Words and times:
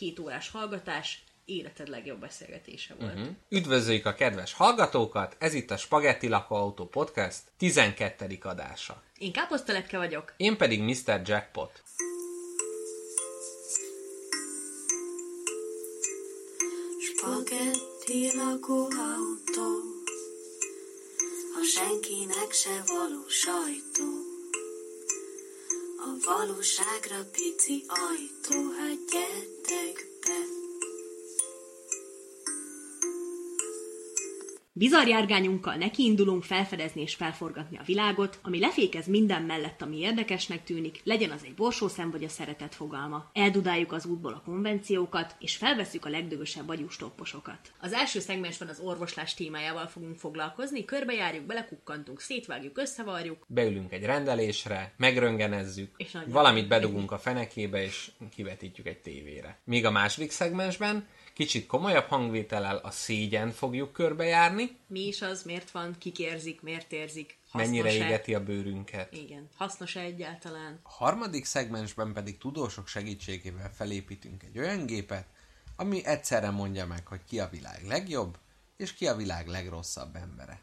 két 0.00 0.18
órás 0.18 0.50
hallgatás 0.50 1.24
életed 1.44 1.88
legjobb 1.88 2.20
beszélgetése 2.20 2.94
volt. 2.94 3.14
Uh-huh. 3.14 3.28
Üdvözöljük 3.48 4.06
a 4.06 4.14
kedves 4.14 4.52
hallgatókat, 4.52 5.36
ez 5.38 5.54
itt 5.54 5.70
a 5.70 5.76
Spagetti 5.76 6.28
Lakóautó 6.28 6.86
Podcast 6.86 7.42
12. 7.56 8.38
adása. 8.42 9.02
Én 9.18 9.32
Káposztelepke 9.32 9.98
vagyok. 9.98 10.34
Én 10.36 10.56
pedig 10.56 10.82
Mr. 10.82 11.20
Jackpot. 11.24 11.82
Spagetti 17.00 18.36
lakóautó 18.36 19.70
A 21.60 21.64
senkinek 21.74 22.52
se 22.52 22.82
való 22.86 23.28
sajtó 23.28 24.29
A 26.02 26.16
valóságra 26.24 27.24
pici 27.32 27.84
ajtó 27.88 28.70
Hát 28.78 28.98
gyertek 29.10 30.08
be 30.20 30.59
Bizarr 34.80 35.06
járgányunkkal 35.06 35.74
nekiindulunk 35.74 36.42
felfedezni 36.42 37.02
és 37.02 37.14
felforgatni 37.14 37.76
a 37.78 37.82
világot, 37.86 38.38
ami 38.42 38.60
lefékez 38.60 39.06
minden 39.06 39.42
mellett, 39.42 39.82
ami 39.82 39.98
érdekesnek 39.98 40.64
tűnik, 40.64 41.00
legyen 41.04 41.30
az 41.30 41.40
egy 41.44 41.54
borsószem 41.54 42.10
vagy 42.10 42.24
a 42.24 42.28
szeretet 42.28 42.74
fogalma. 42.74 43.30
Eldudáljuk 43.32 43.92
az 43.92 44.06
útból 44.06 44.32
a 44.32 44.42
konvenciókat, 44.44 45.36
és 45.38 45.56
felveszük 45.56 46.04
a 46.04 46.08
legdögösebb 46.08 46.68
agyústopposokat. 46.68 47.58
Az 47.80 47.92
első 47.92 48.20
szegmensben 48.20 48.68
az 48.68 48.80
orvoslás 48.80 49.34
témájával 49.34 49.86
fogunk 49.86 50.16
foglalkozni, 50.18 50.84
körbejárjuk, 50.84 51.44
belekukkantunk, 51.44 52.20
szétvágjuk, 52.20 52.78
összevarjuk. 52.78 53.44
Beülünk 53.46 53.92
egy 53.92 54.04
rendelésre, 54.04 54.94
megröngenezzük, 54.96 55.94
és 55.96 56.16
valamit 56.26 56.68
bedugunk 56.68 57.12
a 57.12 57.18
fenekébe, 57.18 57.82
és 57.82 58.10
kivetítjük 58.30 58.86
egy 58.86 59.00
tévére. 59.00 59.58
Míg 59.64 59.84
a 59.84 59.90
második 59.90 60.30
szegmensben 60.30 61.06
kicsit 61.40 61.66
komolyabb 61.66 62.08
hangvétellel 62.08 62.76
a 62.76 62.90
szégyen 62.90 63.50
fogjuk 63.50 63.92
körbejárni. 63.92 64.78
Mi 64.86 65.06
is 65.06 65.22
az, 65.22 65.42
miért 65.42 65.70
van, 65.70 65.94
kik 65.98 66.18
érzik, 66.18 66.62
miért 66.62 66.92
érzik, 66.92 67.38
hasznos-e? 67.50 67.70
Mennyire 67.70 67.92
égeti 67.92 68.34
a 68.34 68.44
bőrünket. 68.44 69.12
Igen, 69.12 69.48
hasznos-e 69.56 70.00
egyáltalán? 70.00 70.80
A 70.82 70.90
harmadik 70.90 71.44
szegmensben 71.44 72.12
pedig 72.12 72.38
tudósok 72.38 72.86
segítségével 72.86 73.70
felépítünk 73.74 74.42
egy 74.42 74.58
olyan 74.58 74.86
gépet, 74.86 75.26
ami 75.76 76.04
egyszerre 76.04 76.50
mondja 76.50 76.86
meg, 76.86 77.06
hogy 77.06 77.20
ki 77.28 77.38
a 77.38 77.48
világ 77.48 77.84
legjobb, 77.86 78.38
és 78.76 78.94
ki 78.94 79.06
a 79.06 79.14
világ 79.14 79.46
legrosszabb 79.46 80.16
embere. 80.16 80.60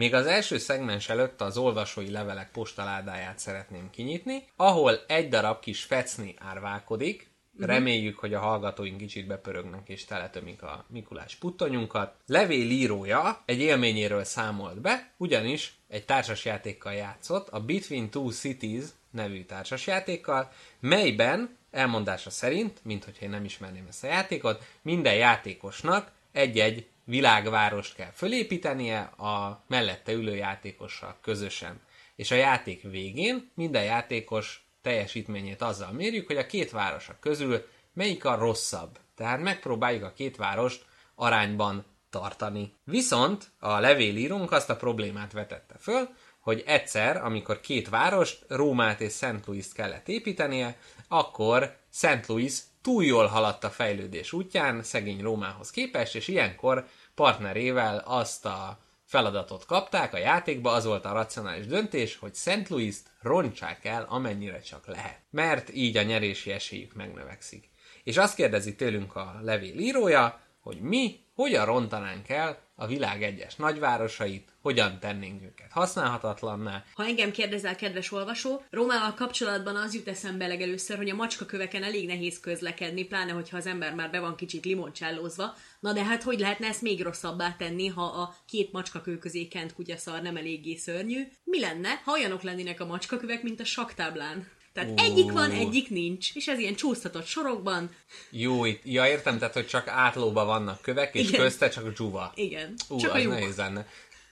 Még 0.00 0.14
az 0.14 0.26
első 0.26 0.58
szegmens 0.58 1.08
előtt 1.08 1.40
az 1.40 1.56
olvasói 1.56 2.10
levelek 2.10 2.50
postaládáját 2.50 3.38
szeretném 3.38 3.90
kinyitni, 3.90 4.44
ahol 4.56 5.00
egy 5.06 5.28
darab 5.28 5.60
kis 5.60 5.82
fecni 5.82 6.34
árválkodik, 6.38 7.28
Uh-huh. 7.52 7.74
Reméljük, 7.74 8.18
hogy 8.18 8.34
a 8.34 8.38
hallgatóink 8.38 8.96
kicsit 8.96 9.26
bepörögnek 9.26 9.88
és 9.88 10.04
teletömik 10.04 10.62
a 10.62 10.84
Mikulás 10.88 11.34
puttonyunkat. 11.34 12.14
Levél 12.26 12.70
írója 12.70 13.42
egy 13.44 13.60
élményéről 13.60 14.24
számolt 14.24 14.80
be, 14.80 15.12
ugyanis 15.16 15.74
egy 15.88 16.04
társasjátékkal 16.04 16.92
játszott, 16.92 17.48
a 17.48 17.60
Between 17.60 18.10
Two 18.10 18.30
Cities 18.30 18.84
nevű 19.10 19.44
társasjátékkal, 19.44 20.52
melyben 20.80 21.56
elmondása 21.70 22.30
szerint, 22.30 22.80
mint 22.84 23.04
hogyha 23.04 23.24
én 23.24 23.30
nem 23.30 23.44
ismerném 23.44 23.86
ezt 23.88 24.04
a 24.04 24.06
játékot, 24.06 24.64
minden 24.82 25.14
játékosnak 25.14 26.12
egy-egy 26.32 26.86
világvárost 27.10 27.94
kell 27.94 28.10
fölépítenie 28.10 29.00
a 29.00 29.64
mellette 29.66 30.12
ülő 30.12 30.36
játékossal 30.36 31.16
közösen. 31.22 31.80
És 32.16 32.30
a 32.30 32.34
játék 32.34 32.82
végén 32.82 33.50
minden 33.54 33.84
játékos 33.84 34.66
teljesítményét 34.82 35.62
azzal 35.62 35.92
mérjük, 35.92 36.26
hogy 36.26 36.36
a 36.36 36.46
két 36.46 36.70
városa 36.70 37.16
közül 37.20 37.66
melyik 37.92 38.24
a 38.24 38.34
rosszabb. 38.34 38.98
Tehát 39.14 39.40
megpróbáljuk 39.40 40.02
a 40.02 40.12
két 40.12 40.36
várost 40.36 40.84
arányban 41.14 41.84
tartani. 42.10 42.74
Viszont 42.84 43.50
a 43.58 43.78
levélírónk 43.78 44.52
azt 44.52 44.70
a 44.70 44.76
problémát 44.76 45.32
vetette 45.32 45.74
föl, 45.78 46.08
hogy 46.40 46.62
egyszer, 46.66 47.16
amikor 47.16 47.60
két 47.60 47.88
várost, 47.88 48.44
Rómát 48.48 49.00
és 49.00 49.12
Szent 49.12 49.46
Louis-t 49.46 49.72
kellett 49.72 50.08
építenie, 50.08 50.78
akkor 51.08 51.76
Szent 51.88 52.26
Louis 52.26 52.58
túl 52.82 53.04
jól 53.04 53.26
haladt 53.26 53.64
a 53.64 53.70
fejlődés 53.70 54.32
útján, 54.32 54.82
szegény 54.82 55.20
Rómához 55.20 55.70
képest, 55.70 56.14
és 56.14 56.28
ilyenkor 56.28 56.86
partnerével 57.20 58.02
azt 58.04 58.46
a 58.46 58.78
feladatot 59.04 59.66
kapták 59.66 60.14
a 60.14 60.18
játékba, 60.18 60.72
az 60.72 60.84
volt 60.84 61.04
a 61.04 61.12
racionális 61.12 61.66
döntés, 61.66 62.16
hogy 62.16 62.34
Szent 62.34 62.68
Louis-t 62.68 63.10
roncsák 63.22 63.84
el, 63.84 64.06
amennyire 64.08 64.60
csak 64.60 64.86
lehet. 64.86 65.20
Mert 65.30 65.74
így 65.74 65.96
a 65.96 66.02
nyerési 66.02 66.50
esélyük 66.50 66.94
megnövekszik. 66.94 67.70
És 68.04 68.16
azt 68.16 68.34
kérdezi 68.34 68.74
tőlünk 68.74 69.16
a 69.16 69.38
levél 69.42 69.78
írója, 69.78 70.40
hogy 70.60 70.80
mi 70.80 71.20
hogyan 71.34 71.64
rontanánk 71.64 72.28
el 72.28 72.58
a 72.74 72.86
világ 72.86 73.22
egyes 73.22 73.56
nagyvárosait, 73.56 74.52
hogyan 74.62 74.98
tennénk 75.00 75.42
őket 75.42 75.70
használhatatlanná. 75.70 76.84
Ha 76.94 77.04
engem 77.04 77.30
kérdezel, 77.30 77.76
kedves 77.76 78.12
olvasó, 78.12 78.62
Rómával 78.70 79.14
kapcsolatban 79.14 79.76
az 79.76 79.94
jut 79.94 80.08
eszembe 80.08 80.46
legelőször, 80.46 80.96
hogy 80.96 81.08
a 81.08 81.14
macskaköveken 81.14 81.82
elég 81.82 82.06
nehéz 82.06 82.40
közlekedni, 82.40 83.04
pláne 83.04 83.32
hogyha 83.32 83.56
az 83.56 83.66
ember 83.66 83.94
már 83.94 84.10
be 84.10 84.20
van 84.20 84.36
kicsit 84.36 84.64
limoncsellózva. 84.64 85.54
Na 85.80 85.92
de 85.92 86.04
hát 86.04 86.22
hogy 86.22 86.38
lehetne 86.38 86.66
ezt 86.66 86.82
még 86.82 87.02
rosszabbá 87.02 87.54
tenni, 87.58 87.86
ha 87.86 88.02
a 88.02 88.34
két 88.46 88.72
macskakő 88.72 89.18
közé 89.18 89.48
kent 89.48 89.74
kutyaszar 89.74 90.22
nem 90.22 90.36
eléggé 90.36 90.76
szörnyű? 90.76 91.28
Mi 91.44 91.60
lenne, 91.60 92.00
ha 92.04 92.12
olyanok 92.12 92.42
lennének 92.42 92.80
a 92.80 92.86
macskakövek, 92.86 93.42
mint 93.42 93.60
a 93.60 93.64
saktáblán? 93.64 94.46
Tehát 94.72 94.90
uh. 94.90 95.04
egyik 95.04 95.32
van, 95.32 95.50
egyik 95.50 95.90
nincs, 95.90 96.34
és 96.34 96.46
ez 96.46 96.58
ilyen 96.58 96.74
csúsztatott 96.74 97.26
sorokban. 97.26 97.90
Jó, 98.30 98.64
itt, 98.64 98.80
ja 98.84 99.06
értem, 99.06 99.38
tehát 99.38 99.54
hogy 99.54 99.66
csak 99.66 99.88
átlóba 99.88 100.44
vannak 100.44 100.80
kövek, 100.80 101.14
és 101.14 101.28
Igen. 101.28 101.40
közte 101.40 101.68
csak 101.68 101.92
dzsuva. 101.92 102.32
Igen, 102.34 102.74
Ú, 102.88 102.96
csak 102.96 103.14
az 103.14 103.24
a 103.24 103.28
nehéz 103.28 103.56
lenne. 103.56 103.86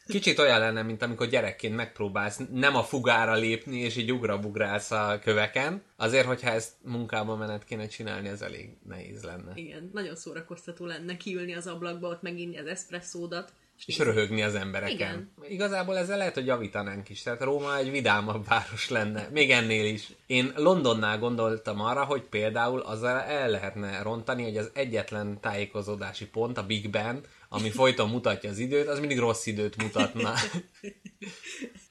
Kicsit 0.09 0.39
olyan 0.39 0.59
lenne, 0.59 0.83
mint 0.83 1.03
amikor 1.03 1.27
gyerekként 1.27 1.75
megpróbálsz 1.75 2.41
nem 2.53 2.77
a 2.77 2.83
fugára 2.83 3.35
lépni, 3.35 3.79
és 3.79 3.97
így 3.97 4.13
ugrabugrálsz 4.13 4.91
a 4.91 5.19
köveken. 5.23 5.83
Azért, 5.97 6.27
hogyha 6.27 6.51
ezt 6.51 6.73
munkában 6.83 7.39
menet 7.39 7.65
kéne 7.65 7.87
csinálni, 7.87 8.29
ez 8.29 8.43
elég 8.43 8.71
nehéz 8.87 9.23
lenne. 9.23 9.53
Igen, 9.55 9.91
nagyon 9.93 10.17
szórakoztató 10.17 10.87
lenne 10.87 11.17
kiülni 11.17 11.55
az 11.55 11.67
ablakba, 11.67 12.09
ott 12.09 12.23
meginni 12.23 12.59
az 12.59 12.67
eszpresszódat. 12.67 13.53
És 13.87 13.99
röhögni 13.99 14.43
az 14.43 14.55
embereken. 14.55 14.95
Igen. 14.95 15.33
Igazából 15.49 15.97
ezzel 15.99 16.17
lehet, 16.17 16.35
hogy 16.35 16.47
javítanánk 16.47 17.09
is. 17.09 17.23
Tehát 17.23 17.43
Róma 17.43 17.77
egy 17.77 17.91
vidámabb 17.91 18.47
város 18.47 18.89
lenne. 18.89 19.29
Még 19.33 19.51
ennél 19.51 19.85
is. 19.87 20.09
Én 20.27 20.53
Londonnál 20.57 21.19
gondoltam 21.19 21.81
arra, 21.81 22.05
hogy 22.05 22.23
például 22.23 22.81
azzal 22.81 23.21
el 23.21 23.49
lehetne 23.49 24.03
rontani, 24.03 24.43
hogy 24.43 24.57
az 24.57 24.71
egyetlen 24.75 25.41
tájékozódási 25.41 26.27
pont, 26.27 26.59
a 26.59 26.67
Big 26.67 26.91
Ben, 26.91 27.21
ami 27.49 27.71
folyton 27.71 28.09
mutatja 28.09 28.51
az 28.51 28.59
időt, 28.59 28.89
az 28.89 28.99
mindig 28.99 29.19
rossz 29.19 29.47
időt 29.47 29.83
mutatna. 29.83 30.33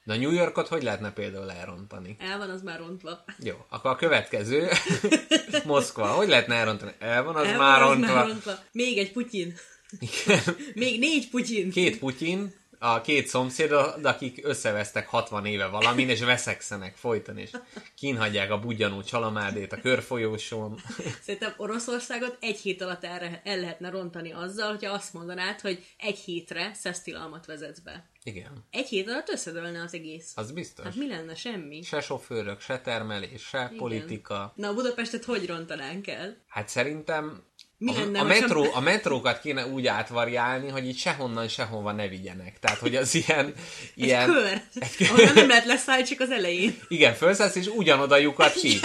Na 0.04 0.16
New 0.16 0.30
Yorkot 0.30 0.68
hogy 0.68 0.82
lehetne 0.82 1.12
például 1.12 1.50
elrontani? 1.52 2.16
El 2.18 2.38
van, 2.38 2.50
az 2.50 2.62
már 2.62 2.78
rontva. 2.78 3.24
Jó, 3.38 3.54
akkor 3.68 3.90
a 3.90 3.96
következő, 3.96 4.68
Moszkva, 5.64 6.06
hogy 6.06 6.28
lehetne 6.28 6.54
elrontani? 6.54 6.92
El 6.98 7.24
van, 7.24 7.36
az, 7.36 7.46
El 7.46 7.58
már, 7.58 7.80
van, 7.80 7.88
az 7.90 7.94
rontva. 7.96 8.14
már 8.14 8.26
rontva. 8.26 8.52
Még 8.72 8.98
egy 8.98 9.12
Putyin. 9.12 9.54
Igen. 9.98 10.56
Még 10.74 10.98
négy 10.98 11.28
Putyin. 11.28 11.70
Két 11.70 11.98
Putyin, 11.98 12.52
a 12.78 13.00
két 13.00 13.26
szomszéd, 13.26 13.72
akik 14.02 14.40
összevesztek 14.42 15.08
60 15.08 15.46
éve 15.46 15.66
valamin, 15.66 16.08
és 16.08 16.20
veszekszenek 16.20 16.96
folyton, 16.96 17.38
és 17.38 17.50
kínhagyják 17.94 18.50
a 18.50 18.58
budjanó 18.58 19.02
csalamádét 19.02 19.72
a 19.72 19.80
körfolyósón. 19.80 20.80
Szerintem 21.22 21.54
Oroszországot 21.56 22.36
egy 22.40 22.58
hét 22.58 22.82
alatt 22.82 23.04
el, 23.04 23.40
el 23.44 23.60
lehetne 23.60 23.90
rontani 23.90 24.32
azzal, 24.32 24.70
hogyha 24.70 24.92
azt 24.92 25.12
mondanád, 25.12 25.60
hogy 25.60 25.84
egy 25.98 26.18
hétre 26.18 26.70
szesztilalmat 26.74 27.46
vezetsz 27.46 27.78
be. 27.78 28.08
Igen. 28.22 28.64
Egy 28.70 28.88
hét 28.88 29.08
alatt 29.08 29.28
összedőlne 29.28 29.82
az 29.82 29.94
egész. 29.94 30.32
Az 30.34 30.52
biztos. 30.52 30.84
Hát 30.84 30.94
mi 30.94 31.08
lenne? 31.08 31.34
Semmi. 31.34 31.82
Se 31.82 32.00
sofőrök, 32.00 32.60
se 32.60 32.80
termelés, 32.80 33.42
se 33.42 33.64
Igen. 33.64 33.76
politika. 33.76 34.52
Na, 34.56 34.68
a 34.68 34.74
Budapestet 34.74 35.24
hogy 35.24 35.46
rontanánk 35.46 36.06
el? 36.06 36.36
Hát 36.46 36.68
szerintem 36.68 37.42
mi 37.78 37.96
a, 37.96 37.98
lenne, 37.98 38.20
a, 38.20 38.24
metró, 38.24 38.66
a 38.72 38.80
metrókat 38.80 39.40
kéne 39.40 39.66
úgy 39.66 39.86
átvariálni, 39.86 40.68
hogy 40.68 40.88
itt 40.88 40.96
sehonnan 40.96 41.48
sehova 41.48 41.92
ne 41.92 42.08
vigyenek. 42.08 42.58
Tehát, 42.58 42.78
hogy 42.78 42.96
az 42.96 43.14
ilyen... 43.14 43.54
Egy 43.96 44.04
ilyen 44.04 44.26
kör. 44.26 44.60
Egy 44.74 44.96
kör. 44.96 45.10
Ahol 45.10 45.32
nem 45.34 45.48
lehet 45.48 45.64
leszállni, 45.64 46.04
csak 46.04 46.20
az 46.20 46.30
elején. 46.30 46.78
Igen, 46.88 47.14
felszállsz, 47.14 47.54
és 47.54 47.66
ugyanoda 47.66 48.16
lyukat 48.16 48.52
ki. 48.52 48.78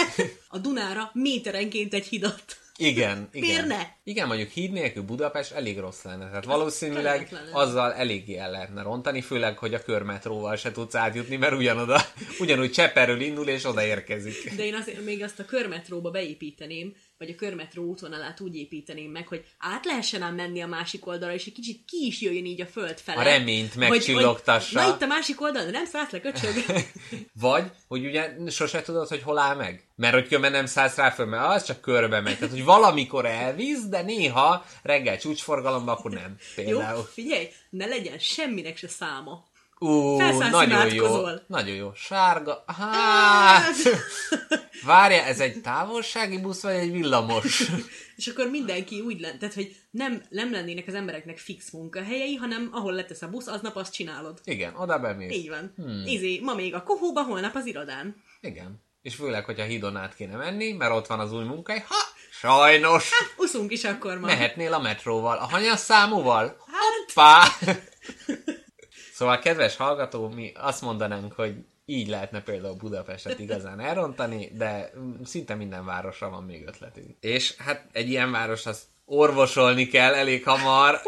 A 0.48 0.58
Dunára 0.58 1.10
méterenként 1.12 1.94
egy 1.94 2.06
hidat. 2.06 2.58
Igen, 2.76 3.28
igen. 3.32 3.48
Miért 3.48 3.66
ne? 3.66 3.86
Igen, 4.04 4.26
mondjuk 4.26 4.50
híd 4.50 4.72
nélkül 4.72 5.02
Budapest 5.02 5.52
elég 5.52 5.78
rossz 5.78 6.02
lenne. 6.02 6.28
Tehát 6.28 6.44
valószínűleg 6.44 7.28
azzal 7.52 7.92
eléggé 7.92 8.36
el 8.36 8.50
lehetne 8.50 8.82
rontani, 8.82 9.20
főleg, 9.20 9.58
hogy 9.58 9.74
a 9.74 9.82
körmetróval 9.82 10.56
se 10.56 10.72
tudsz 10.72 10.94
átjutni, 10.94 11.36
mert 11.36 11.52
ugyanoda, 11.52 12.00
ugyanúgy 12.38 12.70
Cseperről 12.70 13.20
indul 13.20 13.48
és 13.48 13.64
oda 13.64 13.84
érkezik. 13.84 14.54
De 14.56 14.64
én 14.64 14.74
azért 14.74 15.04
még 15.04 15.22
azt 15.22 15.38
a 15.38 15.44
körmetróba 15.44 16.10
beépíteném, 16.10 16.94
vagy 17.24 17.34
a 17.34 17.38
körmetró 17.38 17.84
útvonalát 17.84 18.40
úgy 18.40 18.56
építeném 18.56 19.10
meg, 19.10 19.28
hogy 19.28 19.44
át 19.58 19.84
lehessen 19.84 20.22
ám 20.22 20.34
menni 20.34 20.60
a 20.60 20.66
másik 20.66 21.06
oldalra, 21.06 21.34
és 21.34 21.46
egy 21.46 21.52
kicsit 21.52 21.84
ki 21.86 22.06
is 22.06 22.20
jöjjön 22.20 22.44
így 22.44 22.60
a 22.60 22.66
föld 22.66 22.98
fele. 22.98 23.20
A 23.20 23.22
reményt 23.22 23.74
megcsillogtassa. 23.74 24.80
Hogy, 24.80 24.88
na 24.88 24.94
itt 24.94 25.02
a 25.02 25.06
másik 25.06 25.40
oldalon, 25.40 25.70
nem 25.70 25.84
szállsz 25.84 26.10
le, 26.10 26.20
köcsög? 26.20 26.54
Vagy, 27.40 27.70
hogy 27.88 28.06
ugye 28.06 28.50
sose 28.50 28.82
tudod, 28.82 29.08
hogy 29.08 29.22
hol 29.22 29.38
áll 29.38 29.56
meg. 29.56 29.88
Mert 29.96 30.14
hogy 30.14 30.26
különben 30.26 30.52
nem 30.52 30.66
szállsz 30.66 30.96
rá 30.96 31.10
föl, 31.10 31.26
mert 31.26 31.44
az 31.44 31.64
csak 31.64 31.80
körbe 31.80 32.20
megy. 32.20 32.38
Tehát, 32.38 32.54
hogy 32.54 32.64
valamikor 32.64 33.26
elvíz, 33.26 33.88
de 33.88 34.02
néha 34.02 34.64
reggel 34.82 35.18
csúcsforgalomban, 35.18 35.96
akkor 35.96 36.10
nem. 36.10 36.36
Jó, 36.56 36.64
Például. 36.64 37.02
figyelj, 37.12 37.48
ne 37.70 37.86
legyen 37.86 38.18
semminek 38.18 38.76
se 38.76 38.88
száma. 38.88 39.44
Ú, 39.84 40.16
Felszállsz, 40.18 40.50
nagyon 40.50 40.94
jó. 40.94 41.24
Nagyon 41.46 41.74
jó. 41.74 41.92
Sárga. 41.94 42.64
Hát. 42.66 43.74
Várja, 44.86 45.22
ez 45.22 45.40
egy 45.40 45.60
távolsági 45.60 46.38
busz, 46.38 46.62
vagy 46.62 46.74
egy 46.74 46.92
villamos? 46.92 47.70
És 48.16 48.26
akkor 48.26 48.50
mindenki 48.50 49.00
úgy 49.00 49.20
lenne, 49.20 49.38
tehát 49.38 49.54
hogy 49.54 49.76
nem, 49.90 50.22
nem 50.28 50.52
lennének 50.52 50.86
az 50.86 50.94
embereknek 50.94 51.38
fix 51.38 51.70
munkahelyei, 51.70 52.34
hanem 52.34 52.68
ahol 52.72 52.92
letesz 52.92 53.22
a 53.22 53.28
busz, 53.28 53.46
aznap 53.46 53.76
azt 53.76 53.92
csinálod. 53.92 54.40
Igen, 54.44 54.74
oda 54.76 54.98
bemész. 54.98 55.32
Így 55.32 55.48
van. 55.48 55.72
Hmm. 55.76 56.02
Izé, 56.06 56.40
ma 56.42 56.54
még 56.54 56.74
a 56.74 56.82
kohóba, 56.82 57.22
holnap 57.22 57.54
az 57.54 57.66
irodán. 57.66 58.22
Igen. 58.40 58.82
És 59.02 59.14
főleg, 59.14 59.44
hogyha 59.44 59.64
hídon 59.64 59.96
át 59.96 60.14
kéne 60.14 60.36
menni, 60.36 60.72
mert 60.72 60.92
ott 60.92 61.06
van 61.06 61.20
az 61.20 61.32
új 61.32 61.44
munkahely. 61.44 61.84
Ha! 61.88 61.96
Sajnos! 62.30 63.10
Uszunk 63.36 63.72
is 63.72 63.84
akkor 63.84 64.18
ma. 64.18 64.26
Mehetnél 64.26 64.72
a 64.72 64.80
metróval. 64.80 65.36
A 65.36 65.48
hanyas 65.48 65.78
számúval? 65.78 66.56
Hát, 66.66 67.14
Pá! 67.14 67.46
Szóval, 69.14 69.38
kedves 69.38 69.76
hallgató, 69.76 70.28
mi 70.28 70.52
azt 70.54 70.80
mondanánk, 70.80 71.32
hogy 71.32 71.54
így 71.84 72.08
lehetne 72.08 72.42
például 72.42 72.74
Budapestet 72.74 73.38
igazán 73.38 73.80
elrontani, 73.80 74.50
de 74.54 74.90
szinte 75.24 75.54
minden 75.54 75.84
városra 75.84 76.30
van 76.30 76.42
még 76.42 76.66
ötletünk. 76.66 77.16
És 77.20 77.54
hát 77.56 77.86
egy 77.92 78.08
ilyen 78.08 78.30
város 78.30 78.66
az 78.66 78.82
orvosolni 79.04 79.86
kell 79.86 80.14
elég 80.14 80.44
hamar. 80.44 81.00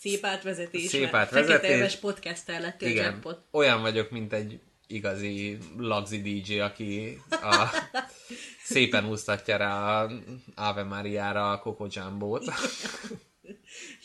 Szép 0.00 0.24
átvezetés. 0.24 0.82
Szép 0.82 1.14
átvezetés. 1.14 1.56
Fekete 1.56 1.76
éves 1.76 1.96
podcaster 1.96 2.60
lettél 2.60 2.88
Igen, 2.88 3.04
jackpot. 3.04 3.42
olyan 3.50 3.80
vagyok, 3.80 4.10
mint 4.10 4.32
egy 4.32 4.60
igazi 4.86 5.58
lagzi 5.78 6.20
DJ, 6.20 6.58
aki 6.58 7.18
a, 7.30 7.68
szépen 8.64 9.08
úsztatja 9.08 9.56
rá 9.56 10.02
a 10.02 10.10
Ave 10.54 10.82
Mariára 10.82 11.50
a 11.50 11.58
Coco 11.58 11.86
Jumbo-t. 11.90 12.44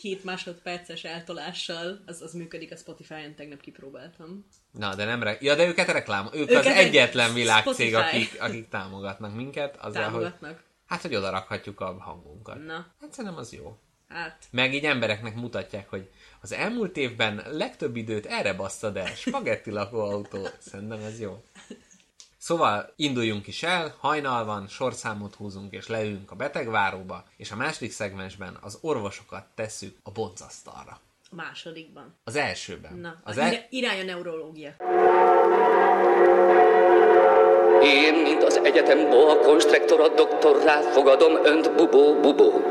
7 0.02 0.24
másodperces 0.24 1.04
eltolással, 1.04 2.02
az, 2.06 2.20
az 2.22 2.32
működik 2.32 2.72
a 2.72 2.76
Spotify-on, 2.76 3.34
tegnap 3.34 3.60
kipróbáltam. 3.60 4.46
Na, 4.70 4.94
de 4.94 5.04
nem 5.04 5.22
re- 5.22 5.38
Ja, 5.40 5.54
de 5.54 5.66
őket 5.66 5.86
reklám. 5.88 6.26
Ők 6.32 6.50
Őket 6.50 6.56
az 6.66 6.66
egy- 6.66 6.86
egyetlen 6.86 7.34
világcég, 7.34 7.92
Spotify. 7.92 8.16
akik, 8.16 8.40
akik 8.42 8.68
támogatnak 8.68 9.34
minket. 9.34 9.76
Azzal, 9.76 10.02
hogy, 10.02 10.12
Támogatnak. 10.12 10.62
hát, 10.86 11.00
hogy 11.02 11.14
oda 11.14 11.30
rakhatjuk 11.30 11.80
a 11.80 11.96
hangunkat. 12.00 12.64
Na, 12.64 12.86
Hát 13.00 13.12
szerintem 13.12 13.38
az 13.38 13.52
jó. 13.52 13.78
hát. 14.08 14.44
Meg 14.50 14.74
így 14.74 14.84
embereknek 14.84 15.34
mutatják, 15.34 15.88
hogy 15.88 16.10
az 16.40 16.52
elmúlt 16.52 16.96
évben 16.96 17.42
legtöbb 17.50 17.96
időt 17.96 18.26
erre 18.26 18.52
basszad 18.54 18.96
el. 18.96 19.14
Spagetti 19.14 19.70
lakóautó. 19.70 20.46
Szerintem 20.58 21.00
ez 21.00 21.20
jó. 21.20 21.42
Szóval 22.42 22.92
induljunk 22.96 23.46
is 23.46 23.62
el, 23.62 23.96
hajnal 23.98 24.44
van, 24.44 24.66
sorszámot 24.68 25.34
húzunk 25.34 25.72
és 25.72 25.86
leülünk 25.88 26.30
a 26.30 26.34
betegváróba, 26.34 27.24
és 27.36 27.50
a 27.50 27.56
második 27.56 27.92
szegmensben 27.92 28.58
az 28.60 28.78
orvosokat 28.80 29.46
tesszük 29.54 29.96
a 30.02 30.10
boncasztalra. 30.10 31.00
A 31.30 31.34
másodikban. 31.34 32.14
Az 32.24 32.36
elsőben. 32.36 32.94
Na, 32.94 33.20
az 33.24 33.38
el... 33.38 33.66
irány 33.70 34.00
a 34.00 34.04
neurológia. 34.04 34.76
Én, 37.82 38.14
mint 38.14 38.42
az 38.42 38.60
egyetem 38.62 39.10
boa 39.10 39.38
konstruktora 39.38 40.08
doktorrá 40.08 40.80
fogadom 40.80 41.44
önt, 41.44 41.74
bubó, 41.74 42.20
bubó. 42.20 42.62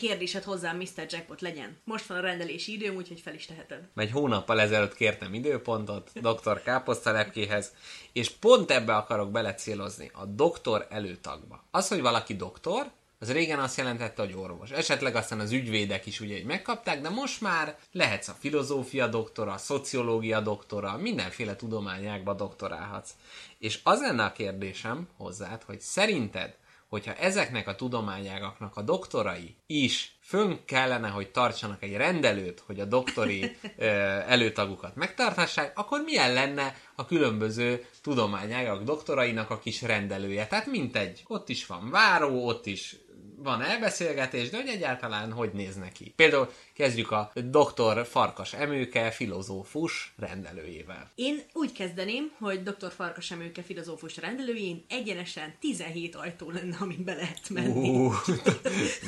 Kérdésed 0.00 0.42
hozzám, 0.42 0.76
Mr. 0.76 1.06
Jackpot 1.08 1.40
legyen? 1.40 1.76
Most 1.84 2.06
van 2.06 2.18
a 2.18 2.20
rendelési 2.20 2.72
időm, 2.72 2.96
úgyhogy 2.96 3.20
fel 3.20 3.34
is 3.34 3.46
teheted. 3.46 3.88
Egy 3.94 4.10
hónappal 4.10 4.60
ezelőtt 4.60 4.94
kértem 4.94 5.34
időpontot 5.34 6.10
dr. 6.14 6.62
Káposztalepkéhez, 6.62 7.72
és 8.12 8.30
pont 8.30 8.70
ebbe 8.70 8.96
akarok 8.96 9.30
belecélozni, 9.30 10.10
a 10.14 10.24
doktor 10.24 10.86
előtagba. 10.90 11.64
Az, 11.70 11.88
hogy 11.88 12.00
valaki 12.00 12.36
doktor, 12.36 12.90
az 13.18 13.32
régen 13.32 13.58
azt 13.58 13.76
jelentette, 13.76 14.22
hogy 14.22 14.34
orvos. 14.34 14.70
Esetleg 14.70 15.14
aztán 15.16 15.40
az 15.40 15.52
ügyvédek 15.52 16.06
is 16.06 16.20
ugye 16.20 16.36
így 16.36 16.44
megkapták, 16.44 17.00
de 17.00 17.08
most 17.08 17.40
már 17.40 17.76
lehetsz 17.92 18.28
a 18.28 18.36
filozófia 18.38 19.06
doktora, 19.06 19.52
a 19.52 19.58
szociológia 19.58 20.40
doktora, 20.40 20.96
mindenféle 20.96 21.56
tudományákba 21.56 22.34
doktorálhatsz. 22.34 23.10
És 23.58 23.80
az 23.82 24.00
lenne 24.00 24.24
a 24.24 24.32
kérdésem 24.32 25.08
hozzád, 25.16 25.62
hogy 25.62 25.80
szerinted 25.80 26.54
hogyha 26.90 27.14
ezeknek 27.14 27.68
a 27.68 27.74
tudományágaknak 27.74 28.76
a 28.76 28.82
doktorai 28.82 29.56
is 29.66 30.18
fönn 30.20 30.54
kellene, 30.64 31.08
hogy 31.08 31.30
tartsanak 31.30 31.82
egy 31.82 31.96
rendelőt, 31.96 32.62
hogy 32.66 32.80
a 32.80 32.84
doktori 32.84 33.56
előtagukat 34.34 34.96
megtarthassák, 34.96 35.78
akkor 35.78 36.00
milyen 36.04 36.32
lenne 36.32 36.74
a 36.94 37.06
különböző 37.06 37.86
tudományágak 38.02 38.82
doktorainak 38.82 39.50
a 39.50 39.58
kis 39.58 39.82
rendelője? 39.82 40.46
Tehát 40.46 40.66
mintegy, 40.66 41.24
ott 41.26 41.48
is 41.48 41.66
van 41.66 41.90
váró, 41.90 42.46
ott 42.46 42.66
is 42.66 42.96
van 43.42 43.62
elbeszélgetés, 43.62 44.50
de 44.50 44.56
hogy 44.56 44.68
egyáltalán 44.68 45.32
hogy 45.32 45.50
néz 45.52 45.76
neki? 45.76 46.12
Például 46.16 46.52
kezdjük 46.74 47.10
a 47.10 47.32
doktor 47.44 48.06
Farkas 48.06 48.52
Emőke, 48.52 49.10
filozófus 49.10 50.12
rendelőjével. 50.16 51.10
Én 51.14 51.42
úgy 51.52 51.72
kezdeném, 51.72 52.32
hogy 52.38 52.62
dr. 52.62 52.92
Farkas 52.92 53.30
Emőke 53.30 53.62
filozófus 53.62 54.16
rendelőjén 54.16 54.84
egyenesen 54.88 55.54
17 55.60 56.14
ajtó 56.14 56.50
lenne, 56.50 56.76
amin 56.80 57.04
be 57.04 57.14
lehet 57.14 57.48
menni. 57.48 57.88
Uh, 57.88 58.14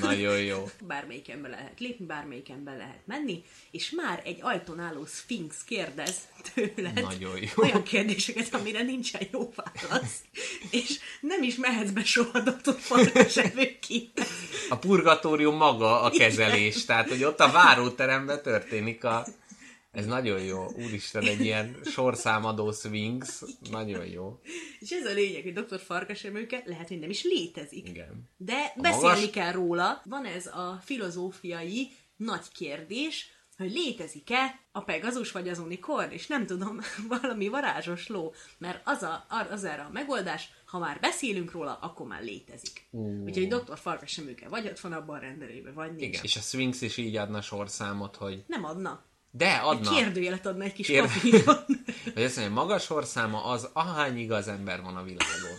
nagyon 0.01 0.39
jó. 0.39 0.69
Bármelyiken 0.87 1.43
be 1.43 1.49
lehet 1.49 1.81
lépni, 1.81 2.07
bármelyiken 2.07 2.65
be 2.65 2.77
lehet 2.77 3.01
menni, 3.07 3.45
és 3.71 3.91
már 3.91 4.23
egy 4.25 4.39
ajtón 4.41 4.79
álló 4.79 5.07
szfinx 5.07 5.65
kérdez 5.65 6.17
tőled 6.55 7.03
Nagyon 7.03 7.39
jó. 7.41 7.49
olyan 7.57 7.83
kérdéseket, 7.83 8.55
amire 8.55 8.83
nincsen 8.83 9.23
jó 9.33 9.53
válasz, 9.55 10.21
és 10.71 10.99
nem 11.21 11.43
is 11.43 11.57
mehetsz 11.57 11.91
be 11.91 12.05
soha 12.05 12.41
dr. 12.41 12.75
Farkas 12.79 13.37
Emőkéhez. 13.37 14.22
A 14.69 14.77
purgatórium 14.77 15.57
maga 15.57 16.03
a 16.03 16.11
kezelés, 16.11 16.85
tehát 16.85 17.09
hogy 17.09 17.25
ott 17.25 17.41
a 17.41 17.51
váróteremben 17.51 18.43
történik 18.43 19.05
a... 19.05 19.27
Ez 19.91 20.07
nagyon 20.07 20.43
jó. 20.43 20.67
Úristen, 20.77 21.23
egy 21.23 21.41
ilyen 21.41 21.77
sorszámadó 21.85 22.73
swings. 22.73 23.43
Nagyon 23.71 24.07
jó. 24.07 24.41
És 24.79 24.91
ez 24.91 25.07
a 25.07 25.13
lényeg, 25.13 25.43
hogy 25.43 25.53
dr. 25.53 25.81
Farkas 25.81 26.25
Emőke 26.25 26.63
lehet, 26.67 26.89
hogy 26.89 26.99
nem 26.99 27.11
is 27.11 27.23
létezik. 27.23 27.89
Igen. 27.89 28.31
De 28.37 28.73
beszélni 28.77 29.07
magas- 29.07 29.31
kell 29.31 29.53
róla. 29.53 30.03
Van 30.05 30.25
ez 30.25 30.47
a 30.47 30.81
filozófiai 30.85 31.91
nagy 32.17 32.53
kérdés, 32.55 33.31
hogy 33.57 33.73
létezik-e 33.73 34.61
a 34.73 34.81
Pegazus 34.81 35.33
vagy 35.33 35.49
az 35.49 35.59
Unicorn, 35.59 36.11
és 36.11 36.27
nem 36.27 36.47
tudom, 36.47 36.81
valami 37.21 37.49
varázsos 37.49 38.09
ló, 38.09 38.35
mert 38.59 38.81
az, 38.85 39.03
a, 39.03 39.27
az 39.51 39.65
erre 39.65 39.83
a 39.83 39.91
megoldás, 39.93 40.49
ha 40.73 40.79
már 40.79 40.99
beszélünk 41.01 41.51
róla, 41.51 41.79
akkor 41.83 42.07
már 42.07 42.23
létezik. 42.23 42.87
Uh. 42.91 43.23
Úgyhogy 43.25 43.49
dr. 43.49 43.79
Farkas 43.79 44.19
Emőke 44.19 44.49
vagy 44.49 44.67
ott 44.67 44.81
van 44.81 44.93
abban 44.93 45.17
a 45.17 45.21
rendelőben, 45.21 45.75
vagy 45.75 45.91
nincs. 45.91 46.03
Igen. 46.03 46.21
És 46.23 46.37
a 46.37 46.41
Sphinx 46.41 46.81
is 46.81 46.97
így 46.97 47.17
adna 47.17 47.41
sorszámot, 47.43 48.17
hogy 48.17 48.45
Nem 48.47 48.65
adna. 48.65 49.05
de 49.31 49.55
Egy 49.55 49.61
adna. 49.67 49.91
kérdőjelet 49.91 50.47
adna 50.47 50.65
egy 50.65 50.73
kis 50.73 50.87
Kér- 50.87 51.13
papíron. 51.13 51.55
Hogy 52.15 52.23
azt 52.23 52.37
mondja, 52.37 52.55
magas 52.55 52.83
sorszáma 52.85 53.45
az, 53.45 53.69
ahány 53.73 54.19
igaz 54.19 54.49
ember 54.49 54.83
van 54.83 54.97
a 54.97 55.03
világon. 55.03 55.57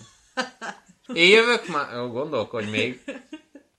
Én 1.13 1.29
jövök 1.29 1.67
már, 1.67 2.07
gondolkodj 2.09 2.69
még. 2.69 3.03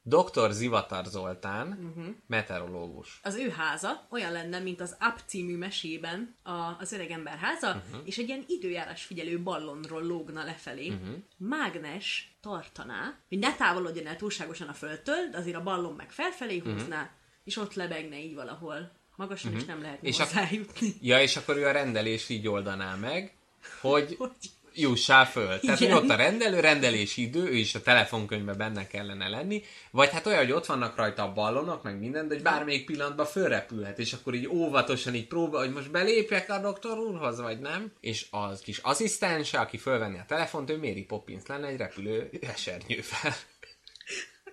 Dr. 0.07 0.51
Zivatar 0.51 1.05
Zoltán, 1.07 1.69
uh-huh. 1.69 2.15
meteorológus. 2.27 3.21
az 3.23 3.35
ő 3.35 3.49
háza 3.49 4.07
olyan 4.11 4.33
lenne, 4.33 4.59
mint 4.59 4.81
az 4.81 4.97
Up 5.01 5.21
című 5.27 5.57
mesében 5.57 6.37
a, 6.43 6.77
az 6.79 6.93
öregember 6.93 7.39
háza, 7.39 7.69
uh-huh. 7.69 8.01
és 8.05 8.19
egy 8.19 8.29
ilyen 8.29 8.45
időjárás 8.49 9.05
figyelő 9.05 9.43
ballonról 9.43 10.03
lógna 10.03 10.45
lefelé. 10.45 10.89
Uh-huh. 10.89 11.17
Mágnes 11.37 12.37
tartaná, 12.41 13.19
hogy 13.29 13.39
ne 13.39 13.55
távolodjon 13.55 14.07
el 14.07 14.17
túlságosan 14.17 14.69
a 14.69 14.73
földtől, 14.73 15.29
de 15.31 15.39
azért 15.39 15.57
a 15.57 15.63
ballon 15.63 15.95
meg 15.95 16.11
felfelé 16.11 16.59
húzná, 16.59 17.01
uh-huh. 17.01 17.13
és 17.45 17.57
ott 17.57 17.75
lebegne 17.75 18.19
így 18.19 18.35
valahol. 18.35 18.91
Magasan 19.17 19.51
uh-huh. 19.51 19.63
és 19.63 19.69
nem 19.69 19.83
lehetne 19.83 20.09
És 20.09 20.19
hozzájutni. 20.19 20.95
Ja, 21.01 21.21
és 21.21 21.37
akkor 21.37 21.57
ő 21.57 21.67
a 21.67 21.73
rendelés 21.73 22.29
így 22.29 22.49
oldaná 22.49 22.95
meg, 22.95 23.37
hogy 23.81 24.15
Hogy? 24.19 24.35
Jussál 24.75 25.27
föl. 25.27 25.61
Tehát, 25.61 25.79
hogy 25.79 25.93
ott 25.93 26.09
a 26.09 26.15
rendelő, 26.15 26.61
rendelési 26.61 27.23
idő, 27.23 27.43
ő 27.45 27.55
is 27.55 27.75
a 27.75 27.83
telefonkönyvben 27.83 28.57
benne 28.57 28.87
kellene 28.87 29.29
lenni, 29.29 29.63
vagy 29.91 30.11
hát 30.11 30.27
olyan, 30.27 30.39
hogy 30.39 30.53
ott 30.53 30.67
vannak 30.67 30.97
rajta 30.97 31.23
a 31.23 31.33
ballonok, 31.33 31.83
meg 31.83 31.99
minden, 31.99 32.29
de 32.29 32.35
hogy 32.35 32.43
bármelyik 32.43 32.85
pillanatban 32.85 33.27
fölrepülhet, 33.27 33.99
és 33.99 34.13
akkor 34.13 34.35
így 34.35 34.49
óvatosan 34.49 35.15
így 35.15 35.27
próbál, 35.27 35.65
hogy 35.65 35.73
most 35.73 35.91
belépjek 35.91 36.51
a 36.51 36.59
doktor 36.59 36.99
úrhoz, 36.99 37.41
vagy 37.41 37.61
nem. 37.61 37.93
És 38.01 38.27
az 38.31 38.61
kis 38.61 38.79
asszisztense, 38.79 39.59
aki 39.59 39.79
fölvenni 39.79 40.19
a 40.19 40.25
telefont, 40.29 40.71
ő 40.71 40.77
Mary 40.77 41.05
Poppins 41.05 41.47
lenne 41.47 41.67
egy 41.67 41.77
repülő 41.77 42.31
esernyővel. 42.41 43.35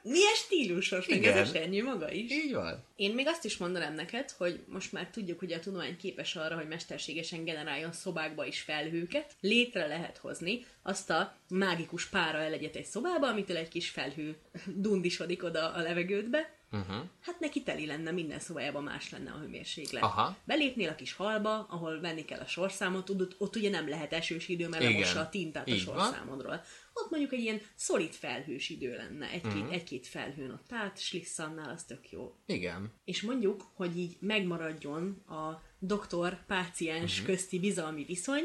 Milyen 0.04 0.36
stílusos, 0.36 1.08
meg 1.08 1.18
Igen. 1.18 1.38
ez 1.38 1.50
a 1.50 1.54
sernyő 1.54 1.84
maga 1.84 2.12
is. 2.12 2.32
Így 2.32 2.54
van. 2.54 2.84
Én 2.96 3.14
még 3.14 3.28
azt 3.28 3.46
is 3.46 3.58
mondanám 3.58 3.94
neked, 3.94 4.32
hogy 4.38 4.60
most 4.68 4.92
már 4.92 5.10
tudjuk, 5.10 5.40
hogy 5.40 5.52
a 5.52 5.60
tudomány 5.60 5.98
képes 5.98 6.36
arra, 6.36 6.56
hogy 6.56 6.68
mesterségesen 6.68 7.44
generáljon 7.44 7.92
szobákba 7.92 8.46
is 8.46 8.62
felhőket. 8.62 9.36
Létre 9.40 9.88
lehet 9.88 10.18
hozni 10.18 10.66
azt 10.82 11.10
a 11.10 11.36
mágikus 11.50 12.06
pára 12.06 12.38
elegyet 12.38 12.76
egy 12.76 12.86
szobába, 12.86 13.28
amitől 13.28 13.58
egy 13.58 13.68
kis 13.68 13.90
felhő 13.90 14.36
dundisodik 14.76 15.44
oda 15.44 15.74
a 15.74 15.82
levegődbe. 15.82 16.60
Uh-huh. 16.72 16.96
Hát 17.22 17.40
neki 17.40 17.64
teli 17.64 17.86
lenne, 17.86 18.12
minden 18.12 18.40
szobájában 18.40 18.84
más 18.84 19.10
lenne 19.10 19.32
a 19.32 19.38
hőmérséklet. 19.38 20.04
Aha. 20.04 20.38
Belépnél 20.44 20.90
a 20.90 20.96
kis 20.96 21.14
halba, 21.14 21.66
ahol 21.70 22.00
venni 22.00 22.26
kell 22.26 22.40
a 22.40 22.46
sorszámot, 22.46 23.10
ott, 23.10 23.36
ott 23.38 23.56
ugye 23.56 23.70
nem 23.70 23.90
lehet 23.90 24.14
esős 24.14 24.48
idő, 24.48 24.68
mert 24.68 24.84
Igen. 24.84 24.94
lemossa 24.94 25.20
a 25.20 25.30
tintát 25.30 25.68
a 25.68 25.72
Így 25.72 25.86
van. 25.86 25.98
sorszámodról. 25.98 26.64
Ott 26.94 27.10
mondjuk 27.10 27.34
egy 27.34 27.40
ilyen 27.40 27.62
szolid 27.76 28.12
felhős 28.14 28.70
idő 28.70 28.96
lenne, 28.96 29.30
egy-két, 29.30 29.54
uh-huh. 29.54 29.74
egy-két 29.74 30.08
felhőn 30.08 30.52
ott 30.52 30.72
át, 30.72 31.00
slisszannál, 31.00 31.70
az 31.70 31.84
tök 31.84 32.12
jó. 32.12 32.36
Igen. 32.46 32.94
És 33.06 33.22
mondjuk, 33.22 33.72
hogy 33.74 33.98
így 33.98 34.18
megmaradjon 34.20 35.24
a 35.28 35.62
doktor-páciens 35.80 37.20
uh-huh. 37.20 37.36
közti 37.36 37.60
bizalmi 37.60 38.04
viszony, 38.04 38.44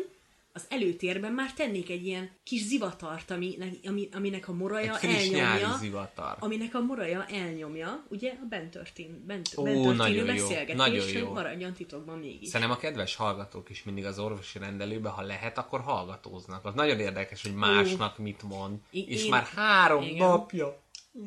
az 0.56 0.66
előtérben 0.68 1.32
már 1.32 1.52
tennék 1.52 1.90
egy 1.90 2.06
ilyen 2.06 2.30
kis 2.44 2.62
zivatart, 2.62 3.30
ami, 3.30 3.56
ami, 3.84 4.08
aminek 4.12 4.48
a 4.48 4.52
moraja 4.52 4.98
Egy 5.00 5.10
elnyomja. 5.34 5.76
zivatar. 5.78 6.36
Aminek 6.38 6.74
a 6.74 6.80
moraja 6.80 7.26
elnyomja, 7.26 8.04
ugye, 8.08 8.30
a 8.30 8.46
bent 8.48 8.70
történ, 8.70 9.22
bent, 9.26 9.48
Ó, 9.56 9.62
bent 9.62 9.76
történő 9.76 9.96
nagyon 9.96 10.16
jó, 10.36 10.42
beszélgetés, 10.42 10.74
nagyon 10.76 11.08
jó. 11.08 11.24
hogy 11.24 11.34
maradjon 11.34 11.72
titokban 11.72 12.18
mégis. 12.18 12.48
Szerintem 12.48 12.76
a 12.76 12.80
kedves 12.80 13.14
hallgatók 13.14 13.70
is 13.70 13.82
mindig 13.84 14.04
az 14.04 14.18
orvosi 14.18 14.58
rendelőbe, 14.58 15.08
ha 15.08 15.22
lehet, 15.22 15.58
akkor 15.58 15.80
hallgatóznak. 15.80 16.64
Az 16.64 16.74
nagyon 16.74 16.98
érdekes, 17.00 17.42
hogy 17.42 17.54
másnak 17.54 18.18
mit 18.18 18.42
mond. 18.42 18.78
I- 18.90 19.06
És 19.08 19.24
én- 19.24 19.30
már 19.30 19.44
három 19.44 20.02
Igen. 20.02 20.16
napja. 20.28 20.84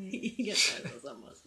Igen, 0.09 0.55
ez 0.83 0.91
az 0.97 1.03
amaz. 1.05 1.41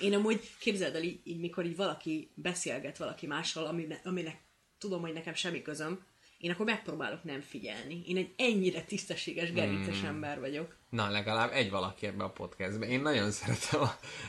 Én 0.00 0.14
amúgy 0.14 0.40
képzeld 0.58 0.94
el, 0.94 1.02
így, 1.02 1.20
így, 1.24 1.38
mikor 1.40 1.64
így 1.64 1.76
valaki 1.76 2.30
beszélget 2.34 2.98
valaki 2.98 3.26
mással, 3.26 3.66
aminek, 3.66 4.00
aminek 4.06 4.40
tudom, 4.78 5.00
hogy 5.00 5.12
nekem 5.12 5.34
semmi 5.34 5.62
közöm, 5.62 6.04
én 6.40 6.50
akkor 6.50 6.66
megpróbálok 6.66 7.24
nem 7.24 7.40
figyelni. 7.40 8.02
Én 8.06 8.16
egy 8.16 8.32
ennyire 8.36 8.82
tisztességes, 8.82 9.52
gerinces 9.52 9.98
Hmm. 9.98 10.08
ember 10.08 10.40
vagyok. 10.40 10.76
Na, 10.88 11.08
legalább 11.08 11.52
egy 11.52 11.70
valaki 11.70 12.06
ebbe 12.06 12.24
a 12.24 12.30
podcastbe. 12.30 12.86
Én 12.86 13.00
nagyon 13.00 13.30
szeretem 13.40 13.80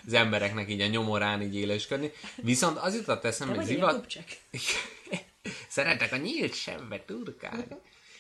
az 0.06 0.14
embereknek 0.14 0.70
így 0.70 0.82
a 0.82 0.88
nyomorán 0.88 1.42
így 1.42 1.56
élősködni. 1.56 2.12
Viszont 2.36 2.78
az 2.78 2.96
jutott 2.96 3.24
eszembe, 3.24 3.56
hogy 3.56 3.66
zivat... 3.66 4.08
Szeretek 5.68 6.12
a 6.12 6.18
nyílt 6.18 6.54
sebbe 6.54 7.04
turkálni. 7.06 7.66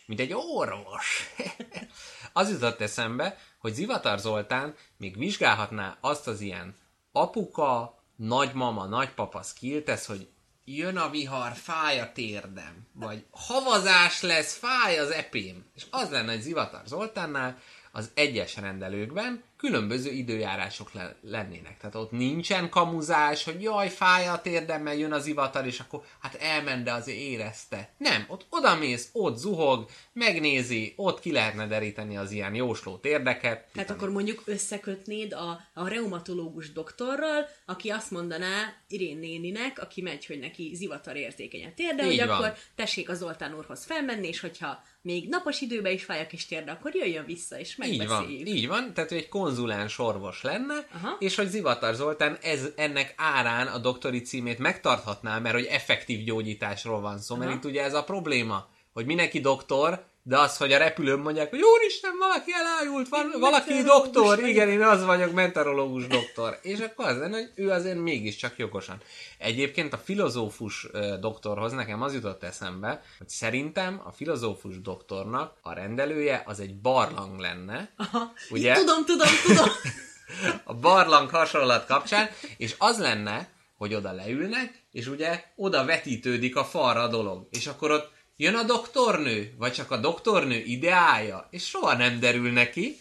Mint 0.05 0.19
egy 0.19 0.33
orvos. 0.33 1.33
az 2.33 2.49
jutott 2.49 2.81
eszembe, 2.81 3.37
hogy 3.57 3.73
Zivatar 3.73 4.19
Zoltán 4.19 4.75
még 4.97 5.17
vizsgálhatná 5.17 5.97
azt 6.01 6.27
az 6.27 6.41
ilyen 6.41 6.75
apuka, 7.11 8.03
nagymama, 8.15 8.85
nagypapa 8.85 9.41
skillt, 9.41 9.89
ez, 9.89 10.05
hogy 10.05 10.27
jön 10.75 10.97
a 10.97 11.09
vihar, 11.09 11.53
fáj 11.55 11.99
a 11.99 12.11
térdem, 12.11 12.87
vagy 12.93 13.25
havazás 13.31 14.21
lesz, 14.21 14.55
fáj 14.55 14.99
az 14.99 15.09
epém. 15.09 15.65
És 15.75 15.85
az 15.89 16.09
lenne, 16.09 16.31
hogy 16.31 16.41
Zivatar 16.41 16.81
Zoltánnál 16.85 17.57
az 17.91 18.11
egyes 18.13 18.55
rendelőkben 18.57 19.43
különböző 19.61 20.11
időjárások 20.11 20.93
le- 20.93 21.15
lennének. 21.21 21.77
Tehát 21.77 21.95
ott 21.95 22.11
nincsen 22.11 22.69
kamuzás, 22.69 23.43
hogy 23.43 23.61
jaj, 23.61 23.89
fáj 23.89 24.27
a 24.27 24.41
térdemmel, 24.41 24.95
jön 24.95 25.11
az 25.11 25.25
ivatar, 25.25 25.65
és 25.65 25.79
akkor 25.79 26.03
hát 26.19 26.35
elment, 26.35 26.83
de 26.83 26.91
azért 26.91 27.17
érezte. 27.17 27.89
Nem, 27.97 28.25
ott 28.27 28.45
odamész, 28.49 29.09
ott 29.13 29.37
zuhog, 29.37 29.89
megnézi, 30.13 30.93
ott 30.95 31.19
ki 31.19 31.31
lehetne 31.31 31.67
deríteni 31.67 32.17
az 32.17 32.31
ilyen 32.31 32.55
jósló 32.55 32.97
térdeket. 32.97 33.65
Tehát 33.73 33.89
akkor 33.89 34.09
mondjuk 34.09 34.41
összekötnéd 34.45 35.33
a, 35.33 35.61
a 35.73 35.87
reumatológus 35.87 36.71
doktorral, 36.71 37.45
aki 37.65 37.89
azt 37.89 38.11
mondaná 38.11 38.73
Irén 38.87 39.17
néninek, 39.17 39.79
aki 39.81 40.01
megy, 40.01 40.25
hogy 40.25 40.39
neki 40.39 40.71
zivatar 40.75 41.15
érzékeny 41.15 41.65
a 41.65 41.73
térde, 41.75 42.03
hogy 42.03 42.13
Így 42.13 42.19
van. 42.19 42.29
akkor 42.29 42.53
tessék 42.75 43.09
a 43.09 43.13
Zoltán 43.13 43.55
úrhoz 43.55 43.85
felmenni, 43.85 44.27
és 44.27 44.39
hogyha 44.39 44.83
még 45.01 45.29
napos 45.29 45.61
időben 45.61 45.91
is 45.91 46.03
fáj 46.03 46.21
a 46.21 46.27
kis 46.27 46.45
térde, 46.45 46.71
akkor 46.71 46.95
jöjjön 46.95 47.25
vissza, 47.25 47.59
és 47.59 47.77
Így 47.85 47.97
van, 47.97 48.07
megbeszéljük. 48.07 48.47
így 48.47 48.67
van, 48.67 48.93
tehát 48.93 49.11
ő 49.11 49.15
egy 49.15 49.29
konzuláns 49.29 49.99
orvos 49.99 50.41
lenne, 50.41 50.87
Aha. 50.93 51.15
és 51.19 51.35
hogy 51.35 51.47
Zivatar 51.49 51.93
Zoltán 51.93 52.37
ez, 52.41 52.67
ennek 52.75 53.13
árán 53.17 53.67
a 53.67 53.77
doktori 53.77 54.21
címét 54.21 54.57
megtarthatná, 54.59 55.39
mert 55.39 55.55
hogy 55.55 55.65
effektív 55.65 56.23
gyógyításról 56.23 57.01
van 57.01 57.19
szó, 57.19 57.35
mert 57.35 57.49
Aha. 57.49 57.59
itt 57.59 57.65
ugye 57.65 57.83
ez 57.83 57.93
a 57.93 58.03
probléma, 58.03 58.67
hogy 58.93 59.05
mindenki 59.05 59.39
doktor, 59.39 60.05
de 60.23 60.37
az, 60.37 60.57
hogy 60.57 60.73
a 60.73 60.77
repülőn 60.77 61.19
mondják, 61.19 61.49
hogy 61.49 61.61
úristen, 61.61 62.11
valaki 62.19 62.51
elájult, 62.53 63.09
van, 63.09 63.33
valaki 63.39 63.81
doktor, 63.81 64.47
igen, 64.47 64.69
én 64.69 64.81
az 64.81 65.05
vagyok, 65.05 65.31
meteorológus 65.31 66.07
doktor. 66.07 66.59
És 66.61 66.79
akkor 66.79 67.05
az 67.05 67.17
lenne, 67.17 67.37
hogy 67.37 67.51
ő 67.55 67.69
azért 67.69 67.97
mégiscsak 67.97 68.57
jogosan. 68.57 68.97
Egyébként 69.37 69.93
a 69.93 69.97
filozófus 69.97 70.87
doktorhoz 71.19 71.71
nekem 71.71 72.01
az 72.01 72.13
jutott 72.13 72.43
eszembe, 72.43 73.03
hogy 73.17 73.29
szerintem 73.29 74.01
a 74.03 74.11
filozófus 74.11 74.81
doktornak 74.81 75.53
a 75.61 75.73
rendelője 75.73 76.43
az 76.45 76.59
egy 76.59 76.75
barlang 76.75 77.39
lenne, 77.39 77.93
Aha. 77.97 78.33
Ugye? 78.49 78.73
Tudom, 78.73 79.05
tudom, 79.05 79.27
tudom. 79.45 79.69
a 80.63 80.73
barlang 80.73 81.29
hasonlat 81.29 81.85
kapcsán, 81.85 82.29
és 82.57 82.75
az 82.77 82.99
lenne, 82.99 83.49
hogy 83.77 83.93
oda 83.93 84.11
leülnek, 84.11 84.83
és 84.91 85.07
ugye 85.07 85.43
oda 85.55 85.85
vetítődik 85.85 86.55
a 86.55 86.63
falra 86.63 87.01
a 87.01 87.07
dolog. 87.07 87.47
És 87.49 87.67
akkor 87.67 87.91
ott 87.91 88.11
jön 88.41 88.55
a 88.55 88.63
doktornő, 88.63 89.53
vagy 89.57 89.73
csak 89.73 89.91
a 89.91 89.97
doktornő 89.97 90.55
ideája, 90.55 91.47
és 91.49 91.67
soha 91.67 91.95
nem 91.95 92.19
derül 92.19 92.51
neki, 92.51 92.97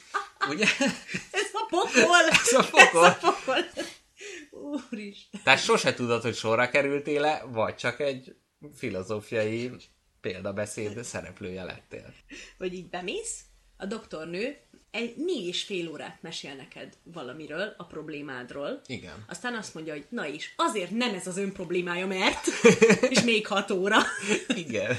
ugye? 0.49 0.67
Ez 1.41 1.51
a 1.53 1.67
pokol! 1.69 2.29
Ez 2.45 2.53
a 2.53 2.69
pokol. 2.71 3.07
Ez 3.07 3.13
a 3.13 3.19
pokol! 3.21 3.65
Úristen. 4.91 5.41
Tehát 5.45 5.63
sose 5.63 5.95
tudod, 5.95 6.23
hogy 6.23 6.35
sorra 6.35 6.69
kerültél-e, 6.69 7.43
vagy 7.47 7.75
csak 7.75 8.01
egy 8.01 8.37
filozófiai 8.75 9.71
példabeszéd 10.21 11.05
szereplője 11.05 11.65
lettél. 11.65 12.15
Vagy 12.59 12.75
így 12.75 12.89
bemész, 12.89 13.41
a 13.77 13.87
doktornő 13.87 14.57
egy 14.91 15.17
négy 15.17 15.47
és 15.47 15.63
fél 15.63 15.89
órát 15.91 16.19
mesél 16.23 16.55
neked 16.55 16.93
valamiről, 17.03 17.75
a 17.77 17.85
problémádról. 17.85 18.81
Igen. 18.87 19.25
Aztán 19.29 19.55
azt 19.55 19.75
mondja, 19.75 19.93
hogy 19.93 20.07
na 20.09 20.27
is, 20.27 20.55
azért 20.57 20.91
nem 20.91 21.15
ez 21.15 21.27
az 21.27 21.37
ön 21.37 21.53
problémája, 21.53 22.07
mert... 22.07 22.47
és 23.13 23.23
még 23.23 23.47
hat 23.47 23.71
óra. 23.71 23.99
Igen. 24.57 24.97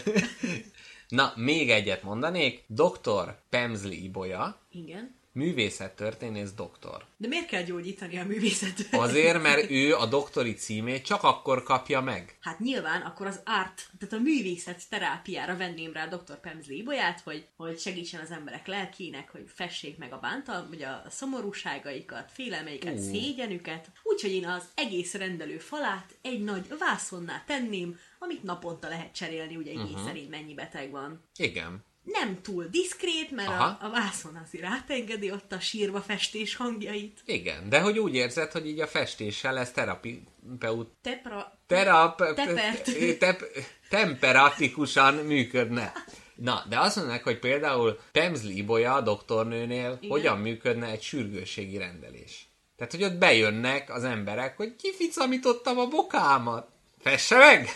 Na, 1.07 1.33
még 1.35 1.69
egyet 1.69 2.03
mondanék. 2.03 2.63
Dr. 2.67 3.37
Pemsley 3.49 4.03
Ibolya, 4.03 4.61
Igen. 4.71 5.19
Művészettörténész 5.31 6.51
doktor. 6.51 7.05
De 7.17 7.27
miért 7.27 7.47
kell 7.47 7.63
gyógyítani 7.63 8.17
a 8.17 8.25
művészetről? 8.25 9.01
Azért, 9.01 9.41
mert 9.41 9.69
ő 9.81 9.95
a 9.95 10.05
doktori 10.05 10.53
címét 10.53 11.05
csak 11.05 11.23
akkor 11.23 11.63
kapja 11.63 12.01
meg. 12.01 12.37
Hát 12.41 12.59
nyilván 12.59 13.01
akkor 13.01 13.27
az 13.27 13.41
art, 13.45 13.89
tehát 13.99 14.13
a 14.13 14.19
művészet 14.19 14.89
terápiára 14.89 15.57
venném 15.57 15.93
rá 15.93 16.07
dr. 16.07 16.39
Pemsley 16.39 16.77
Ibolyát, 16.77 17.19
hogy, 17.19 17.45
hogy 17.55 17.79
segítsen 17.79 18.21
az 18.21 18.31
emberek 18.31 18.67
lelkének, 18.67 19.29
hogy 19.29 19.43
fessék 19.47 19.97
meg 19.97 20.13
a 20.13 20.19
bántal, 20.19 20.67
vagy 20.69 20.83
a 20.83 21.03
szomorúságaikat, 21.09 22.31
félelmeiket, 22.31 22.97
Ú. 22.97 23.01
szégyenüket. 23.01 23.91
Úgyhogy 24.03 24.31
én 24.31 24.47
az 24.47 24.63
egész 24.75 25.13
rendelő 25.13 25.57
falát 25.57 26.15
egy 26.21 26.43
nagy 26.43 26.65
vászonná 26.79 27.43
tenném, 27.45 27.99
amit 28.19 28.43
naponta 28.43 28.87
lehet 28.87 29.15
cserélni, 29.15 29.55
ugye 29.55 29.71
igény 29.71 29.83
uh-huh. 29.83 30.05
szerint 30.05 30.29
mennyi 30.29 30.53
beteg 30.53 30.91
van. 30.91 31.23
Igen. 31.35 31.83
Nem 32.03 32.41
túl 32.41 32.65
diszkrét, 32.65 33.31
mert 33.31 33.49
Aha. 33.49 33.63
a, 33.63 33.85
a 33.85 33.89
vászon 33.89 34.35
azért 34.43 34.63
átengedi 34.63 35.31
ott 35.31 35.51
a 35.51 35.59
sírva 35.59 36.01
festés 36.01 36.55
hangjait. 36.55 37.19
Igen, 37.25 37.69
de 37.69 37.79
hogy 37.79 37.99
úgy 37.99 38.15
érzed, 38.15 38.51
hogy 38.51 38.67
így 38.67 38.79
a 38.79 38.87
festéssel 38.87 39.57
ez 39.57 39.71
terapeut... 39.71 40.89
Tepra... 41.01 41.59
Terap... 41.67 42.17
Tepert. 42.35 42.89
Tep, 43.19 43.43
temperatikusan 43.89 45.13
működne. 45.13 45.93
Na, 46.35 46.65
de 46.69 46.79
azt 46.79 46.95
mondják, 46.95 47.23
hogy 47.23 47.39
például 47.39 47.99
Pemsley 48.11 48.51
Ibolya 48.51 48.93
a 48.93 49.01
doktornőnél 49.01 49.97
Igen. 50.01 50.09
hogyan 50.09 50.37
működne 50.37 50.87
egy 50.87 51.01
sürgősségi 51.01 51.77
rendelés. 51.77 52.49
Tehát, 52.75 52.93
hogy 52.93 53.03
ott 53.03 53.17
bejönnek 53.17 53.93
az 53.93 54.03
emberek, 54.03 54.57
hogy 54.57 54.75
kificamítottam 54.75 55.77
a 55.77 55.87
bokámat. 55.87 56.67
Fesse 56.99 57.37
meg! 57.37 57.69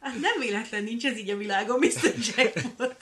Hát 0.00 0.20
nem 0.20 0.40
véletlen 0.40 0.84
nincs 0.84 1.04
ez 1.04 1.16
így 1.16 1.30
a 1.30 1.36
világon, 1.36 1.78
Mr. 1.78 2.14
Jackpot. 2.36 2.96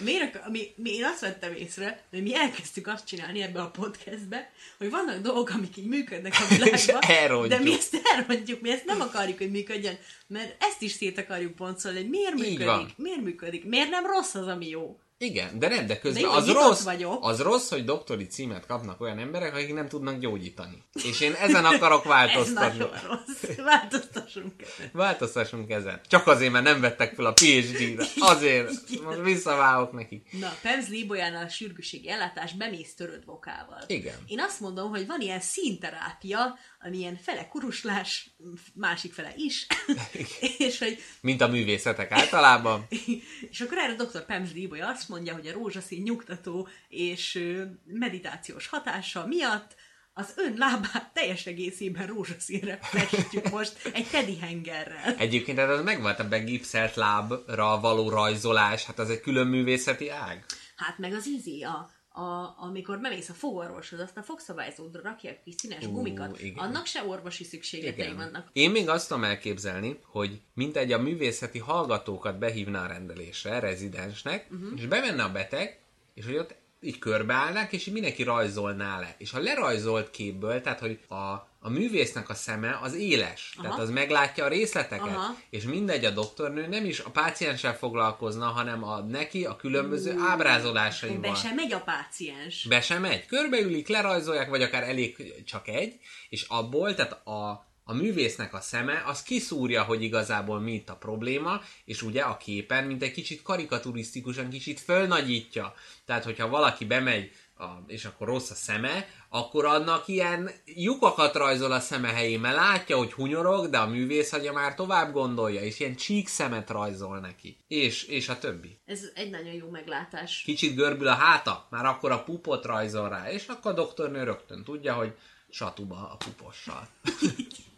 Miért, 0.00 0.48
mi, 0.48 0.74
mi, 0.76 0.94
én 0.94 1.04
azt 1.04 1.20
vettem 1.20 1.54
észre, 1.54 2.02
hogy 2.10 2.22
mi 2.22 2.34
elkezdtük 2.34 2.86
azt 2.86 3.06
csinálni 3.06 3.42
ebbe 3.42 3.60
a 3.60 3.70
podcastbe, 3.70 4.50
hogy 4.78 4.90
vannak 4.90 5.20
dolgok, 5.20 5.50
amik 5.50 5.76
így 5.76 5.86
működnek 5.86 6.34
a 6.34 6.46
világban, 6.54 7.48
de 7.48 7.58
mi 7.58 7.72
ezt 7.72 8.00
elrontjuk, 8.14 8.60
mi 8.60 8.70
ezt 8.70 8.84
nem 8.84 9.00
akarjuk, 9.00 9.38
hogy 9.38 9.50
működjön, 9.50 9.98
mert 10.26 10.62
ezt 10.62 10.82
is 10.82 10.92
szét 10.92 11.18
akarjuk 11.18 11.54
boncolni, 11.54 11.98
hogy 11.98 12.08
miért 12.08 12.34
működik, 12.34 12.96
miért 12.96 13.20
működik, 13.20 13.64
miért 13.64 13.90
nem 13.90 14.06
rossz 14.06 14.34
az, 14.34 14.46
ami 14.46 14.68
jó. 14.68 14.98
Igen, 15.18 15.58
de 15.58 15.68
nem, 15.68 15.86
de 15.86 15.98
közben 15.98 16.22
De 16.22 16.28
az 16.28 16.48
rossz, 16.50 16.82
vagyok. 16.82 17.18
az 17.24 17.40
rossz, 17.40 17.70
hogy 17.70 17.84
doktori 17.84 18.26
címet 18.26 18.66
kapnak 18.66 19.00
olyan 19.00 19.18
emberek, 19.18 19.54
akik 19.54 19.74
nem 19.74 19.88
tudnak 19.88 20.18
gyógyítani. 20.18 20.82
És 21.04 21.20
én 21.20 21.32
ezen 21.32 21.64
akarok 21.64 22.02
Ez 22.04 22.08
változtatni. 22.10 22.78
nagyon 22.78 22.94
rossz. 23.06 23.56
Változtassunk 23.56 24.52
ezen. 24.62 24.90
Változtassunk 24.92 25.70
ezen. 25.70 26.00
Csak 26.08 26.26
azért, 26.26 26.52
mert 26.52 26.64
nem 26.64 26.80
vettek 26.80 27.14
fel 27.14 27.24
a 27.26 27.32
PhD-re. 27.32 28.04
Azért. 28.32 28.70
Most 29.04 29.20
visszavágok 29.22 29.92
nekik. 29.92 30.28
Na, 30.40 30.52
Pemz 30.62 30.88
Libolyánál 30.88 31.44
a 31.44 31.48
sürgősségi 31.48 32.10
ellátás 32.10 32.52
bemész 32.52 32.94
törött 32.94 33.24
bokával. 33.24 33.82
Igen. 33.86 34.14
Én 34.26 34.40
azt 34.40 34.60
mondom, 34.60 34.90
hogy 34.90 35.06
van 35.06 35.20
ilyen 35.20 35.40
színterápia, 35.40 36.58
ami 36.84 36.96
ilyen 36.96 37.16
fele 37.16 37.48
kuruslás, 37.48 38.30
másik 38.74 39.12
fele 39.12 39.32
is, 39.36 39.66
és 40.58 40.78
hogy 40.78 40.98
Mint 41.20 41.40
a 41.40 41.48
művészetek 41.48 42.10
általában. 42.10 42.86
és 43.50 43.60
akkor 43.60 43.78
erre 43.78 43.94
dr. 43.94 44.24
Pemz 44.26 44.52
Libolya 44.52 44.88
azt 44.88 45.08
mondja, 45.08 45.34
hogy 45.34 45.46
a 45.46 45.52
rózsaszín 45.52 46.02
nyugtató 46.02 46.68
és 46.88 47.54
meditációs 47.84 48.66
hatása 48.66 49.26
miatt 49.26 49.74
az 50.16 50.32
ön 50.36 50.54
lábát 50.56 51.10
teljes 51.12 51.46
egészében 51.46 52.06
rózsaszínre 52.06 52.78
festjük 52.82 53.50
most 53.50 53.90
egy 53.92 54.06
teddy 54.06 54.38
hengerrel. 54.38 55.14
Egyébként 55.18 55.58
ez 55.58 55.82
megvolt 55.82 56.18
a 56.18 56.28
begipszelt 56.28 56.94
lábra 56.94 57.80
való 57.80 58.08
rajzolás, 58.08 58.84
hát 58.84 58.98
az 58.98 59.10
egy 59.10 59.20
külön 59.20 59.46
művészeti 59.46 60.08
ág. 60.08 60.44
Hát 60.76 60.98
meg 60.98 61.12
az 61.12 61.26
izé, 61.26 61.62
a, 61.62 61.90
a, 62.16 62.54
amikor 62.64 63.00
bemész 63.00 63.28
a 63.28 63.32
fogorvoshoz, 63.32 64.00
azt 64.00 64.16
a 64.16 64.22
fogszabályzódra 64.22 65.00
rakják 65.02 65.42
kis 65.42 65.54
színes 65.58 65.84
Ú, 65.86 65.90
gumikat, 65.92 66.40
igen. 66.40 66.64
annak 66.64 66.86
se 66.86 67.04
orvosi 67.04 67.44
szükségletei 67.44 68.12
vannak. 68.12 68.48
Én 68.52 68.70
még 68.70 68.88
azt 68.88 69.08
tudom 69.08 69.24
elképzelni, 69.24 69.98
hogy 70.04 70.40
mint 70.54 70.76
egy 70.76 70.92
a 70.92 70.98
művészeti 70.98 71.58
hallgatókat 71.58 72.38
behívná 72.38 72.84
a 72.84 72.86
rendelésre, 72.86 73.58
rezidensnek, 73.58 74.50
Mhm. 74.50 74.62
uh-huh. 74.62 74.78
és 74.80 74.86
bemenne 74.86 75.22
a 75.22 75.32
beteg, 75.32 75.78
és 76.14 76.24
hogy 76.24 76.36
ott 76.36 76.54
így 76.84 76.98
körbeállnák, 76.98 77.72
és 77.72 77.86
így 77.86 77.92
mindenki 77.92 78.22
rajzolná 78.22 78.98
le. 79.00 79.14
És 79.18 79.32
a 79.32 79.38
lerajzolt 79.38 80.10
képből, 80.10 80.60
tehát 80.60 80.80
hogy 80.80 80.98
a, 81.08 81.14
a 81.60 81.68
művésznek 81.68 82.28
a 82.28 82.34
szeme 82.34 82.78
az 82.82 82.94
éles, 82.94 83.52
Aha. 83.56 83.66
tehát 83.66 83.82
az 83.82 83.90
meglátja 83.90 84.44
a 84.44 84.48
részleteket, 84.48 85.06
Aha. 85.06 85.36
és 85.50 85.64
mindegy 85.64 86.04
a 86.04 86.10
doktornő 86.10 86.66
nem 86.66 86.84
is 86.84 87.00
a 87.00 87.10
pácienssel 87.10 87.76
foglalkozna, 87.76 88.46
hanem 88.46 88.84
a 88.84 89.00
neki 89.00 89.44
a 89.44 89.56
különböző 89.56 90.16
ábrázolásaival. 90.18 91.20
Be 91.20 91.34
sem 91.34 91.54
megy 91.54 91.72
a 91.72 91.80
páciens. 91.80 92.66
Be 92.68 92.80
sem 92.80 93.00
megy. 93.00 93.26
Körbeülik, 93.26 93.88
lerajzolják, 93.88 94.48
vagy 94.48 94.62
akár 94.62 94.82
elég 94.82 95.42
csak 95.44 95.68
egy, 95.68 96.00
és 96.28 96.42
abból, 96.48 96.94
tehát 96.94 97.26
a, 97.26 97.66
a 97.84 97.94
művésznek 97.94 98.54
a 98.54 98.60
szeme, 98.60 99.02
az 99.06 99.22
kiszúrja, 99.22 99.82
hogy 99.82 100.02
igazából 100.02 100.60
mi 100.60 100.72
itt 100.72 100.88
a 100.88 100.96
probléma, 100.96 101.60
és 101.84 102.02
ugye 102.02 102.22
a 102.22 102.36
képen, 102.36 102.84
mint 102.84 103.02
egy 103.02 103.12
kicsit 103.12 103.42
karikaturisztikusan, 103.42 104.50
kicsit 104.50 104.80
fölnagyítja. 104.80 105.74
Tehát, 106.04 106.24
hogyha 106.24 106.48
valaki 106.48 106.84
bemegy, 106.84 107.30
a, 107.58 107.64
és 107.86 108.04
akkor 108.04 108.26
rossz 108.26 108.50
a 108.50 108.54
szeme, 108.54 109.08
akkor 109.28 109.64
annak 109.64 110.08
ilyen 110.08 110.50
lyukakat 110.64 111.34
rajzol 111.34 111.72
a 111.72 111.80
szeme 111.80 112.08
helyén, 112.08 112.40
mert 112.40 112.56
látja, 112.56 112.96
hogy 112.96 113.12
hunyorog, 113.12 113.68
de 113.68 113.78
a 113.78 113.86
művész 113.86 114.32
agya 114.32 114.52
már 114.52 114.74
tovább 114.74 115.12
gondolja, 115.12 115.60
és 115.60 115.80
ilyen 115.80 115.96
csík 115.96 116.28
szemet 116.28 116.70
rajzol 116.70 117.18
neki. 117.18 117.56
És, 117.68 118.04
és 118.04 118.28
a 118.28 118.38
többi. 118.38 118.78
Ez 118.84 119.00
egy 119.14 119.30
nagyon 119.30 119.52
jó 119.52 119.68
meglátás. 119.68 120.42
Kicsit 120.44 120.74
görbül 120.74 121.08
a 121.08 121.14
háta, 121.14 121.66
már 121.70 121.84
akkor 121.84 122.10
a 122.10 122.22
pupot 122.22 122.64
rajzol 122.64 123.08
rá, 123.08 123.30
és 123.30 123.46
akkor 123.46 123.70
a 123.70 123.74
doktornő 123.74 124.22
rögtön 124.22 124.64
tudja, 124.64 124.94
hogy 124.94 125.14
satuba 125.48 126.10
a 126.12 126.16
pupossal. 126.16 126.88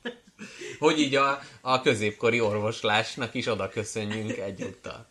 hogy 0.79 1.01
így 1.01 1.15
a, 1.15 1.41
a 1.61 1.81
középkori 1.81 2.41
orvoslásnak 2.41 3.35
is 3.35 3.47
oda 3.47 3.69
köszönjünk 3.69 4.37
egyúttal. 4.37 5.07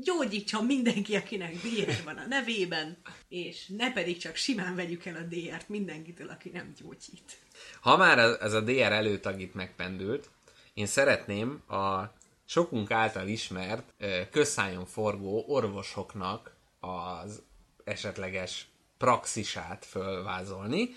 Gyógyítson 0.00 0.64
mindenki, 0.64 1.16
akinek 1.16 1.52
DR 1.52 2.04
van 2.04 2.16
a 2.16 2.26
nevében, 2.26 2.96
és 3.28 3.66
ne 3.76 3.92
pedig 3.92 4.18
csak 4.18 4.36
simán 4.36 4.74
vegyük 4.74 5.04
el 5.04 5.16
a 5.16 5.34
DR-t 5.34 5.68
mindenkitől, 5.68 6.28
aki 6.28 6.48
nem 6.48 6.72
gyógyít. 6.80 7.36
Ha 7.80 7.96
már 7.96 8.18
ez 8.18 8.52
a 8.52 8.60
DR 8.60 8.92
előtag 8.92 9.40
itt 9.40 9.54
megpendült, 9.54 10.28
én 10.74 10.86
szeretném 10.86 11.62
a 11.68 12.16
sokunk 12.44 12.90
által 12.90 13.28
ismert 13.28 13.94
közszájon 14.30 14.86
forgó 14.86 15.44
orvosoknak 15.46 16.56
az 16.80 17.42
esetleges 17.84 18.68
praxisát 18.98 19.84
fölvázolni. 19.84 20.96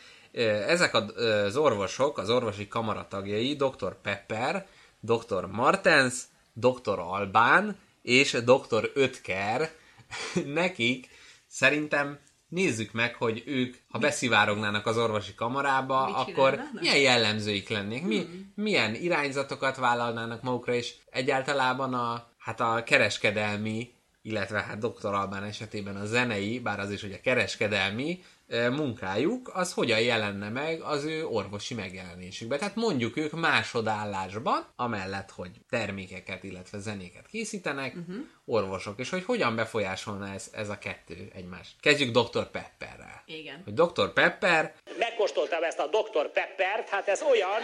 Ezek 0.67 0.93
az 0.93 1.57
orvosok, 1.57 2.17
az 2.17 2.29
orvosi 2.29 2.67
kamara 2.67 3.07
tagjai 3.09 3.55
dr. 3.55 4.01
Pepper, 4.01 4.67
dr. 4.99 5.45
Martens, 5.45 6.13
dr. 6.53 6.99
Albán 6.99 7.77
és 8.01 8.31
dr. 8.31 8.91
Ötker, 8.93 9.71
nekik 10.53 11.07
szerintem 11.47 12.19
nézzük 12.47 12.91
meg, 12.91 13.15
hogy 13.15 13.43
ők, 13.45 13.75
ha 13.89 13.99
beszivárognának 13.99 14.85
az 14.85 14.97
orvosi 14.97 15.35
kamarába, 15.35 16.05
Mit 16.05 16.15
akkor 16.15 16.49
csinálnának? 16.49 16.81
milyen 16.81 16.97
jellemzőik 16.97 17.69
lennék, 17.69 18.03
mi, 18.03 18.27
milyen 18.55 18.95
irányzatokat 18.95 19.77
vállalnának 19.77 20.41
magukra, 20.41 20.73
és 20.73 20.93
egyáltalában 21.09 21.93
a, 21.93 22.27
hát 22.37 22.59
a 22.59 22.83
kereskedelmi, 22.85 23.91
illetve 24.21 24.61
hát 24.61 24.77
Dr. 24.77 25.13
Albán 25.13 25.43
esetében 25.43 25.95
a 25.95 26.05
zenei, 26.05 26.59
bár 26.59 26.79
az 26.79 26.91
is, 26.91 27.01
hogy 27.01 27.13
a 27.13 27.21
kereskedelmi 27.21 28.23
munkájuk, 28.71 29.51
az 29.53 29.73
hogyan 29.73 29.99
jelenne 29.99 30.49
meg 30.49 30.81
az 30.81 31.03
ő 31.03 31.25
orvosi 31.25 31.73
megjelenésükben. 31.73 32.59
Tehát 32.59 32.75
mondjuk 32.75 33.17
ők 33.17 33.31
másodállásban, 33.31 34.65
amellett, 34.75 35.31
hogy 35.31 35.49
termékeket, 35.69 36.43
illetve 36.43 36.79
zenéket 36.79 37.27
készítenek, 37.27 37.95
uh-huh. 37.95 38.25
orvosok, 38.45 38.99
és 38.99 39.09
hogy 39.09 39.23
hogyan 39.23 39.55
befolyásolna 39.55 40.27
ez, 40.33 40.49
ez 40.53 40.69
a 40.69 40.77
kettő 40.77 41.31
egymást. 41.35 41.71
Kezdjük 41.79 42.17
Dr. 42.17 42.51
Pepperrel. 42.51 43.23
Igen. 43.25 43.61
Hogy 43.63 43.73
Dr. 43.73 44.13
Pepper 44.13 44.73
Megkóstoltam 44.97 45.63
ezt 45.63 45.79
a 45.79 45.87
Dr. 45.87 46.31
Peppert, 46.31 46.89
hát 46.89 47.07
ez 47.07 47.21
olyan, 47.21 47.61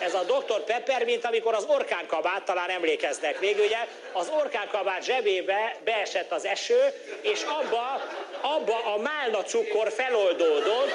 ez 0.00 0.14
a 0.14 0.22
Dr. 0.22 0.64
Pepper, 0.64 1.04
mint 1.04 1.24
amikor 1.24 1.54
az 1.54 1.64
orkánkabát, 1.64 2.44
talán 2.44 2.70
emlékeznek 2.70 3.40
még, 3.40 3.56
ugye, 3.58 3.78
az 4.12 4.28
orkánkabát 4.28 5.04
zsebébe 5.04 5.76
beesett 5.84 6.32
az 6.32 6.44
eső, 6.44 6.80
és 7.22 7.42
abba, 7.42 8.00
abba 8.42 8.94
a 8.94 8.98
málna 8.98 9.42
cukor 9.42 9.90
feloldódott, 10.26 10.90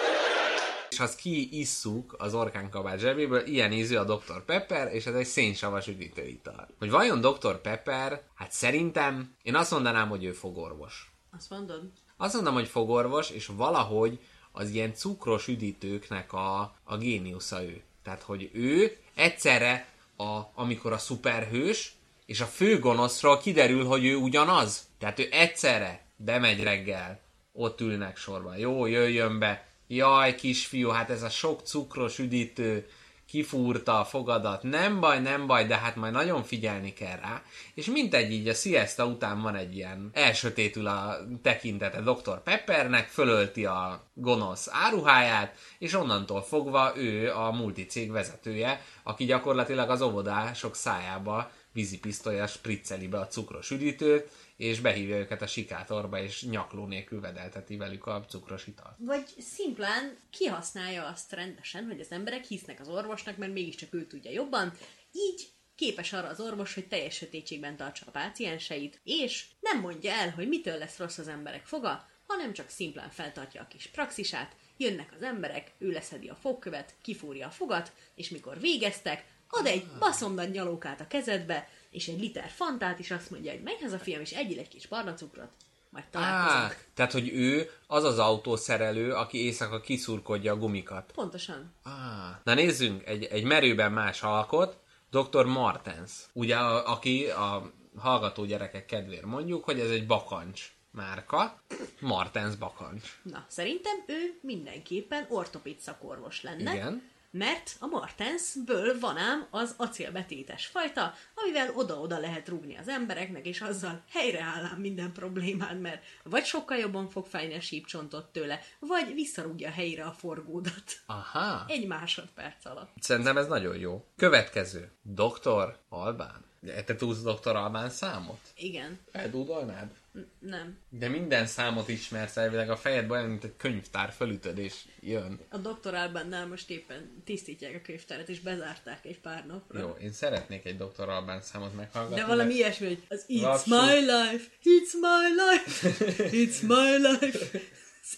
és 0.89 1.00
azt 1.00 1.15
kiisszuk 1.15 2.15
az 2.17 2.34
orkánkabát 2.34 3.00
zsebéből, 3.00 3.46
ilyen 3.46 3.72
ízű 3.72 3.96
a 3.96 4.04
Dr. 4.04 4.46
Pepper, 4.46 4.94
és 4.94 5.06
ez 5.06 5.13
egy 5.13 5.26
szénsavas 5.26 5.88
üdítőital. 5.88 6.67
Hogy 6.80 6.89
vajon 6.89 7.22
Dr. 7.22 7.62
Pepper, 7.62 8.22
hát 8.36 8.52
szerintem 8.52 9.36
én 9.44 9.56
azt 9.56 9.72
mondanám, 9.72 10.10
hogy 10.10 10.24
ő 10.24 10.32
fogorvos. 10.32 11.12
Azt 11.38 11.50
mondod? 11.50 11.82
Azt 12.17 12.34
mondom, 12.34 12.54
hogy 12.54 12.67
fogorvos, 12.67 13.30
és 13.30 13.46
valahogy 13.46 14.20
az 14.52 14.70
ilyen 14.70 14.94
cukros 14.94 15.48
üdítőknek 15.48 16.34
a, 16.34 16.76
a 16.84 16.98
géniusza 16.98 17.63
ő. 17.63 17.82
Tehát, 18.04 18.22
hogy 18.22 18.50
ő 18.54 18.98
egyszerre, 19.15 19.88
a, 20.17 20.39
amikor 20.54 20.91
a 20.91 20.98
szuperhős, 20.98 21.94
és 22.26 22.41
a 22.41 22.46
főgonoszról 22.46 23.38
kiderül, 23.38 23.86
hogy 23.86 24.06
ő 24.06 24.15
ugyanaz. 24.15 24.88
Tehát 25.00 25.20
ő 25.20 25.28
egyszerre 25.32 26.06
bemegy 26.15 26.63
reggel, 26.63 27.20
ott 27.54 27.82
ülnek 27.82 28.18
sorban. 28.18 28.58
Jó, 28.58 28.86
jöjjön 28.86 29.40
be. 29.40 29.66
Jaj, 29.88 30.36
kisfiú, 30.36 30.90
hát 30.90 31.10
ez 31.10 31.24
a 31.24 31.30
sok 31.30 31.62
cukros 31.62 32.20
üdítő, 32.20 32.88
kifúrta 33.32 34.00
a 34.00 34.06
fogadat, 34.06 34.64
nem 34.64 35.00
baj, 35.00 35.20
nem 35.20 35.48
baj, 35.48 35.66
de 35.66 35.78
hát 35.78 35.96
majd 35.96 36.14
nagyon 36.14 36.44
figyelni 36.44 36.94
kell 36.94 37.16
rá. 37.16 37.44
És 37.74 37.86
mindegy 37.86 38.32
így 38.32 38.48
a 38.48 38.54
siesta 38.54 39.06
után 39.06 39.42
van 39.42 39.56
egy 39.56 39.76
ilyen 39.76 40.10
elsötétül 40.14 40.88
a 40.88 41.18
tekintete 41.42 42.02
Dr. 42.02 42.44
Peppernek, 42.44 43.08
fölölti 43.08 43.66
a 43.66 44.08
gonosz 44.14 44.68
áruháját, 44.72 45.56
és 45.80 45.94
onnantól 45.94 46.42
fogva 46.42 46.94
ő 46.98 47.32
a 47.34 47.52
multicég 47.52 48.12
vezetője, 48.12 48.82
aki 49.04 49.26
gyakorlatilag 49.26 49.90
az 49.90 50.02
óvodások 50.02 50.76
szájába 50.76 51.52
vízipisztolya 51.74 52.48
spricceli 52.48 53.08
be 53.08 53.20
a 53.20 53.28
cukros 53.28 53.72
üdítőt, 53.72 54.30
és 54.62 54.80
behívja 54.80 55.17
őket 55.17 55.41
a 55.41 55.47
sikátorba, 55.47 56.21
és 56.21 56.43
nyakló 56.43 56.86
nélkül 56.86 57.21
vedelteti 57.21 57.78
velük 57.78 58.06
a 58.06 58.26
cukros 58.30 58.67
italt. 58.67 58.95
Vagy 58.97 59.26
szimplán 59.38 60.17
kihasználja 60.30 61.06
azt 61.08 61.32
rendesen, 61.32 61.86
hogy 61.86 62.00
az 62.00 62.12
emberek 62.12 62.45
hisznek 62.45 62.80
az 62.80 62.88
orvosnak, 62.88 63.38
mert 63.38 63.54
mégiscsak 63.54 63.93
ő 63.93 64.06
tudja 64.06 64.32
jobban, 64.32 64.74
így 65.12 65.47
képes 65.76 66.13
arra 66.13 66.28
az 66.28 66.39
orvos, 66.39 66.74
hogy 66.74 66.88
teljes 66.88 67.15
sötétségben 67.15 67.76
tartsa 67.76 68.06
a 68.08 68.12
pácienseit, 68.12 69.00
és 69.04 69.45
nem 69.60 69.80
mondja 69.80 70.12
el, 70.12 70.30
hogy 70.30 70.47
mitől 70.47 70.78
lesz 70.78 70.97
rossz 70.97 71.17
az 71.17 71.28
emberek 71.28 71.65
foga, 71.65 72.10
hanem 72.28 72.54
csak 72.54 72.69
szimplán 72.69 73.10
feltartja 73.10 73.62
a 73.62 73.67
kis 73.67 73.88
praxisát, 73.88 74.56
jönnek 74.78 75.13
az 75.15 75.21
emberek, 75.21 75.71
ő 75.78 75.89
leszedi 75.89 76.28
a 76.28 76.36
fogkövet, 76.36 76.95
kifúrja 77.02 77.47
a 77.47 77.52
fogat, 77.52 77.91
és 78.15 78.30
mikor 78.30 78.60
végeztek, 78.60 79.26
ad 79.50 79.65
egy 79.65 79.86
baszomnad 80.00 80.52
nyalókát 80.52 81.02
a 81.02 81.08
kezedbe, 81.08 81.69
és 81.92 82.08
egy 82.08 82.20
liter 82.20 82.50
fantát, 82.50 83.00
és 83.00 83.12
azt 83.12 83.32
mondja, 83.32 83.52
hogy 83.52 83.62
menj 83.62 83.78
haza 83.82 84.00
fiam, 84.00 84.22
és 84.22 84.32
egyél 84.32 84.60
egy 84.60 84.68
kis 84.68 84.88
barna 84.88 85.14
cukrot, 85.14 85.52
majd 85.90 86.06
találkozunk. 86.12 86.72
Á, 86.72 86.76
tehát, 86.94 87.12
hogy 87.12 87.30
ő 87.30 87.70
az 87.88 88.04
az 88.04 88.20
autószerelő, 88.20 89.14
aki 89.14 89.44
éjszaka 89.44 89.82
kiszurkodja 89.82 90.54
a 90.54 90.58
gumikat. 90.58 91.12
Pontosan. 91.12 91.74
Á, 91.84 92.42
na 92.44 92.54
nézzünk, 92.54 93.06
egy, 93.06 93.24
egy 93.24 93.44
merőben 93.44 93.92
más 93.92 94.22
alkot, 94.22 94.80
Dr. 95.10 95.46
Martens. 95.46 96.12
Ugye, 96.34 96.56
a, 96.56 96.92
aki 96.92 97.26
a 97.26 97.72
hallgató 97.98 98.46
gyerekek 98.46 98.86
kedvéért 98.86 99.26
mondjuk, 99.26 99.64
hogy 99.64 99.80
ez 99.80 99.90
egy 99.90 100.08
bakancs 100.08 100.72
márka, 100.92 101.62
Martens 102.00 102.56
Bakancs. 102.56 103.20
Na, 103.24 103.46
szerintem 103.48 104.04
ő 104.08 104.40
mindenképpen 104.42 105.26
ortopéd 105.30 105.80
szakorvos 105.80 106.42
lenne. 106.42 106.74
Igen. 106.74 107.10
Mert 107.32 107.76
a 107.80 107.86
Martensből 107.86 109.00
van 109.00 109.17
ám 109.17 109.48
az 109.50 109.74
acélbetétes 109.78 110.65
fajta, 110.65 111.13
amivel 111.36 111.72
oda-oda 111.76 112.20
lehet 112.20 112.48
rúgni 112.48 112.78
az 112.78 112.88
embereknek, 112.88 113.46
és 113.46 113.62
azzal 113.62 114.04
helyreáll 114.10 114.63
ám 114.63 114.80
minden 114.80 115.12
problémád, 115.12 115.80
mert 115.80 116.04
vagy 116.24 116.46
sokkal 116.46 116.78
jobban 116.78 117.10
fog 117.10 117.26
fájni 117.26 117.56
a 117.56 117.62
sípcsontot 117.62 118.32
tőle, 118.32 118.62
vagy 118.80 119.13
visszarúgja 119.13 119.70
helyre 119.70 120.04
a 120.04 120.12
forgódat. 120.12 121.02
Aha. 121.06 121.65
Egy 121.67 121.88
másodperc 121.88 122.65
alatt. 122.65 122.89
Szerintem 123.00 123.38
ez 123.38 123.48
nagyon 123.48 123.78
jó. 123.78 124.06
Következő. 124.15 124.91
Doktor 125.02 125.78
Albán. 125.89 126.46
Te 126.86 126.96
tudsz 126.96 127.22
Doktor 127.22 127.56
Albán 127.56 127.89
számot? 127.89 128.39
Igen. 128.56 129.00
Eldudolnád? 129.12 129.91
Nem. 130.39 130.78
De 130.89 131.08
minden 131.08 131.45
számot 131.45 131.88
ismersz 131.88 132.38
elvileg 132.38 132.69
a 132.69 132.76
fejedben, 132.76 133.17
olyan, 133.17 133.30
mint 133.30 133.43
egy 133.43 133.56
könyvtár, 133.58 134.12
fölütöd 134.12 134.58
és 134.58 134.76
jön. 135.00 135.39
A 135.50 135.58
doktor 135.58 135.93
Albánnál 135.93 136.47
most 136.47 136.69
éppen 136.69 137.21
tisztítják 137.26 137.76
a 137.76 137.82
könyvtárat, 137.82 138.30
és 138.30 138.39
bezárták 138.39 139.06
egy 139.06 139.19
pár 139.19 139.45
napra. 139.45 139.80
Jó, 139.80 139.89
én 140.02 140.12
szeretnék 140.12 140.65
egy 140.65 140.78
Dr. 140.78 141.10
Albán 141.10 141.41
számot 141.41 141.76
meghallgatni. 141.76 142.19
De 142.19 142.26
valami 142.26 142.54
ilyesmi, 142.54 142.88
hogy 142.88 143.04
az 143.10 143.26
It's 143.28 143.41
Lassú. 143.41 143.76
my 143.76 144.00
life, 144.00 144.45
it's 144.63 144.93
my 145.02 145.28
life, 145.41 145.89
it's 146.30 146.62
my 146.62 147.08
life. 147.10 147.60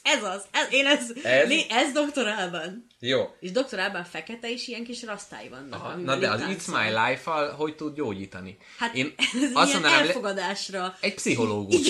Ez 0.04 0.24
az, 0.24 0.44
ez, 0.52 0.68
én 0.72 0.86
ez, 0.86 1.12
Ez? 1.24 1.50
ez, 1.50 1.52
ez 1.70 1.92
Dr. 1.92 2.28
Alban. 2.28 2.86
Jó. 3.00 3.36
És 3.40 3.52
Dr. 3.52 3.80
Alban 3.80 4.04
fekete, 4.04 4.52
és 4.52 4.68
ilyen 4.68 4.84
kis 4.84 5.04
rasztái 5.04 5.50
vannak. 5.50 5.84
Aha, 5.84 5.96
na 5.96 6.16
de 6.16 6.30
az. 6.30 6.42
It's 6.42 6.68
My 6.68 6.90
Life-al 6.90 7.52
hogy 7.52 7.76
tud 7.76 7.96
gyógyítani? 7.96 8.58
Hát 8.78 8.96
Én 8.96 9.14
ez 9.18 9.50
azt 9.54 9.70
ilyen 9.70 9.82
mondanám, 9.82 10.08
elfogadásra. 10.08 10.98
egy 11.00 11.14
pszichológus. 11.14 11.88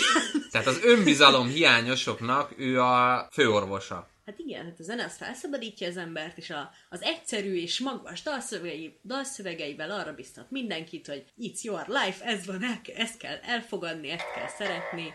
Tehát 0.52 0.68
az 0.68 0.80
önbizalom 0.84 1.48
hiányosoknak 1.48 2.54
ő 2.58 2.82
a 2.82 3.28
főorvosa. 3.32 4.12
Hát 4.26 4.40
igen, 4.40 4.64
hát 4.66 4.80
a 4.80 4.84
zene 4.84 5.04
az 5.04 5.18
felszabadítja 5.18 5.88
az 5.88 5.98
embert, 5.98 6.38
és 6.38 6.50
a, 6.50 6.72
az 6.90 7.02
egyszerű 7.02 7.56
és 7.56 7.80
magvas 7.80 8.22
dalszövegei, 8.22 9.00
dalszövegeivel 9.04 9.92
arra 9.92 10.14
biztat 10.14 10.52
mindenkit, 10.52 11.08
hogy 11.08 11.24
it's 11.42 11.62
your 11.62 11.86
life, 11.88 12.26
ez 12.26 12.46
van, 12.46 12.64
el, 12.64 12.82
ezt 12.96 13.18
kell 13.18 13.38
elfogadni, 13.42 14.10
ezt 14.10 14.34
kell 14.36 14.48
szeretni. 14.58 15.14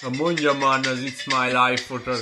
Ha 0.00 0.10
mondja 0.10 0.52
már 0.52 0.86
az 0.86 0.98
It's 1.00 1.26
My 1.26 1.70
Life-ot. 1.70 2.18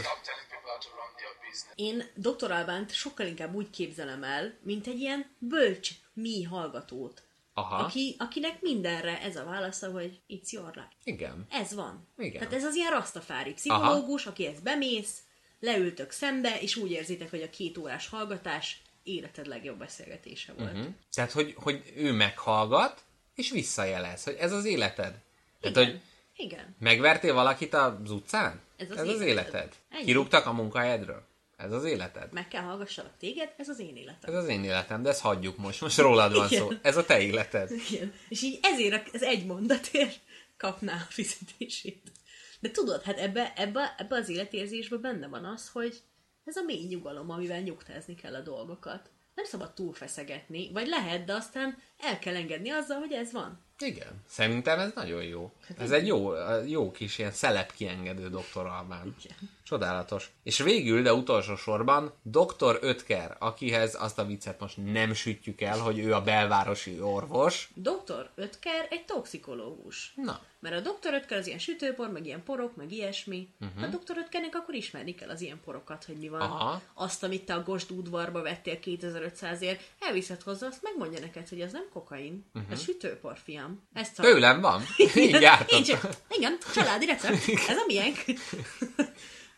Én 1.74 2.04
Dr. 2.14 2.50
Albánt 2.50 2.94
sokkal 2.94 3.26
inkább 3.26 3.54
úgy 3.54 3.70
képzelem 3.70 4.22
el, 4.22 4.54
mint 4.62 4.86
egy 4.86 5.00
ilyen 5.00 5.30
bölcs 5.38 5.90
mi 6.12 6.42
hallgatót. 6.42 7.22
Aha. 7.54 7.76
Aki, 7.76 8.16
akinek 8.18 8.60
mindenre 8.60 9.20
ez 9.20 9.36
a 9.36 9.44
válasza, 9.44 9.90
hogy 9.90 10.20
it's 10.28 10.50
your 10.50 10.70
life. 10.74 10.88
Igen. 11.04 11.46
Ez 11.50 11.74
van. 11.74 12.08
Igen. 12.18 12.38
Tehát 12.38 12.54
ez 12.54 12.64
az 12.64 12.74
ilyen 12.74 12.90
rastafári 12.90 13.52
pszichológus, 13.52 14.26
aki 14.26 14.46
ezt 14.46 14.62
bemész, 14.62 15.18
leültök 15.60 16.10
szembe, 16.10 16.60
és 16.60 16.76
úgy 16.76 16.90
érzitek, 16.90 17.30
hogy 17.30 17.42
a 17.42 17.50
két 17.50 17.78
órás 17.78 18.08
hallgatás 18.08 18.82
életed 19.02 19.46
legjobb 19.46 19.78
beszélgetése 19.78 20.52
volt. 20.52 20.72
Hm? 20.72 20.86
Tehát, 21.12 21.32
hogy, 21.32 21.54
hogy 21.56 21.92
ő 21.96 22.12
meghallgat, 22.12 23.02
és 23.34 23.50
visszajelez, 23.50 24.24
hogy 24.24 24.36
ez 24.40 24.52
az 24.52 24.64
életed. 24.64 25.22
Tehát, 25.60 25.76
Igen. 25.76 25.84
hogy 25.84 26.00
Igen. 26.36 26.76
megvertél 26.78 27.34
valakit 27.34 27.74
az 27.74 28.10
utcán? 28.10 28.60
Ez 28.76 28.90
az 28.90 28.96
ez 28.96 29.08
az 29.08 29.20
életed. 29.20 29.28
életed. 29.28 29.74
Ennyi. 29.90 30.04
Kirúgtak 30.04 30.46
a 30.46 30.52
munkahelyedről? 30.52 31.22
Ez 31.56 31.72
az 31.72 31.84
életed. 31.84 32.32
Meg 32.32 32.48
kell 32.48 32.62
hallgassalak 32.62 33.12
téged, 33.18 33.52
ez 33.56 33.68
az 33.68 33.78
én 33.78 33.96
életem. 33.96 34.34
Ez 34.34 34.42
az 34.42 34.48
én 34.48 34.64
életem, 34.64 35.02
de 35.02 35.08
ezt 35.08 35.20
hagyjuk 35.20 35.56
most. 35.56 35.80
Most 35.80 35.98
rólad 35.98 36.34
van 36.34 36.48
szó. 36.48 36.66
Igen. 36.66 36.80
Ez 36.82 36.96
a 36.96 37.04
te 37.04 37.20
életed. 37.20 37.70
Igen. 37.70 38.12
És 38.28 38.42
így 38.42 38.58
ezért 38.62 39.14
az 39.14 39.22
egy 39.22 39.46
mondatért 39.46 40.20
kapná 40.56 40.94
a 40.94 41.06
fizetését. 41.08 42.12
De 42.60 42.70
tudod, 42.70 43.02
hát 43.02 43.18
ebbe, 43.18 43.52
ebbe, 43.56 43.94
ebbe 43.98 44.16
az 44.16 44.28
életérzésben 44.28 45.00
benne 45.00 45.28
van 45.28 45.44
az, 45.44 45.68
hogy 45.68 46.00
ez 46.44 46.56
a 46.56 46.62
mély 46.62 46.86
nyugalom, 46.86 47.30
amivel 47.30 47.60
nyugtázni 47.60 48.14
kell 48.14 48.34
a 48.34 48.40
dolgokat. 48.40 49.10
Nem 49.34 49.44
szabad 49.44 49.74
túlfeszegetni, 49.74 50.72
vagy 50.72 50.86
lehet, 50.86 51.24
de 51.24 51.32
aztán 51.32 51.78
el 51.98 52.18
kell 52.18 52.34
engedni 52.34 52.70
azzal, 52.70 52.98
hogy 52.98 53.12
ez 53.12 53.32
van. 53.32 53.65
Igen. 53.78 54.22
Szerintem 54.28 54.78
ez 54.78 54.90
nagyon 54.94 55.22
jó. 55.22 55.52
Ez 55.78 55.90
egy 55.90 56.06
jó, 56.06 56.32
jó 56.66 56.90
kis 56.90 57.18
ilyen 57.18 57.32
szelep 57.32 57.72
kiengedő 57.72 58.28
doktor 58.28 58.66
Albán. 58.66 59.16
Igen. 59.18 59.36
Csodálatos. 59.68 60.30
És 60.42 60.58
végül, 60.58 61.02
de 61.02 61.14
utolsó 61.14 61.56
sorban, 61.56 62.12
Dr. 62.22 62.78
Ötker, 62.80 63.36
akihez 63.38 63.96
azt 63.98 64.18
a 64.18 64.24
viccet 64.24 64.60
most 64.60 64.76
nem 64.92 65.12
sütjük 65.12 65.60
el, 65.60 65.78
hogy 65.78 65.98
ő 65.98 66.14
a 66.14 66.22
belvárosi 66.22 67.00
orvos. 67.00 67.70
Doktor 67.74 68.30
Ötker 68.34 68.86
egy 68.90 69.04
toxikológus. 69.04 70.12
Na, 70.16 70.40
Mert 70.60 70.74
a 70.74 70.80
doktor 70.80 71.14
Ötker 71.14 71.38
az 71.38 71.46
ilyen 71.46 71.58
sütőpor, 71.58 72.10
meg 72.10 72.26
ilyen 72.26 72.42
porok, 72.42 72.76
meg 72.76 72.92
ilyesmi. 72.92 73.48
Uh-huh. 73.60 73.82
A 73.82 73.86
doktor 73.86 74.16
Ötkernek 74.16 74.54
akkor 74.54 74.74
ismerni 74.74 75.14
kell 75.14 75.28
az 75.28 75.40
ilyen 75.40 75.60
porokat, 75.64 76.04
hogy 76.04 76.16
mi 76.16 76.28
van. 76.28 76.40
Aha. 76.40 76.82
Azt, 76.94 77.22
amit 77.22 77.44
te 77.44 77.54
a 77.54 77.62
Gosd 77.62 77.90
udvarba 77.90 78.42
vettél 78.42 78.78
2500-ért, 78.84 79.80
elviszed 80.00 80.42
hozzá, 80.42 80.66
azt 80.66 80.82
megmondja 80.82 81.20
neked, 81.20 81.48
hogy 81.48 81.60
ez 81.60 81.72
nem 81.72 81.88
kokain. 81.92 82.44
Uh-huh. 82.54 82.72
Ez 82.72 82.82
sütőpor, 82.82 83.38
fiam. 83.44 83.82
Ezt 83.92 84.18
a... 84.18 84.22
tőlem 84.22 84.60
van. 84.60 84.82
Így 85.14 85.38
gyártott. 85.38 85.78
Így, 85.78 85.98
igen, 86.30 86.58
családi 86.74 87.06
recept. 87.06 87.48
Ez 87.72 87.76
a 87.76 87.84
miénk. 87.86 88.24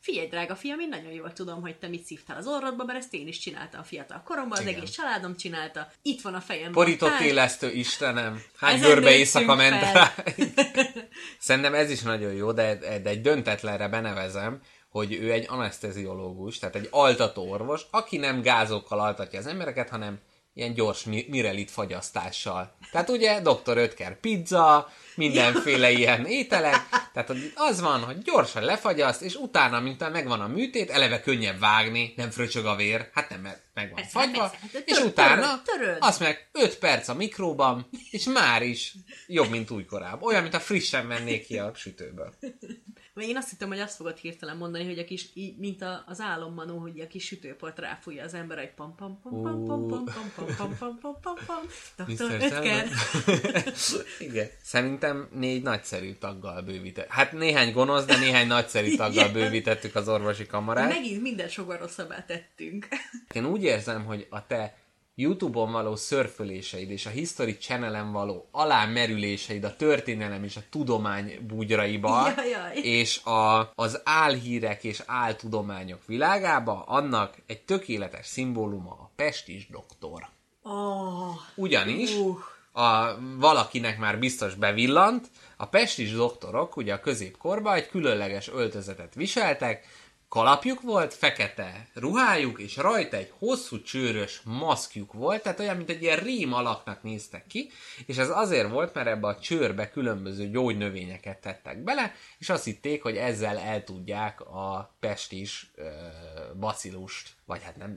Figyelj, 0.00 0.26
drága 0.26 0.56
fiam, 0.56 0.80
én 0.80 0.88
nagyon 0.88 1.12
jól 1.12 1.32
tudom, 1.32 1.60
hogy 1.60 1.76
te 1.76 1.88
mit 1.88 2.04
szívtál 2.04 2.36
az 2.36 2.46
orrodba, 2.46 2.84
mert 2.84 2.98
ezt 2.98 3.14
én 3.14 3.26
is 3.26 3.38
csináltam 3.38 3.82
fiatal 3.82 4.22
koromban, 4.24 4.58
az 4.58 4.64
Igen. 4.64 4.74
egész 4.74 4.90
családom 4.90 5.36
csinálta. 5.36 5.90
Itt 6.02 6.20
van 6.20 6.34
a 6.34 6.40
fejemben. 6.40 6.72
Borított 6.72 7.10
Tár- 7.10 7.20
élesztő, 7.20 7.70
Istenem. 7.70 8.42
Hány 8.56 8.74
Ezen 8.74 8.88
görbe 8.88 9.16
éjszaka 9.16 9.54
ment 9.54 9.80
rá. 9.80 10.14
Szerintem 11.38 11.74
ez 11.74 11.90
is 11.90 12.02
nagyon 12.02 12.32
jó, 12.32 12.52
de, 12.52 12.74
de 13.02 13.10
egy 13.10 13.20
döntetlenre 13.20 13.88
benevezem, 13.88 14.60
hogy 14.88 15.12
ő 15.12 15.32
egy 15.32 15.46
anesteziológus, 15.48 16.58
tehát 16.58 16.74
egy 16.74 16.88
altató 16.90 17.50
orvos, 17.50 17.82
aki 17.90 18.16
nem 18.16 18.42
gázokkal 18.42 19.00
altatja 19.00 19.38
az 19.38 19.46
embereket, 19.46 19.88
hanem 19.88 20.18
ilyen 20.58 20.74
gyors 20.74 21.04
mi- 21.04 21.26
mirelit 21.28 21.70
fagyasztással. 21.70 22.76
Tehát 22.92 23.08
ugye 23.08 23.40
Dr. 23.40 23.76
Ötker 23.76 24.20
pizza, 24.20 24.88
mindenféle 25.14 25.90
ilyen 25.90 26.26
ételek, 26.26 26.88
tehát 27.12 27.32
az 27.54 27.80
van, 27.80 28.00
hogy 28.00 28.22
gyorsan 28.22 28.62
lefagyaszt, 28.62 29.22
és 29.22 29.34
utána, 29.34 29.80
mint 29.80 30.10
megvan 30.10 30.40
a 30.40 30.46
műtét, 30.46 30.90
eleve 30.90 31.20
könnyebb 31.20 31.58
vágni, 31.58 32.12
nem 32.16 32.30
fröcsög 32.30 32.66
a 32.66 32.76
vér, 32.76 33.10
hát 33.12 33.28
nem, 33.28 33.40
mert 33.40 33.60
meg 33.74 33.86
van 33.86 33.94
Persze, 33.94 34.10
fagyva, 34.10 34.40
persze, 34.40 34.58
hát 34.72 34.82
és 34.86 34.94
töröd, 34.94 35.10
utána 35.10 35.62
töröd, 35.64 35.96
azt 36.00 36.20
meg 36.20 36.48
5 36.52 36.78
perc 36.78 37.08
a 37.08 37.14
mikróban, 37.14 37.88
és 38.10 38.24
már 38.24 38.62
is 38.62 38.94
jobb, 39.26 39.50
mint 39.50 39.70
újkorában. 39.70 40.22
Olyan, 40.22 40.42
mint 40.42 40.54
a 40.54 40.60
frissen 40.60 41.08
vennék 41.08 41.46
ki 41.46 41.58
a 41.58 41.72
sütőből. 41.74 42.34
Mert 43.18 43.30
én 43.30 43.36
azt 43.36 43.50
hittem, 43.50 43.68
hogy 43.68 43.78
azt 43.78 43.96
fogod 43.96 44.16
hirtelen 44.16 44.56
mondani, 44.56 44.84
hogy 44.84 44.98
a 44.98 45.04
kis, 45.04 45.28
így, 45.34 45.56
mint 45.56 45.82
a, 45.82 46.04
az 46.06 46.20
álommanó, 46.20 46.78
hogy 46.78 47.00
a 47.00 47.06
kis 47.06 47.24
sütőport 47.24 47.78
ráfújja 47.78 48.24
az 48.24 48.34
ember, 48.34 48.58
hogy 48.58 48.70
pam 48.74 48.94
pam 48.94 49.20
pam 49.22 49.42
pam 49.42 49.64
pam 49.66 49.86
pam 49.86 50.04
pam 50.04 50.28
pam 50.36 50.46
pam 50.56 50.76
pam 50.78 50.98
pam 51.00 51.16
pam 51.20 51.34
pam 51.46 52.06
Mr. 52.06 52.36
Ötker. 52.40 52.88
Igen. 54.18 54.48
Szerintem 54.62 55.28
négy 55.32 55.62
nagyszerű 55.62 56.12
taggal 56.12 56.62
bővített. 56.62 57.08
Hát 57.08 57.32
néhány 57.32 57.72
gonosz, 57.72 58.04
de 58.04 58.18
néhány 58.18 58.46
nagyszerű 58.46 58.96
taggal 58.96 59.28
bővítettük 59.28 59.94
az 59.94 60.08
orvosi 60.08 60.46
kamarát. 60.46 60.88
Megint 60.88 61.22
minden 61.22 61.48
sokkal 61.48 61.76
rosszabbá 61.76 62.24
tettünk. 62.24 62.88
Én 63.34 63.46
úgy 63.46 63.62
érzem, 63.62 64.04
hogy 64.04 64.26
a 64.30 64.46
te 64.46 64.76
YouTube-on 65.20 65.72
való 65.72 65.96
szörföléseid 65.96 66.90
és 66.90 67.06
a 67.06 67.10
History 67.10 67.56
Channel-en 67.56 68.12
való 68.12 68.48
alámerüléseid 68.50 69.64
a 69.64 69.76
történelem 69.76 70.44
és 70.44 70.56
a 70.56 70.60
tudomány 70.70 71.38
búgyraiba, 71.48 72.28
Jajjaj. 72.36 72.76
és 72.76 73.22
a, 73.24 73.72
az 73.74 74.00
álhírek 74.04 74.84
és 74.84 75.02
áltudományok 75.06 76.06
világába, 76.06 76.82
annak 76.86 77.34
egy 77.46 77.60
tökéletes 77.60 78.26
szimbóluma 78.26 78.90
a 78.90 79.10
pestis 79.16 79.68
doktor. 79.68 80.28
Oh, 80.62 81.34
Ugyanis 81.54 82.14
Uh. 82.14 82.38
a, 82.82 83.18
valakinek 83.38 83.98
már 83.98 84.18
biztos 84.18 84.54
bevillant, 84.54 85.26
a 85.56 85.66
pestis 85.66 86.12
doktorok 86.12 86.76
ugye 86.76 86.94
a 86.94 87.00
középkorban 87.00 87.74
egy 87.74 87.88
különleges 87.88 88.48
öltözetet 88.48 89.14
viseltek, 89.14 89.86
kalapjuk 90.28 90.80
volt, 90.80 91.14
fekete 91.14 91.88
ruhájuk, 91.94 92.60
és 92.60 92.76
rajta 92.76 93.16
egy 93.16 93.32
hosszú 93.38 93.82
csőrös 93.82 94.40
maszkjuk 94.44 95.12
volt, 95.12 95.42
tehát 95.42 95.60
olyan, 95.60 95.76
mint 95.76 95.90
egy 95.90 96.02
ilyen 96.02 96.18
rém 96.18 96.52
alaknak 96.52 97.02
néztek 97.02 97.46
ki, 97.46 97.70
és 98.06 98.16
ez 98.16 98.28
azért 98.30 98.70
volt, 98.70 98.94
mert 98.94 99.06
ebbe 99.06 99.26
a 99.26 99.38
csőrbe 99.38 99.90
különböző 99.90 100.50
gyógynövényeket 100.50 101.38
tettek 101.40 101.78
bele, 101.78 102.14
és 102.38 102.48
azt 102.48 102.64
hitték, 102.64 103.02
hogy 103.02 103.16
ezzel 103.16 103.58
el 103.58 103.84
tudják 103.84 104.40
a 104.40 104.94
pestis 105.00 105.70
ö, 105.74 105.88
bacillust, 106.58 107.28
vagy 107.44 107.62
hát 107.62 107.76
nem, 107.76 107.96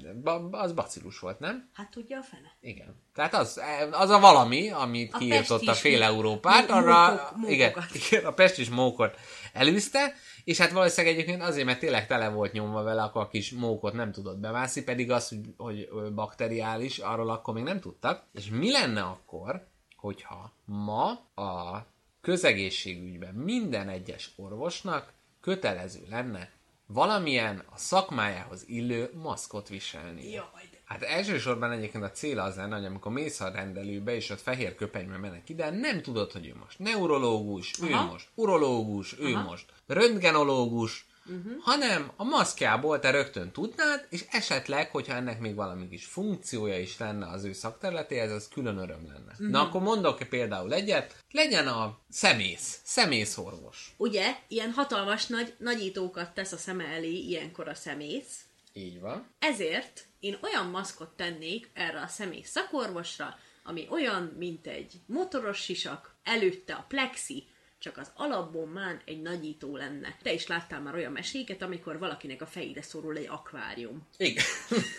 az 0.52 0.74
bacillus 0.74 1.20
volt, 1.20 1.40
nem? 1.40 1.70
hát 1.74 1.90
tudja 1.90 2.18
a 2.18 2.24
fene. 2.24 2.56
Igen. 2.62 2.96
Tehát 3.16 3.34
az, 3.34 3.62
az 3.92 4.10
a 4.10 4.20
valami, 4.20 4.70
amit 4.70 5.18
kiirtott 5.18 5.68
a 5.68 5.74
fél 5.74 6.04
Európát, 6.04 6.70
arra 6.70 7.10
mókok- 7.10 7.36
mókokat. 7.36 7.52
igen, 7.52 7.74
igen, 8.10 8.26
a 8.26 8.32
pestis 8.32 8.70
mókot 8.70 9.18
elűzte, 9.54 10.14
és 10.44 10.58
hát 10.58 10.72
valószínűleg 10.72 11.16
egyébként 11.16 11.42
azért, 11.42 11.66
mert 11.66 11.80
tényleg 11.80 12.08
tele 12.08 12.30
volt 12.30 12.52
nyomva 12.52 12.84
vele, 12.84 13.04
akkor 13.04 13.22
a 13.22 13.28
kis 13.28 13.52
mókot 13.52 13.94
nem 13.94 14.12
tudott 14.12 14.38
bemászni, 14.38 14.84
pedig 14.84 15.12
az, 15.12 15.38
hogy, 15.58 15.88
hogy 15.92 16.14
bakteriális, 16.14 16.98
arról 16.98 17.30
akkor 17.30 17.54
még 17.54 17.64
nem 17.64 17.80
tudtak. 17.80 18.24
És 18.34 18.50
mi 18.50 18.72
lenne 18.72 19.02
akkor, 19.02 19.68
hogyha 19.96 20.52
ma 20.66 21.10
a 21.36 21.86
közegészségügyben 22.22 23.34
minden 23.34 23.90
egyes 23.90 24.32
orvosnak 24.36 25.14
kötelező 25.42 26.06
lenne 26.10 26.50
valamilyen 26.86 27.64
a 27.70 27.78
szakmájához 27.78 28.64
illő 28.68 29.12
maszkot 29.14 29.68
viselni. 29.68 30.30
Jaj. 30.30 30.71
Hát 30.92 31.02
elsősorban 31.02 31.72
egyébként 31.72 32.04
a 32.04 32.12
cél 32.12 32.40
az 32.40 32.56
lenne, 32.56 32.76
hogy 32.76 32.86
amikor 32.86 33.12
mész 33.12 33.40
a 33.40 33.50
rendelőbe, 33.50 34.16
és 34.16 34.30
ott 34.30 34.42
fehér 34.42 34.76
köpenyben 34.76 35.20
mennek 35.20 35.50
ide, 35.50 35.70
nem 35.70 36.02
tudod, 36.02 36.32
hogy 36.32 36.48
ő 36.48 36.56
most 36.60 36.80
neurológus, 36.80 37.74
Aha. 37.82 37.90
ő 37.90 38.12
most 38.12 38.28
urológus, 38.36 39.20
ő 39.20 39.34
Aha. 39.34 39.50
most 39.50 39.66
röntgenológus, 39.88 41.06
uh-huh. 41.26 41.52
hanem 41.62 42.12
a 42.16 42.24
maszkjából 42.24 43.00
te 43.00 43.12
rögtön 43.12 43.52
tudnád, 43.52 44.08
és 44.10 44.26
esetleg, 44.32 44.92
hogyha 44.92 45.14
ennek 45.14 45.40
még 45.40 45.56
valami 45.56 45.90
kis 45.90 46.06
funkciója 46.06 46.80
is 46.80 46.98
lenne 46.98 47.28
az 47.28 47.44
ő 47.44 47.54
szakterületéhez, 47.54 48.32
az 48.32 48.48
külön 48.48 48.78
öröm 48.78 49.08
lenne. 49.08 49.32
Uh-huh. 49.32 49.50
Na 49.50 49.62
akkor 49.62 49.82
mondok 49.82 50.20
például 50.30 50.74
egyet, 50.74 51.16
legyen 51.32 51.68
a 51.68 52.00
szemész, 52.10 52.80
szemészorvos. 52.84 53.94
Ugye, 53.98 54.36
ilyen 54.48 54.72
hatalmas 54.72 55.26
nagy 55.26 55.54
nagyítókat 55.58 56.34
tesz 56.34 56.52
a 56.52 56.58
szeme 56.58 56.86
elé 56.86 57.14
ilyenkor 57.14 57.68
a 57.68 57.76
szemész, 57.76 58.46
Így 58.74 59.00
van. 59.00 59.28
ezért 59.40 60.06
én 60.20 60.38
olyan 60.42 60.66
maszkot 60.66 61.10
tennék 61.10 61.70
erre 61.74 62.02
a 62.02 62.08
személy 62.08 62.42
szakorvosra, 62.44 63.40
ami 63.64 63.88
olyan, 63.90 64.24
mint 64.24 64.68
egy 64.68 64.94
motoros 65.06 65.64
sisak, 65.64 66.16
előtte 66.24 66.74
a 66.74 66.86
plexi, 66.88 67.48
csak 67.82 67.98
az 67.98 68.12
alapbombán 68.16 69.02
egy 69.06 69.22
nagyító 69.22 69.76
lenne. 69.76 70.18
Te 70.24 70.34
is 70.34 70.48
láttál 70.48 70.82
már 70.82 70.96
olyan 70.96 71.12
meséket, 71.12 71.62
amikor 71.62 72.00
valakinek 72.00 72.42
a 72.42 72.46
fejére 72.46 72.82
szorul 72.82 73.18
egy 73.18 73.28
akvárium. 73.30 74.08
Igen. 74.18 74.44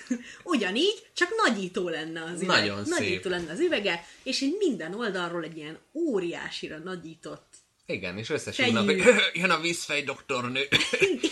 Ugyanígy, 0.44 1.06
csak 1.12 1.28
nagyító 1.46 1.88
lenne 1.88 2.22
az 2.22 2.42
üveg. 2.42 2.46
Nagyon 2.58 2.84
szép. 2.84 2.98
Nagyító 2.98 3.30
lenne 3.30 3.52
az 3.52 3.60
üvege, 3.60 4.04
és 4.22 4.40
így 4.40 4.54
minden 4.58 4.94
oldalról 4.94 5.44
egy 5.44 5.56
ilyen 5.56 5.78
óriásira 5.92 6.78
nagyított. 6.78 7.51
Igen, 7.86 8.18
és 8.18 8.26
Fejű. 8.26 8.72
hogy 8.72 9.02
jön 9.40 9.50
a 9.50 9.60
vízfej 9.60 10.02
doktornő. 10.02 10.60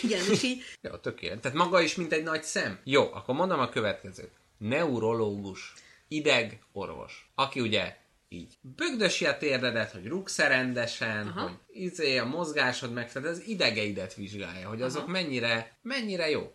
Igen, 0.03 0.31
és 0.31 0.43
így 0.43 0.63
Jó, 0.83 0.97
tökéletes. 0.97 1.41
Tehát 1.41 1.57
maga 1.57 1.81
is, 1.81 1.95
mint 1.95 2.13
egy 2.13 2.23
nagy 2.23 2.43
szem. 2.43 2.81
Jó, 2.85 3.13
akkor 3.13 3.35
mondom 3.35 3.61
a 3.61 3.69
következőt. 3.69 4.31
Neurológus, 4.59 5.73
ideg 6.09 6.63
orvos, 6.73 7.31
aki 7.35 7.61
ugye 7.61 7.97
így 8.29 8.55
bögdösi 8.61 9.27
a 9.27 9.37
térdedet, 9.37 9.93
hogy 9.93 10.07
rúgsz 10.07 10.39
rendesen, 10.39 11.27
Aha. 11.27 11.41
hogy 11.41 11.53
izé, 11.69 12.17
a 12.17 12.25
mozgásod 12.25 12.93
meg, 12.93 13.13
tehát 13.13 13.29
az 13.29 13.43
idegeidet 13.47 14.15
vizsgálja, 14.15 14.69
hogy 14.69 14.83
azok 14.83 15.07
mennyire, 15.07 15.79
mennyire 15.83 16.31
jó. 16.31 16.53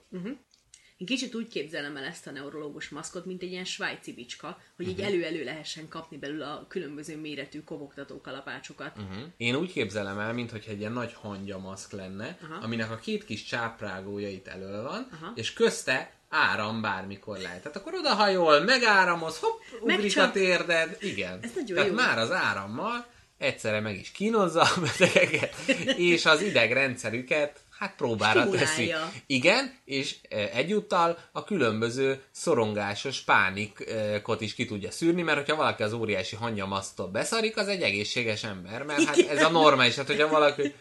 Én 0.97 1.07
kicsit 1.07 1.35
úgy 1.35 1.47
képzelem 1.47 1.97
el 1.97 2.03
ezt 2.03 2.27
a 2.27 2.31
neurológus 2.31 2.89
maszkot, 2.89 3.25
mint 3.25 3.41
egy 3.41 3.51
ilyen 3.51 3.65
svájci 3.65 4.13
bicska, 4.13 4.61
hogy 4.75 4.87
így 4.87 4.99
elő-elő 5.01 5.43
lehessen 5.43 5.87
kapni 5.87 6.17
belőle 6.17 6.45
a 6.45 6.65
különböző 6.67 7.17
méretű 7.17 7.63
kobogtató 7.63 8.21
kalapácsokat. 8.21 8.97
Uh-huh. 8.97 9.23
Én 9.37 9.55
úgy 9.55 9.71
képzelem 9.71 10.19
el, 10.19 10.33
mintha 10.33 10.57
egy 10.67 10.79
ilyen 10.79 10.91
nagy 10.91 11.13
hangya 11.13 11.59
maszk 11.59 11.91
lenne, 11.91 12.37
Aha. 12.43 12.63
aminek 12.63 12.91
a 12.91 12.97
két 12.97 13.25
kis 13.25 13.43
csáprágója 13.43 14.29
itt 14.29 14.47
elől 14.47 14.83
van, 14.83 15.07
Aha. 15.11 15.31
és 15.35 15.53
közte 15.53 16.13
áram 16.29 16.81
bármikor 16.81 17.37
lehet. 17.37 17.61
Tehát 17.61 17.77
akkor 17.77 17.93
odahajol, 17.93 18.59
megáramoz, 18.59 19.39
hopp, 19.39 19.61
ugrik 19.81 19.97
a 19.97 20.01
Megcsap. 20.01 20.31
térded. 20.33 20.97
Igen. 20.99 21.39
Ez 21.41 21.51
nagyon 21.55 21.75
Tehát 21.75 21.89
jó. 21.89 21.95
már 21.95 22.17
az 22.17 22.31
árammal 22.31 23.05
egyszerre 23.37 23.79
meg 23.79 23.99
is 23.99 24.11
kínozza 24.11 24.61
a 24.61 24.79
betegeket, 24.79 25.55
és 26.11 26.25
az 26.25 26.41
idegrendszerüket 26.41 27.59
hát 27.85 27.95
próbára 27.95 28.49
teszi. 28.49 28.65
Stimulálja. 28.65 29.11
Igen, 29.25 29.79
és 29.85 30.15
e, 30.29 30.49
egyúttal 30.53 31.17
a 31.31 31.43
különböző 31.43 32.21
szorongásos 32.31 33.21
pánikot 33.21 34.41
is 34.41 34.53
ki 34.53 34.65
tudja 34.65 34.91
szűrni, 34.91 35.21
mert 35.21 35.37
hogyha 35.37 35.55
valaki 35.55 35.83
az 35.83 35.93
óriási 35.93 36.35
hangyamasztól 36.35 37.07
beszarik, 37.07 37.57
az 37.57 37.67
egy 37.67 37.81
egészséges 37.81 38.43
ember, 38.43 38.83
mert 38.83 39.03
hát 39.03 39.17
ez 39.17 39.43
a 39.43 39.49
normális, 39.49 39.95
hát 39.95 40.07
hogyha 40.07 40.27
valaki 40.27 40.73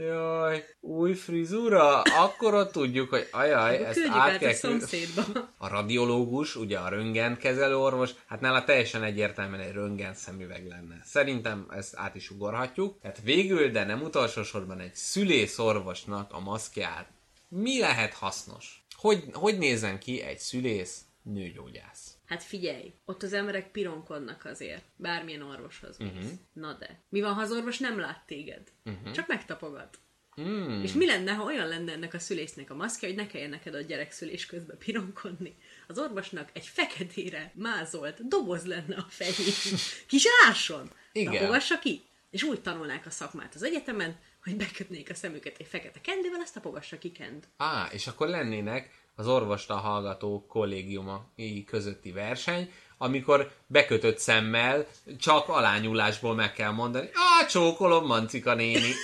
Jaj, 0.00 0.64
új 0.80 1.14
frizura, 1.14 2.02
akkor 2.02 2.54
ott 2.54 2.72
tudjuk, 2.72 3.10
hogy 3.10 3.28
ajaj, 3.30 3.74
Akkor 3.74 3.86
ezt 3.86 4.00
át 4.08 4.38
kell 4.38 4.50
a 4.50 4.54
szomszédba. 4.54 5.22
A 5.56 5.68
radiológus, 5.68 6.56
ugye 6.56 6.78
a 6.78 6.88
röntgenkezelő 6.88 7.76
orvos, 7.76 8.10
hát 8.26 8.40
nála 8.40 8.64
teljesen 8.64 9.02
egyértelműen 9.02 9.60
egy 9.60 9.72
röntgen 9.72 10.14
szemüveg 10.14 10.66
lenne. 10.66 11.00
Szerintem 11.04 11.66
ezt 11.70 11.96
át 11.96 12.14
is 12.14 12.30
ugorhatjuk. 12.30 13.00
Tehát 13.00 13.20
végül, 13.22 13.70
de 13.70 13.84
nem 13.84 14.02
utolsó 14.02 14.42
sorban 14.42 14.80
egy 14.80 14.94
szülészorvosnak 14.94 16.32
a 16.32 16.40
maszkját 16.40 17.08
mi 17.50 17.78
lehet 17.78 18.14
hasznos? 18.14 18.84
Hogy, 18.96 19.24
hogy 19.32 19.58
nézen 19.58 19.98
ki 19.98 20.20
egy 20.22 20.38
szülész 20.38 21.00
nőgyógyász? 21.22 22.09
Hát 22.30 22.42
figyelj, 22.42 22.92
ott 23.04 23.22
az 23.22 23.32
emberek 23.32 23.70
pironkodnak 23.70 24.44
azért, 24.44 24.84
bármilyen 24.96 25.42
orvoshoz 25.42 25.98
mész. 25.98 26.10
Uh-huh. 26.10 26.30
Na 26.52 26.72
de, 26.72 27.02
mi 27.08 27.20
van, 27.20 27.34
ha 27.34 27.40
az 27.40 27.52
orvos 27.52 27.78
nem 27.78 27.98
lát 27.98 28.22
téged? 28.26 28.62
Uh-huh. 28.84 29.12
Csak 29.12 29.26
megtapogat. 29.26 29.98
Mm. 30.40 30.82
És 30.82 30.92
mi 30.92 31.06
lenne, 31.06 31.32
ha 31.32 31.44
olyan 31.44 31.68
lenne 31.68 31.92
ennek 31.92 32.14
a 32.14 32.18
szülésznek 32.18 32.70
a 32.70 32.74
maszkja, 32.74 33.08
hogy 33.08 33.16
ne 33.16 33.26
kelljen 33.26 33.50
neked 33.50 33.74
a 33.74 33.80
gyerekszülés 33.80 34.46
közben 34.46 34.78
pironkodni? 34.78 35.56
Az 35.86 35.98
orvosnak 35.98 36.48
egy 36.52 36.66
feketére 36.66 37.52
mázolt 37.54 38.28
doboz 38.28 38.66
lenne 38.66 38.96
a 38.96 39.06
fején. 39.08 39.54
Kis 40.06 40.24
áson! 40.46 40.90
Igen. 41.12 41.32
Tapogassa 41.32 41.78
ki! 41.78 42.02
És 42.30 42.42
úgy 42.42 42.60
tanulnák 42.60 43.06
a 43.06 43.10
szakmát 43.10 43.54
az 43.54 43.62
egyetemen, 43.62 44.16
hogy 44.42 44.56
bekötnék 44.56 45.10
a 45.10 45.14
szemüket 45.14 45.58
egy 45.58 45.66
fekete 45.66 46.00
kendővel, 46.00 46.40
azt 46.40 46.54
tapogassa 46.54 46.98
ki 46.98 47.12
kend. 47.12 47.48
Á, 47.56 47.88
és 47.92 48.06
akkor 48.06 48.28
lennének 48.28 48.99
az 49.14 49.26
orvosta 49.26 49.74
hallgató 49.74 50.46
kollégiumai 50.48 51.64
közötti 51.66 52.12
verseny, 52.12 52.70
amikor 52.98 53.50
bekötött 53.66 54.18
szemmel 54.18 54.86
csak 55.18 55.48
alányulásból 55.48 56.34
meg 56.34 56.52
kell 56.52 56.70
mondani, 56.70 57.08
á, 57.12 57.46
csókolom, 57.46 58.06
Mancika 58.06 58.54
néni. 58.54 58.92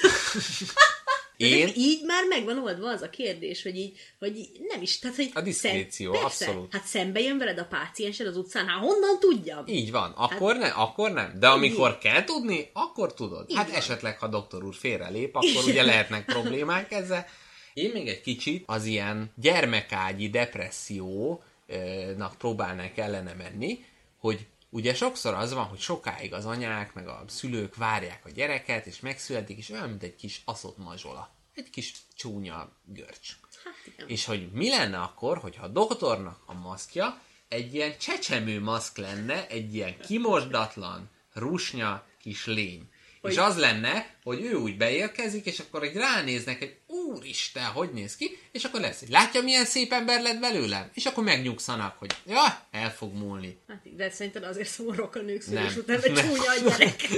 Én? 1.37 1.71
Így 1.75 2.05
már 2.05 2.25
megvan 2.29 2.59
oldva 2.59 2.89
az 2.89 3.03
a 3.03 3.11
kérdés, 3.11 3.63
hogy 3.63 3.77
így, 3.77 3.99
hogy 4.19 4.37
így 4.37 4.51
nem 4.69 4.83
is, 4.83 4.99
tehát 4.99 5.17
hogy... 5.17 5.31
A 5.35 5.41
diszkréció, 5.41 6.13
szem- 6.13 6.23
persze, 6.23 6.45
abszolút. 6.47 6.73
Hát 6.73 6.85
szembe 6.85 7.21
jön 7.21 7.39
veled 7.39 7.59
a 7.59 7.65
páciensed 7.65 8.27
az 8.27 8.37
utcán, 8.37 8.67
hát 8.67 8.79
honnan 8.79 9.19
tudjam? 9.21 9.67
Így 9.67 9.91
van, 9.91 10.13
akkor 10.17 10.57
nem, 10.57 10.73
akkor 10.77 11.13
nem. 11.13 11.33
De 11.39 11.49
amikor 11.49 11.99
kell 11.99 12.25
tudni, 12.25 12.71
akkor 12.73 13.15
tudod. 13.15 13.45
Így 13.51 13.57
hát 13.57 13.67
van. 13.69 13.77
esetleg, 13.77 14.19
ha 14.19 14.27
doktor 14.27 14.65
úr 14.65 14.75
félrelép, 14.75 15.37
akkor 15.37 15.65
ugye 15.67 15.83
lehetnek 15.83 16.25
problémák 16.25 16.93
ezzel. 16.93 17.27
Én 17.77 17.91
még 17.91 18.09
egy 18.09 18.21
kicsit 18.21 18.63
az 18.67 18.85
ilyen 18.85 19.33
gyermekágyi 19.35 20.29
depressziónak 20.29 22.35
próbálnák 22.39 22.97
ellene 22.97 23.33
menni, 23.33 23.85
hogy 24.19 24.47
ugye 24.71 24.95
sokszor 24.95 25.35
az 25.35 25.53
van, 25.53 25.65
hogy 25.65 25.79
sokáig 25.79 26.33
az 26.33 26.47
anyák, 26.47 26.95
meg 26.95 27.09
a 27.09 27.25
szülők 27.27 27.77
várják 27.77 28.25
a 28.25 28.31
gyereket, 28.31 28.87
és 28.87 29.01
megszületik, 29.01 29.59
és 29.59 29.71
olyan, 29.71 29.89
mint 29.89 30.03
egy 30.03 30.17
kis 30.17 30.43
aszott 30.45 30.79
mazsola. 30.79 31.35
Egy 31.55 31.71
kis 31.71 31.95
csúnya 32.15 32.73
görcs. 32.85 33.37
Hát 33.65 33.95
igen. 33.95 34.09
És 34.09 34.25
hogy 34.25 34.51
mi 34.53 34.69
lenne 34.69 34.99
akkor, 34.99 35.39
hogyha 35.39 35.65
a 35.65 35.69
doktornak 35.69 36.43
a 36.47 36.55
maszkja 36.55 37.21
egy 37.49 37.75
ilyen 37.75 37.99
csecsemő 37.99 38.61
maszk 38.61 38.97
lenne, 38.97 39.49
egy 39.49 39.75
ilyen 39.75 40.01
kimosdatlan, 40.01 41.11
rusnya 41.33 42.07
kis 42.21 42.47
lény. 42.47 42.91
Hogy- 43.27 43.35
És 43.35 43.39
az 43.39 43.57
lenne, 43.57 44.07
hogy 44.23 44.45
ő 44.45 44.55
úgy 44.55 44.77
beérkezik, 44.77 45.47
és 45.47 45.59
akkor 45.59 45.83
egy 45.83 45.95
ránéznek, 45.97 46.59
hogy 46.59 46.77
úristen, 46.87 47.65
hogy 47.65 47.91
néz 47.93 48.17
ki, 48.17 48.39
és 48.53 48.65
akkor 48.65 48.81
lesz, 48.81 48.99
hogy 48.99 49.09
látja, 49.09 49.43
milyen 49.43 49.65
szép 49.65 49.93
ember 49.93 50.23
lett 50.23 50.39
belőlem? 50.41 50.91
És 50.95 51.05
akkor 51.07 51.25
megnyugszanak, 51.25 51.99
hogy 51.99 52.11
ja, 52.27 52.67
el 52.71 52.93
fog 52.95 53.15
múlni. 53.15 53.59
Hát, 53.69 53.97
de 53.97 54.11
szerinted 54.11 54.45
azért 54.45 54.69
szomorúak 54.69 55.15
a 55.15 55.21
nők 55.21 55.43
szülés 55.43 55.77
után, 55.77 56.01
Nem. 56.05 56.15
csúnya 56.15 56.51
a 56.51 56.69
gyerek. 56.69 57.09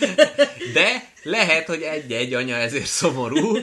De 0.76 1.12
lehet, 1.22 1.66
hogy 1.66 1.82
egy-egy 1.82 2.34
anya 2.34 2.54
ezért 2.56 2.86
szomorú, 2.86 3.56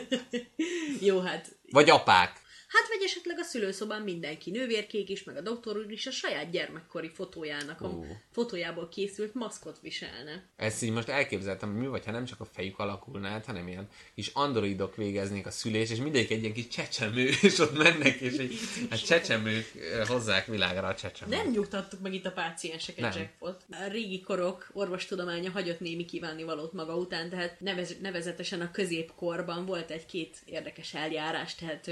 Jó, 0.99 1.19
hát 1.19 1.47
vagy 1.71 1.89
apák. 1.89 2.41
Hát 2.73 2.87
vagy 2.87 3.01
esetleg 3.03 3.39
a 3.39 3.43
szülőszobán 3.43 4.01
mindenki, 4.01 4.51
nővérkék 4.51 5.09
is, 5.09 5.23
meg 5.23 5.37
a 5.37 5.41
doktor 5.41 5.77
úr 5.77 5.91
is 5.91 6.07
a 6.07 6.11
saját 6.11 6.49
gyermekkori 6.49 7.09
fotójának, 7.09 7.81
a 7.81 7.87
Ó. 7.87 8.05
fotójából 8.31 8.89
készült 8.89 9.33
maszkot 9.33 9.79
viselne. 9.81 10.43
Ezt 10.55 10.83
így 10.83 10.91
most 10.91 11.07
elképzeltem, 11.07 11.71
hogy 11.71 11.79
mi 11.79 11.87
vagy, 11.87 12.05
ha 12.05 12.11
nem 12.11 12.25
csak 12.25 12.39
a 12.39 12.45
fejük 12.45 12.79
alakulna 12.79 13.27
át, 13.27 13.45
hanem 13.45 13.67
ilyen 13.67 13.87
kis 14.15 14.27
androidok 14.33 14.95
végeznék 14.95 15.45
a 15.45 15.51
szülés, 15.51 15.89
és 15.89 15.97
mindegyik 15.97 16.31
egy 16.31 16.41
ilyen 16.41 16.53
kis 16.53 16.67
csecsemő, 16.67 17.29
és 17.41 17.59
ott 17.59 17.77
mennek, 17.77 18.19
és 18.19 18.39
így, 18.39 18.59
hát 18.89 19.05
csecsemők 19.05 19.65
hozzák 20.07 20.45
világra 20.45 20.87
a 20.87 20.95
csecsemőt. 20.95 21.35
Nem 21.35 21.51
nyugtattuk 21.51 22.01
meg 22.01 22.13
itt 22.13 22.25
a 22.25 22.31
pácienseket, 22.31 23.13
Nem. 23.13 23.21
jackpot. 23.21 23.63
A 23.69 23.87
régi 23.91 24.21
korok 24.21 24.69
orvostudománya 24.73 25.51
hagyott 25.51 25.79
némi 25.79 26.05
kívánnivalót 26.05 26.73
maga 26.73 26.95
után, 26.95 27.29
tehát 27.29 27.59
nevez, 27.59 27.95
nevezetesen 28.01 28.61
a 28.61 28.71
középkorban 28.71 29.65
volt 29.65 29.91
egy-két 29.91 30.37
érdekes 30.45 30.93
eljárás, 30.93 31.55
tehát 31.55 31.89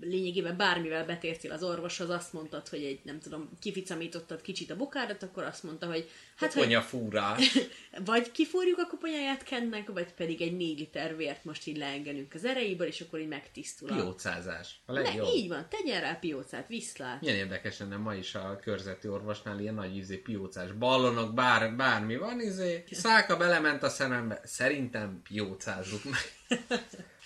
lényegében 0.00 0.56
bármivel 0.56 1.04
betértél 1.06 1.52
az 1.52 1.62
orvoshoz, 1.62 2.10
azt 2.10 2.32
mondtad, 2.32 2.68
hogy 2.68 2.82
egy, 2.84 3.00
nem 3.02 3.20
tudom, 3.20 3.48
kificamítottad 3.60 4.40
kicsit 4.40 4.70
a 4.70 4.76
bukádat, 4.76 5.22
akkor 5.22 5.42
azt 5.42 5.62
mondta, 5.62 5.86
hogy 5.86 6.08
hát, 6.36 6.52
hogy 6.52 6.62
Koponya 6.62 6.82
fúrás. 6.82 7.58
vagy 8.04 8.30
kifúrjuk 8.30 8.78
a 8.78 8.86
koponyáját 8.86 9.42
Kennek, 9.42 9.88
vagy 9.92 10.12
pedig 10.12 10.40
egy 10.42 10.56
4 10.56 10.78
liter 10.78 11.16
vért 11.16 11.44
most 11.44 11.66
így 11.66 11.76
leengedünk 11.76 12.34
az 12.34 12.44
erejéből, 12.44 12.86
és 12.86 13.00
akkor 13.00 13.20
így 13.20 13.28
megtisztul. 13.28 13.90
a- 13.90 13.94
Piócázás. 13.94 14.80
A 14.86 14.92
Ne, 14.92 15.00
legjobb. 15.00 15.26
így 15.34 15.48
van, 15.48 15.66
tegyen 15.70 16.00
rá 16.00 16.12
piócát, 16.12 16.68
viszlát. 16.68 17.20
Milyen 17.20 17.36
érdekes 17.36 17.78
lenne 17.78 17.96
ma 17.96 18.14
is 18.14 18.34
a 18.34 18.58
körzeti 18.62 19.08
orvosnál 19.08 19.60
ilyen 19.60 19.74
nagy 19.74 19.96
izé, 19.96 20.16
piócás 20.16 20.72
ballonok, 20.72 21.34
bár, 21.34 21.76
bármi 21.76 22.16
van, 22.16 22.40
izé. 22.40 22.84
Szálka 22.90 23.36
belement 23.36 23.82
a 23.82 23.88
szemembe. 23.88 24.40
Szerintem 24.44 25.20
piócázzuk 25.28 26.04
meg. 26.04 26.20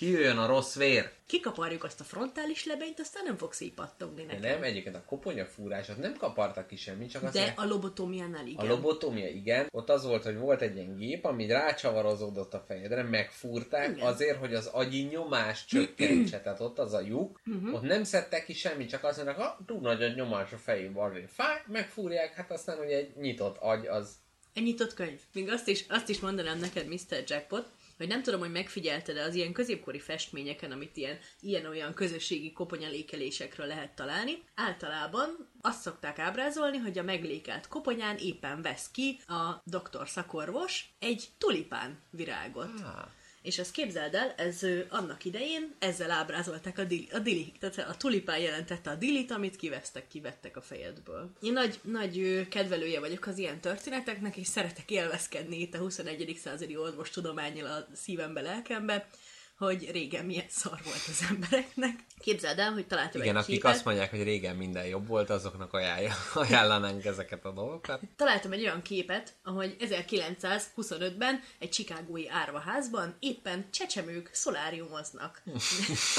Kijöjjön 0.04 0.38
a 0.38 0.46
rossz 0.46 0.76
vér. 0.76 1.10
Kikaparjuk 1.26 1.84
azt 1.84 2.00
a 2.00 2.04
frontális 2.04 2.64
lebenyt, 2.64 3.00
aztán 3.00 3.24
nem 3.24 3.36
fogsz 3.36 3.60
így 3.60 3.72
pattogni 3.72 4.24
De 4.26 4.38
nem, 4.38 4.62
egyébként 4.62 4.96
a 4.96 5.02
koponya 5.06 5.44
fúrásat 5.44 5.96
nem 5.98 6.16
kapartak 6.16 6.66
ki 6.66 6.76
semmit, 6.76 7.10
csak 7.10 7.22
azt 7.22 7.32
De 7.32 7.52
a 7.56 7.64
lobotómiánál 7.64 8.46
igen. 8.46 8.64
A 8.66 8.68
lobotomia, 8.68 9.28
igen. 9.28 9.66
Ott 9.70 9.90
az 9.90 10.04
volt, 10.04 10.22
hogy 10.24 10.36
volt 10.36 10.60
egy 10.62 10.76
ilyen 10.76 10.96
gép, 10.96 11.24
ami 11.24 11.46
rácsavarozódott 11.46 12.54
a 12.54 12.64
fejedre, 12.66 13.02
megfúrták 13.02 13.88
Igen. 13.90 14.06
azért, 14.06 14.38
hogy 14.38 14.54
az 14.54 14.66
agyi 14.66 15.02
nyomás 15.02 15.64
csökkenítse. 15.64 16.40
Tehát 16.40 16.60
ott 16.60 16.78
az 16.78 16.92
a 16.92 17.00
lyuk, 17.00 17.40
Mhm. 17.44 17.74
ott 17.74 17.82
nem 17.82 18.04
szedtek 18.04 18.44
ki 18.44 18.52
semmit, 18.52 18.88
csak 18.88 19.04
azt 19.04 19.16
mondják, 19.16 19.38
ha 19.38 19.58
túl 19.66 19.80
nagy 19.80 20.02
a 20.02 20.08
nyomás 20.08 20.52
a 20.52 20.56
fejében, 20.56 21.10
azért 21.10 21.30
fáj, 21.30 21.62
megfúrják, 21.66 22.34
hát 22.34 22.50
aztán 22.50 22.78
ugye 22.78 22.96
egy 22.96 23.16
nyitott 23.16 23.56
agy 23.58 23.86
az 23.86 24.14
Egy 24.54 24.62
nyitott 24.62 24.94
könyv. 24.94 25.20
Még 25.32 25.48
azt 25.50 25.68
is, 25.68 25.84
azt 25.88 26.08
is 26.08 26.20
mondanám 26.20 26.58
neked, 26.58 26.86
Mr. 26.86 27.22
Jackpot, 27.26 27.66
hogy 27.96 28.08
nem 28.08 28.22
tudom, 28.22 28.40
hogy 28.40 28.50
megfigyelted-e 28.50 29.22
az 29.22 29.34
ilyen 29.34 29.52
középkori 29.52 29.98
festményeken, 29.98 30.70
amit 30.70 30.96
ilyen, 30.96 31.18
ilyen-olyan 31.40 31.94
közösségi 31.94 32.52
koponyalékelésekről 32.52 33.66
lehet 33.66 33.94
találni. 33.94 34.42
Általában 34.54 35.50
azt 35.60 35.80
szokták 35.80 36.18
ábrázolni, 36.18 36.76
hogy 36.78 36.98
a 36.98 37.02
meglékelt 37.02 37.68
koponyán 37.68 38.16
éppen 38.16 38.62
vesz 38.62 38.90
ki 38.90 39.18
a 39.26 39.62
doktor 39.64 40.08
szakorvos 40.08 40.94
egy 40.98 41.28
tulipán 41.38 42.02
virágot. 42.10 42.80
Ah. 42.80 43.06
És 43.44 43.58
ezt 43.58 43.72
képzeld 43.72 44.14
el, 44.14 44.34
ez 44.36 44.62
ö, 44.62 44.80
annak 44.88 45.24
idején 45.24 45.74
ezzel 45.78 46.10
ábrázolták 46.10 46.78
a, 46.78 46.84
dili, 46.84 47.08
a 47.12 47.18
dili, 47.18 47.52
tehát 47.60 47.78
a 47.78 47.96
tulipán 47.96 48.38
jelentette 48.38 48.90
a 48.90 48.94
dilit, 48.94 49.30
amit 49.30 49.56
kivesztek, 49.56 50.08
kivettek 50.08 50.56
a 50.56 50.60
fejedből. 50.60 51.30
Én 51.40 51.52
nagy, 51.52 51.80
nagy 51.82 52.46
kedvelője 52.48 53.00
vagyok 53.00 53.26
az 53.26 53.38
ilyen 53.38 53.60
történeteknek, 53.60 54.36
és 54.36 54.46
szeretek 54.46 54.90
élvezkedni 54.90 55.60
itt 55.60 55.74
a 55.74 55.78
21. 55.78 56.38
századi 56.42 56.76
orvostudományjal 56.76 57.66
a 57.66 57.86
szívembe, 57.94 58.40
lelkembe, 58.40 59.08
hogy 59.58 59.90
régen 59.90 60.24
milyen 60.24 60.44
szar 60.48 60.78
volt 60.84 61.04
az 61.08 61.26
embereknek. 61.30 62.04
Képzeld 62.18 62.58
el, 62.58 62.72
hogy 62.72 62.86
találtam 62.86 63.20
Igen, 63.20 63.36
egy 63.36 63.42
akik 63.42 63.54
képet. 63.54 63.74
azt 63.74 63.84
mondják, 63.84 64.10
hogy 64.10 64.22
régen 64.22 64.56
minden 64.56 64.86
jobb 64.86 65.06
volt, 65.06 65.30
azoknak 65.30 65.72
ajánlja, 65.72 66.14
ajánlanánk 66.34 67.04
ezeket 67.04 67.44
a 67.44 67.50
dolgokat. 67.50 68.00
Találtam 68.16 68.52
egy 68.52 68.60
olyan 68.60 68.82
képet, 68.82 69.34
ahogy 69.42 69.76
1925-ben 69.80 71.40
egy 71.58 71.70
csikágói 71.70 72.28
árvaházban 72.28 73.16
éppen 73.18 73.66
csecsemők 73.70 74.30
szoláriumoznak. 74.32 75.42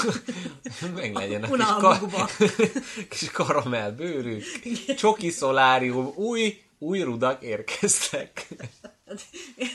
Meg 0.94 1.14
legyen 1.14 1.42
a 1.42 1.46
kis, 1.46 1.54
Unalmukba. 1.54 2.28
kis 3.18 3.30
karamell 3.30 3.90
bőrük, 3.90 4.44
csoki 4.96 5.30
szolárium, 5.30 6.12
új, 6.14 6.62
új 6.78 7.00
rudak 7.00 7.42
érkeztek. 7.42 8.46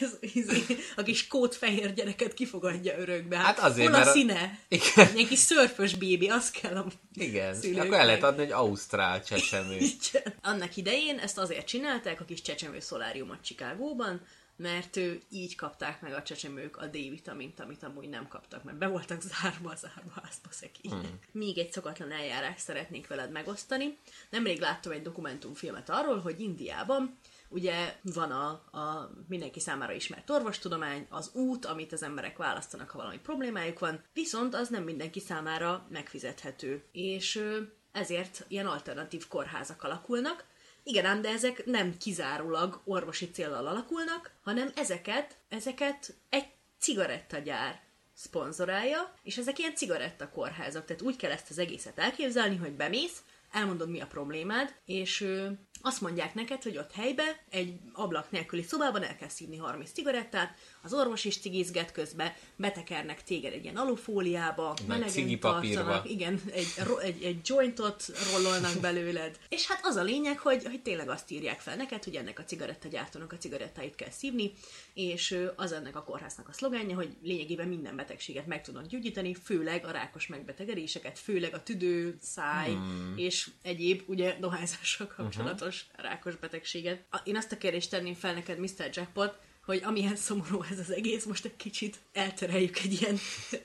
Ez, 0.01 0.17
ez, 0.35 0.57
a 0.95 1.03
kis 1.03 1.27
kódfehér 1.27 1.93
gyereket 1.93 2.33
kifogadja 2.33 2.97
örökbe. 2.97 3.37
Hát, 3.37 3.45
Hát 3.45 3.59
azért, 3.59 3.87
hol 3.87 3.95
a 3.95 3.97
mert 3.97 4.09
a- 4.09 4.13
színe? 4.13 4.59
Igen. 4.67 5.15
Egy 5.15 5.27
kis 5.27 5.39
szörfös 5.39 5.95
bébi, 5.95 6.29
az 6.29 6.51
kell 6.51 6.75
a 6.75 6.85
Igen, 7.13 7.55
szülőknek. 7.55 7.85
akkor 7.85 7.97
el 7.97 8.05
lehet 8.05 8.23
adni 8.23 8.43
egy 8.43 8.51
ausztrál 8.51 9.23
csecsemő. 9.23 9.75
Igen. 10.11 10.33
Annak 10.41 10.75
idején 10.77 11.19
ezt 11.19 11.37
azért 11.37 11.67
csinálták 11.67 12.21
a 12.21 12.25
kis 12.25 12.41
csecsemő 12.41 12.79
szoláriumot 12.79 13.41
Chicagóban, 13.43 14.21
mert 14.55 14.95
ő, 14.97 15.21
így 15.29 15.55
kapták 15.55 16.01
meg 16.01 16.13
a 16.13 16.23
csecsemők 16.23 16.77
a 16.77 16.85
D-vitamint, 16.85 17.59
amit 17.59 17.83
amúgy 17.83 18.09
nem 18.09 18.27
kaptak, 18.27 18.63
mert 18.63 18.77
be 18.77 18.87
voltak 18.87 19.21
zárva 19.21 19.71
az 19.71 19.85
árvaházba 19.97 20.49
szegények. 20.49 20.99
Hmm. 21.07 21.19
Még 21.31 21.57
egy 21.57 21.71
szokatlan 21.71 22.11
eljárást 22.11 22.59
szeretnék 22.59 23.07
veled 23.07 23.31
megosztani. 23.31 23.97
Nemrég 24.29 24.59
láttam 24.59 24.91
egy 24.91 25.01
dokumentumfilmet 25.01 25.89
arról, 25.89 26.19
hogy 26.19 26.39
Indiában 26.39 27.17
ugye 27.51 27.95
van 28.01 28.31
a, 28.31 28.49
a 28.77 29.11
mindenki 29.27 29.59
számára 29.59 29.93
ismert 29.93 30.29
orvostudomány, 30.29 31.07
az 31.09 31.31
út, 31.33 31.65
amit 31.65 31.93
az 31.93 32.03
emberek 32.03 32.37
választanak, 32.37 32.89
ha 32.89 32.97
valami 32.97 33.19
problémájuk 33.19 33.79
van, 33.79 34.03
viszont 34.13 34.55
az 34.55 34.69
nem 34.69 34.83
mindenki 34.83 35.19
számára 35.19 35.87
megfizethető. 35.89 36.83
És 36.91 37.43
ezért 37.91 38.45
ilyen 38.47 38.67
alternatív 38.67 39.27
kórházak 39.27 39.83
alakulnak, 39.83 40.45
igen 40.83 41.05
ám, 41.05 41.21
de 41.21 41.29
ezek 41.29 41.65
nem 41.65 41.97
kizárólag 41.97 42.81
orvosi 42.85 43.31
célral 43.31 43.67
alakulnak, 43.67 44.31
hanem 44.43 44.71
ezeket, 44.75 45.37
ezeket 45.49 46.13
egy 46.29 46.47
cigarettagyár 46.79 47.81
szponzorálja, 48.13 49.13
és 49.23 49.37
ezek 49.37 49.59
ilyen 49.59 49.75
cigarettakórházak. 49.75 50.85
Tehát 50.85 51.01
úgy 51.01 51.15
kell 51.15 51.31
ezt 51.31 51.49
az 51.49 51.57
egészet 51.57 51.99
elképzelni, 51.99 52.55
hogy 52.55 52.71
bemész, 52.71 53.21
elmondod, 53.51 53.89
mi 53.89 53.99
a 53.99 54.07
problémád, 54.07 54.75
és 54.85 55.27
azt 55.81 56.01
mondják 56.01 56.33
neked, 56.33 56.63
hogy 56.63 56.77
ott 56.77 56.91
helybe, 56.91 57.43
egy 57.49 57.73
ablak 57.93 58.31
nélküli 58.31 58.61
szobában 58.63 59.03
el 59.03 59.15
kell 59.15 59.29
szívni 59.29 59.57
30 59.57 59.91
cigarettát, 59.91 60.55
az 60.83 60.93
orvos 60.93 61.25
is 61.25 61.37
cigizget 61.37 61.91
közbe, 61.91 62.37
betekernek 62.55 63.23
téged 63.23 63.53
egy 63.53 63.63
ilyen 63.63 63.77
alufóliába, 63.77 64.75
melegen 64.87 65.39
tartanak, 65.39 66.09
igen, 66.09 66.41
egy, 66.51 66.67
egy, 67.01 67.23
egy 67.23 67.39
jointot 67.43 68.05
rollolnak 68.33 68.79
belőled. 68.81 69.39
És 69.49 69.67
hát 69.67 69.79
az 69.83 69.95
a 69.95 70.03
lényeg, 70.03 70.39
hogy, 70.39 70.63
hogy 70.63 70.81
tényleg 70.81 71.09
azt 71.09 71.31
írják 71.31 71.59
fel 71.59 71.75
neked, 71.75 72.03
hogy 72.03 72.15
ennek 72.15 72.39
a 72.39 72.43
cigarettagyártónak 72.43 73.33
a 73.33 73.37
cigarettáit 73.37 73.95
kell 73.95 74.11
szívni, 74.11 74.51
és 74.93 75.37
az 75.55 75.71
ennek 75.71 75.95
a 75.95 76.03
kórháznak 76.03 76.47
a 76.47 76.53
szlogenje, 76.53 76.95
hogy 76.95 77.15
lényegében 77.21 77.67
minden 77.67 77.95
betegséget 77.95 78.47
meg 78.47 78.63
tudnak 78.63 78.85
gyógyítani, 78.85 79.33
főleg 79.33 79.85
a 79.85 79.91
rákos 79.91 80.27
megbetegedéseket, 80.27 81.19
főleg 81.19 81.53
a 81.53 81.63
tüdő, 81.63 82.17
száj 82.21 82.71
hmm. 82.71 83.13
és 83.17 83.40
egyéb 83.61 84.03
ugye 84.05 84.37
dohányzással 84.39 85.07
kapcsolatos 85.07 85.85
uh-huh. 85.89 86.05
rákos 86.05 86.35
betegséget. 86.35 87.03
Én 87.23 87.35
azt 87.35 87.51
a 87.51 87.57
kérdést 87.57 87.89
tenném 87.89 88.13
fel 88.13 88.33
neked, 88.33 88.59
Mr. 88.59 88.89
Jackpot, 88.91 89.39
hogy 89.65 89.81
amilyen 89.83 90.15
szomorú 90.15 90.63
ez 90.71 90.79
az 90.79 90.91
egész, 90.91 91.25
most 91.25 91.45
egy 91.45 91.55
kicsit 91.55 91.99
eltereljük 92.13 92.77
egy 92.77 93.01
ilyen, 93.01 93.17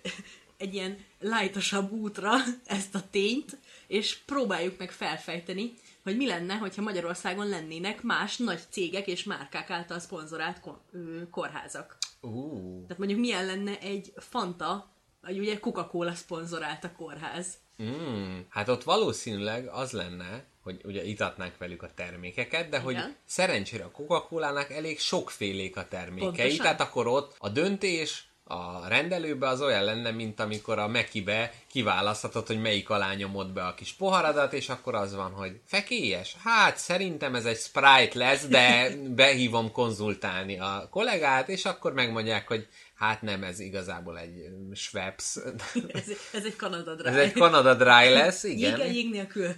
egy 0.56 0.74
ilyen 0.74 0.98
lájtosabb 1.20 1.90
útra 1.92 2.34
ezt 2.64 2.94
a 2.94 3.10
tényt, 3.10 3.58
és 3.86 4.16
próbáljuk 4.16 4.78
meg 4.78 4.90
felfejteni, 4.90 5.74
hogy 6.02 6.16
mi 6.16 6.26
lenne, 6.26 6.54
hogyha 6.54 6.82
Magyarországon 6.82 7.48
lennének 7.48 8.02
más 8.02 8.36
nagy 8.36 8.60
cégek 8.70 9.06
és 9.06 9.24
márkák 9.24 9.70
által 9.70 9.98
szponzorált 9.98 10.60
ko- 10.60 10.82
kórházak. 11.30 11.96
Uh, 12.20 12.82
Tehát 12.82 12.98
mondjuk 12.98 13.20
milyen 13.20 13.46
lenne 13.46 13.78
egy 13.78 14.12
Fanta, 14.16 14.90
vagy 15.20 15.38
ugye 15.38 15.58
Coca-Cola 15.58 16.14
szponzorált 16.14 16.84
a 16.84 16.92
kórház. 16.92 17.58
Mm, 17.82 18.38
hát 18.48 18.68
ott 18.68 18.82
valószínűleg 18.82 19.66
az 19.66 19.90
lenne, 19.90 20.44
hogy 20.62 20.80
ugye 20.84 21.04
itatnánk 21.04 21.58
velük 21.58 21.82
a 21.82 21.90
termékeket, 21.94 22.68
de 22.68 22.78
hogy 22.78 22.94
Igen. 22.94 23.16
szerencsére 23.24 23.84
a 23.84 23.90
Coca-Colának 23.90 24.70
elég 24.70 24.98
sokfélék 24.98 25.76
a 25.76 25.88
termékei, 25.88 26.28
Pontosan. 26.28 26.56
tehát 26.56 26.80
akkor 26.80 27.06
ott 27.06 27.34
a 27.38 27.48
döntés 27.48 28.28
a 28.48 28.88
rendelőbe 28.88 29.48
az 29.48 29.62
olyan 29.62 29.84
lenne, 29.84 30.10
mint 30.10 30.40
amikor 30.40 30.78
a 30.78 30.88
Mekibe 30.88 31.52
kiválaszthatod, 31.70 32.46
hogy 32.46 32.60
melyik 32.60 32.90
alá 32.90 33.14
nyomod 33.14 33.52
be 33.52 33.66
a 33.66 33.74
kis 33.74 33.92
poharadat, 33.92 34.52
és 34.52 34.68
akkor 34.68 34.94
az 34.94 35.14
van, 35.14 35.32
hogy 35.32 35.60
fekélyes? 35.64 36.36
Hát 36.44 36.76
szerintem 36.76 37.34
ez 37.34 37.44
egy 37.44 37.58
Sprite 37.58 38.18
lesz, 38.18 38.46
de 38.46 38.90
behívom 39.22 39.72
konzultálni 39.72 40.58
a 40.58 40.88
kollégát, 40.90 41.48
és 41.48 41.64
akkor 41.64 41.92
megmondják, 41.92 42.48
hogy 42.48 42.66
hát 42.96 43.22
nem, 43.22 43.42
ez 43.42 43.60
igazából 43.60 44.18
egy 44.18 44.48
Schweppes. 44.74 45.36
Ez, 45.88 46.04
ez 46.32 46.44
egy 46.44 46.56
Kanada 46.56 46.94
Dry. 46.94 47.08
Ez 47.08 47.16
egy 47.16 47.32
Canada 47.32 47.74
Dry 47.74 48.12
lesz, 48.18 48.42
igen. 48.44 48.70
Jéggel, 48.70 48.92
jég 48.92 49.10
nélkül. 49.10 49.54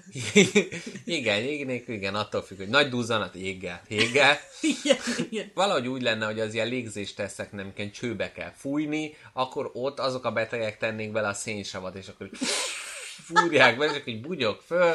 igen, 1.18 1.38
jég 1.38 1.66
nélkül, 1.66 1.94
igen, 1.94 2.14
attól 2.14 2.42
függ, 2.42 2.56
hogy 2.56 2.68
nagy 2.68 2.88
duzzanat, 2.88 3.34
jéggel, 3.34 3.82
jéggel. 3.88 4.38
Igen, 4.60 4.96
igen. 5.30 5.50
Valahogy 5.54 5.88
úgy 5.88 6.02
lenne, 6.02 6.26
hogy 6.26 6.40
az 6.40 6.54
ilyen 6.54 6.68
légzéstesztek 6.68 7.52
nem 7.52 7.72
kell, 7.72 7.90
csőbe 7.90 8.32
kell 8.32 8.52
fújni, 8.56 9.16
akkor 9.32 9.70
ott 9.72 9.98
azok 9.98 10.24
a 10.24 10.32
betegek 10.32 10.78
tennék 10.78 11.12
bele 11.12 11.28
a 11.28 11.34
szénsavat, 11.34 11.94
és 11.94 12.08
akkor 12.08 12.30
fúrják 13.24 13.78
be, 13.78 13.84
és 13.84 13.90
akkor 13.90 14.08
így 14.08 14.20
bugyog 14.20 14.60
föl, 14.66 14.94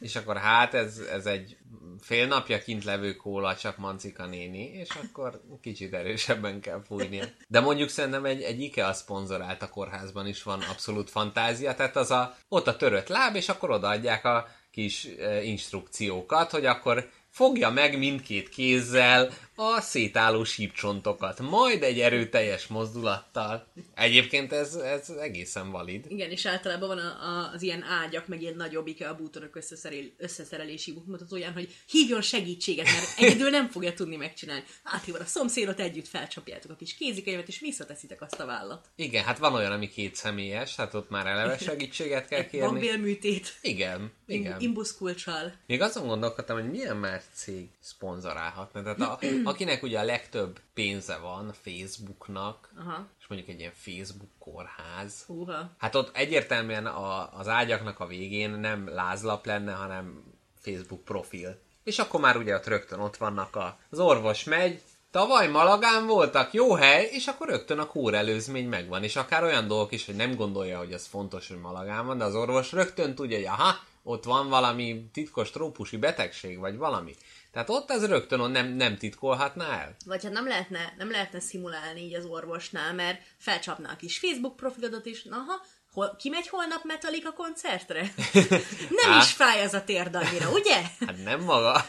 és 0.00 0.16
akkor 0.16 0.36
hát 0.36 0.74
ez, 0.74 0.98
ez 0.98 1.26
egy 1.26 1.56
fél 2.00 2.26
napja 2.26 2.58
kint 2.58 2.84
levő 2.84 3.14
kóla, 3.14 3.56
csak 3.56 3.76
Mancika 3.76 4.26
néni, 4.26 4.62
és 4.62 4.88
akkor 4.90 5.40
kicsit 5.60 5.94
erősebben 5.94 6.60
kell 6.60 6.82
fújnia. 6.86 7.24
De 7.48 7.60
mondjuk 7.60 7.88
szerintem 7.88 8.24
egy, 8.24 8.42
egy 8.42 8.60
IKEA 8.60 8.92
szponzorált 8.92 9.62
a 9.62 9.68
kórházban 9.68 10.26
is 10.26 10.42
van 10.42 10.60
abszolút 10.60 11.10
fantázia, 11.10 11.74
tehát 11.74 11.96
az 11.96 12.10
a, 12.10 12.36
ott 12.48 12.66
a 12.66 12.76
törött 12.76 13.08
láb, 13.08 13.34
és 13.34 13.48
akkor 13.48 13.70
odaadják 13.70 14.24
a 14.24 14.48
kis 14.70 15.04
e, 15.04 15.42
instrukciókat, 15.42 16.50
hogy 16.50 16.66
akkor 16.66 17.10
fogja 17.30 17.70
meg 17.70 17.98
mindkét 17.98 18.48
kézzel 18.48 19.30
a 19.60 19.80
szétálló 19.80 20.44
sípcsontokat, 20.44 21.40
majd 21.40 21.82
egy 21.82 22.00
erőteljes 22.00 22.66
mozdulattal. 22.66 23.66
Egyébként 23.94 24.52
ez, 24.52 24.74
ez 24.74 25.08
egészen 25.08 25.70
valid. 25.70 26.04
Igen, 26.08 26.30
és 26.30 26.46
általában 26.46 26.88
van 26.88 26.98
a, 26.98 27.02
a, 27.02 27.50
az 27.54 27.62
ilyen 27.62 27.82
ágyak, 27.82 28.26
meg 28.28 28.42
ilyen 28.42 28.56
nagyobb 28.56 28.86
IKEA 28.86 29.14
bútorok 29.14 29.56
összeszerel, 29.56 30.04
összeszerelési 30.16 30.90
útmutatóján, 30.90 31.52
hogy 31.52 31.74
hívjon 31.90 32.20
segítséget, 32.20 32.86
mert 32.86 33.18
egyedül 33.18 33.50
nem 33.50 33.68
fogja 33.68 33.94
tudni 33.94 34.16
megcsinálni. 34.16 34.64
Áthívod 34.82 35.20
a 35.20 35.24
szomszédot, 35.24 35.80
együtt 35.80 36.08
felcsapjátok 36.08 36.70
a 36.70 36.76
kis 36.76 36.94
kézikönyvet, 36.94 37.48
és 37.48 37.60
visszateszitek 37.60 38.22
azt 38.22 38.40
a 38.40 38.46
vállat. 38.46 38.86
Igen, 38.96 39.24
hát 39.24 39.38
van 39.38 39.54
olyan, 39.54 39.72
ami 39.72 39.88
két 39.88 40.14
személyes, 40.14 40.76
hát 40.76 40.94
ott 40.94 41.10
már 41.10 41.26
eleve 41.26 41.58
segítséget 41.58 42.28
kell 42.28 42.46
kérni. 42.46 42.68
Bankbélműtét, 42.68 43.58
Igen, 43.62 44.12
igen. 44.26 44.60
imbuszkulcsal. 44.60 45.52
Még 45.66 45.80
azon 45.80 46.06
gondolkodtam, 46.06 46.60
hogy 46.60 46.70
milyen 46.70 46.96
már 46.96 47.22
cég 47.34 47.68
szponzorálhatna. 47.80 48.82
Tehát 48.82 49.00
a, 49.00 49.18
akinek 49.48 49.82
ugye 49.82 49.98
a 49.98 50.04
legtöbb 50.04 50.60
pénze 50.74 51.16
van 51.16 51.52
Facebooknak, 51.62 52.72
Aha. 52.78 53.06
és 53.20 53.26
mondjuk 53.26 53.50
egy 53.50 53.60
ilyen 53.60 53.72
Facebook 53.74 54.30
kórház, 54.38 55.24
Húha. 55.26 55.70
hát 55.78 55.94
ott 55.94 56.16
egyértelműen 56.16 56.86
a, 56.86 57.38
az 57.38 57.48
ágyaknak 57.48 58.00
a 58.00 58.06
végén 58.06 58.50
nem 58.50 58.88
lázlap 58.88 59.46
lenne, 59.46 59.72
hanem 59.72 60.22
Facebook 60.60 61.04
profil. 61.04 61.60
És 61.84 61.98
akkor 61.98 62.20
már 62.20 62.36
ugye 62.36 62.54
ott 62.54 62.66
rögtön 62.66 62.98
ott 62.98 63.16
vannak 63.16 63.56
a, 63.56 63.78
az 63.90 63.98
orvos 63.98 64.44
megy, 64.44 64.82
tavaly 65.10 65.48
Malagán 65.48 66.06
voltak, 66.06 66.52
jó 66.52 66.74
hely, 66.74 67.08
és 67.12 67.26
akkor 67.26 67.48
rögtön 67.48 67.78
a 67.78 67.86
kórelőzmény 67.86 68.68
megvan. 68.68 69.02
És 69.02 69.16
akár 69.16 69.42
olyan 69.42 69.66
dolgok 69.66 69.92
is, 69.92 70.06
hogy 70.06 70.16
nem 70.16 70.34
gondolja, 70.34 70.78
hogy 70.78 70.92
az 70.92 71.06
fontos, 71.06 71.48
hogy 71.48 71.60
Malagán 71.60 72.06
van, 72.06 72.18
de 72.18 72.24
az 72.24 72.34
orvos 72.34 72.72
rögtön 72.72 73.14
tudja, 73.14 73.36
hogy 73.36 73.46
aha, 73.46 73.74
ott 74.02 74.24
van 74.24 74.48
valami 74.48 75.08
titkos 75.12 75.50
trópusi 75.50 75.96
betegség, 75.96 76.58
vagy 76.58 76.76
valami. 76.76 77.14
Tehát 77.52 77.68
ott 77.70 77.90
ez 77.90 78.06
rögtön 78.06 78.50
nem, 78.50 78.66
nem 78.66 78.96
titkolhatná 78.96 79.80
el. 79.80 79.96
Vagy 80.06 80.24
hát 80.24 80.32
nem 80.32 80.46
lehetne, 80.46 80.94
nem 80.96 81.10
lehetne 81.10 81.40
szimulálni 81.40 82.00
így 82.00 82.14
az 82.14 82.24
orvosnál, 82.24 82.94
mert 82.94 83.22
felcsapná 83.36 83.90
a 83.92 83.96
kis 83.96 84.18
Facebook 84.18 84.56
profilodat 84.56 85.06
is, 85.06 85.22
naha, 85.22 85.62
hol, 85.92 86.16
ki 86.18 86.28
megy 86.28 86.48
holnap 86.48 86.84
Metallica 86.84 87.32
koncertre? 87.32 88.12
nem 89.02 89.10
Á. 89.12 89.18
is 89.18 89.32
fáj 89.32 89.62
az 89.62 89.74
a 89.74 89.84
térd 89.84 90.14
annyira, 90.14 90.50
ugye? 90.50 90.82
Hát 91.06 91.24
nem 91.24 91.40
maga, 91.40 91.84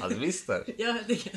az 0.00 0.18
biztos. 0.18 0.66
ja, 0.76 0.92
hát 0.92 1.08
igen. 1.08 1.34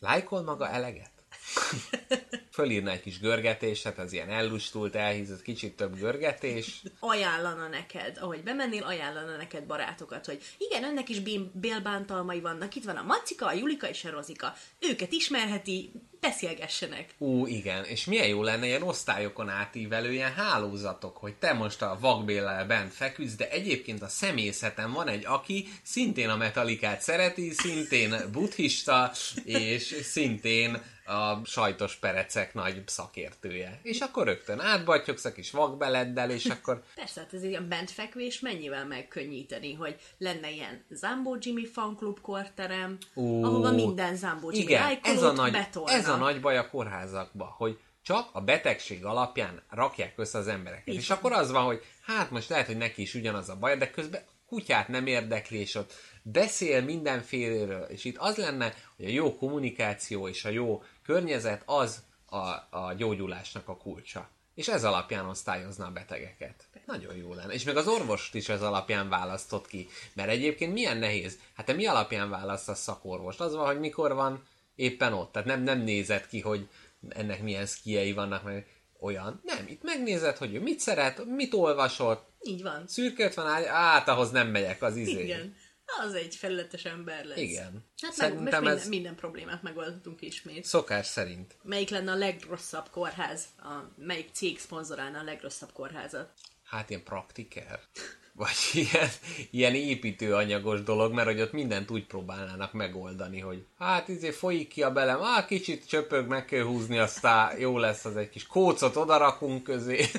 Lájkol 0.00 0.42
maga 0.42 0.68
eleget? 0.68 1.09
Fölírna 2.52 2.90
egy 2.90 3.00
kis 3.00 3.20
görgetés, 3.20 3.82
hát 3.82 3.98
az 3.98 4.12
ilyen 4.12 4.30
ellustult, 4.30 4.94
elhízott 4.94 5.42
kicsit 5.42 5.76
több 5.76 5.98
görgetés. 5.98 6.82
ajánlana 6.98 7.68
neked, 7.68 8.18
ahogy 8.20 8.42
bemennél, 8.42 8.82
ajánlana 8.82 9.36
neked 9.36 9.64
barátokat, 9.64 10.26
hogy 10.26 10.42
igen, 10.58 10.84
ennek 10.84 11.08
is 11.08 11.20
bélbántalmai 11.52 12.40
vannak, 12.40 12.74
itt 12.74 12.84
van 12.84 12.96
a 12.96 13.02
Macika, 13.02 13.46
a 13.46 13.52
Julika 13.52 13.88
és 13.88 14.04
a 14.04 14.10
Rozika. 14.10 14.54
Őket 14.78 15.12
ismerheti, 15.12 15.92
beszélgessenek. 16.20 17.14
Ú, 17.18 17.46
igen, 17.46 17.84
és 17.84 18.04
milyen 18.04 18.26
jó 18.26 18.42
lenne 18.42 18.66
ilyen 18.66 18.82
osztályokon 18.82 19.48
átívelő 19.48 20.12
ilyen 20.12 20.32
hálózatok, 20.32 21.16
hogy 21.16 21.34
te 21.34 21.52
most 21.52 21.82
a 21.82 21.98
vakbéllel 22.00 22.66
bent 22.66 22.92
feküdsz, 22.92 23.34
de 23.34 23.50
egyébként 23.50 24.02
a 24.02 24.08
személyzeten 24.08 24.92
van 24.92 25.08
egy, 25.08 25.26
aki 25.26 25.68
szintén 25.82 26.28
a 26.28 26.36
metalikát 26.36 27.00
szereti, 27.00 27.50
szintén 27.50 28.14
buddhista, 28.32 29.12
és 29.44 29.96
szintén 30.02 30.82
a 31.10 31.40
sajtos 31.44 31.96
perecek 31.96 32.54
nagy 32.54 32.82
szakértője. 32.86 33.80
És 33.82 34.00
akkor 34.00 34.26
rögtön 34.26 34.60
átbattyogsz 34.60 35.24
a 35.24 35.32
kis 35.32 35.50
vakbeleddel, 35.50 36.30
és 36.30 36.44
akkor 36.60 36.82
Persze, 36.94 37.20
hát 37.20 37.34
ez 37.34 37.42
ilyen 37.42 37.68
bentfekvés 37.68 38.40
mennyivel 38.40 38.86
megkönnyíteni, 38.86 39.74
hogy 39.74 39.96
lenne 40.18 40.50
ilyen 40.50 40.84
Zambó 40.90 41.36
Jimmy 41.40 41.66
fanklub 41.66 42.20
korterem, 42.20 42.98
Ú, 43.14 43.44
ahova 43.44 43.70
minden 43.70 44.16
Zambó 44.16 44.50
Jimmy 44.50 44.62
Igen, 44.62 44.98
ez 45.02 45.22
a, 45.22 45.32
nagy, 45.32 45.52
betolna. 45.52 45.92
ez 45.92 46.08
a 46.08 46.16
nagy 46.16 46.40
baj 46.40 46.58
a 46.58 46.68
kórházakban, 46.68 47.48
hogy 47.48 47.78
csak 48.02 48.28
a 48.32 48.40
betegség 48.40 49.04
alapján 49.04 49.62
rakják 49.70 50.12
össze 50.16 50.38
az 50.38 50.48
embereket. 50.48 50.88
Így 50.88 50.94
és 50.94 51.10
akkor 51.10 51.32
az 51.32 51.50
van, 51.50 51.64
hogy 51.64 51.82
hát 52.02 52.30
most 52.30 52.48
lehet, 52.48 52.66
hogy 52.66 52.76
neki 52.76 53.02
is 53.02 53.14
ugyanaz 53.14 53.48
a 53.48 53.56
baj, 53.56 53.76
de 53.76 53.90
közben 53.90 54.22
kutyát 54.46 54.88
nem 54.88 55.06
érdekli, 55.06 55.58
és 55.58 55.74
ott 55.74 55.92
beszél 56.22 56.82
mindenféléről, 56.82 57.82
és 57.82 58.04
itt 58.04 58.16
az 58.18 58.36
lenne, 58.36 58.74
hogy 58.96 59.04
a 59.04 59.08
jó 59.08 59.36
kommunikáció 59.36 60.28
és 60.28 60.44
a 60.44 60.48
jó 60.48 60.82
környezet 61.10 61.62
az 61.66 62.02
a, 62.26 62.36
a 62.78 62.94
gyógyulásnak 62.96 63.68
a 63.68 63.76
kulcsa. 63.76 64.28
És 64.54 64.68
ez 64.68 64.84
alapján 64.84 65.28
osztályozna 65.28 65.86
a 65.86 65.90
betegeket. 65.90 66.68
Nagyon 66.86 67.16
jó 67.16 67.34
lenne. 67.34 67.52
És 67.52 67.64
még 67.64 67.76
az 67.76 67.88
orvost 67.88 68.34
is 68.34 68.48
ez 68.48 68.62
alapján 68.62 69.08
választott 69.08 69.66
ki. 69.66 69.88
Mert 70.12 70.28
egyébként 70.28 70.72
milyen 70.72 70.96
nehéz. 70.96 71.38
Hát 71.54 71.66
te 71.66 71.72
mi 71.72 71.86
alapján 71.86 72.30
választasz 72.30 72.80
szakorvost? 72.80 73.40
Az 73.40 73.54
van, 73.54 73.66
hogy 73.66 73.78
mikor 73.78 74.14
van 74.14 74.42
éppen 74.74 75.12
ott. 75.12 75.32
Tehát 75.32 75.48
nem, 75.48 75.62
nem 75.62 75.78
nézed 75.80 76.26
ki, 76.26 76.40
hogy 76.40 76.68
ennek 77.08 77.42
milyen 77.42 77.66
szkiei 77.66 78.12
vannak, 78.12 78.42
meg 78.42 78.66
olyan. 79.00 79.40
Nem, 79.44 79.64
itt 79.68 79.82
megnézed, 79.82 80.36
hogy 80.36 80.54
ő 80.54 80.60
mit 80.60 80.80
szeret, 80.80 81.24
mit 81.24 81.54
olvasott, 81.54 82.28
Így 82.42 82.62
van. 82.62 82.84
szürke 82.86 83.32
van, 83.34 83.46
át, 83.66 84.08
ahhoz 84.08 84.30
nem 84.30 84.48
megyek, 84.48 84.82
az 84.82 84.96
izé. 84.96 85.22
Igen. 85.22 85.56
Az 85.98 86.14
egy 86.14 86.36
felületes 86.36 86.84
ember 86.84 87.24
lesz. 87.24 87.38
Igen. 87.38 87.84
Hát 88.02 88.16
meg, 88.16 88.32
most 88.32 88.42
minden, 88.42 88.76
ez 88.76 88.88
minden 88.88 89.14
problémát 89.14 89.62
megoldhatunk 89.62 90.22
ismét. 90.22 90.64
szokás 90.64 91.06
szerint. 91.06 91.56
Melyik 91.62 91.88
lenne 91.88 92.10
a 92.10 92.16
legrosszabb 92.16 92.88
kórház? 92.90 93.44
A, 93.58 93.72
melyik 93.96 94.28
cég 94.32 94.58
szponzorálna 94.58 95.18
a 95.18 95.22
legrosszabb 95.22 95.72
kórházat? 95.72 96.32
Hát 96.64 96.90
ilyen 96.90 97.04
praktiker. 97.04 97.80
Vagy 98.32 98.56
ilyen, 98.92 99.08
ilyen 99.50 99.74
építőanyagos 99.74 100.82
dolog, 100.82 101.12
mert 101.12 101.28
hogy 101.28 101.40
ott 101.40 101.52
mindent 101.52 101.90
úgy 101.90 102.06
próbálnának 102.06 102.72
megoldani, 102.72 103.40
hogy 103.40 103.64
hát 103.78 104.08
izé 104.08 104.30
folyik 104.30 104.68
ki 104.68 104.82
a 104.82 104.92
belem, 104.92 105.22
á, 105.22 105.46
kicsit 105.46 105.88
csöpög, 105.88 106.26
meg 106.26 106.44
kell 106.44 106.64
húzni, 106.64 106.98
aztán 106.98 107.58
jó 107.58 107.78
lesz 107.78 108.04
az 108.04 108.16
egy 108.16 108.28
kis 108.28 108.46
kócot 108.46 108.96
odarakunk 108.96 109.62
közé. 109.62 110.04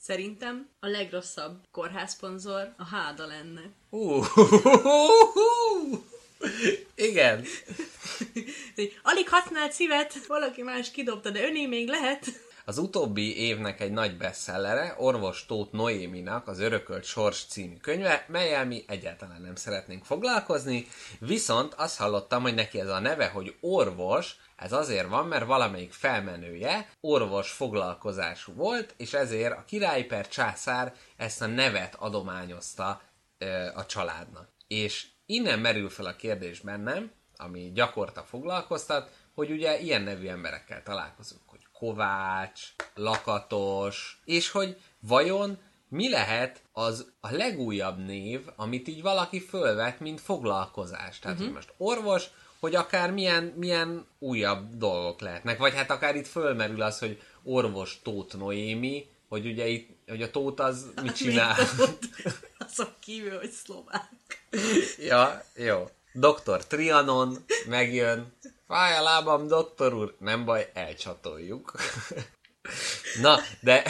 Szerintem 0.00 0.68
a 0.80 0.86
legrosszabb 0.86 1.56
kórházszponzor 1.70 2.74
a 2.76 2.84
Háda 2.84 3.26
lenne. 3.26 3.60
Uh, 3.90 4.26
igen. 6.94 7.44
Alig 9.02 9.28
használt 9.28 9.72
szívet, 9.72 10.26
valaki 10.26 10.62
más 10.62 10.90
kidobta, 10.90 11.30
de 11.30 11.46
öné 11.46 11.66
még 11.66 11.88
lehet. 11.88 12.26
Az 12.66 12.78
utóbbi 12.78 13.38
évnek 13.38 13.80
egy 13.80 13.90
nagy 13.90 14.16
bestsellere, 14.16 14.94
orvos 14.98 15.46
Tóth 15.46 15.72
Noéminak 15.72 16.48
az 16.48 16.58
Örökölt 16.58 17.04
Sors 17.04 17.44
című 17.44 17.76
könyve, 17.76 18.24
melyel 18.28 18.66
mi 18.66 18.84
egyáltalán 18.86 19.40
nem 19.40 19.54
szeretnénk 19.54 20.04
foglalkozni, 20.04 20.86
viszont 21.18 21.74
azt 21.74 21.98
hallottam, 21.98 22.42
hogy 22.42 22.54
neki 22.54 22.80
ez 22.80 22.88
a 22.88 22.98
neve, 22.98 23.28
hogy 23.28 23.56
orvos, 23.60 24.36
ez 24.56 24.72
azért 24.72 25.08
van, 25.08 25.26
mert 25.26 25.46
valamelyik 25.46 25.92
felmenője 25.92 26.88
orvos 27.00 27.50
foglalkozású 27.50 28.52
volt, 28.52 28.94
és 28.96 29.12
ezért 29.12 29.52
a 29.52 29.64
király 29.66 30.02
per 30.02 30.28
császár 30.28 30.94
ezt 31.16 31.42
a 31.42 31.46
nevet 31.46 31.94
adományozta 31.94 33.00
ö, 33.38 33.68
a 33.74 33.86
családnak. 33.86 34.48
És 34.66 35.06
innen 35.26 35.58
merül 35.58 35.88
fel 35.88 36.06
a 36.06 36.16
kérdés 36.16 36.60
bennem, 36.60 37.10
ami 37.36 37.72
gyakorta 37.74 38.22
foglalkoztat, 38.22 39.10
hogy 39.34 39.50
ugye 39.50 39.80
ilyen 39.80 40.02
nevű 40.02 40.26
emberekkel 40.26 40.82
találkozunk, 40.82 41.43
Kovács, 41.78 42.60
Lakatos, 42.94 44.20
és 44.24 44.50
hogy 44.50 44.76
vajon 45.00 45.58
mi 45.88 46.10
lehet 46.10 46.62
az 46.72 47.12
a 47.20 47.30
legújabb 47.30 47.98
név, 47.98 48.40
amit 48.56 48.88
így 48.88 49.02
valaki 49.02 49.40
fölvet, 49.40 50.00
mint 50.00 50.20
foglalkozás. 50.20 51.18
Tehát, 51.18 51.36
uh-huh. 51.38 51.38
hogy 51.44 51.52
most 51.52 51.72
orvos, 51.76 52.24
hogy 52.60 52.74
akár 52.74 53.10
milyen, 53.12 53.44
milyen 53.56 54.06
újabb 54.18 54.76
dolgok 54.76 55.20
lehetnek. 55.20 55.58
Vagy 55.58 55.74
hát 55.74 55.90
akár 55.90 56.16
itt 56.16 56.26
fölmerül 56.26 56.82
az, 56.82 56.98
hogy 56.98 57.22
orvos 57.42 58.00
Tóth 58.02 58.36
Noémi, 58.36 59.06
hogy 59.28 59.46
ugye 59.46 59.66
itt, 59.66 59.88
hogy 60.08 60.22
a 60.22 60.30
Tóth 60.30 60.62
az 60.62 60.90
mit 61.02 61.16
csinál. 61.16 61.56
Azon 62.58 62.88
kívül, 63.00 63.38
hogy 63.38 63.50
szlovák. 63.50 64.46
ja, 64.98 65.42
jó. 65.56 65.88
Doktor 66.12 66.66
Trianon 66.66 67.44
megjön. 67.68 68.32
Fáj 68.74 68.96
a 68.96 69.02
lábam, 69.02 69.46
doktor 69.46 69.94
úr. 69.94 70.14
Nem 70.18 70.44
baj, 70.44 70.70
elcsatoljuk. 70.72 71.72
Na, 73.22 73.38
de 73.60 73.84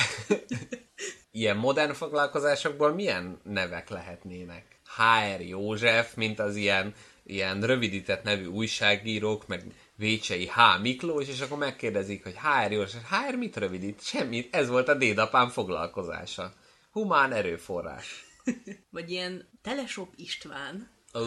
ilyen 1.30 1.56
modern 1.56 1.92
foglalkozásokból 1.92 2.92
milyen 2.92 3.40
nevek 3.42 3.88
lehetnének? 3.88 4.80
HR 4.96 5.40
József, 5.40 6.14
mint 6.14 6.38
az 6.38 6.56
ilyen, 6.56 6.94
ilyen 7.22 7.60
rövidített 7.60 8.22
nevű 8.22 8.46
újságírók, 8.46 9.46
meg 9.46 9.64
Vécsei 9.96 10.46
H. 10.46 10.80
Miklós, 10.80 11.28
és 11.28 11.40
akkor 11.40 11.58
megkérdezik, 11.58 12.22
hogy 12.22 12.36
HR 12.36 12.72
József, 12.72 13.10
HR 13.10 13.34
mit 13.34 13.56
rövidít? 13.56 14.02
Semmit, 14.02 14.54
ez 14.54 14.68
volt 14.68 14.88
a 14.88 14.94
dédapám 14.94 15.48
foglalkozása. 15.48 16.52
Humán 16.90 17.32
erőforrás. 17.32 18.24
Vagy 18.90 19.10
ilyen 19.10 19.48
Teleshop 19.62 20.12
István. 20.16 20.93
Ó, 21.14 21.20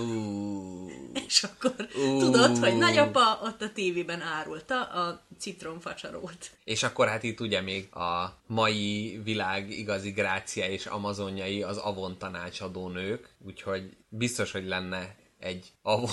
És 1.28 1.44
akkor 1.44 1.88
Ú. 1.96 2.20
tudod, 2.20 2.58
hogy 2.58 2.78
nagyapa 2.78 3.40
ott 3.44 3.62
a 3.62 3.72
tévében 3.72 4.22
árulta 4.22 4.82
a 4.84 5.26
citromfacsarót. 5.40 6.52
És 6.64 6.84
akkor 6.84 7.08
hát 7.08 7.24
itt 7.24 7.40
ugye 7.40 7.62
még 7.62 7.96
a 7.96 8.38
mai 8.48 9.20
világ 9.24 9.70
igazi 9.70 10.12
grácia 10.12 10.66
és 10.66 10.86
amazonjai 10.86 11.64
az 11.64 11.78
avon 11.78 12.18
tanácsadó 12.18 12.90
nők, 12.90 13.30
úgyhogy 13.46 13.98
biztos, 14.10 14.52
hogy 14.52 14.68
lenne 14.68 15.16
egy 15.40 15.72
avon, 15.82 16.10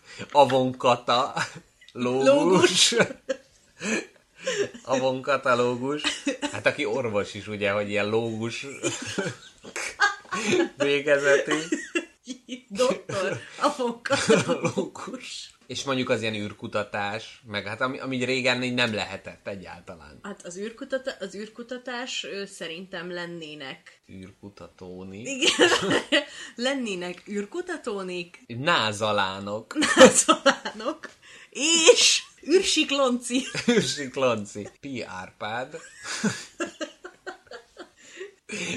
avonkata 0.32 1.34
lógus. 1.92 2.94
Avon 4.84 5.22
katalógus. 5.22 6.02
Hát 6.52 6.66
aki 6.66 6.84
orvos 6.84 7.34
is 7.34 7.46
ugye, 7.46 7.70
hogy 7.70 7.90
ilyen 7.90 8.08
lógus 8.08 8.66
végezetű. 10.76 11.58
Doktor, 12.68 13.40
afonka. 13.60 14.16
Lógus. 14.74 15.50
És 15.66 15.84
mondjuk 15.84 16.08
az 16.10 16.22
ilyen 16.22 16.34
űrkutatás, 16.34 17.40
meg 17.46 17.66
hát 17.66 17.80
ami, 17.80 17.98
ami 17.98 18.24
régen 18.24 18.62
így 18.62 18.74
nem 18.74 18.94
lehetett 18.94 19.48
egyáltalán. 19.48 20.18
Hát 20.22 20.42
az, 20.44 20.56
űrkutata- 20.58 21.16
az 21.20 21.34
űrkutatás 21.34 22.24
ő, 22.24 22.46
szerintem 22.46 23.10
lennének. 23.10 24.00
űrkutatóni. 24.12 25.20
Igen, 25.20 25.68
lennének 26.54 27.22
űrkutatónik, 27.28 28.40
Názalánok. 28.46 29.74
nazolánok, 29.96 31.10
és 31.50 32.22
űrsiklonci. 32.48 33.44
Űrsiklonci. 33.70 34.68
P. 34.80 34.86
Árpád. 35.06 35.76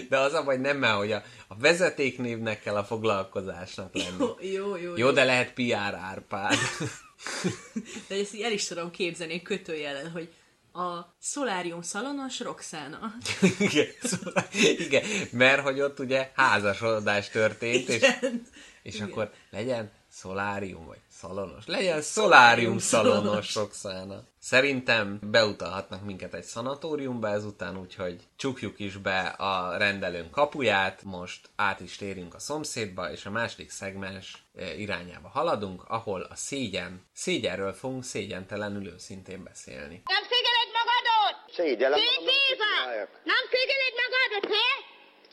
De 0.09 0.17
az 0.17 0.33
a 0.33 0.43
baj 0.43 0.57
nem 0.57 0.77
már, 0.77 0.95
hogy 0.95 1.11
a, 1.11 1.23
a 1.47 1.55
vezetéknévnek 1.57 2.61
kell 2.61 2.75
a 2.75 2.83
foglalkozásnak 2.83 3.93
lenni. 3.95 4.15
Jó, 4.19 4.35
jó, 4.41 4.75
jó. 4.75 4.97
Jó, 4.97 5.11
de 5.11 5.23
lehet 5.23 5.53
PR 5.53 5.93
Árpád. 5.95 6.57
De 8.07 8.15
ezt 8.15 8.33
így 8.33 8.41
el 8.41 8.51
is 8.51 8.65
tudom 8.65 8.91
képzelni 8.91 9.41
kötőjelen, 9.41 10.11
hogy 10.11 10.29
a 10.73 11.15
szolárium 11.19 11.81
szalonos 11.81 12.39
Roxana. 12.39 13.13
igen, 13.59 13.87
szóval, 14.01 14.47
igen, 14.77 15.03
mert 15.31 15.61
hogy 15.61 15.81
ott 15.81 15.99
ugye 15.99 16.31
házasodás 16.35 17.29
történt, 17.29 17.89
és, 17.89 17.95
Igen. 17.95 18.47
és 18.83 19.01
akkor 19.01 19.31
legyen 19.49 19.91
szolárium, 20.09 20.85
vagy 20.85 20.99
szalonos. 21.21 21.65
Legyen 21.65 22.01
szolárium 22.01 22.77
szalonos, 22.77 23.55
Roxana. 23.55 24.23
Szerintem 24.39 25.19
beutalhatnak 25.21 26.05
minket 26.05 26.33
egy 26.33 26.43
szanatóriumba 26.43 27.27
ezután, 27.27 27.77
úgyhogy 27.77 28.15
csukjuk 28.35 28.79
is 28.79 28.97
be 28.97 29.19
a 29.37 29.77
rendelőnk 29.77 30.31
kapuját, 30.31 31.03
most 31.03 31.49
át 31.55 31.79
is 31.79 31.95
térünk 31.95 32.33
a 32.33 32.39
szomszédba, 32.39 33.11
és 33.11 33.25
a 33.25 33.29
második 33.29 33.69
szegmens 33.69 34.43
eh, 34.55 34.79
irányába 34.79 35.29
haladunk, 35.29 35.83
ahol 35.87 36.21
a 36.21 36.35
szégyen, 36.35 37.05
szégyenről 37.13 37.73
fogunk 37.73 38.03
szégyentelenül 38.03 38.87
őszintén 38.87 39.43
beszélni. 39.43 40.01
Nem 40.05 40.23
szégyeled 40.29 40.69
magadot? 40.79 41.35
Éva! 41.79 42.71
csináljak? 42.91 43.09
Nem 43.23 43.43
szégyeled 43.51 43.95
magadot, 44.03 44.45
he? 44.55 44.69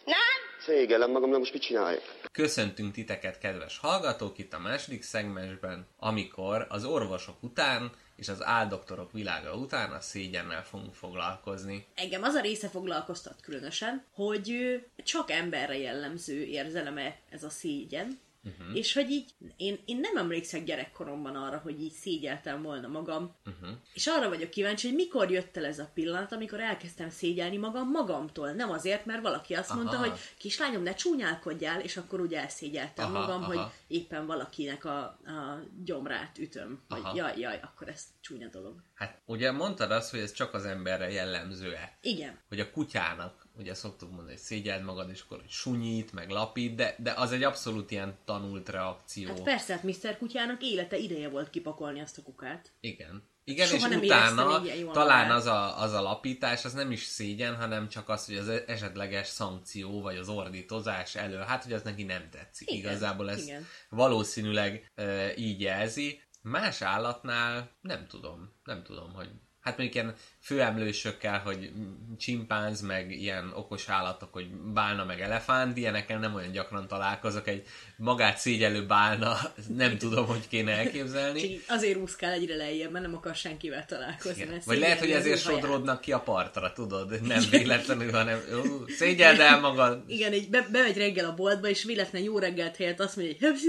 Nem? 0.05 0.48
Szégyellem 0.69 1.11
magam, 1.11 1.31
most 1.31 1.53
mit 1.53 1.63
csináljak? 1.63 2.03
Köszöntünk 2.33 2.93
titeket, 2.93 3.39
kedves 3.39 3.79
hallgatók, 3.79 4.39
itt 4.39 4.53
a 4.53 4.59
második 4.59 5.03
szegmensben, 5.03 5.87
amikor 5.99 6.67
az 6.69 6.85
orvosok 6.85 7.43
után 7.43 7.91
és 8.17 8.29
az 8.29 8.45
áldoktorok 8.45 9.13
világa 9.13 9.55
után 9.55 9.93
a 9.93 10.01
szégyennel 10.01 10.65
fogunk 10.65 10.95
foglalkozni. 10.95 11.87
Engem 11.95 12.23
az 12.23 12.35
a 12.35 12.41
része 12.41 12.69
foglalkoztat 12.69 13.41
különösen, 13.41 14.05
hogy 14.13 14.81
csak 15.05 15.31
emberre 15.31 15.79
jellemző 15.79 16.43
érzeleme 16.45 17.17
ez 17.31 17.43
a 17.43 17.51
szégyen, 17.51 18.21
uh-huh. 18.49 18.77
és 18.77 18.93
hogy 18.93 19.11
így 19.11 19.31
én, 19.57 19.79
én 19.85 20.01
nem 20.01 20.17
emlékszek 20.17 20.65
gyerekkoromban 20.65 21.37
arra, 21.37 21.59
hogy 21.59 21.81
így 21.83 21.93
szégyeltem 21.93 22.63
volna 22.63 22.89
magam, 22.89 23.35
uh-huh. 23.47 23.77
és 23.95 24.07
arra 24.07 24.29
vagyok 24.29 24.51
kíváncsi, 24.51 24.87
hogy 24.87 24.97
mikor 24.97 25.31
jött 25.31 25.57
el 25.57 25.65
ez 25.65 25.79
a 25.79 25.91
pillanat, 25.95 26.33
amikor 26.33 26.61
elkezdtem 26.61 27.11
szégyelni 27.11 27.57
magam 27.57 27.91
magamtól. 27.91 28.53
Nem 28.53 28.71
azért, 28.71 29.07
mert 29.07 29.23
valaki 29.23 29.55
azt 29.55 29.75
mondta, 29.75 29.97
Aha. 29.97 30.09
hogy 30.09 30.19
kislányom, 30.39 30.83
ne 30.83 30.95
csúnyálkodjál, 30.95 31.81
és 31.81 31.97
akkor 31.97 32.21
ugye 32.21 32.41
elszégyeltem 32.41 33.15
Aha, 33.15 33.21
magam, 33.21 33.43
aha. 33.43 33.47
hogy 33.47 33.73
éppen 33.87 34.27
valakinek 34.27 34.85
a, 34.85 34.99
a 35.05 35.63
gyomrát 35.85 36.39
ütöm, 36.39 36.83
vagy 36.89 37.01
Aha. 37.03 37.17
jaj, 37.17 37.39
jaj, 37.39 37.61
akkor 37.63 37.89
ez 37.89 38.03
csúnya 38.21 38.49
dolog. 38.49 38.83
Hát 38.95 39.21
ugye 39.25 39.53
mondtad 39.53 39.91
azt, 39.91 40.11
hogy 40.11 40.21
ez 40.21 40.33
csak 40.33 40.55
az 40.55 40.65
emberre 40.65 41.11
jellemző-e? 41.11 41.97
Igen. 42.01 42.39
Hogy 42.49 42.61
a 42.61 42.71
kutyának, 42.71 43.47
ugye 43.59 43.75
szoktuk 43.75 44.09
mondani, 44.09 44.31
hogy 44.31 44.41
szégyeld 44.41 44.85
magad, 44.85 45.11
és 45.11 45.21
akkor 45.21 45.39
hogy 45.39 45.51
sunyít, 45.51 46.13
meg 46.13 46.31
lapít, 46.31 46.75
de, 46.75 46.95
de 46.99 47.13
az 47.17 47.33
egy 47.33 47.43
abszolút 47.43 47.91
ilyen 47.91 48.19
tanult 48.25 48.69
reakció. 48.69 49.29
Hát 49.29 49.43
persze, 49.43 49.73
hát 49.73 49.83
Mr. 49.83 50.19
Kutyának 50.19 50.63
élete 50.63 50.97
ideje 50.97 51.29
volt 51.29 51.51
kipakolni 51.51 52.01
azt 52.01 52.19
a 52.19 52.23
kukát. 52.23 52.73
Igen. 52.81 53.23
Igen, 53.45 53.67
Soha 53.67 53.77
és 53.77 53.95
nem 53.95 54.01
utána 54.01 54.63
talán 54.93 55.31
az 55.31 55.47
a, 55.47 55.81
az 55.81 55.93
a 55.93 56.03
lapítás, 56.03 56.65
az 56.65 56.73
nem 56.73 56.91
is 56.91 57.03
szégyen, 57.03 57.57
hanem 57.57 57.89
csak 57.89 58.09
az, 58.09 58.27
hogy 58.27 58.37
az 58.37 58.49
esetleges 58.49 59.27
szankció, 59.27 60.01
vagy 60.01 60.17
az 60.17 60.29
ordítozás 60.29 61.15
elől, 61.15 61.43
hát, 61.43 61.63
hogy 61.63 61.73
az 61.73 61.83
neki 61.83 62.03
nem 62.03 62.29
tetszik. 62.31 62.71
Igen, 62.71 62.91
Igazából 62.91 63.31
ez 63.31 63.43
igen. 63.43 63.67
valószínűleg 63.89 64.91
e, 64.95 65.37
így 65.37 65.61
jelzi. 65.61 66.23
Más 66.43 66.83
állatnál 66.83 67.77
nem 67.81 68.07
tudom, 68.07 68.61
nem 68.65 68.83
tudom, 68.83 69.13
hogy 69.13 69.31
hát 69.69 69.79
mondjuk 69.79 70.05
ilyen 70.05 70.15
főemlősökkel, 70.41 71.39
hogy 71.39 71.71
csimpánz, 72.19 72.81
meg 72.81 73.11
ilyen 73.11 73.53
okos 73.55 73.89
állatok, 73.89 74.33
hogy 74.33 74.47
bálna, 74.51 75.05
meg 75.05 75.21
elefánt, 75.21 75.77
ilyenekkel 75.77 76.19
nem 76.19 76.35
olyan 76.35 76.53
gyakran 76.53 76.89
találkozok, 76.89 77.49
egy 77.49 77.67
magát 77.97 78.39
szégyelő 78.39 78.87
bálna, 78.87 79.37
nem 79.77 79.99
tudom, 79.99 80.27
hogy 80.27 80.49
kéne 80.49 80.73
elképzelni. 80.73 81.41
Csak 81.41 81.61
azért 81.69 81.99
úszkál 81.99 82.33
egyre 82.33 82.57
lejjebb, 82.57 82.91
mert 82.91 83.05
nem 83.05 83.15
akar 83.15 83.35
senkivel 83.35 83.85
találkozni. 83.85 84.43
Igen. 84.43 84.63
Vagy 84.65 84.79
lehet, 84.79 84.99
hogy 84.99 85.11
ezért 85.11 85.41
sodródnak 85.41 86.01
ki 86.01 86.13
a 86.13 86.21
partra, 86.21 86.73
tudod? 86.73 87.21
Nem 87.27 87.43
véletlenül, 87.51 88.13
hanem 88.13 88.41
ú, 88.65 88.85
szégyeld 88.87 89.41
el 89.41 89.61
magad. 89.61 90.03
Igen, 90.07 90.33
így 90.33 90.51
be, 90.51 90.69
bemegy 90.73 90.97
reggel 90.97 91.25
a 91.25 91.35
boltba, 91.35 91.69
és 91.69 91.85
véletlen 91.85 92.23
jó 92.23 92.39
reggelt 92.39 92.77
helyett 92.77 93.01
azt 93.01 93.17
mondja, 93.17 93.49
hogy 93.49 93.61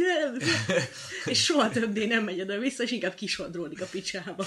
és 1.31 1.43
soha 1.43 1.69
többé 1.69 2.05
nem 2.05 2.23
megy 2.23 2.41
oda 2.41 2.57
vissza, 2.57 2.83
és 2.83 2.91
inkább 2.91 3.13
kisodródik 3.13 3.81
a 3.81 3.85
picsába. 3.85 4.45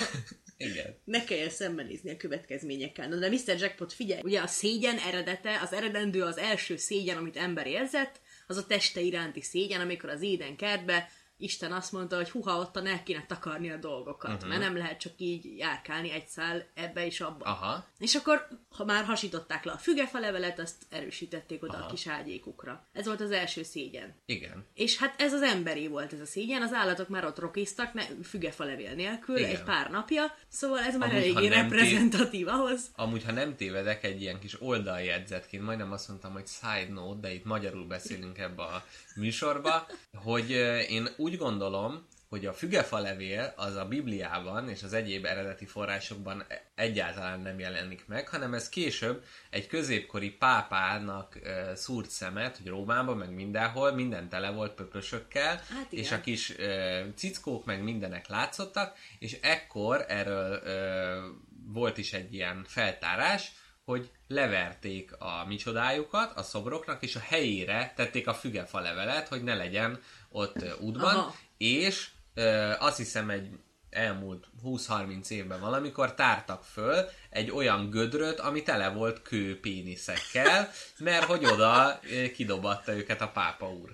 Igen. 0.57 0.99
Ne 1.05 1.25
kelljen 1.43 1.51
szembenézni 1.51 2.11
a 2.11 2.17
következményekkel. 2.17 3.09
Na, 3.09 3.17
de 3.17 3.29
Mr. 3.29 3.61
Jackpot, 3.61 3.93
figyelj! 3.93 4.21
Ugye 4.25 4.41
a 4.41 4.47
szégyen 4.47 4.99
eredete, 4.99 5.61
az 5.63 5.73
eredendő, 5.73 6.23
az 6.23 6.39
első 6.39 6.77
szégyen, 6.77 7.17
amit 7.17 7.37
ember 7.37 7.67
érzett, 7.67 8.21
az 8.47 8.57
a 8.57 8.67
teste 8.67 9.01
iránti 9.01 9.41
szégyen, 9.41 9.81
amikor 9.81 10.11
az 10.11 10.23
Éden 10.23 10.57
kertbe 10.57 11.11
Isten 11.43 11.73
azt 11.73 11.93
mondta, 11.93 12.17
hogy 12.17 12.31
huha, 12.31 12.59
ott 12.59 12.77
el 12.77 13.03
kéne 13.03 13.25
takarni 13.27 13.71
a 13.71 13.77
dolgokat, 13.77 14.33
uh-huh. 14.33 14.49
mert 14.49 14.61
nem 14.61 14.77
lehet 14.77 15.01
csak 15.01 15.13
így 15.17 15.57
járkálni 15.59 16.11
egy 16.11 16.27
szál 16.27 16.67
ebbe 16.75 17.07
és 17.07 17.21
abba. 17.21 17.45
Aha. 17.45 17.87
És 17.99 18.15
akkor, 18.15 18.49
ha 18.69 18.85
már 18.85 19.05
hasították 19.05 19.65
le 19.65 19.73
a 19.73 19.77
fügefa 19.77 20.19
levelet, 20.19 20.59
azt 20.59 20.83
erősítették 20.89 21.63
oda 21.63 21.77
Aha. 21.77 21.85
a 21.85 21.91
kis 21.91 22.07
ágyékukra. 22.07 22.87
Ez 22.93 23.07
volt 23.07 23.21
az 23.21 23.31
első 23.31 23.63
szégyen. 23.63 24.15
Igen. 24.27 24.67
És 24.75 24.99
hát 24.99 25.21
ez 25.21 25.33
az 25.33 25.43
emberi 25.43 25.87
volt 25.87 26.13
ez 26.13 26.21
a 26.21 26.27
szégyen, 26.27 26.63
az 26.63 26.73
állatok 26.73 27.09
már 27.09 27.25
ott 27.25 27.39
rokiztak, 27.39 27.93
ne, 27.93 28.03
fügefa 28.25 28.65
levél 28.65 28.95
nélkül, 28.95 29.37
Igen. 29.37 29.51
egy 29.51 29.63
pár 29.63 29.91
napja, 29.91 30.37
szóval 30.49 30.79
ez 30.79 30.97
már 30.97 31.11
Amúgy, 31.11 31.23
eléggé 31.23 31.47
reprezentatív 31.47 32.49
ahhoz. 32.49 32.91
Amúgy, 32.97 33.25
ha 33.25 33.33
nem 33.33 33.57
tévedek, 33.57 34.05
egy 34.05 34.21
ilyen 34.21 34.41
kis 34.41 34.63
oldaljegyzetként, 34.63 35.65
majdnem 35.65 35.93
azt 35.93 36.09
mondtam, 36.09 36.33
hogy 36.33 36.47
side 36.47 36.93
note, 36.93 37.21
de 37.21 37.35
itt 37.35 37.45
magyarul 37.45 37.87
beszélünk 37.87 38.39
ebbe 38.39 38.63
a 38.63 38.85
műsorba, 39.17 39.87
hogy 40.13 40.51
én 40.91 41.09
úgy 41.17 41.37
gondolom, 41.37 42.07
hogy 42.33 42.47
a 42.47 42.53
fügefa 42.53 42.99
levél 42.99 43.53
az 43.57 43.77
a 43.77 43.85
Bibliában 43.85 44.69
és 44.69 44.83
az 44.83 44.93
egyéb 44.93 45.25
eredeti 45.25 45.67
forrásokban 45.67 46.45
e- 46.49 46.63
egyáltalán 46.75 47.41
nem 47.41 47.59
jelenik 47.59 48.07
meg, 48.07 48.29
hanem 48.29 48.55
ez 48.55 48.69
később 48.69 49.25
egy 49.51 49.67
középkori 49.67 50.31
pápának 50.31 51.39
szúrt 51.75 52.11
szemet, 52.11 52.57
hogy 52.57 52.67
Rómában, 52.67 53.17
meg 53.17 53.31
mindenhol, 53.35 53.93
minden 53.93 54.29
tele 54.29 54.51
volt 54.51 54.73
pöpösökkel, 54.73 55.57
Hát 55.57 55.87
igen. 55.93 56.05
és 56.05 56.13
a 56.13 56.21
kis 56.21 56.55
cickók 57.15 57.65
meg 57.65 57.83
mindenek 57.83 58.29
látszottak, 58.29 58.99
és 59.19 59.39
ekkor 59.43 60.05
erről 60.09 60.63
volt 61.67 61.99
is 61.99 62.13
egy 62.13 62.35
ilyen 62.35 62.65
feltárás, 62.67 63.53
hogy 63.85 64.11
leverték 64.27 65.13
a 65.19 65.45
micsodájukat 65.47 66.37
a 66.37 66.43
szobroknak, 66.43 67.03
és 67.03 67.17
a 67.17 67.21
helyére 67.21 67.93
tették 67.97 68.27
a 68.27 68.35
fügefa 68.35 68.81
levelet, 68.81 69.29
hogy 69.29 69.43
ne 69.43 69.55
legyen 69.55 70.01
ott 70.29 70.65
útban, 70.81 71.15
Aha. 71.15 71.35
és 71.57 72.09
ö, 72.35 72.73
azt 72.79 72.97
hiszem 72.97 73.31
egy 73.31 73.49
elmúlt 73.93 74.47
20-30 74.65 75.29
évben 75.29 75.61
valamikor 75.61 76.15
tártak 76.15 76.65
föl 76.65 77.09
egy 77.31 77.51
olyan 77.51 77.91
gödröt, 77.91 78.41
ami 78.41 78.63
tele 78.63 78.89
volt 78.89 79.23
kő 79.23 79.61
péniszekkel, 79.61 80.71
mert 80.99 81.25
hogy 81.25 81.45
oda 81.45 82.01
kidobatta 82.35 82.95
őket 82.95 83.21
a 83.21 83.29
pápa 83.29 83.73
úr. 83.73 83.93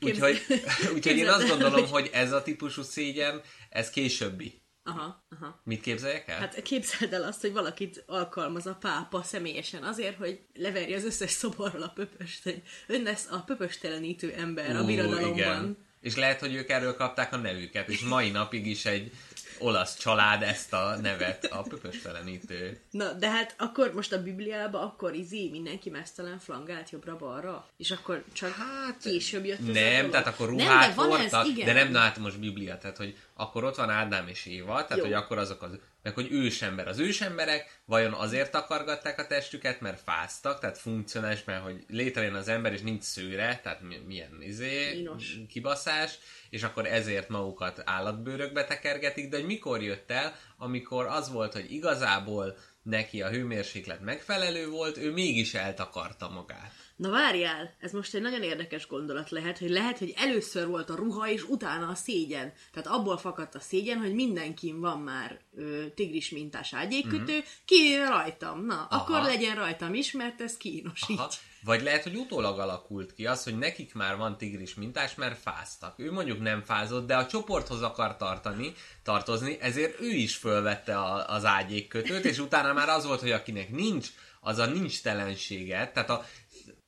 Úgyhogy, 0.00 0.40
úgyhogy 0.94 1.16
én 1.16 1.28
azt 1.28 1.48
gondolom, 1.48 1.88
hogy 1.88 2.10
ez 2.12 2.32
a 2.32 2.42
típusú 2.42 2.82
szégyen, 2.82 3.40
ez 3.70 3.90
későbbi. 3.90 4.60
Aha, 4.82 5.24
aha. 5.30 5.60
Mit 5.64 5.80
képzeljek 5.80 6.28
el? 6.28 6.38
Hát 6.38 6.62
képzeld 6.62 7.12
el 7.12 7.22
azt, 7.22 7.40
hogy 7.40 7.52
valakit 7.52 8.04
alkalmaz 8.06 8.66
a 8.66 8.74
pápa 8.74 9.22
személyesen 9.22 9.82
azért, 9.82 10.16
hogy 10.16 10.40
leverje 10.54 10.96
az 10.96 11.04
összes 11.04 11.30
szoborról 11.30 11.82
a 11.82 11.88
pöpöst, 11.94 12.42
hogy 12.42 12.62
ön 12.86 13.02
lesz 13.02 13.26
a 13.30 13.38
pöpöstelenítő 13.38 14.32
ember 14.32 14.76
a 14.76 14.80
Ú, 14.82 14.86
birodalomban. 14.86 15.32
igen. 15.32 15.88
És 16.00 16.16
lehet, 16.16 16.40
hogy 16.40 16.54
ők 16.54 16.68
erről 16.68 16.96
kapták 16.96 17.32
a 17.32 17.36
nevüket, 17.36 17.88
és 17.88 18.00
mai 18.00 18.30
napig 18.30 18.66
is 18.66 18.84
egy 18.84 19.12
olasz 19.58 19.98
család 19.98 20.42
ezt 20.42 20.72
a 20.72 20.96
nevet, 21.00 21.44
a 21.44 21.62
pöpöstelenítő. 21.62 22.80
Na, 22.90 23.12
de 23.12 23.30
hát 23.30 23.54
akkor 23.58 23.94
most 23.94 24.12
a 24.12 24.22
Bibliában 24.22 24.82
akkor 24.82 25.14
izé 25.14 25.48
mindenki 25.48 25.90
mesztelen 25.90 26.38
flangált 26.38 26.90
jobbra-balra, 26.90 27.66
és 27.76 27.90
akkor 27.90 28.24
csak 28.32 28.50
hát, 28.52 28.98
később 29.02 29.44
jött 29.44 29.60
ez 29.60 29.68
a 29.68 29.72
Nem, 29.72 30.10
tehát 30.10 30.26
akkor 30.26 30.48
Nem, 30.48 30.56
ruhát 30.56 30.88
de 30.88 30.94
van 30.94 31.10
ez, 31.10 31.16
hordtak, 31.18 31.46
igen. 31.46 31.66
de 31.66 31.72
nem, 31.72 31.90
na 31.90 31.98
hát 31.98 32.18
most 32.18 32.38
Biblia, 32.38 32.78
tehát 32.78 32.96
hogy 32.96 33.16
akkor 33.40 33.64
ott 33.64 33.76
van 33.76 33.90
Ádám 33.90 34.28
és 34.28 34.46
Éva, 34.46 34.84
tehát 34.84 34.96
Jó. 34.96 35.02
hogy 35.02 35.12
akkor 35.12 35.38
azok 35.38 35.62
az, 35.62 35.78
meg 36.02 36.14
hogy 36.14 36.32
ősember. 36.32 36.88
Az 36.88 36.98
ősemberek 36.98 37.80
vajon 37.84 38.12
azért 38.12 38.50
takargatták 38.50 39.18
a 39.18 39.26
testüket, 39.26 39.80
mert 39.80 40.00
fáztak, 40.00 40.60
tehát 40.60 40.78
funkcionális, 40.78 41.44
mert 41.44 41.62
hogy 41.62 41.84
létrejön 41.88 42.34
az 42.34 42.48
ember, 42.48 42.72
és 42.72 42.80
nincs 42.80 43.02
szőre, 43.02 43.60
tehát 43.62 43.80
mi- 43.82 44.02
milyen 44.06 44.42
izé, 44.42 44.92
Kínos. 44.92 45.36
kibaszás, 45.48 46.18
és 46.50 46.62
akkor 46.62 46.86
ezért 46.86 47.28
magukat 47.28 47.82
állatbőrökbe 47.84 48.64
tekergetik, 48.64 49.28
de 49.28 49.36
hogy 49.36 49.46
mikor 49.46 49.82
jött 49.82 50.10
el, 50.10 50.34
amikor 50.56 51.06
az 51.06 51.30
volt, 51.30 51.52
hogy 51.52 51.72
igazából 51.72 52.56
neki 52.82 53.22
a 53.22 53.30
hőmérséklet 53.30 54.00
megfelelő 54.00 54.68
volt, 54.68 54.96
ő 54.96 55.12
mégis 55.12 55.54
eltakarta 55.54 56.28
magát. 56.28 56.72
Na 57.00 57.10
várjál, 57.10 57.74
ez 57.78 57.92
most 57.92 58.14
egy 58.14 58.20
nagyon 58.20 58.42
érdekes 58.42 58.86
gondolat 58.86 59.30
lehet, 59.30 59.58
hogy 59.58 59.70
lehet, 59.70 59.98
hogy 59.98 60.14
először 60.16 60.66
volt 60.66 60.90
a 60.90 60.94
ruha, 60.94 61.28
és 61.28 61.42
utána 61.42 61.88
a 61.88 61.94
szégyen. 61.94 62.52
Tehát 62.72 62.88
abból 62.88 63.18
fakadt 63.18 63.54
a 63.54 63.60
szégyen, 63.60 63.98
hogy 63.98 64.14
mindenkin 64.14 64.80
van 64.80 64.98
már 64.98 65.40
ö, 65.56 65.84
tigris 65.94 66.30
mintás 66.30 66.74
ágyékkötő, 66.74 67.32
mm-hmm. 67.32 67.44
kivéve 67.64 68.08
rajtam. 68.08 68.64
Na, 68.64 68.86
Aha. 68.90 69.02
akkor 69.02 69.22
legyen 69.22 69.54
rajtam 69.54 69.94
is, 69.94 70.12
mert 70.12 70.40
ez 70.40 70.56
kínos 70.56 71.02
Aha. 71.02 71.12
így. 71.30 71.38
Vagy 71.64 71.82
lehet, 71.82 72.02
hogy 72.02 72.16
utólag 72.16 72.58
alakult 72.58 73.14
ki 73.14 73.26
az, 73.26 73.44
hogy 73.44 73.58
nekik 73.58 73.94
már 73.94 74.16
van 74.16 74.36
tigris 74.38 74.74
mintás, 74.74 75.14
mert 75.14 75.38
fáztak. 75.38 75.98
Ő 75.98 76.12
mondjuk 76.12 76.40
nem 76.40 76.62
fázott, 76.62 77.06
de 77.06 77.16
a 77.16 77.26
csoporthoz 77.26 77.82
akar 77.82 78.16
tartani, 78.16 78.72
tartozni, 79.02 79.56
ezért 79.60 80.00
ő 80.00 80.10
is 80.10 80.36
fölvette 80.36 80.98
a, 80.98 81.28
az 81.28 81.44
ágyékkötőt, 81.44 82.24
és 82.24 82.38
utána 82.38 82.72
már 82.72 82.88
az 82.88 83.06
volt, 83.06 83.20
hogy 83.20 83.30
akinek 83.30 83.70
nincs, 83.70 84.08
az 84.40 84.58
a 84.58 84.66
nincs 84.66 85.02
telenséget, 85.02 85.92
tehát 85.92 86.10
a, 86.10 86.24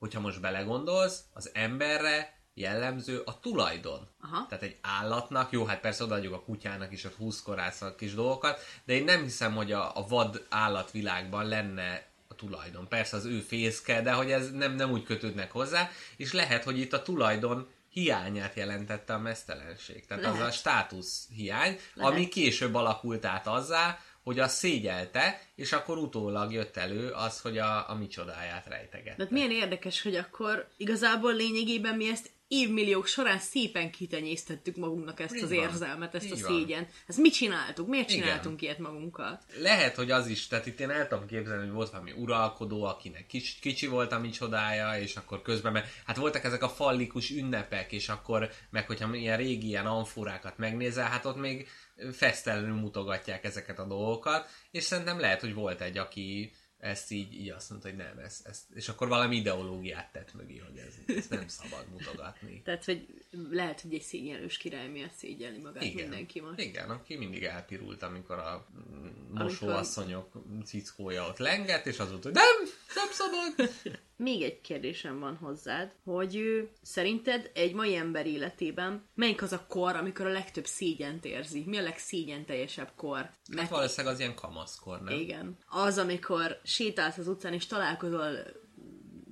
hogyha 0.03 0.21
most 0.21 0.41
belegondolsz, 0.41 1.21
az 1.33 1.51
emberre 1.55 2.39
jellemző 2.55 3.23
a 3.25 3.41
tulajdon. 3.41 4.09
Aha. 4.21 4.47
Tehát 4.49 4.65
egy 4.65 4.77
állatnak, 4.81 5.53
jó, 5.53 5.65
hát 5.65 5.81
persze 5.81 6.05
odaadjuk 6.05 6.35
a 6.35 6.43
kutyának 6.43 6.93
is, 6.93 7.05
a 7.05 7.95
kis 7.97 8.15
dolgokat, 8.15 8.61
de 8.85 8.93
én 8.93 9.05
nem 9.05 9.23
hiszem, 9.23 9.55
hogy 9.55 9.73
a, 9.73 9.97
a 9.97 10.07
vad 10.09 10.47
állatvilágban 10.49 11.47
lenne 11.47 12.07
a 12.29 12.35
tulajdon. 12.35 12.89
Persze 12.89 13.17
az 13.17 13.25
ő 13.25 13.41
fészke, 13.41 14.03
de 14.03 14.13
hogy 14.13 14.31
ez 14.31 14.51
nem, 14.51 14.75
nem 14.75 14.91
úgy 14.91 15.03
kötődnek 15.03 15.53
hozzá, 15.53 15.91
és 16.17 16.33
lehet, 16.33 16.65
hogy 16.65 16.79
itt 16.79 16.93
a 16.93 17.03
tulajdon 17.03 17.69
hiányát 17.89 18.55
jelentette 18.55 19.15
a 19.15 19.19
mesztelenség. 19.19 20.07
Tehát 20.07 20.25
az 20.25 20.35
a 20.35 20.39
Lehet. 20.39 20.53
státusz 20.53 21.29
hiány, 21.29 21.79
Lehet. 21.95 22.13
ami 22.13 22.29
később 22.29 22.75
alakult 22.75 23.25
át 23.25 23.47
azzá, 23.47 23.99
hogy 24.23 24.39
azt 24.39 24.57
szégyelte, 24.57 25.41
és 25.55 25.73
akkor 25.73 25.99
utólag 25.99 26.53
jött 26.53 26.77
elő 26.77 27.11
az, 27.11 27.41
hogy 27.41 27.59
a, 27.59 27.91
a 27.91 27.95
micsodáját 27.95 28.67
rejtegette. 28.67 29.17
Tehát 29.17 29.33
milyen 29.33 29.51
érdekes, 29.51 30.03
hogy 30.03 30.15
akkor 30.17 30.69
igazából 30.77 31.35
lényegében 31.35 31.97
mi 31.97 32.09
ezt 32.09 32.31
évmilliók 32.53 33.07
során 33.07 33.39
szépen 33.39 33.91
kitenyésztettük 33.91 34.77
magunknak 34.77 35.21
ezt 35.21 35.35
Így 35.35 35.43
az 35.43 35.49
van. 35.49 35.59
érzelmet, 35.59 36.15
ezt 36.15 36.31
a 36.31 36.35
Így 36.35 36.43
van. 36.43 36.53
szégyen. 36.53 36.87
Ezt 37.07 37.19
mit 37.19 37.33
csináltuk? 37.33 37.89
Miért 37.89 38.11
Igen. 38.11 38.23
csináltunk 38.23 38.63
ilyet 38.63 38.79
magunkkal? 38.79 39.41
Lehet, 39.59 39.97
hogy 39.97 40.11
az 40.11 40.27
is, 40.27 40.47
tehát 40.47 40.67
itt 40.67 40.81
én 40.81 40.91
el 40.91 41.09
tudom 41.09 41.27
képzelni, 41.27 41.63
hogy 41.63 41.73
volt 41.73 41.91
valami 41.91 42.13
uralkodó, 42.13 42.85
akinek 42.85 43.27
kicsi, 43.27 43.53
kicsi 43.61 43.87
volt 43.87 44.13
a 44.13 44.19
micsodája, 44.19 45.01
és 45.01 45.17
akkor 45.17 45.43
közben, 45.43 45.73
mert 45.73 45.87
hát 46.07 46.17
voltak 46.17 46.45
ezek 46.45 46.63
a 46.63 46.69
fallikus 46.69 47.31
ünnepek, 47.31 47.93
és 47.93 48.09
akkor, 48.09 48.51
meg 48.71 48.87
hogyha 48.87 49.15
ilyen 49.15 49.37
régi 49.37 49.67
ilyen 49.67 49.87
amfórákat 49.87 50.59
megnézel, 50.59 51.09
hát 51.09 51.25
ott 51.25 51.37
még 51.37 51.69
fesztelenül 52.13 52.75
mutogatják 52.75 53.45
ezeket 53.45 53.79
a 53.79 53.87
dolgokat, 53.87 54.49
és 54.71 54.83
szerintem 54.83 55.21
lehet, 55.21 55.41
hogy 55.41 55.55
volt 55.55 55.81
egy, 55.81 55.99
aki 55.99 56.53
ezt 56.83 57.11
így, 57.11 57.35
így 57.35 57.51
azt 57.51 57.71
mondta, 57.71 57.89
hogy 57.89 57.97
nem, 57.97 58.19
ez, 58.19 58.41
ez, 58.45 58.67
és 58.75 58.89
akkor 58.89 59.09
valami 59.09 59.37
ideológiát 59.37 60.13
tett 60.13 60.35
mögé, 60.35 60.59
hogy 60.59 60.77
ez, 60.77 61.17
ez 61.17 61.27
nem 61.29 61.49
szabad 61.49 61.85
mutogatni. 61.91 62.61
Tehát, 62.65 62.85
hogy 62.85 63.07
lehet, 63.51 63.81
hogy 63.81 63.95
egy 63.95 64.03
szégyenlős 64.03 64.57
király 64.57 64.89
miatt 64.89 65.13
szégyelni 65.13 65.59
magát 65.59 65.83
Igen. 65.83 66.09
mindenki 66.09 66.41
most. 66.41 66.61
Igen, 66.61 66.91
aki 66.91 67.17
mindig 67.17 67.45
elpirult, 67.45 68.03
amikor 68.03 68.39
a 68.39 68.67
mm, 68.77 69.07
Amikor- 69.07 69.43
mosóasszonyok 69.43 70.33
cickója 70.65 71.29
ott 71.29 71.39
lengett, 71.39 71.87
és 71.87 71.99
az 71.99 72.09
volt, 72.11 72.23
hogy 72.23 72.33
nem, 72.33 72.57
nem 72.95 73.09
szabad. 73.11 73.71
Még 74.17 74.43
egy 74.43 74.61
kérdésem 74.61 75.19
van 75.19 75.37
hozzád, 75.37 75.93
hogy 76.05 76.37
ő, 76.37 76.71
szerinted 76.83 77.51
egy 77.55 77.75
mai 77.75 77.95
ember 77.95 78.27
életében 78.27 79.09
melyik 79.15 79.43
az 79.43 79.53
a 79.53 79.67
kor, 79.69 79.97
amikor 79.97 80.27
a 80.27 80.33
legtöbb 80.33 80.67
szégyent 80.67 81.25
érzi? 81.25 81.63
Mi 81.67 81.79
a 81.79 81.83
legszégyen 81.83 82.45
teljesebb 82.45 82.93
kor? 82.97 83.19
Hát 83.19 83.39
Mert 83.49 83.71
valószínűleg 83.71 84.15
az 84.15 84.21
ilyen 84.21 84.35
kamaszkor, 84.35 85.03
nem? 85.03 85.19
igen. 85.19 85.59
Az, 85.69 85.99
amikor 85.99 86.61
sétálsz 86.73 87.19
az 87.19 87.29
utcán 87.29 87.53
és 87.53 87.67
találkozol 87.67 88.37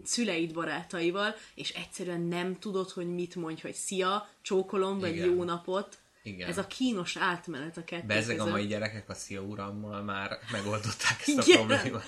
szüleid 0.04 0.52
barátaival, 0.52 1.34
és 1.54 1.70
egyszerűen 1.70 2.20
nem 2.20 2.58
tudod, 2.58 2.90
hogy 2.90 3.14
mit 3.14 3.34
mondj, 3.34 3.60
hogy 3.60 3.74
szia, 3.74 4.28
csókolom, 4.42 4.98
vagy 4.98 5.14
Igen. 5.14 5.26
jó 5.26 5.44
napot. 5.44 5.98
Igen. 6.22 6.48
Ez 6.48 6.58
a 6.58 6.66
kínos 6.66 7.16
átmenet 7.16 7.76
a 7.76 7.84
kettő 7.84 8.06
Bezzeg 8.06 8.34
a 8.34 8.38
között. 8.38 8.52
mai 8.52 8.66
gyerekek 8.66 9.08
a 9.08 9.14
szia 9.14 9.40
urammal 9.40 10.02
már 10.02 10.38
megoldották 10.52 11.20
ezt 11.26 11.38
a 11.38 11.42
Igen. 11.46 11.66
problémát. 11.66 12.04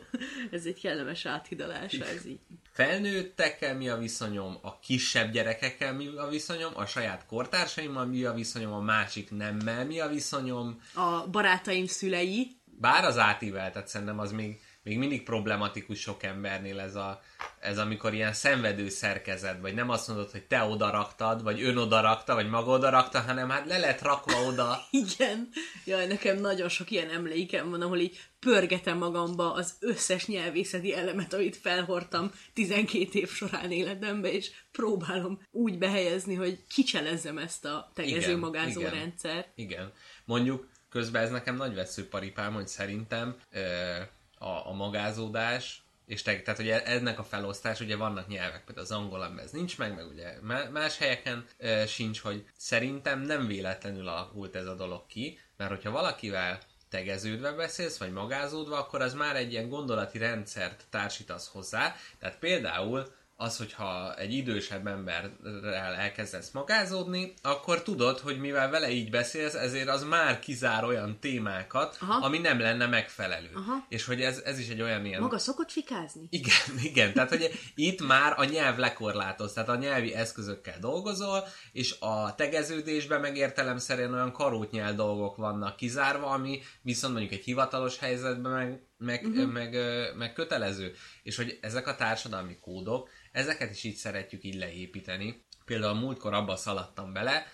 ez 0.50 0.64
egy 0.64 0.80
kellemes 0.80 1.26
áthidalása, 1.26 2.04
ez 2.04 2.26
így. 2.26 2.40
Felnőttekkel 2.72 3.76
mi 3.76 3.88
a 3.88 3.96
viszonyom, 3.96 4.58
a 4.62 4.78
kisebb 4.78 5.32
gyerekekkel 5.32 5.94
mi 5.94 6.06
a 6.16 6.28
viszonyom, 6.28 6.72
a 6.74 6.86
saját 6.86 7.26
kortársaimmal 7.26 8.06
mi 8.06 8.24
a 8.24 8.32
viszonyom, 8.32 8.72
a 8.72 8.80
másik 8.80 9.30
nemmel 9.30 9.86
mi 9.86 10.00
a 10.00 10.08
viszonyom, 10.08 10.80
A 10.94 11.26
barátaim 11.30 11.86
szülei, 11.86 12.56
bár 12.64 13.04
az 13.04 13.18
átíveltet 13.18 13.88
szerintem 13.88 14.18
az 14.18 14.32
még, 14.32 14.60
még 14.88 14.98
mindig 14.98 15.22
problematikus 15.22 16.00
sok 16.00 16.22
embernél 16.22 16.80
ez, 16.80 16.94
a, 16.94 17.22
ez 17.60 17.78
amikor 17.78 18.14
ilyen 18.14 18.32
szenvedő 18.32 18.88
szerkezet, 18.88 19.60
vagy 19.60 19.74
nem 19.74 19.90
azt 19.90 20.08
mondod, 20.08 20.30
hogy 20.30 20.42
te 20.42 20.62
oda 20.62 20.90
raktad, 20.90 21.42
vagy 21.42 21.62
ön 21.62 21.76
oda 21.76 22.00
rakta, 22.00 22.34
vagy 22.34 22.48
maga 22.48 22.70
oda 22.70 22.90
rakta, 22.90 23.20
hanem 23.20 23.48
hát 23.48 23.66
le 23.66 23.78
lett 23.78 24.02
rakva 24.02 24.42
oda. 24.46 24.80
Igen. 24.90 25.48
Jaj, 25.84 26.06
nekem 26.06 26.40
nagyon 26.40 26.68
sok 26.68 26.90
ilyen 26.90 27.10
emlékem 27.10 27.70
van, 27.70 27.82
ahol 27.82 27.98
így 27.98 28.20
pörgetem 28.40 28.98
magamba 28.98 29.52
az 29.52 29.76
összes 29.80 30.26
nyelvészeti 30.26 30.94
elemet, 30.94 31.32
amit 31.32 31.56
felhordtam 31.56 32.30
12 32.52 33.18
év 33.18 33.28
során 33.30 33.72
életembe, 33.72 34.32
és 34.32 34.50
próbálom 34.72 35.40
úgy 35.50 35.78
behelyezni, 35.78 36.34
hogy 36.34 36.58
kicselezzem 36.68 37.38
ezt 37.38 37.64
a 37.64 37.90
tegező 37.94 38.36
magázó 38.36 38.80
igen. 38.80 38.92
rendszer. 38.92 39.46
Igen. 39.54 39.92
Mondjuk 40.24 40.68
közben 40.88 41.22
ez 41.22 41.30
nekem 41.30 41.56
nagy 41.56 41.74
veszőparipám, 41.74 42.54
hogy 42.54 42.68
szerintem 42.68 43.36
ö, 43.50 43.98
a, 44.38 44.68
a 44.68 44.72
magázódás, 44.72 45.82
és 46.06 46.22
te, 46.22 46.42
tehát 46.42 46.60
ugye 46.60 46.84
ennek 46.84 47.18
a 47.18 47.24
felosztás, 47.24 47.80
ugye 47.80 47.96
vannak 47.96 48.28
nyelvek, 48.28 48.64
például 48.64 48.86
az 48.86 48.92
angol, 48.92 49.40
ez 49.42 49.50
nincs 49.50 49.78
meg, 49.78 49.94
meg 49.94 50.06
ugye 50.06 50.34
má- 50.42 50.70
más 50.70 50.98
helyeken 50.98 51.46
ö, 51.58 51.86
sincs, 51.86 52.20
hogy 52.20 52.44
szerintem 52.56 53.20
nem 53.20 53.46
véletlenül 53.46 54.08
alakult 54.08 54.54
ez 54.56 54.66
a 54.66 54.74
dolog 54.74 55.06
ki, 55.06 55.38
mert 55.56 55.70
hogyha 55.70 55.90
valakivel 55.90 56.58
tegeződve 56.88 57.52
beszélsz, 57.52 57.98
vagy 57.98 58.12
magázódva, 58.12 58.78
akkor 58.78 59.00
az 59.00 59.14
már 59.14 59.36
egy 59.36 59.52
ilyen 59.52 59.68
gondolati 59.68 60.18
rendszert 60.18 60.84
társítasz 60.90 61.48
hozzá. 61.48 61.94
Tehát 62.18 62.38
például 62.38 63.12
az, 63.40 63.56
hogyha 63.56 64.14
egy 64.14 64.32
idősebb 64.32 64.86
emberrel 64.86 65.94
elkezdesz 65.94 66.50
magázódni, 66.50 67.34
akkor 67.42 67.82
tudod, 67.82 68.18
hogy 68.18 68.38
mivel 68.38 68.70
vele 68.70 68.90
így 68.90 69.10
beszélsz, 69.10 69.54
ezért 69.54 69.88
az 69.88 70.04
már 70.04 70.38
kizár 70.38 70.84
olyan 70.84 71.18
témákat, 71.20 71.96
Aha. 72.00 72.24
ami 72.26 72.38
nem 72.38 72.60
lenne 72.60 72.86
megfelelő. 72.86 73.50
Aha. 73.54 73.86
És 73.88 74.04
hogy 74.04 74.20
ez, 74.20 74.38
ez 74.38 74.58
is 74.58 74.68
egy 74.68 74.82
olyan 74.82 75.04
ilyen... 75.04 75.20
Maga 75.20 75.38
szokott 75.38 75.70
fikázni? 75.70 76.26
Igen, 76.30 76.78
igen, 76.90 77.12
tehát 77.12 77.28
hogy 77.28 77.50
itt 77.74 78.06
már 78.06 78.34
a 78.36 78.44
nyelv 78.44 78.78
lekorlátoz, 78.78 79.52
tehát 79.52 79.68
a 79.68 79.76
nyelvi 79.76 80.14
eszközökkel 80.14 80.78
dolgozol, 80.80 81.44
és 81.72 81.96
a 82.00 82.34
tegeződésben 82.34 83.20
meg 83.20 83.36
értelemszerűen 83.36 84.12
olyan 84.12 84.32
karótnyel 84.32 84.94
dolgok 84.94 85.36
vannak 85.36 85.76
kizárva, 85.76 86.26
ami 86.26 86.60
viszont 86.82 87.12
mondjuk 87.12 87.34
egy 87.34 87.44
hivatalos 87.44 87.98
helyzetben 87.98 88.52
meg, 88.52 88.87
meg, 88.98 89.26
uh-huh. 89.26 89.52
meg, 89.52 89.76
meg 90.16 90.32
kötelező. 90.32 90.94
És 91.22 91.36
hogy 91.36 91.58
ezek 91.60 91.86
a 91.86 91.96
társadalmi 91.96 92.58
kódok, 92.60 93.10
ezeket 93.32 93.70
is 93.70 93.84
így 93.84 93.96
szeretjük 93.96 94.44
így 94.44 94.54
leépíteni. 94.54 95.42
Például 95.64 95.94
múltkor 95.94 96.32
abba 96.34 96.56
szaladtam 96.56 97.12
bele, 97.12 97.52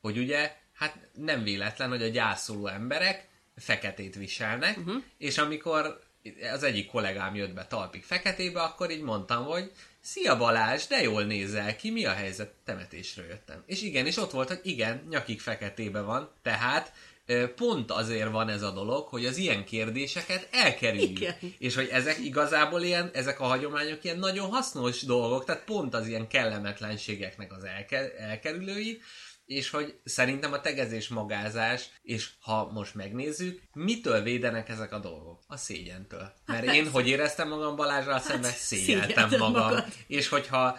hogy 0.00 0.18
ugye, 0.18 0.56
hát 0.72 1.08
nem 1.12 1.42
véletlen, 1.42 1.88
hogy 1.88 2.02
a 2.02 2.08
gyászoló 2.08 2.66
emberek 2.66 3.28
feketét 3.56 4.14
viselnek, 4.14 4.78
uh-huh. 4.78 5.02
és 5.18 5.38
amikor 5.38 6.04
az 6.52 6.62
egyik 6.62 6.86
kollégám 6.86 7.34
jött 7.34 7.54
be 7.54 7.66
talpig 7.66 8.04
feketébe, 8.04 8.60
akkor 8.62 8.90
így 8.90 9.02
mondtam, 9.02 9.44
hogy 9.44 9.72
Szia 10.00 10.36
Balázs, 10.36 10.86
de 10.86 11.02
jól 11.02 11.24
nézel 11.24 11.76
ki, 11.76 11.90
mi 11.90 12.04
a 12.04 12.12
helyzet? 12.12 12.54
Temetésről 12.64 13.26
jöttem. 13.26 13.62
És 13.66 13.82
igen, 13.82 14.06
és 14.06 14.16
ott 14.16 14.30
volt, 14.30 14.48
hogy 14.48 14.60
igen, 14.62 15.06
nyakig 15.08 15.40
feketébe 15.40 16.00
van, 16.00 16.30
tehát 16.42 16.92
pont 17.56 17.90
azért 17.90 18.30
van 18.30 18.48
ez 18.48 18.62
a 18.62 18.70
dolog, 18.70 19.08
hogy 19.08 19.26
az 19.26 19.36
ilyen 19.36 19.64
kérdéseket 19.64 20.48
elkerüljük. 20.50 21.20
Igen. 21.20 21.34
És 21.58 21.74
hogy 21.74 21.88
ezek 21.92 22.18
igazából 22.24 22.82
ilyen, 22.82 23.10
ezek 23.12 23.40
a 23.40 23.44
hagyományok 23.44 24.04
ilyen 24.04 24.18
nagyon 24.18 24.50
hasznos 24.50 25.02
dolgok, 25.02 25.44
tehát 25.44 25.64
pont 25.64 25.94
az 25.94 26.06
ilyen 26.06 26.28
kellemetlenségeknek 26.28 27.52
az 27.52 27.64
elke, 27.64 28.16
elkerülői, 28.18 29.00
és 29.46 29.70
hogy 29.70 29.98
szerintem 30.04 30.52
a 30.52 30.60
tegezés 30.60 31.08
magázás, 31.08 31.88
és 32.02 32.30
ha 32.40 32.70
most 32.72 32.94
megnézzük, 32.94 33.62
mitől 33.72 34.22
védenek 34.22 34.68
ezek 34.68 34.92
a 34.92 34.98
dolgok? 34.98 35.42
A 35.46 35.56
szégyentől. 35.56 36.32
Mert 36.46 36.72
én 36.72 36.90
hogy 36.90 37.08
éreztem 37.08 37.48
magam 37.48 37.76
Balázsral 37.76 38.18
szemben? 38.18 38.50
Szégyeltem 38.50 39.08
szégyelted 39.08 39.38
magam. 39.38 39.62
magad. 39.62 39.84
És 40.06 40.28
hogyha 40.28 40.78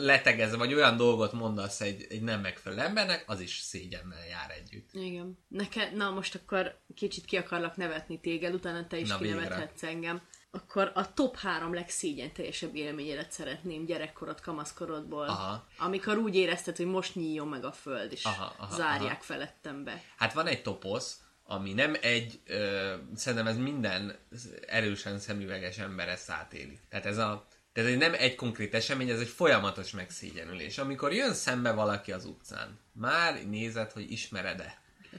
letegez, 0.00 0.56
vagy 0.56 0.74
olyan 0.74 0.96
dolgot 0.96 1.32
mondasz 1.32 1.80
egy, 1.80 2.06
egy 2.08 2.22
nem 2.22 2.40
megfelelő 2.40 2.80
embernek, 2.80 3.24
az 3.26 3.40
is 3.40 3.58
szégyennel 3.58 4.26
jár 4.26 4.50
együtt. 4.50 4.88
Igen. 4.92 5.38
Neked, 5.48 5.96
na 5.96 6.10
most 6.10 6.34
akkor 6.34 6.78
kicsit 6.94 7.24
ki 7.24 7.36
akarlak 7.36 7.76
nevetni 7.76 8.20
téged, 8.20 8.54
utána 8.54 8.86
te 8.86 8.98
is 8.98 9.08
Na, 9.08 9.18
végre. 9.18 9.36
kinevethetsz 9.36 9.82
engem. 9.82 10.22
Akkor 10.50 10.92
a 10.94 11.14
top 11.14 11.36
három 11.36 11.74
legszégyen 11.74 12.32
teljesebb 12.32 12.76
élményedet 12.76 13.32
szeretném 13.32 13.84
gyerekkorod, 13.84 14.40
kamaszkorodból. 14.40 15.26
Aha. 15.26 15.66
Amikor 15.78 16.18
úgy 16.18 16.36
érezted, 16.36 16.76
hogy 16.76 16.86
most 16.86 17.14
nyíljon 17.14 17.48
meg 17.48 17.64
a 17.64 17.72
föld, 17.72 18.12
és 18.12 18.24
Aha, 18.24 18.54
aha, 18.58 18.76
zárják 18.76 19.12
aha. 19.12 19.22
felettem 19.22 19.84
be. 19.84 20.02
Hát 20.16 20.32
van 20.32 20.46
egy 20.46 20.62
toposz, 20.62 21.20
ami 21.44 21.72
nem 21.72 21.96
egy, 22.00 22.40
ö, 22.46 22.94
szerintem 23.14 23.46
ez 23.46 23.56
minden 23.56 24.18
erősen 24.66 25.18
szemüveges 25.18 25.78
ember 25.78 26.08
ezt 26.08 26.30
átéli. 26.30 26.78
Tehát 26.88 27.06
ez 27.06 27.18
a 27.18 27.46
tehát 27.72 27.90
ez 27.90 27.96
nem 27.96 28.14
egy 28.14 28.34
konkrét 28.34 28.74
esemény, 28.74 29.08
ez 29.08 29.20
egy 29.20 29.28
folyamatos 29.28 29.90
megszégyenülés. 29.90 30.78
Amikor 30.78 31.12
jön 31.12 31.34
szembe 31.34 31.72
valaki 31.72 32.12
az 32.12 32.24
utcán, 32.24 32.78
már 32.92 33.46
nézed, 33.46 33.92
hogy 33.92 34.10
ismered-e. 34.12 34.78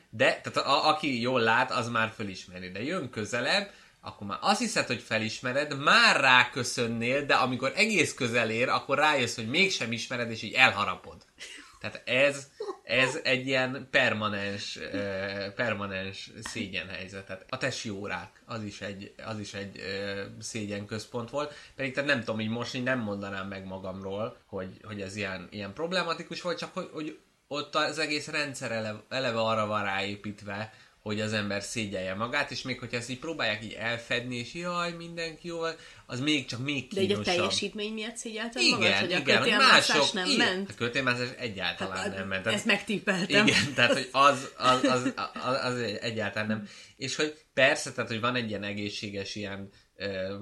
De, 0.09 0.41
tehát 0.43 0.69
a, 0.69 0.89
aki 0.89 1.21
jól 1.21 1.41
lát, 1.41 1.71
az 1.71 1.89
már 1.89 2.09
fölismeri. 2.09 2.71
De 2.71 2.83
jön 2.83 3.09
közelebb, 3.09 3.71
akkor 4.01 4.27
már 4.27 4.37
azt 4.41 4.59
hiszed, 4.59 4.87
hogy 4.87 5.01
felismered, 5.01 5.77
már 5.77 6.19
ráköszönnél, 6.19 7.25
de 7.25 7.33
amikor 7.33 7.71
egész 7.75 8.13
közel 8.13 8.49
ér, 8.49 8.69
akkor 8.69 8.97
rájössz, 8.97 9.35
hogy 9.35 9.49
mégsem 9.49 9.91
ismered, 9.91 10.31
és 10.31 10.41
így 10.41 10.53
elharapod. 10.53 11.25
Tehát 11.81 12.01
ez, 12.05 12.47
ez 12.83 13.19
egy 13.23 13.47
ilyen 13.47 13.87
permanens, 13.91 14.75
eh, 14.75 15.51
permanens 15.55 16.31
szégyenhelyzet. 16.43 17.25
Tehát 17.25 17.45
a 17.49 17.57
tesi 17.57 17.89
órák, 17.89 18.41
az 18.45 18.63
is 18.63 18.81
egy, 18.81 19.13
az 19.25 19.39
is 19.39 19.53
egy 19.53 19.77
eh, 19.77 20.25
szégyenközpont 20.39 21.29
volt. 21.29 21.53
Pedig 21.75 21.93
tehát 21.93 22.09
nem 22.09 22.19
tudom, 22.19 22.39
így 22.39 22.49
most 22.49 22.75
így 22.75 22.83
nem 22.83 22.99
mondanám 22.99 23.47
meg 23.47 23.65
magamról, 23.65 24.37
hogy, 24.45 24.79
hogy 24.83 25.01
ez 25.01 25.15
ilyen, 25.15 25.47
ilyen 25.51 25.73
problematikus 25.73 26.41
volt, 26.41 26.57
csak 26.57 26.73
hogy, 26.73 26.89
hogy 26.93 27.19
ott 27.47 27.75
az 27.75 27.99
egész 27.99 28.27
rendszer 28.27 28.71
eleve, 28.71 29.03
eleve 29.09 29.39
arra 29.39 29.65
van 29.65 29.83
ráépítve, 29.83 30.73
hogy 31.01 31.21
az 31.21 31.33
ember 31.33 31.63
szégyelje 31.63 32.13
magát, 32.13 32.51
és 32.51 32.61
még 32.61 32.79
hogyha 32.79 32.97
ezt 32.97 33.09
így 33.09 33.19
próbálják 33.19 33.63
így 33.63 33.73
elfedni, 33.73 34.35
és 34.35 34.53
jaj, 34.53 34.91
mindenki 34.91 35.47
jó, 35.47 35.59
az 36.05 36.19
még 36.19 36.45
csak 36.45 36.59
még 36.63 36.87
De 36.93 37.01
így 37.01 37.11
a 37.11 37.13
kínosabb. 37.13 37.35
teljesítmény 37.35 37.93
miatt 37.93 38.15
szégyelted 38.15 38.61
Igen, 38.61 38.79
magad, 38.79 38.93
hogy 38.95 39.13
a 39.13 39.17
igen, 39.17 39.37
hogy 39.37 39.45
kötélmászás 39.49 39.87
mások, 39.97 40.13
nem 40.13 40.25
igen, 40.25 40.47
ment? 40.47 40.69
A 40.69 40.73
kötélmászás 40.73 41.27
egyáltalán 41.37 41.97
Hát, 41.97 42.15
nem 42.15 42.27
ment. 42.27 42.47
ezt 42.47 42.65
megtippeltem. 42.65 43.47
Igen, 43.47 43.73
tehát 43.75 43.93
hogy 43.93 44.09
az, 44.11 44.51
az, 44.57 44.83
az, 44.83 45.13
az, 45.33 45.55
az 45.63 45.79
egyáltalán 46.01 46.47
nem. 46.47 46.67
És 46.97 47.15
hogy 47.15 47.33
persze, 47.53 47.91
tehát 47.91 48.09
hogy 48.09 48.19
van 48.19 48.35
egy 48.35 48.49
ilyen 48.49 48.63
egészséges 48.63 49.35
ilyen 49.35 49.69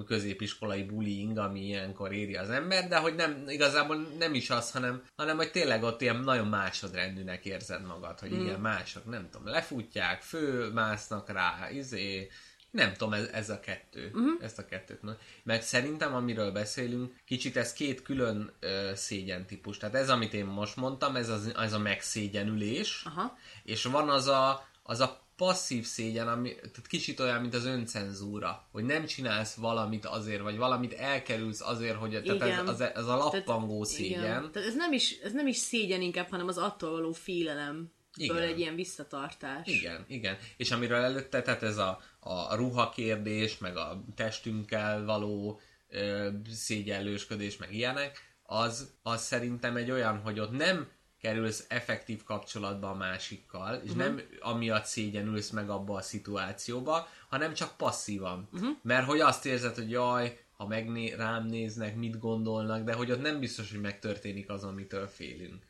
középiskolai 0.06 0.82
bullying, 0.82 1.38
ami 1.38 1.66
ilyenkor 1.66 2.12
éri 2.12 2.36
az 2.36 2.50
ember, 2.50 2.88
de 2.88 2.96
hogy 2.96 3.14
nem, 3.14 3.44
igazából 3.48 3.96
nem 4.18 4.34
is 4.34 4.50
az, 4.50 4.70
hanem, 4.70 5.02
hanem 5.16 5.36
hogy 5.36 5.50
tényleg 5.50 5.82
ott 5.82 6.00
ilyen 6.00 6.16
nagyon 6.16 6.46
másodrendűnek 6.46 7.44
érzed 7.44 7.86
magad, 7.86 8.18
hogy 8.18 8.30
Mm. 8.30 8.40
igen, 8.40 8.60
mások, 8.60 9.04
nem 9.04 9.28
tudom, 9.30 9.46
lefutják, 9.46 10.22
fölmásznak 10.22 11.30
rá, 11.30 11.70
izé, 11.70 12.30
nem 12.70 12.92
tudom, 12.92 13.12
ez, 13.12 13.26
ez 13.26 13.50
a 13.50 13.60
kettő. 13.60 14.06
Uh-huh. 14.06 14.44
Ezt 14.44 14.58
a 14.58 14.64
kettőt. 14.64 15.00
Mert 15.42 15.62
szerintem, 15.62 16.14
amiről 16.14 16.52
beszélünk, 16.52 17.14
kicsit 17.24 17.56
ez 17.56 17.72
két 17.72 18.02
külön 18.02 18.52
ö, 18.60 18.90
szégyen 18.94 19.46
típus. 19.46 19.76
Tehát 19.76 19.94
ez, 19.94 20.10
amit 20.10 20.34
én 20.34 20.44
most 20.44 20.76
mondtam, 20.76 21.16
ez, 21.16 21.28
az, 21.28 21.52
ez 21.56 21.72
a 21.72 21.78
megszégyenülés, 21.78 23.02
Aha. 23.04 23.38
és 23.62 23.84
van 23.84 24.08
az 24.08 24.26
a, 24.26 24.68
az 24.82 25.00
a 25.00 25.20
passzív 25.40 25.84
szégyen, 25.84 26.28
ami 26.28 26.54
tehát 26.54 26.86
kicsit 26.88 27.20
olyan, 27.20 27.40
mint 27.40 27.54
az 27.54 27.64
öncenzúra, 27.64 28.68
hogy 28.72 28.84
nem 28.84 29.06
csinálsz 29.06 29.54
valamit 29.54 30.06
azért, 30.06 30.40
vagy 30.42 30.56
valamit 30.56 30.92
elkerülsz 30.92 31.60
azért, 31.60 31.96
hogy 31.96 32.22
tehát 32.22 32.42
ez, 32.42 32.68
az, 32.68 32.90
az 32.94 33.08
a 33.08 33.16
lappangó 33.16 33.84
szégyen. 33.84 34.20
Igen. 34.20 34.52
Tehát 34.52 34.68
ez 34.68 34.74
nem, 34.74 34.92
is, 34.92 35.18
ez 35.18 35.32
nem 35.32 35.46
is 35.46 35.56
szégyen 35.56 36.00
inkább, 36.00 36.28
hanem 36.28 36.48
az 36.48 36.58
attól 36.58 36.90
való 36.90 37.12
félelem. 37.12 37.92
Igen. 38.16 38.36
egy 38.36 38.58
ilyen 38.58 38.74
visszatartás. 38.74 39.66
Igen, 39.66 40.04
igen. 40.08 40.36
És 40.56 40.70
amiről 40.70 41.02
előtte, 41.02 41.42
tehát 41.42 41.62
ez 41.62 41.76
a, 41.76 42.00
a 42.20 42.54
ruha 42.54 42.88
kérdés, 42.88 43.58
meg 43.58 43.76
a 43.76 44.04
testünkkel 44.14 45.04
való 45.04 45.60
ö, 45.88 46.28
szégyellősködés, 46.50 47.56
meg 47.56 47.74
ilyenek, 47.74 48.18
az, 48.42 48.92
az 49.02 49.22
szerintem 49.22 49.76
egy 49.76 49.90
olyan, 49.90 50.18
hogy 50.18 50.40
ott 50.40 50.50
nem 50.50 50.88
kerülsz 51.20 51.64
effektív 51.68 52.22
kapcsolatba 52.22 52.90
a 52.90 52.94
másikkal, 52.94 53.74
és 53.74 53.90
uh-huh. 53.90 54.04
nem 54.04 54.20
amiatt 54.40 54.84
szégyenülsz 54.84 55.50
meg 55.50 55.70
abba 55.70 55.94
a 55.94 56.02
szituációba, 56.02 57.08
hanem 57.28 57.54
csak 57.54 57.76
passzívan. 57.76 58.48
Uh-huh. 58.52 58.76
Mert 58.82 59.06
hogy 59.06 59.20
azt 59.20 59.46
érzed, 59.46 59.74
hogy 59.74 59.90
jaj, 59.90 60.38
ha 60.56 60.66
megné- 60.66 61.14
rám 61.14 61.46
néznek, 61.46 61.96
mit 61.96 62.18
gondolnak, 62.18 62.84
de 62.84 62.92
hogy 62.92 63.10
ott 63.10 63.20
nem 63.20 63.40
biztos, 63.40 63.70
hogy 63.70 63.80
megtörténik 63.80 64.50
az, 64.50 64.64
amitől 64.64 65.06
félünk. 65.06 65.62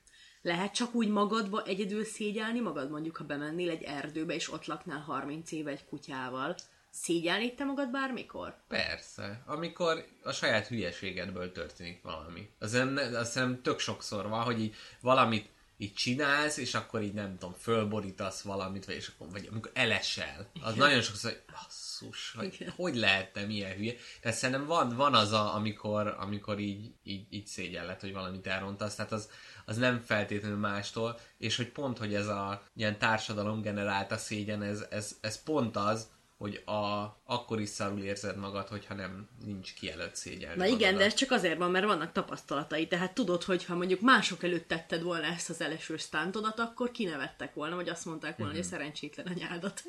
Lehet 0.42 0.74
csak 0.74 0.94
úgy 0.94 1.08
magadba 1.08 1.62
egyedül 1.62 2.04
szégyelni 2.04 2.60
magad, 2.60 2.90
mondjuk, 2.90 3.16
ha 3.16 3.24
bemennél 3.24 3.70
egy 3.70 3.82
erdőbe, 3.82 4.34
és 4.34 4.52
ott 4.52 4.66
laknál 4.66 5.00
30 5.00 5.52
éve 5.52 5.70
egy 5.70 5.84
kutyával. 5.84 6.54
Szégyelnéd 6.90 7.54
te 7.54 7.64
magad 7.64 7.90
bármikor? 7.90 8.56
Persze, 8.68 9.42
amikor 9.46 10.04
a 10.22 10.32
saját 10.32 10.66
hülyeségedből 10.66 11.52
történik 11.52 12.02
valami. 12.02 12.48
Az 12.58 12.74
azt 12.74 13.32
hiszem 13.32 13.62
tök 13.62 13.78
sokszor 13.78 14.28
van, 14.28 14.42
hogy 14.42 14.60
így 14.60 14.74
valamit 15.00 15.48
így 15.80 15.94
csinálsz, 15.94 16.56
és 16.56 16.74
akkor 16.74 17.02
így 17.02 17.12
nem 17.12 17.38
tudom, 17.38 17.54
fölborítasz 17.54 18.42
valamit, 18.42 18.84
vagy, 18.84 18.94
és 18.94 19.08
akkor, 19.08 19.30
vagy 19.30 19.48
amikor 19.50 19.70
elesel. 19.74 20.50
Az 20.62 20.74
nagyon 20.74 21.02
sokszor, 21.02 21.30
hogy 21.30 21.42
basszus, 21.52 22.34
hogy 22.36 22.54
Igen. 22.54 22.72
hogy 22.76 22.96
lehettem 22.96 23.50
ilyen 23.50 23.72
hülye. 23.72 23.94
Tehát 24.20 24.38
szerintem 24.38 24.66
van, 24.66 24.96
van 24.96 25.14
az, 25.14 25.32
a, 25.32 25.54
amikor, 25.54 26.16
amikor 26.18 26.58
így, 26.58 26.92
így, 27.02 27.26
így 27.30 27.46
szégyelled, 27.46 28.00
hogy 28.00 28.12
valamit 28.12 28.46
elrontasz, 28.46 28.94
tehát 28.94 29.12
az, 29.12 29.30
az 29.64 29.76
nem 29.76 30.00
feltétlenül 30.00 30.58
mástól, 30.58 31.18
és 31.38 31.56
hogy 31.56 31.68
pont, 31.68 31.98
hogy 31.98 32.14
ez 32.14 32.26
a 32.26 32.62
ilyen 32.74 32.98
társadalom 32.98 33.60
generálta 33.60 34.16
szégyen, 34.16 34.62
ez, 34.62 34.86
ez, 34.90 35.16
ez 35.20 35.42
pont 35.42 35.76
az, 35.76 36.08
hogy 36.40 36.62
a, 36.64 37.16
akkor 37.24 37.60
is 37.60 37.68
szarul 37.68 38.02
érzed 38.02 38.36
magad, 38.36 38.68
hogyha 38.68 38.94
nem 38.94 39.28
nincs 39.44 39.74
kijelölt 39.74 40.16
szégyen. 40.16 40.56
Na 40.56 40.66
igen, 40.66 40.96
de 40.96 41.04
ez 41.04 41.14
csak 41.14 41.30
azért 41.30 41.58
van, 41.58 41.70
mert 41.70 41.84
vannak 41.84 42.12
tapasztalatai. 42.12 42.86
Tehát 42.86 43.14
tudod, 43.14 43.42
hogy 43.42 43.64
ha 43.64 43.74
mondjuk 43.74 44.00
mások 44.00 44.42
előtt 44.42 44.68
tetted 44.68 45.02
volna 45.02 45.26
ezt 45.26 45.50
az 45.50 45.60
eleső 45.60 45.96
stántodat, 45.96 46.58
akkor 46.58 46.90
kinevettek 46.90 47.54
volna, 47.54 47.74
vagy 47.74 47.88
azt 47.88 48.04
mondták 48.04 48.36
volna, 48.36 48.52
hogy 48.52 48.62
a 48.62 48.64
szerencsétlen 48.64 49.26
anyádat. 49.26 49.82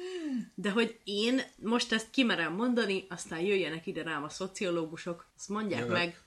De 0.55 0.69
hogy 0.69 0.99
én 1.03 1.41
most 1.55 1.91
ezt 1.91 2.09
kimerem 2.09 2.53
mondani, 2.53 3.05
aztán 3.09 3.39
jöjjenek 3.39 3.87
ide 3.87 4.03
rám 4.03 4.23
a 4.23 4.29
szociológusok, 4.29 5.27
azt 5.35 5.49
mondják 5.49 5.79
Jövök. 5.79 5.97
meg, 5.97 6.21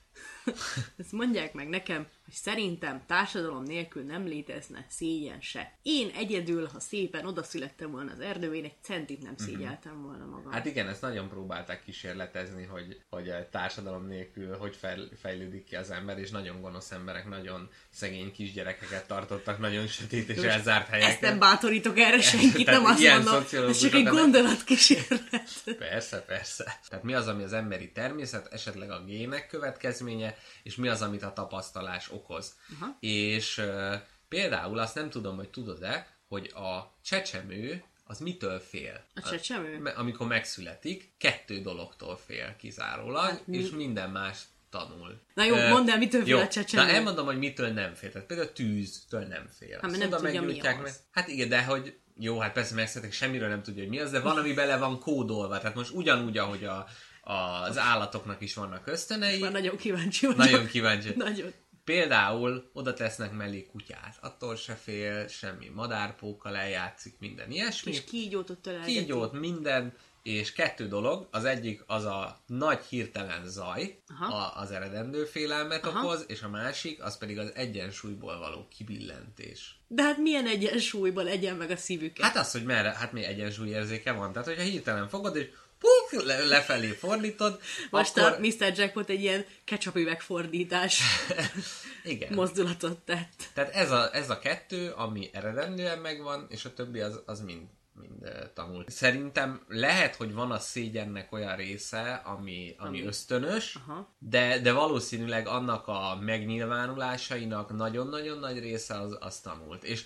ezt 0.97 1.11
mondják 1.11 1.53
meg 1.53 1.69
nekem, 1.69 2.07
hogy 2.25 2.33
szerintem 2.33 3.03
társadalom 3.07 3.63
nélkül 3.63 4.03
nem 4.03 4.25
létezne 4.25 4.85
szégyen 4.89 5.41
se. 5.41 5.71
Én 5.81 6.11
egyedül, 6.15 6.67
ha 6.73 6.79
szépen 6.79 7.25
odaszülettem 7.25 7.91
volna 7.91 8.11
az 8.11 8.19
erdőbe, 8.19 8.55
én 8.55 8.63
egy 8.63 8.75
centit 8.81 9.23
nem 9.23 9.37
szégyeltem 9.37 10.01
volna 10.01 10.25
magam. 10.25 10.51
Hát 10.51 10.65
igen, 10.65 10.87
ezt 10.87 11.01
nagyon 11.01 11.29
próbálták 11.29 11.83
kísérletezni, 11.83 12.63
hogy, 12.63 13.01
hogy 13.09 13.29
a 13.29 13.49
társadalom 13.49 14.07
nélkül 14.07 14.57
hogy 14.57 14.75
fejl- 14.75 15.19
fejlődik 15.19 15.63
ki 15.63 15.75
az 15.75 15.91
ember, 15.91 16.19
és 16.19 16.29
nagyon 16.29 16.61
gonosz 16.61 16.91
emberek, 16.91 17.27
nagyon 17.29 17.69
szegény 17.89 18.31
kisgyerekeket 18.31 19.07
tartottak, 19.07 19.59
nagyon 19.59 19.87
sötét 19.87 20.29
és 20.29 20.35
Most 20.35 20.49
elzárt 20.49 20.87
helyeken. 20.87 21.11
Ezt 21.11 21.21
nem 21.21 21.39
bátorítok 21.39 21.99
erre 21.99 22.21
senkit, 22.31 22.65
nem 22.65 22.85
azt 22.85 23.07
mondom. 23.07 23.43
Ez 23.69 23.79
csak 23.79 23.93
egy 23.93 24.05
gondolatkísérlet. 24.05 25.23
Persze, 25.77 26.21
persze. 26.21 26.79
Tehát 26.89 27.05
mi 27.05 27.13
az, 27.13 27.27
ami 27.27 27.43
az 27.43 27.53
emberi 27.53 27.91
természet, 27.91 28.53
esetleg 28.53 28.91
a 28.91 29.03
gének 29.03 29.47
következménye, 29.47 30.37
és 30.63 30.75
mi 30.75 30.87
az, 30.87 31.01
amit 31.01 31.23
a 31.23 31.33
tapasztalás 31.33 32.07
okoz. 32.15 32.55
Aha. 32.79 32.97
És 32.99 33.57
uh, 33.57 33.93
például 34.27 34.79
azt 34.79 34.95
nem 34.95 35.09
tudom, 35.09 35.35
hogy 35.35 35.49
tudod-e, 35.49 36.07
hogy 36.27 36.51
a 36.55 36.95
csecsemő 37.03 37.83
az 38.03 38.19
mitől 38.19 38.59
fél? 38.59 39.05
A 39.15 39.21
csecsemő? 39.29 39.91
Amikor 39.95 40.27
megszületik, 40.27 41.13
kettő 41.17 41.61
dologtól 41.61 42.19
fél 42.25 42.55
kizárólag, 42.55 43.23
Hát 43.29 43.47
mi- 43.47 43.57
és 43.57 43.69
minden 43.69 44.09
más 44.09 44.37
tanul. 44.69 45.21
Na 45.33 45.43
jó, 45.43 45.55
Ö, 45.55 45.69
mondd 45.69 45.89
el, 45.89 45.97
mitől 45.97 46.23
fél 46.23 46.35
jó, 46.35 46.39
a 46.39 46.47
csecsemő? 46.47 46.83
Na 46.85 46.89
elmondom, 46.91 47.25
hogy 47.25 47.37
mitől 47.37 47.69
nem 47.69 47.93
fél. 47.93 48.11
Tehát 48.11 48.27
például 48.27 48.49
a 48.49 48.53
tűztől 48.53 49.21
nem 49.21 49.47
fél. 49.57 49.79
Hát, 49.81 49.91
mert 49.91 49.93
Azt 49.93 50.11
nem 50.11 50.21
tudja, 50.21 50.41
mi 50.41 50.59
az. 50.59 50.65
meg- 50.81 50.93
Hát 51.11 51.27
igen, 51.27 51.49
de 51.49 51.63
hogy 51.63 51.97
jó, 52.17 52.39
hát 52.39 52.53
persze 52.53 52.75
megszületik, 52.75 53.13
semmiről 53.13 53.47
nem 53.49 53.63
tudja, 53.63 53.81
hogy 53.81 53.89
mi 53.91 53.99
az, 53.99 54.11
de 54.11 54.19
van, 54.19 54.37
ami 54.37 54.53
bele 54.61 54.77
van 54.77 54.99
kódolva. 54.99 55.57
Tehát 55.59 55.75
most 55.75 55.91
ugyanúgy, 55.91 56.37
ahogy 56.37 56.63
a, 56.63 56.87
az 57.23 57.77
állatoknak 57.77 58.41
is 58.41 58.53
vannak 58.53 58.87
ösztönei. 58.87 59.39
Már 59.39 59.51
nagyon 59.51 59.77
kíváncsi 59.77 60.25
vagyok. 60.25 60.41
Nagyon 60.41 60.65
kíváncsi. 60.67 61.13
Nagyon. 61.17 61.53
Például 61.85 62.69
oda 62.73 62.93
tesznek 62.93 63.31
mellé 63.31 63.65
kutyát, 63.65 64.17
attól 64.21 64.55
se 64.55 64.73
fél, 64.73 65.27
semmi 65.27 65.71
madárpókkal 65.73 66.55
eljátszik, 66.55 67.15
minden 67.19 67.51
ilyesmi. 67.51 67.91
És 67.91 68.03
kígyót 68.03 68.49
ott. 68.49 68.69
Kígyót, 68.85 69.39
minden, 69.39 69.93
és 70.23 70.53
kettő 70.53 70.87
dolog, 70.87 71.27
az 71.31 71.45
egyik 71.45 71.83
az 71.87 72.03
a 72.03 72.39
nagy 72.45 72.79
hirtelen 72.89 73.47
zaj, 73.47 73.99
a, 74.19 74.59
az 74.59 74.71
eredendő 74.71 75.25
félelmet 75.25 75.85
Aha. 75.85 75.99
okoz, 75.99 76.25
és 76.27 76.41
a 76.41 76.49
másik 76.49 77.03
az 77.03 77.17
pedig 77.17 77.39
az 77.39 77.51
egyensúlyból 77.55 78.37
való 78.37 78.67
kibillentés. 78.77 79.79
De 79.87 80.03
hát 80.03 80.17
milyen 80.17 80.47
egyensúlyból 80.47 81.23
legyen 81.23 81.55
meg 81.55 81.69
a 81.69 81.77
szívüket? 81.77 82.25
Hát 82.25 82.37
az, 82.37 82.51
hogy 82.51 82.63
merre, 82.63 82.89
hát 82.89 83.11
mi 83.11 83.23
egyensúlyérzéke 83.23 84.11
van. 84.11 84.31
Tehát, 84.31 84.47
hogyha 84.47 84.63
hirtelen 84.63 85.07
fogod, 85.07 85.35
és 85.35 85.49
puf, 85.79 86.23
le, 86.23 86.45
lefelé 86.45 86.87
fordítod, 86.87 87.59
Most 87.89 88.17
akkor... 88.17 88.31
a 88.31 88.39
Mr. 88.39 88.73
Jackpot 88.77 89.09
egy 89.09 89.21
ilyen 89.21 89.45
ketchup 89.63 89.95
üvegfordítás 89.95 91.01
Igen. 92.03 92.33
mozdulatot 92.33 92.97
tett. 92.97 93.49
Tehát 93.53 93.73
ez 93.73 93.91
a, 93.91 94.15
ez 94.15 94.29
a 94.29 94.39
kettő, 94.39 94.91
ami 94.91 95.29
eredendően 95.33 95.99
megvan, 95.99 96.45
és 96.49 96.65
a 96.65 96.73
többi 96.73 96.99
az, 96.99 97.21
az 97.25 97.41
mind, 97.41 97.67
mind 97.93 98.21
uh, 98.21 98.53
tanul. 98.53 98.83
Szerintem 98.87 99.65
lehet, 99.67 100.15
hogy 100.15 100.33
van 100.33 100.51
a 100.51 100.59
szégyennek 100.59 101.31
olyan 101.31 101.55
része, 101.55 102.21
ami, 102.25 102.75
ami 102.77 103.05
ösztönös, 103.05 103.75
Aha. 103.75 104.15
de, 104.19 104.59
de 104.59 104.71
valószínűleg 104.71 105.47
annak 105.47 105.87
a 105.87 106.17
megnyilvánulásainak 106.21 107.75
nagyon-nagyon 107.75 108.39
nagy 108.39 108.59
része 108.59 108.99
az, 108.99 109.17
az 109.19 109.39
tanult. 109.39 109.83
És 109.83 110.05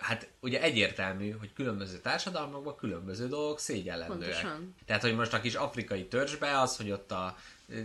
hát 0.00 0.28
ugye 0.40 0.62
egyértelmű, 0.62 1.30
hogy 1.30 1.52
különböző 1.52 1.98
társadalmakban 1.98 2.76
különböző 2.76 3.28
dolgok 3.28 3.58
szégyenlendőek. 3.58 4.40
Pontosan. 4.40 4.74
Tehát, 4.86 5.02
hogy 5.02 5.14
most 5.14 5.32
a 5.32 5.40
kis 5.40 5.54
afrikai 5.54 6.06
törzsbe 6.06 6.60
az, 6.60 6.76
hogy 6.76 6.90
ott 6.90 7.12
a 7.12 7.36
ö, 7.68 7.80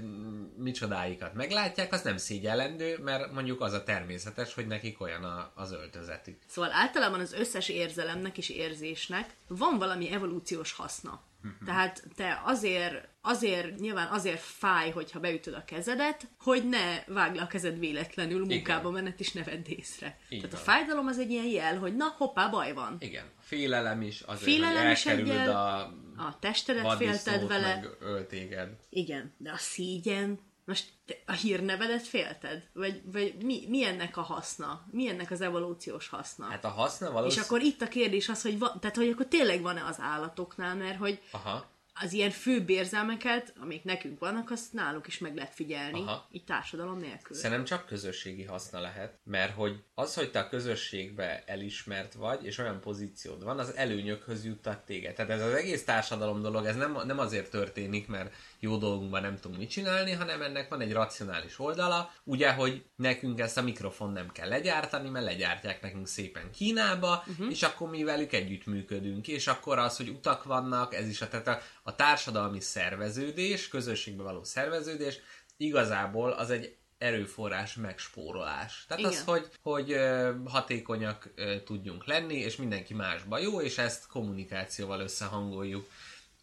micsodáikat 0.58 1.34
meglátják, 1.34 1.94
az 1.94 2.02
nem 2.02 2.18
szégyellendő, 2.18 2.98
mert 2.98 3.32
mondjuk 3.32 3.62
az 3.62 3.74
a 3.74 3.84
természetes, 3.84 4.54
hogy 4.54 4.68
nekik 4.68 5.02
olyan 5.02 5.24
a, 5.24 5.52
az 5.56 5.72
öltözetük. 5.72 6.38
Szóval 6.48 6.72
általában 6.74 7.20
az 7.20 7.34
összes 7.34 7.70
érzelemnek 7.70 8.38
és 8.38 8.50
érzésnek 8.50 9.36
van 9.48 9.78
valami 9.78 10.12
evolúciós 10.12 10.72
haszna. 10.72 11.22
Mhm. 11.44 11.66
Tehát 11.66 12.04
te 12.16 12.42
azért, 12.46 13.08
azért, 13.22 13.80
nyilván 13.80 14.08
azért 14.08 14.40
fáj, 14.40 14.90
hogyha 14.92 15.20
beütöd 15.20 15.54
a 15.54 15.66
kezedet, 15.66 16.28
hogy 16.40 16.70
ne 16.70 17.04
vágd 17.08 17.36
le 17.36 17.42
a 17.42 17.48
kezed 17.48 17.80
véletlenül 17.80 18.46
munkába 18.46 18.90
menet 18.90 19.20
és 19.20 19.32
ne 19.32 19.44
vedd 19.44 19.66
észre. 19.68 20.18
Így 20.30 20.40
Tehát 20.42 20.54
a 20.54 20.64
van. 20.66 20.76
fájdalom 20.76 21.08
az 21.08 21.20
egy 21.20 21.32
ilyen 21.32 21.46
jel, 21.46 21.78
hogy 21.78 21.96
na, 21.96 22.06
hoppá, 22.18 22.48
baj 22.48 22.74
van. 22.74 22.96
Igen. 23.00 23.26
Félelem 23.40 24.02
is, 24.02 24.22
azért, 24.22 24.44
Félelem 24.44 24.84
hogy 24.84 24.92
is 24.92 25.06
egy 25.06 25.28
jel, 25.28 25.50
a 25.56 25.78
A 26.18 26.40
testedet 26.40 26.98
félted 26.98 27.48
vele. 27.48 27.76
meg 27.76 27.88
öl 28.00 28.28
téged. 28.28 28.70
Igen, 28.90 29.34
de 29.38 29.52
a 29.52 29.58
szégyen, 29.58 30.40
most 30.66 30.86
a 31.26 31.32
hírnevedet 31.32 32.08
félted? 32.08 32.70
Vagy, 32.74 33.02
vagy 33.12 33.36
mi, 33.44 33.64
mi 33.68 33.86
ennek 33.86 34.18
a 34.18 34.22
haszna? 34.22 34.86
Mi 34.92 35.08
ennek 35.08 35.32
az 35.32 35.42
evolúciós 35.42 36.08
haszna? 36.08 36.46
Hát 36.46 36.66
a 36.66 36.70
haszna 36.70 37.08
És 37.08 37.14
valószínűleg... 37.14 37.52
akkor 37.52 37.62
itt 37.62 37.82
a 37.82 37.88
kérdés 37.88 38.30
az, 38.30 38.42
hogy, 38.42 38.60
van, 38.60 38.80
tehát, 38.80 38.96
hogy 38.96 39.10
akkor 39.10 39.26
tényleg 39.26 39.62
van-e 39.62 39.86
az 39.86 40.00
állatoknál, 40.00 40.76
mert 40.76 40.98
hogy 40.98 41.22
Aha. 41.32 41.66
az 41.94 42.14
ilyen 42.14 42.32
főbb 42.32 42.70
érzelmeket, 42.70 43.54
amik 43.62 43.84
nekünk 43.84 44.20
vannak, 44.20 44.52
azt 44.52 44.74
náluk 44.74 45.08
is 45.08 45.18
meg 45.18 45.36
lehet 45.36 45.54
figyelni, 45.54 46.02
Aha. 46.02 46.28
így 46.32 46.44
társadalom 46.44 47.00
nélkül. 47.00 47.36
Szerintem 47.36 47.66
csak 47.66 47.86
közösségi 47.86 48.44
haszna 48.44 48.80
lehet, 48.80 49.18
mert 49.24 49.54
hogy 49.56 49.84
az, 49.94 50.16
hogy 50.16 50.32
te 50.32 50.40
a 50.40 50.50
közösségbe 50.50 51.44
elismert 51.46 52.14
vagy, 52.14 52.46
és 52.46 52.58
olyan 52.58 52.80
pozíciód 52.80 53.44
van, 53.44 53.60
az 53.60 53.76
előnyökhöz 53.76 54.46
juttat 54.46 54.86
téged. 54.86 55.14
Tehát 55.16 55.32
ez 55.32 55.42
az 55.42 55.54
egész 55.54 55.86
társadalom 55.86 56.42
dolog, 56.42 56.66
ez 56.66 56.76
nem, 56.76 56.98
nem 57.06 57.20
azért 57.20 57.50
történik, 57.50 58.08
mert 58.08 58.34
jó 58.64 58.78
dolgunkban 58.78 59.22
nem 59.22 59.38
tudunk 59.40 59.60
mit 59.60 59.70
csinálni, 59.70 60.12
hanem 60.12 60.42
ennek 60.42 60.70
van 60.70 60.82
egy 60.82 60.94
racionális 60.94 61.60
oldala, 61.60 62.12
ugye, 62.24 62.52
hogy 62.52 62.86
nekünk 62.96 63.40
ezt 63.40 63.58
a 63.58 63.62
mikrofon 63.62 64.12
nem 64.12 64.32
kell 64.32 64.48
legyártani, 64.48 65.10
mert 65.10 65.26
legyártják 65.26 65.82
nekünk 65.82 66.08
szépen 66.08 66.52
Kínába, 66.52 67.24
uh-huh. 67.28 67.50
és 67.50 67.64
akkor 67.64 67.90
mi 67.90 68.04
velük 68.04 68.34
együttműködünk, 68.34 69.28
és 69.28 69.48
akkor 69.48 69.78
az, 69.78 69.98
hogy 69.98 70.10
utak 70.10 70.44
vannak, 70.44 70.94
ez 70.96 71.08
is 71.08 71.22
a, 71.22 71.28
tehát 71.28 71.48
a, 71.48 71.62
a 71.84 71.96
társadalmi 71.96 72.60
szerveződés, 72.60 73.68
közösségbe 73.68 74.24
való 74.24 74.44
szerveződés, 74.44 75.20
igazából 75.58 76.32
az 76.32 76.50
egy 76.50 76.76
erőforrás 76.98 77.76
megspórolás. 77.76 78.86
Tehát 78.88 79.04
Igen. 79.04 79.14
az, 79.14 79.24
hogy, 79.24 79.50
hogy 79.62 79.98
hatékonyak 80.46 81.34
tudjunk 81.66 82.06
lenni, 82.06 82.36
és 82.36 82.56
mindenki 82.56 82.94
másba 82.94 83.38
jó, 83.38 83.62
és 83.62 83.78
ezt 83.78 84.08
kommunikációval 84.08 85.00
összehangoljuk. 85.00 85.90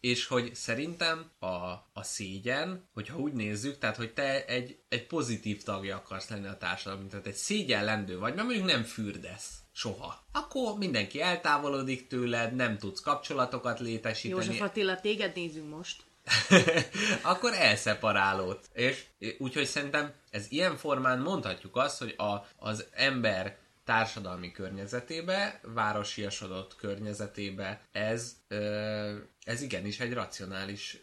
És 0.01 0.27
hogy 0.27 0.55
szerintem 0.55 1.31
a, 1.39 1.45
a 1.93 2.03
szégyen, 2.03 2.89
hogyha 2.93 3.17
úgy 3.17 3.33
nézzük, 3.33 3.77
tehát 3.77 3.95
hogy 3.95 4.13
te 4.13 4.45
egy, 4.45 4.79
egy 4.89 5.07
pozitív 5.07 5.63
tagja 5.63 5.95
akarsz 5.95 6.29
lenni 6.29 6.47
a 6.47 6.57
társadalomnak, 6.57 7.11
tehát 7.11 7.27
egy 7.27 7.33
szégyenlendő 7.33 8.17
vagy, 8.17 8.33
mert 8.33 8.47
mondjuk 8.47 8.67
nem 8.67 8.83
fürdesz 8.83 9.61
soha. 9.71 10.25
Akkor 10.31 10.77
mindenki 10.77 11.21
eltávolodik 11.21 12.07
tőled, 12.07 12.55
nem 12.55 12.77
tudsz 12.77 12.99
kapcsolatokat 12.99 13.79
létesíteni. 13.79 14.45
József 14.45 14.61
Attila, 14.61 14.99
téged 14.99 15.35
nézünk 15.35 15.69
most. 15.69 16.03
akkor 17.31 17.53
elszeparálód. 17.53 18.59
És 18.73 19.05
úgyhogy 19.37 19.65
szerintem 19.65 20.13
ez 20.29 20.45
ilyen 20.49 20.77
formán 20.77 21.19
mondhatjuk 21.19 21.75
azt, 21.75 21.99
hogy 21.99 22.15
a, 22.17 22.47
az 22.57 22.85
ember 22.91 23.57
társadalmi 23.91 24.51
környezetébe, 24.51 25.59
városiasodott 25.63 26.75
környezetébe 26.75 27.81
ez, 27.91 28.35
ez 29.43 29.61
igenis 29.61 29.99
egy 29.99 30.13
racionális 30.13 31.01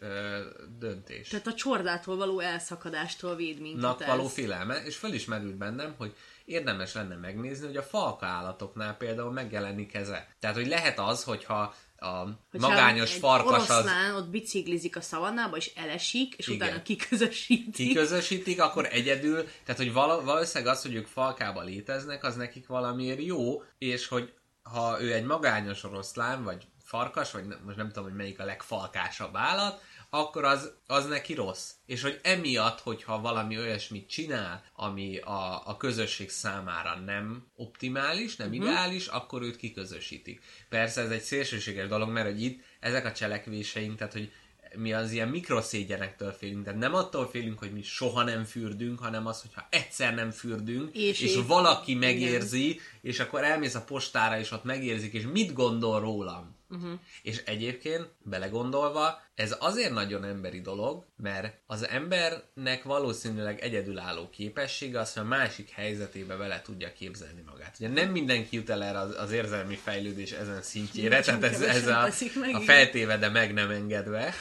döntés. 0.78 1.28
Tehát 1.28 1.46
a 1.46 1.54
csordától 1.54 2.16
való 2.16 2.40
elszakadástól 2.40 3.36
véd 3.36 3.60
minket 3.60 3.80
Nak 3.80 4.00
ez. 4.00 4.06
való 4.06 4.26
félelme, 4.26 4.82
és 4.84 4.96
föl 4.96 5.12
is 5.12 5.24
merült 5.24 5.56
bennem, 5.56 5.94
hogy 5.98 6.16
érdemes 6.44 6.94
lenne 6.94 7.14
megnézni, 7.14 7.66
hogy 7.66 7.76
a 7.76 7.82
falka 7.82 8.26
állatoknál 8.26 8.96
például 8.96 9.32
megjelenik 9.32 9.94
eze. 9.94 10.28
Tehát, 10.38 10.56
hogy 10.56 10.66
lehet 10.66 10.98
az, 10.98 11.24
hogyha 11.24 11.74
a 12.00 12.38
Hogyha 12.50 12.68
magányos 12.68 13.14
farkas 13.14 13.68
az 13.68 13.86
ott 14.16 14.28
biciklizik 14.28 14.96
a 14.96 15.00
szavannába, 15.00 15.56
és 15.56 15.72
elesik, 15.74 16.34
és 16.34 16.48
Igen. 16.48 16.66
utána 16.68 16.82
kiközösítik. 16.82 17.74
kiközösítik, 17.74 18.60
akkor 18.60 18.88
egyedül, 18.90 19.44
tehát 19.64 19.76
hogy 19.76 19.92
val- 19.92 20.24
valószínűleg 20.24 20.74
az, 20.74 20.82
hogy 20.82 20.94
ők 20.94 21.06
falkába 21.06 21.62
léteznek, 21.62 22.24
az 22.24 22.36
nekik 22.36 22.66
valamiért 22.66 23.22
jó, 23.22 23.62
és 23.78 24.06
hogy 24.06 24.32
ha 24.62 25.02
ő 25.02 25.12
egy 25.12 25.24
magányos 25.24 25.84
oroszlán, 25.84 26.44
vagy 26.44 26.66
farkas, 26.84 27.30
vagy 27.30 27.46
nem, 27.46 27.58
most 27.64 27.76
nem 27.76 27.86
tudom, 27.86 28.04
hogy 28.04 28.14
melyik 28.14 28.40
a 28.40 28.44
legfalkásabb 28.44 29.36
állat, 29.36 29.82
akkor 30.10 30.44
az, 30.44 30.72
az 30.86 31.06
neki 31.06 31.34
rossz. 31.34 31.70
És 31.86 32.02
hogy 32.02 32.20
emiatt, 32.22 32.80
hogyha 32.80 33.20
valami 33.20 33.58
olyasmit 33.58 34.08
csinál, 34.08 34.64
ami 34.74 35.18
a, 35.18 35.66
a 35.66 35.76
közösség 35.76 36.30
számára 36.30 36.94
nem 36.94 37.46
optimális, 37.56 38.36
nem 38.36 38.48
uh-huh. 38.48 38.64
ideális, 38.64 39.06
akkor 39.06 39.42
őt 39.42 39.56
kiközösítik. 39.56 40.42
Persze 40.68 41.00
ez 41.00 41.10
egy 41.10 41.22
szélsőséges 41.22 41.88
dolog, 41.88 42.08
mert 42.08 42.26
hogy 42.26 42.42
itt 42.42 42.62
ezek 42.80 43.04
a 43.04 43.12
cselekvéseink, 43.12 43.96
tehát 43.98 44.12
hogy 44.12 44.32
mi 44.74 44.92
az 44.92 45.12
ilyen 45.12 45.28
mikroszégyenektől 45.28 46.32
félünk, 46.32 46.64
tehát 46.64 46.78
nem 46.78 46.94
attól 46.94 47.28
félünk, 47.28 47.58
hogy 47.58 47.72
mi 47.72 47.82
soha 47.82 48.22
nem 48.22 48.44
fürdünk, 48.44 48.98
hanem 48.98 49.26
az, 49.26 49.40
hogyha 49.40 49.66
egyszer 49.70 50.14
nem 50.14 50.30
fürdünk, 50.30 50.96
És 50.96 51.20
és, 51.20 51.20
és 51.20 51.40
valaki 51.46 51.90
igen. 51.90 52.08
megérzi, 52.08 52.80
és 53.00 53.20
akkor 53.20 53.44
elmész 53.44 53.74
a 53.74 53.84
postára, 53.84 54.38
és 54.38 54.50
ott 54.50 54.64
megérzik, 54.64 55.12
és 55.12 55.24
mit 55.32 55.52
gondol 55.52 56.00
rólam. 56.00 56.56
Uh-huh. 56.70 56.98
És 57.22 57.42
egyébként, 57.44 58.08
belegondolva, 58.22 59.22
ez 59.34 59.56
azért 59.58 59.92
nagyon 59.92 60.24
emberi 60.24 60.60
dolog, 60.60 61.04
mert 61.16 61.56
az 61.66 61.88
embernek 61.88 62.82
valószínűleg 62.82 63.60
egyedülálló 63.60 64.30
képessége 64.30 65.00
az, 65.00 65.12
hogy 65.12 65.22
a 65.22 65.26
másik 65.26 65.70
helyzetébe 65.70 66.36
bele 66.36 66.62
tudja 66.62 66.92
képzelni 66.92 67.42
magát. 67.46 67.76
Ugye 67.78 67.88
nem 67.88 68.10
mindenki 68.10 68.56
jut 68.56 68.70
el 68.70 68.82
erre 68.82 68.98
az, 68.98 69.14
az 69.18 69.32
érzelmi 69.32 69.76
fejlődés 69.76 70.30
ezen 70.32 70.62
szintjére, 70.62 71.18
Nagyon 71.18 71.40
tehát 71.40 71.54
ez, 71.54 71.60
ez 71.60 71.86
a, 71.86 72.08
meg, 72.40 72.54
a 72.54 72.60
feltéve, 72.60 73.16
de 73.16 73.28
meg 73.28 73.52
nem 73.52 73.70
engedve. 73.70 74.34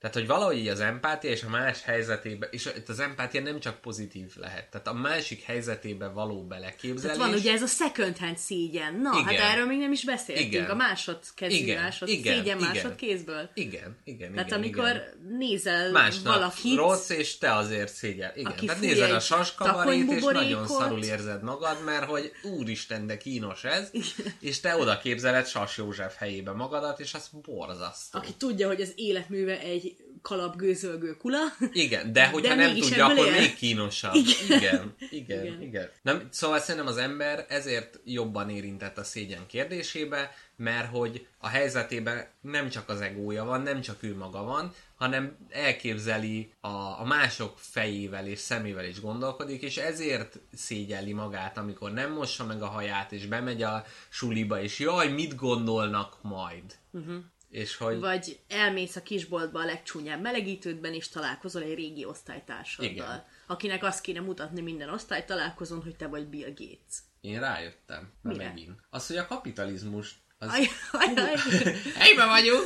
Tehát, 0.00 0.16
hogy 0.16 0.26
valahogy 0.26 0.56
így 0.56 0.68
az 0.68 0.80
empátia 0.80 1.30
és 1.30 1.42
a 1.42 1.48
más 1.48 1.82
helyzetébe, 1.82 2.46
és 2.50 2.70
itt 2.76 2.88
az 2.88 3.00
empátia 3.00 3.40
nem 3.40 3.60
csak 3.60 3.80
pozitív 3.80 4.36
lehet, 4.36 4.70
tehát 4.70 4.86
a 4.86 4.92
másik 4.92 5.42
helyzetébe 5.42 6.08
való 6.08 6.46
beleképzelés. 6.46 7.16
Tehát 7.16 7.30
van 7.30 7.38
ugye 7.40 7.52
ez 7.52 7.62
a 7.62 7.66
second 7.66 8.18
hand 8.18 8.38
szégyen. 8.38 8.94
Na, 8.94 9.10
Igen. 9.12 9.24
hát 9.24 9.52
erről 9.52 9.66
még 9.66 9.78
nem 9.78 9.92
is 9.92 10.04
beszéltünk. 10.04 10.52
Igen. 10.52 10.70
A 10.70 10.74
másodkezű, 10.74 11.54
Igen, 11.54 11.82
másod, 11.82 12.08
igen, 12.08 12.36
szégyen 12.36 12.58
igen. 12.58 12.70
másodkézből. 12.70 13.50
Igen, 13.54 13.96
igen, 14.04 14.32
Tehát 14.32 14.46
igen. 14.46 14.58
amikor 14.58 14.90
igen. 14.90 15.36
nézel 15.38 15.90
Másnap 15.90 16.34
valakit, 16.34 16.76
rossz, 16.76 17.08
és 17.08 17.38
te 17.38 17.54
azért 17.54 17.94
szégyel. 17.94 18.32
Igen, 18.36 18.52
Aki 18.52 18.66
tehát 18.66 18.80
fúj 18.80 18.88
nézed 18.88 19.10
a 19.10 19.20
saskabarét, 19.20 20.10
és 20.10 20.22
nagyon 20.22 20.66
szarul 20.66 21.02
érzed 21.02 21.42
magad, 21.42 21.84
mert 21.84 22.04
hogy 22.04 22.32
úristen, 22.42 23.06
de 23.06 23.16
kínos 23.16 23.64
ez, 23.64 23.90
és 24.40 24.60
te 24.60 24.76
oda 24.76 24.98
képzeled 24.98 25.46
Sas 25.46 25.76
József 25.76 26.16
helyébe 26.16 26.52
magadat, 26.52 27.00
és 27.00 27.14
az 27.14 27.28
borzasztó. 27.42 28.18
aki 28.18 28.34
tudja, 28.34 28.66
hogy 28.66 28.80
az 28.80 28.92
életműve 28.94 29.60
egy 29.60 29.95
kalapgőzölgő 30.22 31.16
kula. 31.16 31.38
Igen, 31.72 32.12
de 32.12 32.26
hogyha 32.28 32.54
De 32.54 32.54
nem 32.54 32.74
tudja, 32.74 33.06
akkor 33.06 33.26
él. 33.26 33.32
még 33.32 33.54
kínosabb. 33.54 34.14
Igen, 34.14 34.36
igen, 34.48 34.94
igen. 35.10 35.44
Igen. 35.44 35.62
igen. 35.62 35.90
Nem, 36.02 36.28
szóval 36.30 36.58
szerintem 36.58 36.86
az 36.86 36.96
ember 36.96 37.46
ezért 37.48 38.00
jobban 38.04 38.50
érintett 38.50 38.98
a 38.98 39.04
szégyen 39.04 39.46
kérdésébe, 39.46 40.34
mert 40.56 40.90
hogy 40.90 41.26
a 41.38 41.48
helyzetében 41.48 42.26
nem 42.40 42.68
csak 42.68 42.88
az 42.88 43.00
egója 43.00 43.44
van, 43.44 43.60
nem 43.62 43.80
csak 43.80 44.02
ő 44.02 44.16
maga 44.16 44.42
van, 44.42 44.74
hanem 44.96 45.36
elképzeli 45.50 46.52
a, 46.60 46.68
a 47.00 47.04
mások 47.04 47.58
fejével 47.58 48.26
és 48.26 48.38
szemével 48.38 48.84
is 48.84 49.00
gondolkodik, 49.00 49.62
és 49.62 49.76
ezért 49.76 50.38
szégyelli 50.54 51.12
magát, 51.12 51.58
amikor 51.58 51.92
nem 51.92 52.12
mossa 52.12 52.44
meg 52.44 52.62
a 52.62 52.66
haját, 52.66 53.12
és 53.12 53.26
bemegy 53.26 53.62
a 53.62 53.84
suliba, 54.08 54.62
és 54.62 54.78
jaj, 54.78 55.08
mit 55.08 55.34
gondolnak 55.34 56.18
majd. 56.22 56.62
Uh-huh. 56.90 57.16
És 57.48 57.76
hogy... 57.76 57.98
Vagy 57.98 58.40
elmész 58.48 58.96
a 58.96 59.02
kisboltba 59.02 59.60
a 59.60 59.64
legcsúnyább 59.64 60.20
melegítődben, 60.20 60.94
és 60.94 61.08
találkozol 61.08 61.62
egy 61.62 61.74
régi 61.74 62.04
osztálytársaddal, 62.04 62.90
Igen. 62.90 63.24
akinek 63.46 63.84
azt 63.84 64.00
kéne 64.00 64.20
mutatni 64.20 64.60
minden 64.60 64.88
osztálytalálkozón, 64.88 65.82
hogy 65.82 65.96
te 65.96 66.06
vagy 66.06 66.26
Bill 66.26 66.48
Gates. 66.48 67.02
Én 67.20 67.40
rájöttem. 67.40 68.12
Na 68.22 68.30
Mire? 68.30 68.44
megint. 68.44 68.80
Az, 68.90 69.06
hogy 69.06 69.16
a 69.16 69.26
kapitalizmus 69.26 70.14
az... 70.38 70.48
Aj, 70.48 70.68
aj, 70.92 71.14
aj. 71.14 71.36
Helyben 72.02 72.28
vagyunk! 72.28 72.64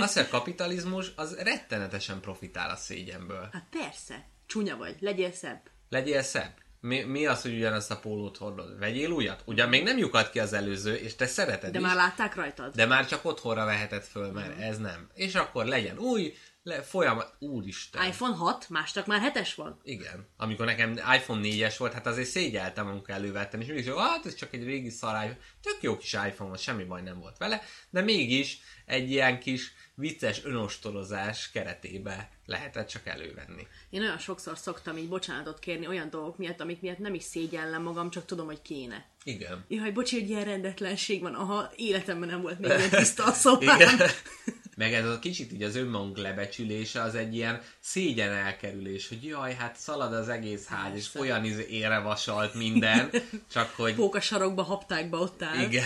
Az, 0.00 0.12
hogy 0.12 0.22
a 0.22 0.28
kapitalizmus 0.28 1.12
az 1.16 1.34
rettenetesen 1.34 2.20
profitál 2.20 2.70
a 2.70 2.76
szégyenből. 2.76 3.48
Hát 3.52 3.66
persze, 3.70 4.28
csúnya 4.46 4.76
vagy, 4.76 4.96
legyél 5.00 5.32
szebb. 5.32 5.70
Legyél 5.88 6.22
szebb. 6.22 6.54
Mi, 6.80 7.02
mi 7.02 7.26
az, 7.26 7.42
hogy 7.42 7.54
ugyanazt 7.54 7.90
a 7.90 7.98
pólót 7.98 8.36
hordod? 8.36 8.78
Vegyél 8.78 9.10
újat? 9.10 9.42
Ugyan 9.44 9.68
még 9.68 9.82
nem 9.82 9.98
lyukadt 9.98 10.30
ki 10.30 10.38
az 10.40 10.52
előző, 10.52 10.94
és 10.94 11.14
te 11.16 11.26
szereted 11.26 11.72
De 11.72 11.78
is, 11.78 11.84
már 11.84 11.96
látták 11.96 12.34
rajtad? 12.34 12.74
de 12.74 12.86
már 12.86 13.06
csak 13.06 13.24
otthonra 13.24 13.64
veheted 13.64 14.02
föl, 14.02 14.32
mert 14.32 14.54
Mhm. 14.54 14.60
ez 14.62 14.78
nem. 14.78 15.08
És 15.14 15.34
akkor 15.34 15.64
legyen 15.64 15.98
új, 15.98 16.34
le, 16.62 16.82
folyamat... 16.82 17.34
Úristen. 17.38 18.06
iPhone 18.06 18.34
6, 18.36 18.68
másnak 18.68 19.06
már 19.06 19.32
7-es 19.34 19.50
van. 19.56 19.80
Igen. 19.82 20.28
Amikor 20.36 20.66
nekem 20.66 20.92
iPhone 20.92 21.40
4-es 21.42 21.74
volt, 21.78 21.92
hát 21.92 22.06
azért 22.06 22.28
szégyeltem, 22.28 22.86
amikor 22.86 23.14
elővettem, 23.14 23.60
és 23.60 23.66
mindig 23.66 23.86
is, 23.86 23.92
hát 23.92 24.26
ez 24.26 24.34
csak 24.34 24.52
egy 24.54 24.64
régi 24.64 24.90
szar 24.90 25.14
iPhone. 25.14 25.38
Tök 25.62 25.76
jó 25.80 25.96
kis 25.96 26.12
iPhone 26.12 26.48
volt, 26.48 26.60
semmi 26.60 26.84
baj 26.84 27.02
nem 27.02 27.18
volt 27.20 27.38
vele, 27.38 27.62
de 27.90 28.00
mégis 28.00 28.58
egy 28.86 29.10
ilyen 29.10 29.38
kis 29.40 29.72
vicces 29.98 30.44
önostorozás 30.44 31.50
keretébe 31.50 32.30
lehetett 32.46 32.88
csak 32.88 33.06
elővenni. 33.06 33.66
Én 33.90 34.00
olyan 34.00 34.18
sokszor 34.18 34.58
szoktam 34.58 34.96
így 34.96 35.08
bocsánatot 35.08 35.58
kérni 35.58 35.86
olyan 35.86 36.10
dolgok 36.10 36.38
miatt, 36.38 36.60
amik 36.60 36.80
miatt 36.80 36.98
nem 36.98 37.14
is 37.14 37.22
szégyellem 37.22 37.82
magam, 37.82 38.10
csak 38.10 38.24
tudom, 38.24 38.46
hogy 38.46 38.62
kéne. 38.62 39.06
Igen. 39.24 39.64
Jaj, 39.68 39.90
bocsi, 39.90 40.20
hogy 40.20 40.28
ilyen 40.28 40.44
rendetlenség 40.44 41.20
van. 41.20 41.34
Aha, 41.34 41.72
életemben 41.76 42.28
nem 42.28 42.40
volt 42.40 42.58
még 42.58 42.70
ilyen 42.70 42.90
tiszta 42.90 43.24
a 43.24 43.32
szobám. 43.32 43.98
Meg 44.78 44.94
ez 44.94 45.06
a 45.06 45.18
kicsit 45.18 45.52
így 45.52 45.62
az 45.62 45.76
önmagunk 45.76 46.18
lebecsülése, 46.18 47.02
az 47.02 47.14
egy 47.14 47.34
ilyen 47.34 47.62
szégyen 47.80 48.32
elkerülés, 48.32 49.08
hogy 49.08 49.24
jaj, 49.24 49.54
hát 49.54 49.76
szalad 49.76 50.12
az 50.12 50.28
egész 50.28 50.66
ház, 50.66 50.96
és 50.96 51.14
olyan 51.14 51.44
izé 51.44 51.66
ére 51.70 51.98
vasalt 51.98 52.54
minden, 52.54 53.10
csak 53.52 53.70
hogy 53.76 53.94
Póka 53.94 54.20
sarokba, 54.20 54.62
haptákba 54.62 55.18
ott 55.18 55.42
áll. 55.42 55.60
igen. 55.60 55.84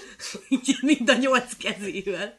Mind 0.80 1.10
a 1.10 1.14
nyolc 1.14 1.56
kezével. 1.56 2.38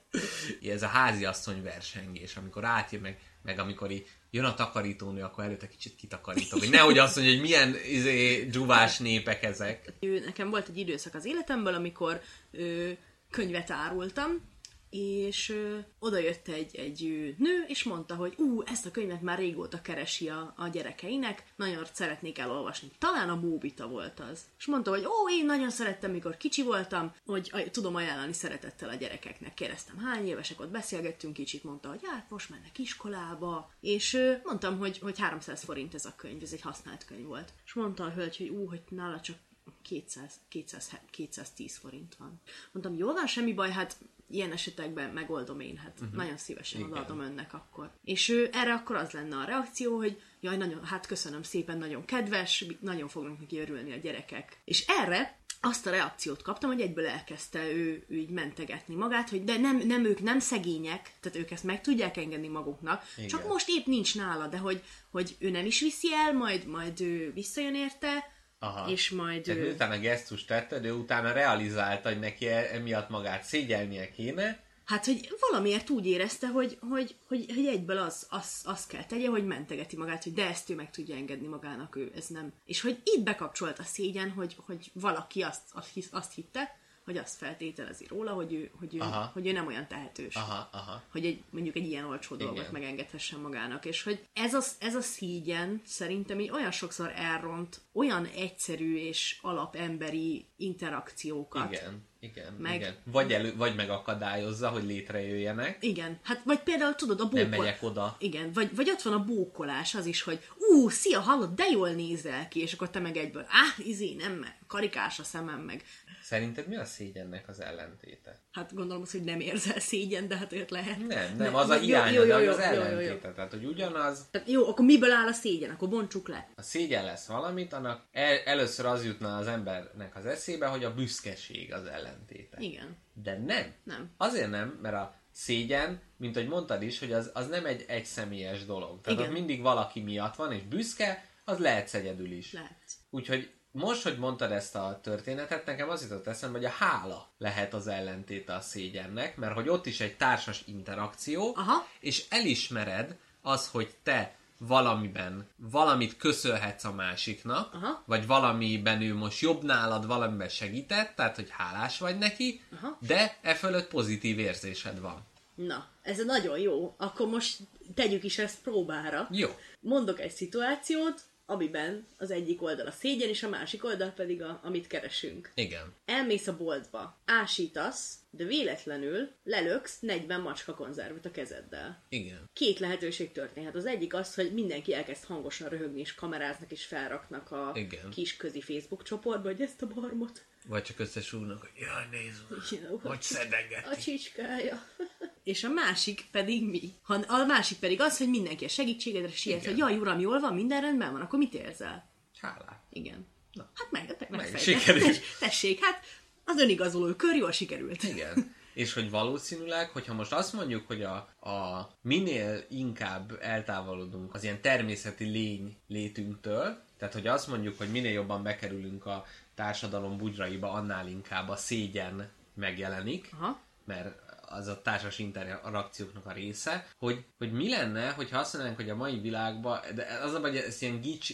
ez 0.62 0.84
a 0.84 0.88
háziasszony 0.88 1.64
versengés, 1.64 2.36
amikor 2.36 2.66
átjön 2.66 3.02
meg, 3.02 3.20
meg 3.42 3.60
amikor 3.60 3.92
így 3.92 4.08
jön 4.32 4.46
a 4.46 4.54
takarítónő, 4.54 5.22
akkor 5.22 5.44
előtte 5.44 5.68
kicsit 5.68 5.96
kitakarítom. 5.96 6.60
Hogy 6.60 6.70
nehogy 6.70 6.98
azt 6.98 7.16
mondja, 7.16 7.34
hogy 7.34 7.44
milyen 7.44 7.76
izé, 7.92 8.46
dzsuvás 8.46 8.98
népek 8.98 9.44
ezek. 9.44 9.94
Nekem 10.26 10.50
volt 10.50 10.68
egy 10.68 10.78
időszak 10.78 11.16
az 11.16 11.26
életemből, 11.26 11.74
amikor 11.74 12.22
ö, 12.52 12.92
könyvet 13.30 13.72
árultam, 13.72 14.54
és 14.96 15.50
ö, 15.50 15.78
oda 16.00 16.18
jött 16.18 16.48
egy, 16.48 16.76
egy 16.76 17.36
nő, 17.38 17.64
és 17.68 17.84
mondta, 17.84 18.16
hogy 18.16 18.34
ú, 18.38 18.62
ezt 18.66 18.86
a 18.86 18.92
könyvet 18.92 19.22
már 19.22 19.38
régóta 19.38 19.82
keresi 19.82 20.30
a, 20.30 20.54
a 20.58 20.68
gyerekeinek, 20.68 21.44
nagyon 21.56 21.84
szeretnék 21.92 22.38
elolvasni. 22.38 22.92
Talán 22.98 23.30
a 23.30 23.40
Bóbita 23.40 23.88
volt 23.88 24.20
az. 24.20 24.46
És 24.58 24.66
mondta, 24.66 24.90
hogy 24.90 25.06
ó, 25.06 25.30
én 25.30 25.46
nagyon 25.46 25.70
szerettem, 25.70 26.12
mikor 26.12 26.38
kicsi 26.38 26.64
voltam, 26.64 27.14
hogy 27.26 27.50
aj, 27.54 27.70
tudom 27.72 27.96
ajánlani 27.96 28.34
szeretettel 28.34 28.90
a 28.90 28.96
gyerekeknek. 28.96 29.54
Kérdeztem, 29.54 29.98
hány 29.98 30.28
évesek, 30.28 30.60
ott 30.60 30.72
beszélgettünk 30.72 31.34
kicsit, 31.34 31.64
mondta, 31.64 31.90
hogy 31.90 32.02
hát 32.04 32.30
most 32.30 32.50
mennek 32.50 32.78
iskolába, 32.78 33.72
és 33.80 34.14
ö, 34.14 34.34
mondtam, 34.44 34.78
hogy, 34.78 35.00
hogy 35.00 35.20
300 35.20 35.64
forint 35.64 35.94
ez 35.94 36.06
a 36.06 36.16
könyv, 36.16 36.44
ez 36.44 36.54
egy 36.54 36.62
használt 36.62 37.06
könyv 37.06 37.26
volt. 37.26 37.54
És 37.66 37.74
mondta 37.74 38.04
a 38.04 38.12
hölgy, 38.12 38.38
hogy 38.38 38.50
ú, 38.50 38.68
hogy 38.68 38.82
nála 38.90 39.20
csak 39.20 39.38
200, 39.82 40.34
200, 40.50 41.00
210 41.12 41.78
forint 41.78 42.16
van. 42.16 42.42
Mondtam, 42.72 42.96
jól 42.96 43.14
van, 43.14 43.28
semmi 43.28 43.54
baj, 43.54 43.72
hát 43.72 43.98
ilyen 44.30 44.52
esetekben 44.52 45.10
megoldom 45.10 45.60
én, 45.60 45.78
hát 45.78 46.00
uh-huh. 46.02 46.16
nagyon 46.16 46.38
szívesen 46.38 46.80
Igen. 46.80 46.92
odaadom 46.92 47.20
önnek 47.20 47.54
akkor. 47.54 47.92
És 48.04 48.30
ő, 48.30 48.50
erre 48.52 48.74
akkor 48.74 48.96
az 48.96 49.12
lenne 49.12 49.36
a 49.36 49.44
reakció, 49.44 49.98
hogy 49.98 50.22
jaj, 50.40 50.58
nagyon, 50.58 50.84
hát 50.84 51.06
köszönöm 51.06 51.44
szépen, 51.44 51.78
nagyon 51.78 52.06
kedves, 52.06 52.66
nagyon 52.80 53.08
fognak 53.08 53.40
neki 53.40 53.60
örülni 53.60 53.92
a 53.92 53.98
gyerekek. 53.98 54.62
És 54.66 54.86
erre 54.88 55.38
azt 55.62 55.88
a 55.88 55.90
reakciót 55.90 56.42
kaptam, 56.42 56.70
hogy 56.70 56.82
egyből 56.82 57.08
elkezdte 57.08 57.72
ő, 57.72 58.06
ő 58.08 58.16
így 58.16 58.30
mentegetni 58.30 58.96
magát, 58.96 59.30
hogy 59.30 59.44
de 59.44 59.58
nem, 59.58 59.78
nem 59.78 60.06
ők 60.06 60.22
nem 60.22 60.40
szegények, 60.40 61.12
tehát 61.20 61.38
ők 61.38 61.52
ezt 61.52 61.64
meg 61.64 61.82
tudják 61.82 62.18
engedni 62.18 62.48
maguknak, 62.48 63.04
Igen. 63.16 63.30
csak 63.30 63.48
most 63.48 63.70
épp 63.70 63.86
nincs 63.86 64.16
nála, 64.16 64.48
de 64.48 64.58
hogy, 64.58 64.84
hogy 65.12 65.36
ő 65.40 65.50
nem 65.50 65.66
is 65.66 65.80
viszi 65.80 66.14
el, 66.14 66.34
majd, 66.34 66.66
majd 66.68 67.02
ő 67.02 67.32
visszajön 67.34 67.76
érte, 67.76 68.34
Aha. 68.60 68.92
és 68.92 69.10
majd 69.10 69.44
Tehát 69.44 69.60
ő... 69.60 69.64
miután 69.64 69.92
a 69.92 69.98
gesztus 69.98 70.46
tette, 70.46 70.80
de 70.80 70.94
utána 70.94 71.32
realizálta, 71.32 72.10
hogy 72.10 72.20
neki 72.20 72.48
e- 72.48 72.70
emiatt 72.74 73.10
magát 73.10 73.44
szégyelnie 73.44 74.12
kéne, 74.12 74.64
Hát, 74.86 75.06
hogy 75.06 75.36
valamiért 75.50 75.90
úgy 75.90 76.06
érezte, 76.06 76.48
hogy, 76.48 76.78
hogy, 76.90 77.16
hogy, 77.28 77.46
hogy 77.56 77.66
egyből 77.66 77.98
az, 77.98 78.28
az, 78.30 78.62
az 78.64 78.86
kell 78.86 79.04
tegye, 79.04 79.28
hogy 79.28 79.46
mentegeti 79.46 79.98
magát, 79.98 80.24
hogy 80.24 80.34
de 80.34 80.48
ezt 80.48 80.70
ő 80.70 80.76
meg 80.76 80.92
tudja 80.92 81.16
engedni 81.16 81.48
magának, 81.48 81.96
ő 81.96 82.12
ez 82.16 82.28
nem. 82.28 82.54
És 82.66 82.82
hogy 82.82 83.02
itt 83.04 83.24
bekapcsolt 83.24 83.80
a 83.80 83.84
szégyen, 83.84 84.32
hogy, 84.32 84.56
hogy 84.66 84.92
valaki 84.94 85.42
azt, 85.42 85.62
azt, 85.72 85.90
azt 86.12 86.34
hitte, 86.34 86.78
hogy 87.06 87.18
azt 87.18 87.38
feltételezi 87.38 88.06
róla, 88.10 88.32
hogy 88.32 88.54
ő, 88.54 88.72
hogy 88.80 88.96
ő, 88.96 89.00
Aha. 89.00 89.30
hogy 89.34 89.48
ő 89.48 89.52
nem 89.52 89.68
olyan 89.68 89.88
tehetős. 89.88 90.36
aha, 90.36 90.70
aha. 90.72 91.04
Hogy 91.12 91.26
egy, 91.26 91.44
mondjuk 91.50 91.76
egy 91.76 91.88
ilyen 91.88 92.06
olcsó 92.06 92.36
dolgot 92.36 92.58
Igen. 92.58 92.70
megengedhessen 92.72 93.40
magának. 93.40 93.86
És 93.86 94.04
hogy 94.04 94.26
ez 94.34 94.54
a, 94.54 94.62
ez 94.80 94.96
a 94.96 95.02
szígyen 95.02 95.82
szerintem 95.86 96.40
így 96.40 96.50
olyan 96.50 96.72
sokszor 96.72 97.12
elront 97.16 97.82
olyan 97.94 98.26
egyszerű 98.26 98.98
és 98.98 99.38
alapemberi 99.42 100.46
interakciókat. 100.58 101.72
Igen, 101.72 102.04
igen, 102.20 102.54
Meg- 102.54 102.76
igen. 102.76 102.96
Vagy, 103.04 103.34
elő, 103.34 103.56
vagy 103.56 103.76
megakadályozza, 103.76 104.70
hogy 104.70 104.84
létrejöjjenek. 104.84 105.78
Igen, 105.82 106.20
hát 106.24 106.42
vagy 106.44 106.60
például 106.60 106.96
tudod, 106.96 107.20
a 107.20 107.24
Nem 107.24 107.32
bókol... 107.32 107.66
megyek 107.66 107.84
oda. 107.84 108.16
Igen, 108.20 108.52
vagy, 108.54 108.76
vagy 108.76 108.90
ott 108.90 109.02
van 109.02 109.14
a 109.14 109.24
bókolás 109.24 109.96
az 109.96 110.06
is, 110.06 110.22
hogy 110.22 110.40
ú, 110.58 110.90
szia, 110.90 111.20
hallod, 111.20 111.56
de 111.56 111.64
jól 111.72 111.90
nézel 111.90 112.48
ki, 112.48 112.60
és 112.62 112.74
akkor 112.74 112.90
te 112.90 113.00
meg 113.00 113.18
egyből, 113.18 113.46
áh, 113.48 113.88
izé, 113.88 114.14
nem, 114.14 114.32
meg, 114.32 114.58
karikás 114.76 115.20
a 115.20 115.24
szemem, 115.24 115.60
meg. 115.60 115.84
Szerinted 116.24 116.68
mi 116.68 116.76
a 116.76 116.86
szégyennek 116.86 117.48
az 117.50 117.60
ellentéte? 117.62 118.40
Hát 118.52 118.74
gondolom 118.74 119.02
az, 119.02 119.12
hogy 119.12 119.24
nem 119.24 119.40
érzel 119.40 119.80
szégyen, 119.80 120.28
de 120.28 120.38
hát 120.38 120.52
olyat 120.52 120.70
lehet. 120.72 120.98
Nem, 120.98 121.08
nem, 121.08 121.52
Ne- 121.52 121.60
az 121.60 121.70
a 121.70 121.78
hiány, 121.80 122.14
jó, 122.14 122.24
jó, 122.24 122.38
jó, 122.38 122.52
az 122.52 122.58
ellentéte. 122.58 123.32
Tehát, 123.34 123.52
hogy 123.52 123.66
ugyanaz, 123.66 124.28
Tehát 124.32 124.50
jó, 124.50 124.68
akkor 124.68 124.86
miből 124.86 125.12
áll 125.12 125.28
a 125.28 125.32
szégyen? 125.32 125.70
Akkor 125.70 125.90
bontsuk 125.90 126.28
le. 126.28 126.50
a 126.56 126.62
szégyen 126.62 127.06
lesz 127.06 127.26
valamit, 127.26 127.74
annak 127.74 128.06
el, 128.12 128.38
először 128.38 128.86
az 128.86 129.06
jutna 129.06 129.38
az 129.38 129.48
embernek 129.48 130.16
az 130.16 130.26
eszébe, 130.26 130.68
hogy 130.68 130.84
a 130.84 130.94
büszkeség 130.94 131.74
az 131.74 131.86
ellentéte. 131.86 132.58
Igen. 132.60 132.98
De 133.14 133.38
nem. 133.38 133.74
Nem. 133.84 134.12
Azért 134.18 134.50
nem, 134.50 134.80
mert 134.82 134.96
a 134.96 135.20
szégyen, 135.32 136.02
mint 136.18 136.36
ahogy 136.36 136.50
mondtad 136.50 136.82
is, 136.82 137.00
hogy 137.00 137.12
az, 137.12 137.32
az 137.34 137.48
nem 137.48 137.66
egy 137.66 137.86
egyszemélyes 137.88 138.66
dolog. 138.66 139.02
Tehát 139.02 139.20
Igen. 139.20 139.32
mindig 139.32 139.62
valaki 139.62 140.00
miatt 140.00 140.36
van, 140.36 140.52
és 140.52 140.64
büszke, 140.64 141.26
az 141.46 141.58
lehetsz 141.58 141.94
egyedül 141.94 142.32
is. 142.32 142.54
Lehet. 142.54 142.78
Úgyhogy 143.10 143.52
most, 143.76 144.04
hogy 144.04 144.18
mondtad 144.18 144.52
ezt 144.52 144.76
a 144.76 145.00
történetet, 145.04 145.66
nekem 145.66 145.90
az 145.90 146.02
jutott 146.02 146.28
eszembe, 146.28 146.58
hogy 146.58 146.68
a 146.68 146.86
hála 146.86 147.28
lehet 147.38 147.74
az 147.74 147.88
ellentéte 147.88 148.54
a 148.54 148.62
szégyennek, 148.62 149.38
mert 149.38 149.54
hogy 149.54 149.70
ott 149.70 149.86
is 149.86 150.00
egy 150.00 150.18
társas 150.18 150.64
interakció, 150.66 151.54
Aha. 151.56 151.88
és 152.00 152.26
elismered 152.30 153.16
az, 153.42 153.68
hogy 153.68 153.96
te 154.04 154.36
valamiben, 154.58 155.48
valamit 155.56 156.18
köszönhetsz 156.18 156.84
a 156.84 156.92
másiknak, 156.92 157.74
Aha. 157.74 158.04
vagy 158.06 158.28
valamiben 158.28 159.02
ő 159.02 159.16
most 159.16 159.40
jobb 159.40 159.64
nálad, 159.64 160.08
valamiben 160.08 160.50
segített, 160.50 161.16
tehát 161.16 161.36
hogy 161.36 161.50
hálás 161.50 162.00
vagy 162.00 162.18
neki, 162.18 162.62
Aha. 162.74 162.98
de 163.08 163.38
e 163.42 163.56
fölött 163.56 163.88
pozitív 163.88 164.40
érzésed 164.40 165.00
van. 165.00 165.26
Na, 165.56 165.88
ez 166.02 166.26
nagyon 166.26 166.60
jó. 166.60 166.96
Akkor 166.98 167.28
most 167.28 167.58
tegyük 167.96 168.24
is 168.24 168.38
ezt 168.38 168.62
próbára. 168.62 169.28
Jó. 169.32 169.50
Mondok 169.80 170.20
egy 170.20 170.32
szituációt, 170.32 171.22
amiben 171.46 172.08
az 172.18 172.32
egyik 172.32 172.62
oldal 172.62 172.88
a 172.88 172.92
szégyen, 172.92 173.30
és 173.30 173.44
a 173.44 173.50
másik 173.50 173.84
oldal 173.84 174.10
pedig 174.10 174.42
a, 174.42 174.60
amit 174.64 174.88
keresünk. 174.88 175.52
Igen. 175.56 175.94
Elmész 176.06 176.48
a 176.48 176.58
boltba, 176.58 177.18
ásítasz, 177.26 178.18
de 178.30 178.44
véletlenül 178.44 179.30
lelöksz 179.44 180.00
40 180.00 180.42
macska 180.42 180.74
konzervet 180.74 181.26
a 181.26 181.32
kezeddel. 181.32 182.04
Igen. 182.10 182.50
Két 182.54 182.80
lehetőség 182.80 183.32
történhet. 183.32 183.76
Az 183.76 183.86
egyik 183.86 184.14
az, 184.14 184.36
hogy 184.36 184.54
mindenki 184.54 184.94
elkezd 184.94 185.24
hangosan 185.24 185.70
röhögni, 185.70 186.00
és 186.00 186.16
kameráznak, 186.16 186.72
és 186.72 186.86
felraknak 186.86 187.52
a 187.52 187.72
Igen. 187.76 188.10
kis 188.10 188.38
közi 188.38 188.62
Facebook 188.62 189.04
csoportba, 189.04 189.50
hogy 189.50 189.62
ezt 189.62 189.82
a 189.82 189.88
barmot. 189.88 190.46
Vagy 190.68 190.84
csak 190.84 191.00
összesúgnak, 191.00 191.60
hogy 191.60 191.70
jaj, 191.76 192.08
nézd, 192.12 192.42
Jó, 192.90 192.98
hogy 192.98 193.22
szedegeti. 193.22 193.88
A 193.90 193.98
csicskája. 193.98 194.84
és 195.44 195.64
a 195.64 195.70
másik 195.70 196.26
pedig 196.32 196.70
mi? 196.70 196.94
Ha 197.02 197.14
a 197.14 197.46
másik 197.46 197.78
pedig 197.78 198.02
az, 198.02 198.18
hogy 198.18 198.30
mindenki 198.30 198.66
a 198.66 198.70
segítségedre 198.70 199.32
siet, 199.32 199.62
Igen. 199.62 199.70
hogy 199.70 199.78
jaj, 199.78 199.98
uram, 199.98 200.20
jól 200.20 200.40
van, 200.40 200.54
minden 200.54 200.82
rendben 200.82 201.12
van, 201.12 201.22
akkor 201.22 201.40
mit 201.40 201.54
érzel? 201.54 202.10
Hálát. 202.42 202.84
Igen. 202.90 203.28
Na. 203.52 203.70
Hát 203.74 203.92
meg, 203.92 204.16
meg, 204.20 204.30
Meg, 204.30 204.52
meg 204.52 204.62
sikerült. 204.62 205.22
Tessék, 205.40 205.84
hát 205.86 206.06
az 206.46 206.60
önigazoló 206.60 207.14
kör 207.14 207.36
jól 207.36 207.52
sikerült. 207.52 208.04
Igen. 208.04 208.56
És 208.74 208.94
hogy 208.94 209.10
valószínűleg, 209.10 209.90
hogyha 209.90 210.14
most 210.14 210.32
azt 210.32 210.54
mondjuk, 210.54 210.88
hogy 210.88 211.04
a, 211.04 211.16
a 211.50 211.90
minél 212.02 212.66
inkább 212.70 213.38
eltávolodunk 213.42 214.34
az 214.34 214.44
ilyen 214.44 214.62
természeti 214.62 215.24
lény 215.24 215.78
létünktől, 215.88 216.84
tehát 216.98 217.14
hogy 217.14 217.28
azt 217.28 217.48
mondjuk, 217.48 217.78
hogy 217.78 217.92
minél 217.92 218.12
jobban 218.12 218.44
bekerülünk 218.44 219.06
a 219.06 219.26
társadalom 219.56 220.18
bugyraiba, 220.18 220.72
annál 220.72 221.08
inkább 221.08 221.50
a 221.50 221.56
szégyen 221.56 222.30
megjelenik, 222.54 223.30
Aha. 223.34 223.60
mert 223.86 224.24
az 224.48 224.68
a 224.68 224.82
társas 224.82 225.20
interakcióknak 225.20 226.26
a 226.26 226.32
része, 226.32 226.88
hogy, 226.98 227.26
hogy 227.38 227.52
mi 227.52 227.70
lenne, 227.70 228.10
hogyha 228.10 228.40
azt 228.40 228.54
mondanánk, 228.54 228.80
hogy 228.80 228.90
a 228.90 228.96
mai 228.96 229.20
világban, 229.20 229.80
de 229.96 230.20
az 230.24 230.34
a 230.34 230.42
baj, 230.42 230.50
hogy 230.50 230.60
ez 230.60 230.82
ilyen 230.82 231.02
gics, 231.02 231.34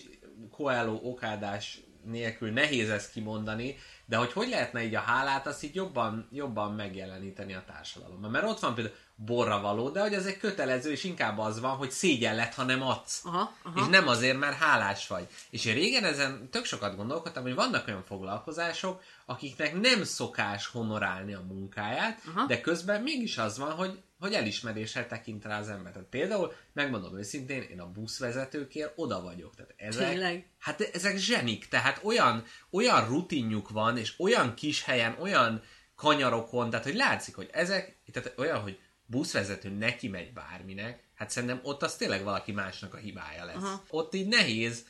koáló, 0.51 0.99
okádás 1.03 1.80
nélkül 2.03 2.51
nehéz 2.51 2.89
ezt 2.89 3.11
kimondani, 3.11 3.76
de 4.05 4.17
hogy 4.17 4.32
hogy 4.32 4.49
lehetne 4.49 4.84
így 4.84 4.95
a 4.95 4.99
hálát, 4.99 5.47
azt 5.47 5.63
így 5.63 5.76
jobban, 5.76 6.28
jobban 6.32 6.74
megjeleníteni 6.74 7.53
a 7.53 7.63
társadalomban. 7.67 8.32
Mert 8.32 8.45
ott 8.45 8.59
van 8.59 8.74
például 8.74 8.95
borra 9.26 9.61
való, 9.61 9.89
de 9.89 10.01
hogy 10.01 10.13
ez 10.13 10.26
egy 10.26 10.38
kötelező, 10.38 10.91
és 10.91 11.03
inkább 11.03 11.38
az 11.38 11.59
van, 11.59 11.76
hogy 11.76 11.91
szégyen 11.91 12.36
lett, 12.36 12.53
ha 12.53 12.63
nem 12.63 12.82
adsz. 12.82 13.22
Aha, 13.26 13.53
aha. 13.63 13.80
És 13.80 13.88
nem 13.88 14.07
azért, 14.07 14.38
mert 14.38 14.57
hálás 14.57 15.07
vagy. 15.07 15.28
És 15.49 15.65
én 15.65 15.74
régen 15.74 16.03
ezen 16.03 16.49
tök 16.49 16.65
sokat 16.65 16.95
gondolkodtam, 16.95 17.43
hogy 17.43 17.55
vannak 17.55 17.88
olyan 17.88 18.03
foglalkozások, 18.03 19.03
akiknek 19.26 19.80
nem 19.82 20.03
szokás 20.03 20.67
honorálni 20.67 21.34
a 21.34 21.43
munkáját, 21.47 22.22
Aha. 22.36 22.45
de 22.45 22.61
közben 22.61 23.01
mégis 23.01 23.38
az 23.38 23.57
van, 23.57 23.72
hogy, 23.72 23.99
hogy 24.19 24.34
elismeréssel 24.34 25.07
tekint 25.07 25.45
rá 25.45 25.59
az 25.59 25.69
ember. 25.69 25.91
Tehát 25.91 26.07
például, 26.07 26.53
megmondom 26.74 27.17
őszintén, 27.17 27.61
én 27.61 27.80
a 27.80 27.91
buszvezetőkért 27.91 28.93
oda 28.95 29.22
vagyok. 29.22 29.55
Tehát 29.55 29.74
ezek, 29.78 30.09
Tényleg? 30.09 30.49
Hát 30.59 30.82
ezek 30.82 31.17
zsenik, 31.17 31.67
tehát 31.67 31.99
olyan, 32.03 32.43
olyan 32.72 33.07
rutinjuk 33.07 33.69
van, 33.69 33.97
és 33.97 34.19
olyan 34.19 34.53
kis 34.53 34.84
helyen, 34.84 35.15
olyan 35.19 35.63
kanyarokon, 35.95 36.69
tehát 36.69 36.86
hogy 36.86 36.95
látszik, 36.95 37.36
hogy 37.36 37.49
ezek, 37.51 37.97
tehát 38.11 38.34
olyan, 38.38 38.61
hogy 38.61 38.80
buszvezető 39.12 39.70
neki 39.70 40.07
megy 40.07 40.34
bárminek, 40.34 41.03
hát 41.16 41.30
szerintem 41.30 41.59
ott 41.64 41.84
az 41.84 41.95
tényleg 41.95 42.24
valaki 42.24 42.51
másnak 42.51 42.93
a 42.93 42.97
hibája 42.97 43.45
lesz. 43.45 43.55
Aha. 43.55 43.84
Ott 43.89 44.14
így 44.14 44.28
nehéz 44.28 44.86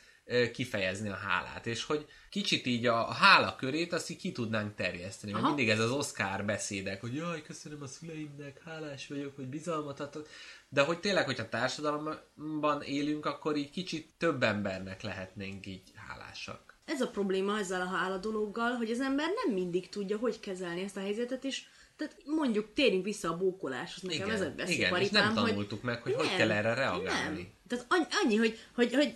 kifejezni 0.52 1.08
a 1.08 1.14
hálát, 1.14 1.66
és 1.66 1.84
hogy 1.84 2.06
kicsit 2.30 2.66
így 2.66 2.86
a, 2.86 3.08
a 3.08 3.12
hála 3.12 3.56
körét 3.56 3.92
azt 3.92 4.10
így 4.10 4.16
ki 4.16 4.32
tudnánk 4.32 4.74
terjeszteni. 4.74 5.32
Mert 5.32 5.44
mindig 5.44 5.68
ez 5.68 5.78
az 5.78 5.90
Oscar 5.90 6.44
beszédek, 6.44 7.00
hogy 7.00 7.14
jaj, 7.14 7.42
köszönöm 7.42 7.82
a 7.82 7.86
szüleimnek, 7.86 8.62
hálás 8.64 9.08
vagyok, 9.08 9.36
hogy 9.36 9.46
bizalmat 9.46 10.00
adtak. 10.00 10.28
De 10.68 10.82
hogy 10.82 11.00
tényleg, 11.00 11.24
hogyha 11.24 11.48
társadalomban 11.48 12.82
élünk, 12.82 13.26
akkor 13.26 13.56
így 13.56 13.70
kicsit 13.70 14.10
több 14.18 14.42
embernek 14.42 15.02
lehetnénk 15.02 15.66
így 15.66 15.82
hálásak. 16.08 16.76
Ez 16.84 17.00
a 17.00 17.10
probléma 17.10 17.58
ezzel 17.58 17.80
a 17.80 17.96
hála 17.96 18.16
dologgal, 18.16 18.72
hogy 18.72 18.90
az 18.90 19.00
ember 19.00 19.28
nem 19.44 19.54
mindig 19.54 19.88
tudja, 19.88 20.16
hogy 20.16 20.40
kezelni 20.40 20.82
ezt 20.82 20.96
a 20.96 21.00
helyzetet, 21.00 21.44
és 21.44 21.62
tehát 22.02 22.22
mondjuk 22.24 22.72
térjünk 22.74 23.04
vissza 23.04 23.28
a 23.28 23.36
bókoláshoz, 23.36 24.02
nekem 24.02 24.26
Igen, 24.26 24.30
ez 24.30 24.40
a 24.40 24.70
igen, 24.70 25.00
és 25.00 25.10
nem 25.10 25.34
tanultuk 25.34 25.82
meg, 25.82 26.02
hogy 26.02 26.14
hogy 26.14 26.36
kell 26.36 26.50
erre 26.50 26.74
reagálni. 26.74 27.40
Nem. 27.40 27.48
Tehát 27.68 27.86
annyi, 27.88 28.06
annyi 28.22 28.36
hogy, 28.36 28.58
hogy, 28.74 28.94
hogy 28.94 29.14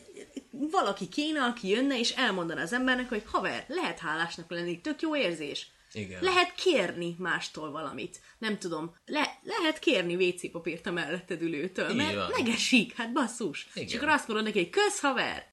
valaki 0.50 1.08
kéne, 1.08 1.42
aki 1.42 1.68
jönne, 1.68 1.98
és 1.98 2.10
elmondaná 2.10 2.62
az 2.62 2.72
embernek, 2.72 3.08
hogy 3.08 3.22
haver, 3.26 3.64
lehet 3.68 3.98
hálásnak 3.98 4.50
lenni, 4.50 4.80
tök 4.80 5.00
jó 5.00 5.16
érzés. 5.16 5.70
Igen. 5.96 6.22
Lehet 6.22 6.54
kérni 6.54 7.16
mástól 7.18 7.70
valamit. 7.70 8.20
Nem 8.38 8.58
tudom, 8.58 8.94
le, 9.06 9.38
lehet 9.42 9.78
kérni 9.78 10.14
WC 10.28 10.50
papírt 10.50 10.86
a 10.86 10.90
melletted 10.92 11.42
ülőtől, 11.42 11.94
mert 11.94 12.14
van. 12.14 12.30
megesik, 12.36 12.94
hát 12.96 13.12
basszus. 13.12 13.68
Igen. 13.74 13.88
És 13.88 13.94
akkor 13.94 14.08
azt 14.08 14.28
mondod 14.28 14.46
neki, 14.46 14.58
hogy 14.58 14.70
kösz 14.70 15.00
haver, 15.00 15.48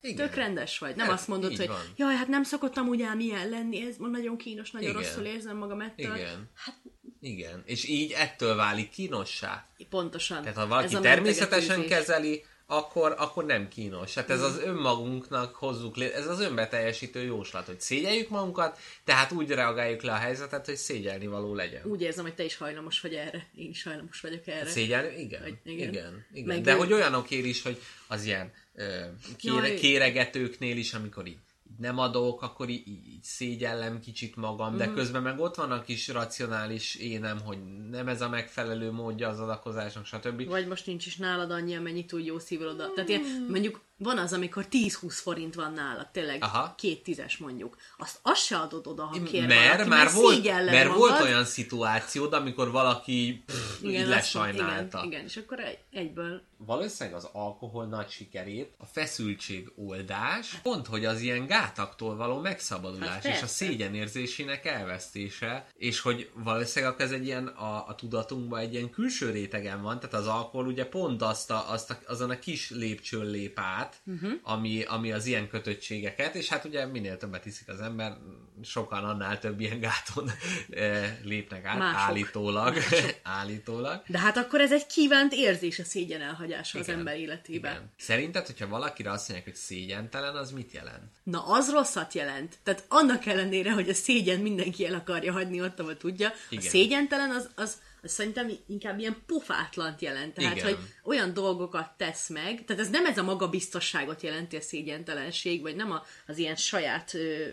Igen. 0.00 0.16
tök 0.16 0.34
rendes 0.34 0.78
vagy. 0.78 0.96
Nem 0.96 1.06
Hát, 1.06 1.14
azt 1.14 1.28
mondod, 1.28 1.56
hogy 1.56 1.66
van. 1.66 1.80
jaj, 1.96 2.14
hát 2.14 2.28
nem 2.28 2.42
szokottam 2.42 2.88
úgy 2.88 3.02
ám 3.02 3.20
ilyen 3.20 3.48
lenni, 3.48 3.86
ez 3.86 3.96
ma 3.96 4.08
nagyon 4.08 4.36
kínos, 4.36 4.70
nagyon 4.70 4.90
Igen. 4.90 5.02
rosszul 5.02 5.24
érzem 5.24 5.56
magam 5.56 5.80
ettől. 5.80 6.14
Igen. 6.14 6.50
Hát 6.54 6.76
Igen. 7.20 7.62
És 7.66 7.84
így 7.88 8.12
ettől 8.12 8.56
válik 8.56 8.90
kínossá. 8.90 9.66
pontosan. 9.90 10.42
Tehát 10.42 10.56
ha 10.56 10.66
valaki 10.66 10.96
természetesen 11.00 11.86
kezeli, 11.86 12.44
akkor, 12.66 13.14
akkor 13.18 13.44
nem 13.44 13.68
kínos. 13.68 14.14
Hát 14.14 14.30
ez 14.30 14.42
az 14.42 14.58
önmagunknak 14.58 15.54
hozzuk 15.54 15.96
lé- 15.96 16.12
ez 16.14 16.26
az 16.26 16.40
önbeteljesítő 16.40 17.22
jóslat, 17.22 17.66
hogy 17.66 17.80
szégyeljük 17.80 18.28
magunkat, 18.28 18.78
tehát 19.04 19.32
úgy 19.32 19.50
reagáljuk 19.50 20.02
le 20.02 20.12
a 20.12 20.16
helyzetet, 20.16 20.66
hogy 20.66 20.76
szégyelni 20.76 21.26
való 21.26 21.54
legyen. 21.54 21.82
Úgy 21.84 22.02
érzem, 22.02 22.24
hogy 22.24 22.34
te 22.34 22.44
is 22.44 22.56
hajlamos 22.56 23.00
vagy 23.00 23.14
erre. 23.14 23.46
Én 23.56 23.68
is 23.68 23.82
hajlamos 23.82 24.20
vagyok 24.20 24.46
erre. 24.46 24.70
Szégyelni? 24.70 25.20
Igen. 25.20 25.42
Hogy- 25.42 25.58
igen. 25.64 25.88
igen. 25.88 26.24
igen. 26.32 26.46
Meg 26.46 26.60
De 26.60 26.72
ő- 26.72 26.76
hogy 26.76 26.92
olyanokért 26.92 27.44
is, 27.44 27.62
hogy 27.62 27.80
az 28.06 28.24
ilyen 28.24 28.52
ö, 28.74 29.00
kére, 29.36 29.66
Jaj. 29.66 29.74
kéregetőknél 29.76 30.76
is, 30.76 30.92
amikor 30.94 31.26
így 31.26 31.38
nem 31.82 31.98
adok, 31.98 32.42
akkor 32.42 32.68
így, 32.68 32.88
így 32.88 33.22
szégyellem 33.22 34.00
kicsit 34.00 34.36
magam, 34.36 34.76
de 34.76 34.86
Mhm. 34.86 34.94
közben 34.94 35.22
meg 35.22 35.38
ott 35.40 35.54
van 35.54 35.70
a 35.70 35.82
kis 35.82 36.08
racionális 36.08 36.94
énem, 36.94 37.40
hogy 37.44 37.58
nem 37.90 38.08
ez 38.08 38.20
a 38.20 38.28
megfelelő 38.28 38.90
módja 38.90 39.28
az 39.28 39.40
adakozásnak, 39.40 40.04
stb. 40.06 40.44
Vagy 40.48 40.66
most 40.66 40.86
nincs 40.86 41.06
is 41.06 41.16
nálad 41.16 41.50
annyi, 41.50 41.74
amennyi 41.76 42.04
túl 42.04 42.20
jó 42.20 42.38
szívvel 42.38 42.68
oda. 42.68 42.92
Tehát 42.94 43.08
ilyen, 43.08 43.46
mondjuk 43.48 43.80
van 44.02 44.18
az, 44.18 44.32
amikor 44.32 44.66
10-20 44.70 45.18
forint 45.22 45.54
van 45.54 45.72
nálad, 45.72 46.08
tényleg 46.08 46.42
Aha. 46.42 46.74
két 46.76 47.02
tízes 47.02 47.36
mondjuk. 47.36 47.76
Azt, 47.98 48.18
azt 48.22 48.44
se 48.44 48.56
adod 48.56 48.86
oda, 48.86 49.04
ha 49.04 49.22
kér 49.22 49.46
mert, 49.46 49.70
valaki, 49.70 49.88
már 49.88 50.12
volt, 50.12 50.44
mert 50.44 50.88
magad. 50.88 50.96
volt 50.98 51.20
olyan 51.20 51.44
szituációd, 51.44 52.32
amikor 52.32 52.70
valaki 52.70 53.42
pff, 53.46 53.82
így 53.82 53.96
azt- 53.96 54.08
lesajnálta. 54.08 54.98
Igen, 54.98 55.10
igen, 55.10 55.24
és 55.24 55.36
akkor 55.36 55.60
egy, 55.60 55.78
egyből 55.90 56.42
valószínűleg 56.66 57.18
az 57.18 57.28
alkohol 57.32 57.86
nagy 57.86 58.10
sikerét, 58.10 58.74
a 58.78 58.84
feszültség 58.86 59.72
oldás, 59.76 60.58
pont, 60.62 60.86
hogy 60.86 61.04
az 61.04 61.20
ilyen 61.20 61.46
gátaktól 61.46 62.16
való 62.16 62.38
megszabadulás, 62.40 63.08
Hát 63.08 63.24
és 63.24 63.42
a 63.42 63.46
szégyenérzésének 63.46 64.64
elvesztése, 64.66 65.66
és 65.76 66.00
hogy 66.00 66.30
valószínűleg 66.34 66.94
akkor 66.94 67.04
ez 67.04 67.12
egy 67.12 67.24
ilyen, 67.24 67.46
a, 67.46 67.88
a 67.88 67.94
tudatunkban 67.94 68.60
egy 68.60 68.72
ilyen 68.74 68.90
külső 68.90 69.30
rétegen 69.30 69.82
van, 69.82 70.00
tehát 70.00 70.14
az 70.14 70.26
alkohol 70.26 70.66
ugye 70.66 70.86
pont 70.86 71.22
azt 71.22 71.50
a, 71.50 71.70
azt 71.70 71.90
a, 71.90 71.98
azon 72.06 72.30
a 72.30 72.38
kis 72.38 72.70
lépcsőn 72.70 73.26
lép 73.26 73.58
át, 73.58 73.91
Mhm. 74.02 74.24
uh-huh. 74.24 74.40
ami, 74.42 74.82
ami 74.82 75.12
az 75.12 75.26
ilyen 75.26 75.48
kötöttségeket, 75.48 76.34
és 76.34 76.48
hát 76.48 76.64
ugye 76.64 76.86
minél 76.86 77.16
többet 77.16 77.46
iszik 77.46 77.68
az 77.68 77.80
ember, 77.80 78.16
sokan 78.62 79.04
annál 79.04 79.38
több 79.38 79.60
ilyen 79.60 79.80
gáton 79.80 80.30
eh, 80.70 81.16
lépnek 81.22 81.64
át, 81.64 81.78
Mások. 81.78 82.00
állítólag. 82.00 82.76
állítólag. 83.22 84.02
De 84.06 84.18
hát 84.18 84.36
akkor 84.36 84.60
ez 84.60 84.72
egy 84.72 84.86
kívánt 84.86 85.32
érzés 85.32 85.78
a 85.78 85.84
szégyen 85.84 86.20
elhagyása 86.20 86.78
az 86.78 86.88
ember 86.88 87.16
életében. 87.16 87.72
Igen. 87.72 87.90
Szerinted, 87.98 88.46
hogyha 88.46 88.68
valakire 88.68 89.10
azt 89.10 89.28
mondják, 89.28 89.48
hogy 89.48 89.58
szégyentelen, 89.58 90.36
az 90.36 90.50
mit 90.50 90.72
jelent? 90.72 91.10
Na, 91.22 91.46
az 91.46 91.70
rosszat 91.70 92.14
jelent. 92.14 92.58
Tehát 92.62 92.84
annak 92.88 93.26
ellenére, 93.26 93.72
hogy 93.72 93.88
a 93.88 93.94
szégyen 93.94 94.40
mindenki 94.40 94.86
el 94.86 94.94
akarja 94.94 95.32
hagyni 95.32 95.60
ott, 95.60 95.80
ahol 95.80 95.96
tudja, 95.96 96.32
Igen. 96.48 96.64
a 96.66 96.68
szégyentelen 96.68 97.30
az, 97.30 97.48
az, 97.54 97.76
az 98.02 98.12
szerintem 98.12 98.50
inkább 98.66 98.98
ilyen 98.98 99.22
pofátlant 99.26 100.00
jelent. 100.00 100.34
Tehát, 100.34 100.56
Igen. 100.56 100.66
hogy 100.66 100.78
olyan 101.04 101.34
dolgokat 101.34 101.90
tesz 101.96 102.28
meg, 102.28 102.64
tehát 102.64 102.82
ez 102.82 102.90
nem 102.90 103.06
ez 103.06 103.18
a 103.18 103.22
magabiztosságot 103.22 104.22
jelenti 104.22 104.56
a 104.56 104.60
szégyentelenség, 104.60 105.62
vagy 105.62 105.76
nem 105.76 105.90
a, 105.90 106.02
az 106.26 106.38
ilyen 106.38 106.56
saját 106.56 107.14
ö, 107.14 107.46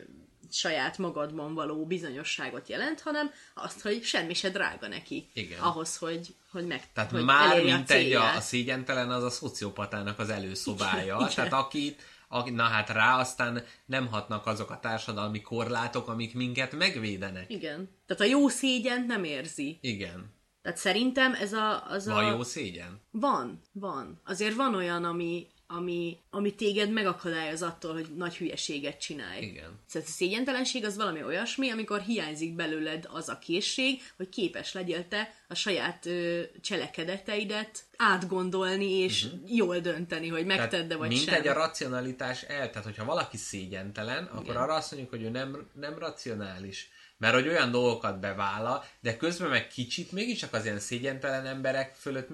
saját 0.52 0.97
magadban 0.97 1.54
való 1.54 1.86
bizonyosságot 1.86 2.70
jelent, 2.70 3.02
hanem 3.02 3.32
azt, 3.54 3.82
hogy 3.82 4.04
semmi 4.04 4.34
se 4.34 4.50
drága 4.50 4.88
neki. 4.88 5.30
Igen. 5.34 5.60
Ahhoz, 5.60 5.97
hogy, 5.97 6.36
hogy 6.52 6.66
meg 6.66 6.91
Tehát 6.93 7.12
hogy 7.12 7.24
már 7.24 7.64
mint 7.64 7.91
egy 7.91 8.14
a, 8.14 8.36
a 8.36 8.41
szégyentelen, 8.41 9.10
az 9.10 9.24
a 9.24 9.30
szociopatának 9.30 10.20
az 10.20 10.30
előszobája. 10.30 11.16
Igen. 11.20 11.34
Tehát 11.36 11.54
akit, 11.54 12.02
aki, 12.28 12.50
na 12.50 12.64
hát 12.64 12.89
rá 12.89 13.20
aztán 13.20 13.66
nem 13.86 14.08
hatnak 14.08 14.45
azok 14.45 14.70
a 14.70 14.80
társadalmi 14.80 15.41
korlátok, 15.41 16.08
amik 16.08 16.34
minket 16.34 16.72
megvédenek. 16.72 17.50
Igen. 17.50 17.89
Tehát 18.06 18.22
a 18.22 18.26
jó 18.26 18.47
szégyent 18.47 19.08
nem 19.08 19.24
érzi. 19.24 19.78
Igen. 19.82 20.38
Tehát 20.62 20.78
szerintem 20.78 21.34
ez 21.34 21.53
a... 21.53 21.88
Az 21.88 22.05
Van 22.05 22.26
a... 22.26 22.30
jó 22.30 22.43
szégyen? 22.43 23.01
Van, 23.12 23.62
van. 23.72 24.22
Azért 24.26 24.55
van 24.55 24.76
olyan, 24.76 25.03
ami, 25.03 25.47
ami, 25.68 26.18
ami 26.30 26.55
téged 26.55 26.91
megakadályoz 26.91 27.62
attól, 27.62 27.93
hogy 27.93 28.07
nagy 28.16 28.38
hülyeséget 28.38 28.99
csinálj. 28.99 29.41
Igen. 29.41 29.80
Szóval 29.88 30.07
a 30.07 30.12
szégyentelenség 30.12 30.86
az 30.86 30.95
valami 30.95 31.24
olyasmi, 31.24 31.70
amikor 31.70 31.99
hiányzik 31.99 32.55
belőled 32.55 33.07
az 33.12 33.30
a 33.30 33.39
készség, 33.39 34.01
hogy 34.18 34.30
képes 34.30 34.74
legyél 34.74 35.07
te 35.07 35.34
a 35.47 35.55
saját 35.55 36.05
ö, 36.05 36.41
cselekedeteidet 36.62 37.84
átgondolni, 37.97 38.91
és 38.91 39.24
uh-huh. 39.24 39.55
jól 39.55 39.80
dönteni, 39.80 40.28
hogy 40.28 40.45
megtedd-e 40.45 40.95
vagy 40.95 41.07
mint 41.07 41.22
sem. 41.22 41.34
egy 41.34 41.47
a 41.47 41.53
racionalitás 41.53 42.41
el, 42.41 42.70
tehát 42.70 42.84
hogyha 42.84 43.05
valaki 43.05 43.38
szégyentelen, 43.38 44.24
akkor 44.24 44.43
Igen. 44.43 44.55
arra 44.55 44.74
azt 44.74 44.91
mondjuk, 44.91 45.14
hogy 45.14 45.24
ő 45.24 45.30
nem, 45.30 45.70
nem 45.74 45.97
racionális. 45.97 46.89
Mert 47.20 47.34
hogy 47.34 47.47
olyan 47.47 47.72
dolgokat 47.72 48.20
bevállal, 48.20 48.84
de 48.99 49.17
közben 49.17 49.49
meg 49.49 49.67
kicsit, 49.67 50.11
mégiscsak 50.11 50.53
az 50.53 50.65
ilyen 50.65 50.80
szégyentelen 50.80 51.45
emberek 51.45 51.95
fölött 51.95 52.30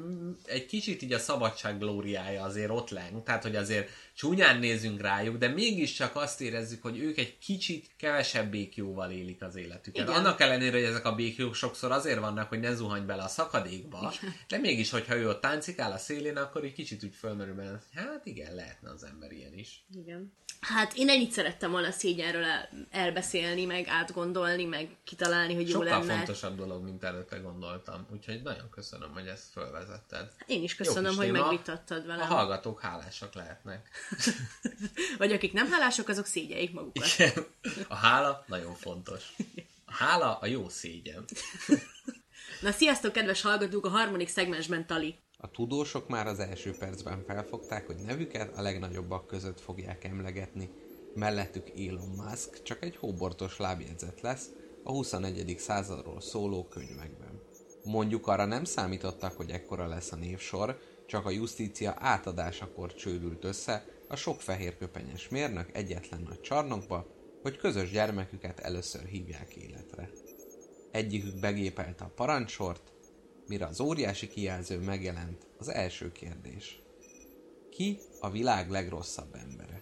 egy 0.45 0.65
kicsit 0.65 1.01
így 1.01 1.13
a 1.13 1.19
szabadság 1.19 1.77
glóriája 1.77 2.43
azért 2.43 2.69
ott 2.69 2.89
leng. 2.89 3.23
Tehát, 3.23 3.43
hogy 3.43 3.55
azért 3.55 3.89
csúnyán 4.15 4.59
nézünk 4.59 5.01
rájuk, 5.01 5.38
de 5.38 5.47
mégiscsak 5.47 6.15
azt 6.15 6.41
érezzük, 6.41 6.81
hogy 6.81 6.99
ők 6.99 7.17
egy 7.17 7.38
kicsit 7.38 7.89
kevesebb 7.97 8.51
békjóval 8.51 9.11
élik 9.11 9.41
az 9.41 9.55
életüket. 9.55 10.07
Igen. 10.07 10.19
Annak 10.19 10.39
ellenére, 10.39 10.77
hogy 10.77 10.88
ezek 10.88 11.05
a 11.05 11.15
békjók 11.15 11.55
sokszor 11.55 11.91
azért 11.91 12.19
vannak, 12.19 12.49
hogy 12.49 12.59
ne 12.59 12.73
zuhanj 12.73 13.05
bele 13.05 13.23
a 13.23 13.27
szakadékba, 13.27 14.13
de 14.47 14.57
mégis, 14.57 14.89
hogyha 14.89 15.15
ő 15.15 15.29
ott 15.29 15.41
táncikál 15.41 15.91
a 15.91 15.97
szélén, 15.97 16.38
akkor 16.38 16.63
egy 16.63 16.73
kicsit 16.73 17.03
úgy 17.03 17.15
fölmerül 17.15 17.55
benne, 17.55 17.69
hogy 17.69 17.79
hát 17.93 18.25
igen, 18.25 18.55
lehetne 18.55 18.89
az 18.89 19.03
ember 19.03 19.31
ilyen 19.31 19.53
is. 19.53 19.86
Igen. 19.93 20.33
Hát 20.68 20.93
én 20.95 21.09
ennyit 21.09 21.32
szerettem 21.32 21.72
volna 21.72 21.88
a 21.88 21.91
szégyenről 21.91 22.43
el, 22.43 22.70
elbeszélni, 22.89 23.66
meg 23.66 23.88
átgondolni, 23.88 24.66
meg 24.66 24.89
kitalálni, 25.03 25.55
hogy 25.55 25.70
jó 25.70 25.82
Sokkal 25.82 25.99
lenne. 25.99 26.16
fontosabb 26.16 26.57
dolog, 26.57 26.84
mint 26.84 27.03
előtte 27.03 27.38
gondoltam. 27.38 28.07
Úgyhogy 28.11 28.41
nagyon 28.41 28.70
köszönöm, 28.70 29.11
hogy 29.13 29.28
ezt 29.28 29.51
fölvezetted. 29.51 30.32
Én 30.45 30.63
is 30.63 30.76
Jó 30.78 30.86
köszönöm, 30.86 31.09
kis 31.09 31.18
hogy 31.20 31.32
téma. 31.32 31.41
megvitattad 31.41 32.03
A 32.03 32.07
velem. 32.07 32.27
hallgatók 32.27 32.81
hálásak 32.81 33.34
lehetnek. 33.34 33.89
Vagy 35.18 35.31
akik 35.31 35.53
nem 35.53 35.72
hálások, 35.72 36.07
azok 36.07 36.26
szégyeljék 36.26 36.73
magukat. 36.73 37.07
Igen. 37.18 37.45
A 37.88 37.95
hála 37.95 38.44
nagyon 38.48 38.73
fontos. 38.76 39.23
A 39.85 39.94
hála 39.94 40.38
a 40.38 40.45
jó 40.45 40.69
szégyen. 40.69 41.26
Na 42.61 42.72
sziasztok, 42.72 43.11
kedves 43.11 43.41
hallgatók, 43.41 43.85
a 43.85 43.89
harmadik 43.89 44.27
szegmensben 44.27 44.85
Tali. 44.85 45.15
A 45.45 45.51
tudósok 45.51 46.07
már 46.07 46.27
az 46.27 46.39
első 46.39 46.76
percben 46.80 47.23
felfogták, 47.27 47.85
hogy 47.85 47.95
nevüket 47.95 48.57
a 48.57 48.61
legnagyobbak 48.61 49.27
között 49.27 49.59
fogják 49.59 50.03
emlegetni. 50.03 50.69
Mellettük 51.15 51.69
Elon 51.69 52.09
Musk 52.17 52.61
csak 52.63 52.84
egy 52.84 52.95
hóbortos 52.95 53.57
lábjegyzet 53.57 54.22
lesz 54.22 54.49
a 54.84 54.91
21. 54.91 55.55
századról 55.57 56.22
szóló 56.22 56.67
könyvekben. 56.67 57.41
Mondjuk 57.84 58.27
arra 58.27 58.45
nem 58.45 58.63
számítottak, 58.63 59.38
hogy 59.38 59.49
ekkora 59.49 59.88
lesz 59.88 60.11
a 60.11 60.15
névsor, 60.15 60.80
csak 61.07 61.26
a 61.26 61.30
justícia 61.30 61.95
átadásakor 61.97 62.93
csődült 62.93 63.43
össze 63.43 63.85
a 64.07 64.15
sok 64.15 64.41
fehér 64.41 64.77
köpenyes 64.77 65.30
mérnök 65.30 65.69
egyetlen 65.73 66.22
nagy 66.22 66.41
csarnokba, 66.41 67.07
hogy 67.41 67.57
közös 67.57 67.91
gyermeküket 67.91 68.59
először 68.59 69.03
hívják 69.03 69.55
életre. 69.55 70.09
Egyikük 70.91 71.39
begépelte 71.39 72.03
a 72.03 72.11
parancsort, 72.15 72.93
mire 73.47 73.65
az 73.65 73.80
óriási 73.80 74.27
kijelző 74.27 74.80
megjelent 74.80 75.47
az 75.57 75.69
első 75.69 76.11
kérdés. 76.11 76.80
Ki 77.69 77.99
a 78.19 78.30
világ 78.30 78.69
legrosszabb 78.69 79.35
embere? 79.35 79.81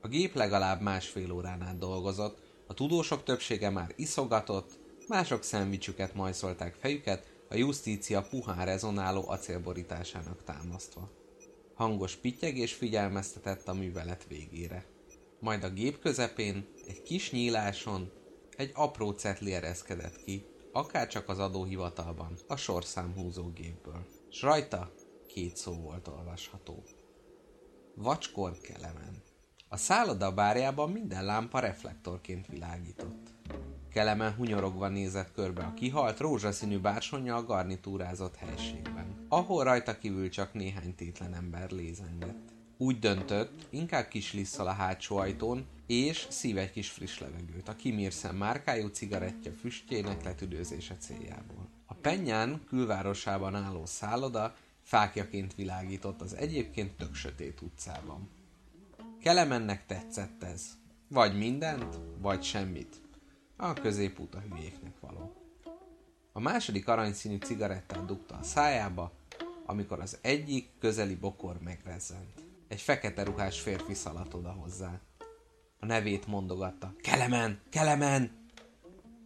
A 0.00 0.08
gép 0.08 0.34
legalább 0.34 0.80
másfél 0.80 1.32
órán 1.32 1.62
át 1.62 1.78
dolgozott, 1.78 2.38
a 2.66 2.74
tudósok 2.74 3.24
többsége 3.24 3.70
már 3.70 3.92
iszogatott, 3.96 4.78
mások 5.08 5.42
szendvicsüket 5.42 6.14
majszolták 6.14 6.74
fejüket, 6.74 7.32
a 7.48 7.56
justícia 7.56 8.22
puhán 8.22 8.64
rezonáló 8.64 9.24
acélborításának 9.28 10.44
támasztva. 10.44 11.10
Hangos 11.74 12.16
pittyegés 12.16 12.72
figyelmeztetett 12.72 13.68
a 13.68 13.74
művelet 13.74 14.26
végére. 14.28 14.84
Majd 15.40 15.64
a 15.64 15.70
gép 15.70 15.98
közepén, 15.98 16.66
egy 16.86 17.02
kis 17.02 17.30
nyíláson, 17.30 18.10
egy 18.56 18.70
apró 18.74 19.10
cetli 19.10 19.52
ereszkedett 19.52 20.24
ki, 20.24 20.44
akárcsak 20.72 21.28
az 21.28 21.38
adóhivatalban, 21.38 22.36
a 22.46 22.56
sorszámhúzó 22.56 23.50
gépből. 23.52 24.06
S 24.30 24.42
rajta 24.42 24.92
két 25.26 25.56
szó 25.56 25.72
volt 25.72 26.08
olvasható. 26.08 26.82
Vacskor 27.94 28.58
kelemen. 28.60 29.22
A 29.68 29.76
szálloda 29.76 30.34
bárjában 30.34 30.90
minden 30.90 31.24
lámpa 31.24 31.58
reflektorként 31.58 32.46
világított. 32.46 33.32
Kelemen 33.92 34.34
hunyorogva 34.34 34.88
nézett 34.88 35.32
körbe 35.32 35.62
a 35.62 35.74
kihalt, 35.74 36.18
rózsaszínű 36.18 36.78
bársonyjal 36.78 37.44
garnitúrázott 37.44 38.36
helységben, 38.36 39.26
ahol 39.28 39.64
rajta 39.64 39.98
kívül 39.98 40.28
csak 40.28 40.54
néhány 40.54 40.94
tétlen 40.94 41.34
ember 41.34 41.70
lézengett. 41.70 42.52
Úgy 42.76 42.98
döntött, 42.98 43.66
inkább 43.70 44.08
kis 44.08 44.32
lisszal 44.32 44.66
a 44.66 44.72
hátsó 44.72 45.16
ajtón, 45.16 45.66
és 45.90 46.26
szív 46.28 46.58
egy 46.58 46.70
kis 46.70 46.90
friss 46.90 47.18
levegőt 47.18 47.68
a 47.68 47.76
Kimirszem 47.76 48.36
márkájú 48.36 48.86
cigarettja 48.86 49.52
füstjének 49.52 50.24
letüdőzése 50.24 50.96
céljából. 50.96 51.68
A 51.86 51.94
Penyán 51.94 52.64
külvárosában 52.68 53.54
álló 53.54 53.86
szálloda 53.86 54.56
fákjaként 54.82 55.54
világított 55.54 56.20
az 56.20 56.34
egyébként 56.34 56.96
tök 56.96 57.14
sötét 57.14 57.60
utcában. 57.60 58.28
Kelemennek 59.20 59.86
tetszett 59.86 60.42
ez. 60.42 60.66
Vagy 61.08 61.38
mindent, 61.38 61.98
vagy 62.18 62.42
semmit. 62.42 63.00
A 63.56 63.72
középút 63.72 64.34
a 64.34 64.40
hülyéknek 64.40 65.00
való. 65.00 65.34
A 66.32 66.40
második 66.40 66.88
aranyszínű 66.88 67.36
cigarettát 67.36 68.04
dugta 68.04 68.36
a 68.36 68.42
szájába, 68.42 69.12
amikor 69.66 70.00
az 70.00 70.18
egyik 70.20 70.68
közeli 70.78 71.14
bokor 71.14 71.60
megrezzent. 71.60 72.44
Egy 72.68 72.80
fekete 72.80 73.22
ruhás 73.22 73.60
férfi 73.60 73.94
szaladt 73.94 74.34
oda 74.34 74.50
hozzá. 74.50 75.00
A 75.80 75.86
nevét 75.86 76.26
mondogatta. 76.26 76.94
Kelemen! 77.02 77.60
Kelemen! 77.70 78.30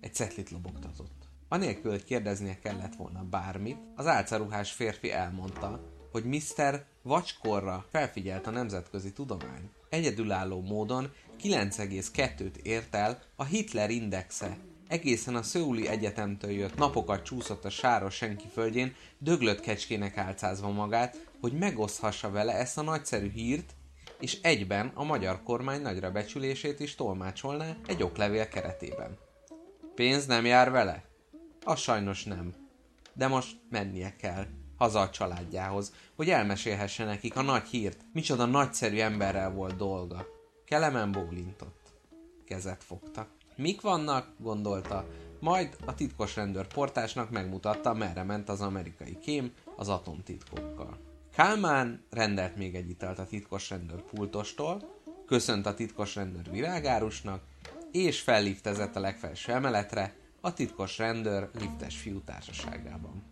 Egy 0.01 0.15
cetlit 0.15 0.51
lobogtatott. 0.51 1.29
Anélkül, 1.49 1.91
hogy 1.91 2.05
kérdeznie 2.05 2.59
kellett 2.59 2.95
volna 2.95 3.23
bármit, 3.31 3.79
az 3.95 4.07
álcaruhás 4.07 4.73
férfi 4.73 5.13
elmondta, 5.13 5.81
hogy 6.13 6.25
Mr. 6.25 6.85
Vacskorra 7.03 7.87
felfigyelt 7.91 8.47
a 8.47 8.51
nemzetközi 8.51 9.13
tudomány. 9.13 9.71
Egyedülálló 9.89 10.61
módon 10.61 11.13
9,2-t 11.43 12.57
ért 12.57 12.95
el 12.95 13.23
a 13.37 13.45
Hitler 13.45 13.91
indexe. 13.91 14.57
Egészen 14.89 15.35
a 15.35 15.43
Szöuli 15.43 15.89
Egyetemtől 15.89 16.51
jött 16.51 16.77
napokat 16.77 17.25
csúszott 17.25 17.65
a 17.65 17.71
sáros 17.71 18.15
senki 18.15 18.47
földjén, 18.53 18.95
döglött 19.19 19.61
kecskének 19.61 20.17
álcázva 20.17 20.71
magát, 20.71 21.27
hogy 21.41 21.53
megoszthassa 21.53 22.31
vele 22.31 22.53
ezt 22.53 22.79
a 22.79 22.83
nagyszerű 22.83 23.31
hírt, 23.31 23.75
és 24.21 24.39
egyben 24.43 24.91
a 24.95 25.05
magyar 25.05 25.43
kormány 25.43 25.83
nagyra 25.83 26.11
becsülését 26.11 26.81
is 26.81 26.95
tolmácsolná 26.95 27.77
egy 27.87 28.03
oklevél 28.03 28.49
keretében. 28.49 29.19
Pénz 29.95 30.27
nem 30.27 30.45
jár 30.45 30.71
vele? 30.71 31.05
Az 31.65 31.81
sajnos 31.81 32.25
nem. 32.25 32.55
De 33.13 33.27
most 33.29 33.57
mennie 33.71 34.17
kell, 34.17 34.47
haza 34.77 35.01
a 35.01 35.11
családjához, 35.11 35.93
hogy 36.17 36.31
elmesélhesse 36.31 37.05
nekik 37.05 37.37
a 37.37 37.43
nagy 37.43 37.67
hírt, 37.67 38.01
micsoda 38.13 38.45
nagyszerű 38.45 38.99
emberrel 38.99 39.51
volt 39.51 39.77
dolga. 39.77 40.27
Kelemen 40.65 41.13
bólintott. 41.13 41.93
Kezet 42.47 42.85
fogta. 42.85 43.27
Mik 43.57 43.81
vannak, 43.81 44.29
gondolta, 44.39 45.07
majd 45.41 45.77
a 45.85 45.95
titkos 45.95 46.37
rendőr 46.37 46.67
portásnak 46.67 47.31
megmutatta, 47.31 47.95
merre 47.95 48.23
ment 48.23 48.49
az 48.49 48.61
amerikai 48.61 49.19
kém 49.19 49.53
az 49.77 49.89
atomtitkokkal. 49.89 51.14
Kálmán 51.35 52.05
rendelt 52.11 52.57
még 52.57 52.75
egy 52.75 52.91
italt 52.91 53.19
a 53.19 53.27
titkos 53.27 53.71
rendőr 53.71 54.03
pultostól, 54.03 55.01
köszönt 55.27 55.67
a 55.67 55.75
titkos 55.75 56.15
rendőr 56.15 56.51
virágárusnak, 56.51 57.43
és 57.93 58.21
felliftezett 58.21 58.97
a 58.97 59.01
legfelső 59.01 59.53
emeletre 59.53 60.17
a 60.41 60.53
titkos 60.53 60.99
rendőr 60.99 61.51
liftes 61.59 61.97
fiú 61.97 62.21
társaságában. 62.21 63.23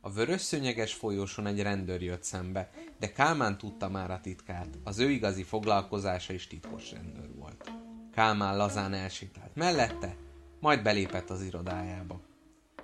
A 0.00 0.10
vörös 0.10 0.40
szőnyeges 0.40 0.94
folyóson 0.94 1.46
egy 1.46 1.62
rendőr 1.62 2.02
jött 2.02 2.22
szembe, 2.22 2.70
de 2.98 3.12
Kálmán 3.12 3.58
tudta 3.58 3.88
már 3.88 4.10
a 4.10 4.20
titkát, 4.20 4.78
az 4.84 4.98
ő 4.98 5.10
igazi 5.10 5.42
foglalkozása 5.42 6.32
is 6.32 6.46
titkos 6.46 6.92
rendőr 6.92 7.34
volt. 7.34 7.72
Kálmán 8.14 8.56
lazán 8.56 8.92
elsétált 8.92 9.54
mellette, 9.54 10.16
majd 10.60 10.82
belépett 10.82 11.30
az 11.30 11.42
irodájába. 11.42 12.20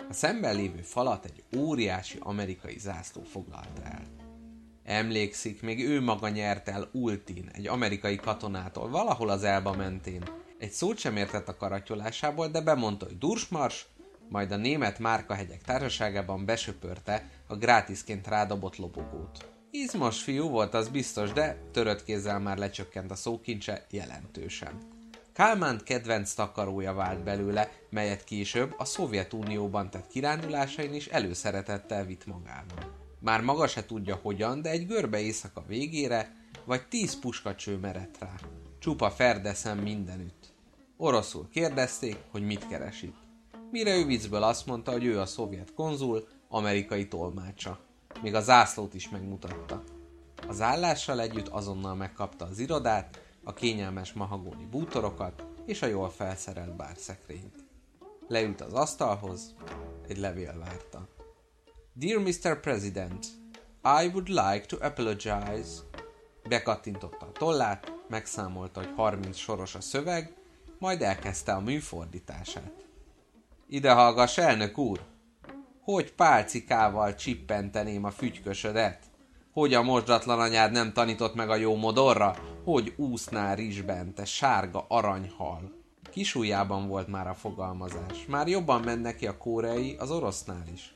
A 0.08 0.12
szemben 0.12 0.56
lévő 0.56 0.80
falat 0.80 1.24
egy 1.24 1.42
óriási 1.56 2.18
amerikai 2.20 2.78
zászló 2.78 3.22
foglalta 3.22 3.82
el. 3.82 4.23
Emlékszik, 4.84 5.62
még 5.62 5.88
ő 5.88 6.00
maga 6.00 6.28
nyert 6.28 6.68
el 6.68 6.88
Ultin, 6.92 7.50
egy 7.52 7.66
amerikai 7.66 8.16
katonától, 8.16 8.88
valahol 8.88 9.28
az 9.28 9.44
Elba 9.44 9.72
mentén. 9.72 10.22
Egy 10.58 10.70
szót 10.70 10.98
sem 10.98 11.16
értett 11.16 11.48
a 11.48 11.56
karatyolásából, 11.56 12.48
de 12.48 12.60
bemondta, 12.60 13.04
hogy 13.06 13.18
dursmars, 13.18 13.86
majd 14.28 14.50
a 14.52 14.56
német 14.56 14.98
márkahegyek 14.98 15.62
társaságában 15.62 16.44
besöpörte 16.44 17.30
a 17.46 17.56
grátiszként 17.56 18.26
rádobott 18.26 18.76
lobogót. 18.76 19.52
Izmos 19.70 20.22
fiú 20.22 20.48
volt, 20.48 20.74
az 20.74 20.88
biztos, 20.88 21.32
de 21.32 21.58
törött 21.72 22.04
kézzel 22.04 22.40
már 22.40 22.58
lecsökkent 22.58 23.10
a 23.10 23.14
szókincse 23.14 23.86
jelentősen. 23.90 24.78
Kálmán 25.32 25.80
kedvenc 25.84 26.32
takarója 26.32 26.92
vált 26.92 27.22
belőle, 27.22 27.70
melyet 27.90 28.24
később 28.24 28.74
a 28.78 28.84
Szovjetunióban 28.84 29.90
tett 29.90 30.06
kirándulásain 30.06 30.94
is 30.94 31.06
előszeretettel 31.06 32.04
vitt 32.04 32.26
magával. 32.26 33.03
Már 33.24 33.40
maga 33.40 33.66
se 33.66 33.86
tudja 33.86 34.18
hogyan, 34.22 34.62
de 34.62 34.70
egy 34.70 34.86
görbe 34.86 35.20
éjszaka 35.20 35.64
végére, 35.66 36.36
vagy 36.64 36.86
tíz 36.88 37.18
puskacső 37.18 37.76
merett 37.76 38.18
rá. 38.18 38.34
Csupa 38.78 39.10
ferdeszem 39.10 39.78
mindenütt. 39.78 40.52
Oroszul 40.96 41.48
kérdezték, 41.48 42.16
hogy 42.30 42.42
mit 42.42 42.66
keres 42.66 43.02
itt. 43.02 43.16
Mire 43.70 43.96
ő 43.96 44.04
viccből 44.06 44.42
azt 44.42 44.66
mondta, 44.66 44.92
hogy 44.92 45.04
ő 45.04 45.20
a 45.20 45.26
szovjet 45.26 45.74
konzul, 45.74 46.28
amerikai 46.48 47.08
tolmácsa. 47.08 47.78
Még 48.22 48.34
a 48.34 48.40
zászlót 48.40 48.94
is 48.94 49.08
megmutatta. 49.08 49.82
Az 50.48 50.60
állással 50.60 51.20
együtt 51.20 51.48
azonnal 51.48 51.94
megkapta 51.94 52.44
az 52.44 52.58
irodát, 52.58 53.20
a 53.44 53.52
kényelmes 53.52 54.12
mahagóni 54.12 54.64
bútorokat 54.70 55.44
és 55.66 55.82
a 55.82 55.86
jól 55.86 56.10
felszerelt 56.10 56.76
bárszekrényt. 56.76 57.64
Leült 58.28 58.60
az 58.60 58.72
asztalhoz, 58.72 59.54
egy 60.08 60.18
levél 60.18 60.58
várta. 60.58 61.13
Dear 61.96 62.18
Mr. 62.18 62.60
President, 62.60 63.26
I 63.84 64.08
would 64.08 64.28
like 64.28 64.66
to 64.66 64.76
apologize. 64.80 65.82
Bekattintotta 66.48 67.26
a 67.26 67.32
tollát, 67.32 67.92
megszámolta, 68.08 68.80
hogy 68.80 68.92
30 68.96 69.36
soros 69.36 69.74
a 69.74 69.80
szöveg, 69.80 70.34
majd 70.78 71.02
elkezdte 71.02 71.52
a 71.52 71.60
műfordítását. 71.60 72.72
Ide 73.68 73.92
hallgass, 73.92 74.38
elnök 74.38 74.78
úr! 74.78 75.00
Hogy 75.80 76.12
pálcikával 76.12 77.14
csippenteném 77.14 78.04
a 78.04 78.10
fügykösödet? 78.10 79.02
Hogy 79.52 79.74
a 79.74 79.82
mosdatlan 79.82 80.40
anyád 80.40 80.72
nem 80.72 80.92
tanított 80.92 81.34
meg 81.34 81.50
a 81.50 81.56
jó 81.56 81.76
modorra? 81.76 82.36
Hogy 82.64 82.94
úsznál 82.96 83.56
rizsben, 83.56 84.14
te 84.14 84.24
sárga 84.24 84.84
aranyhal? 84.88 85.72
Kisújjában 86.10 86.88
volt 86.88 87.08
már 87.08 87.26
a 87.26 87.34
fogalmazás. 87.34 88.26
Már 88.26 88.48
jobban 88.48 88.80
ment 88.80 89.02
neki 89.02 89.26
a 89.26 89.36
kórei 89.36 89.96
az 89.98 90.10
orosznál 90.10 90.66
is. 90.72 90.93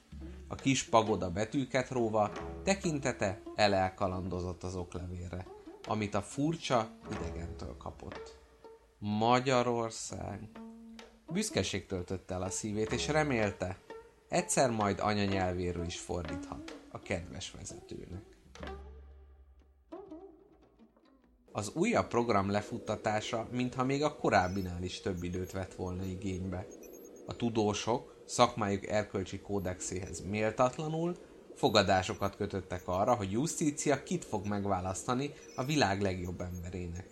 A 0.49 0.55
kis 0.55 0.85
pagoda 0.85 1.31
betűket 1.31 1.91
róva, 1.91 2.33
tekintete 2.65 3.41
elelkalandozott 3.55 4.63
az 4.63 4.77
oklevélre, 4.77 5.47
amit 5.87 6.15
a 6.15 6.23
furcsa 6.23 6.89
idegentől 7.11 7.77
kapott. 7.77 8.37
Magyarország. 8.99 10.49
Büszkeség 11.33 11.87
töltötte 11.87 12.35
el 12.35 12.43
a 12.43 12.51
szívét, 12.51 12.93
és 12.93 13.09
remélte, 13.09 13.79
egyszer 14.29 14.71
majd 14.71 15.01
anyanyelvéről 15.01 15.85
is 15.85 15.99
fordíthat 15.99 16.79
a 16.91 16.99
kedves 16.99 17.51
vezetőnek. 17.51 18.23
Az 21.53 21.71
újabb 21.75 22.09
program 22.09 22.51
lefuttatása, 22.51 23.49
mintha 23.51 23.85
még 23.85 24.03
a 24.03 24.17
korábbinál 24.17 24.83
is 24.83 25.01
több 25.01 25.23
időt 25.23 25.53
vett 25.53 25.75
volna 25.75 26.05
igénybe. 26.05 26.67
A 27.27 27.37
tudósok 27.37 28.18
szakmájuk 28.29 28.87
erkölcsi 28.87 29.41
kódexéhez 29.41 30.21
méltatlanul 30.21 31.17
fogadásokat 31.55 32.37
kötöttek 32.37 32.83
arra, 32.85 33.15
hogy 33.15 33.31
Justícia 33.31 34.03
kit 34.03 34.25
fog 34.25 34.47
megválasztani 34.47 35.33
a 35.57 35.65
világ 35.65 36.01
legjobb 36.01 36.41
emberének. 36.41 37.07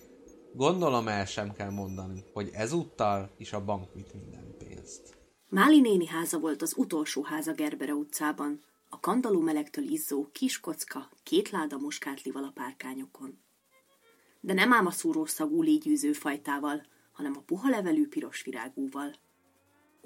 Gondolom 0.52 1.08
el 1.08 1.26
sem 1.26 1.52
kell 1.52 1.70
mondani, 1.70 2.24
hogy 2.32 2.50
ezúttal 2.52 3.30
is 3.36 3.52
a 3.52 3.64
bank 3.64 3.94
vitt 3.94 4.14
minden 4.14 4.54
pénzt. 4.58 5.16
Máli 5.48 5.80
néni 5.80 6.06
háza 6.06 6.38
volt 6.38 6.62
az 6.62 6.74
utolsó 6.76 7.22
háza 7.22 7.52
Gerbere 7.52 7.94
utcában, 7.94 8.62
a 8.88 9.00
kandaló 9.00 9.40
melegtől 9.40 9.84
izzó 9.84 10.28
kis 10.32 10.60
kocka, 10.60 11.08
két 11.22 11.50
láda 11.50 11.78
muskátlival 11.78 12.44
a 12.44 12.52
párkányokon. 12.54 13.38
De 14.40 14.52
nem 14.52 14.72
ám 14.72 14.86
a 14.86 14.90
szúrószagú 14.90 15.62
légyűző 15.62 16.12
fajtával, 16.12 16.86
hanem 17.12 17.32
a 17.36 17.42
puha 17.46 17.68
levelű 17.68 18.08
piros 18.08 18.42
virágúval. 18.42 19.14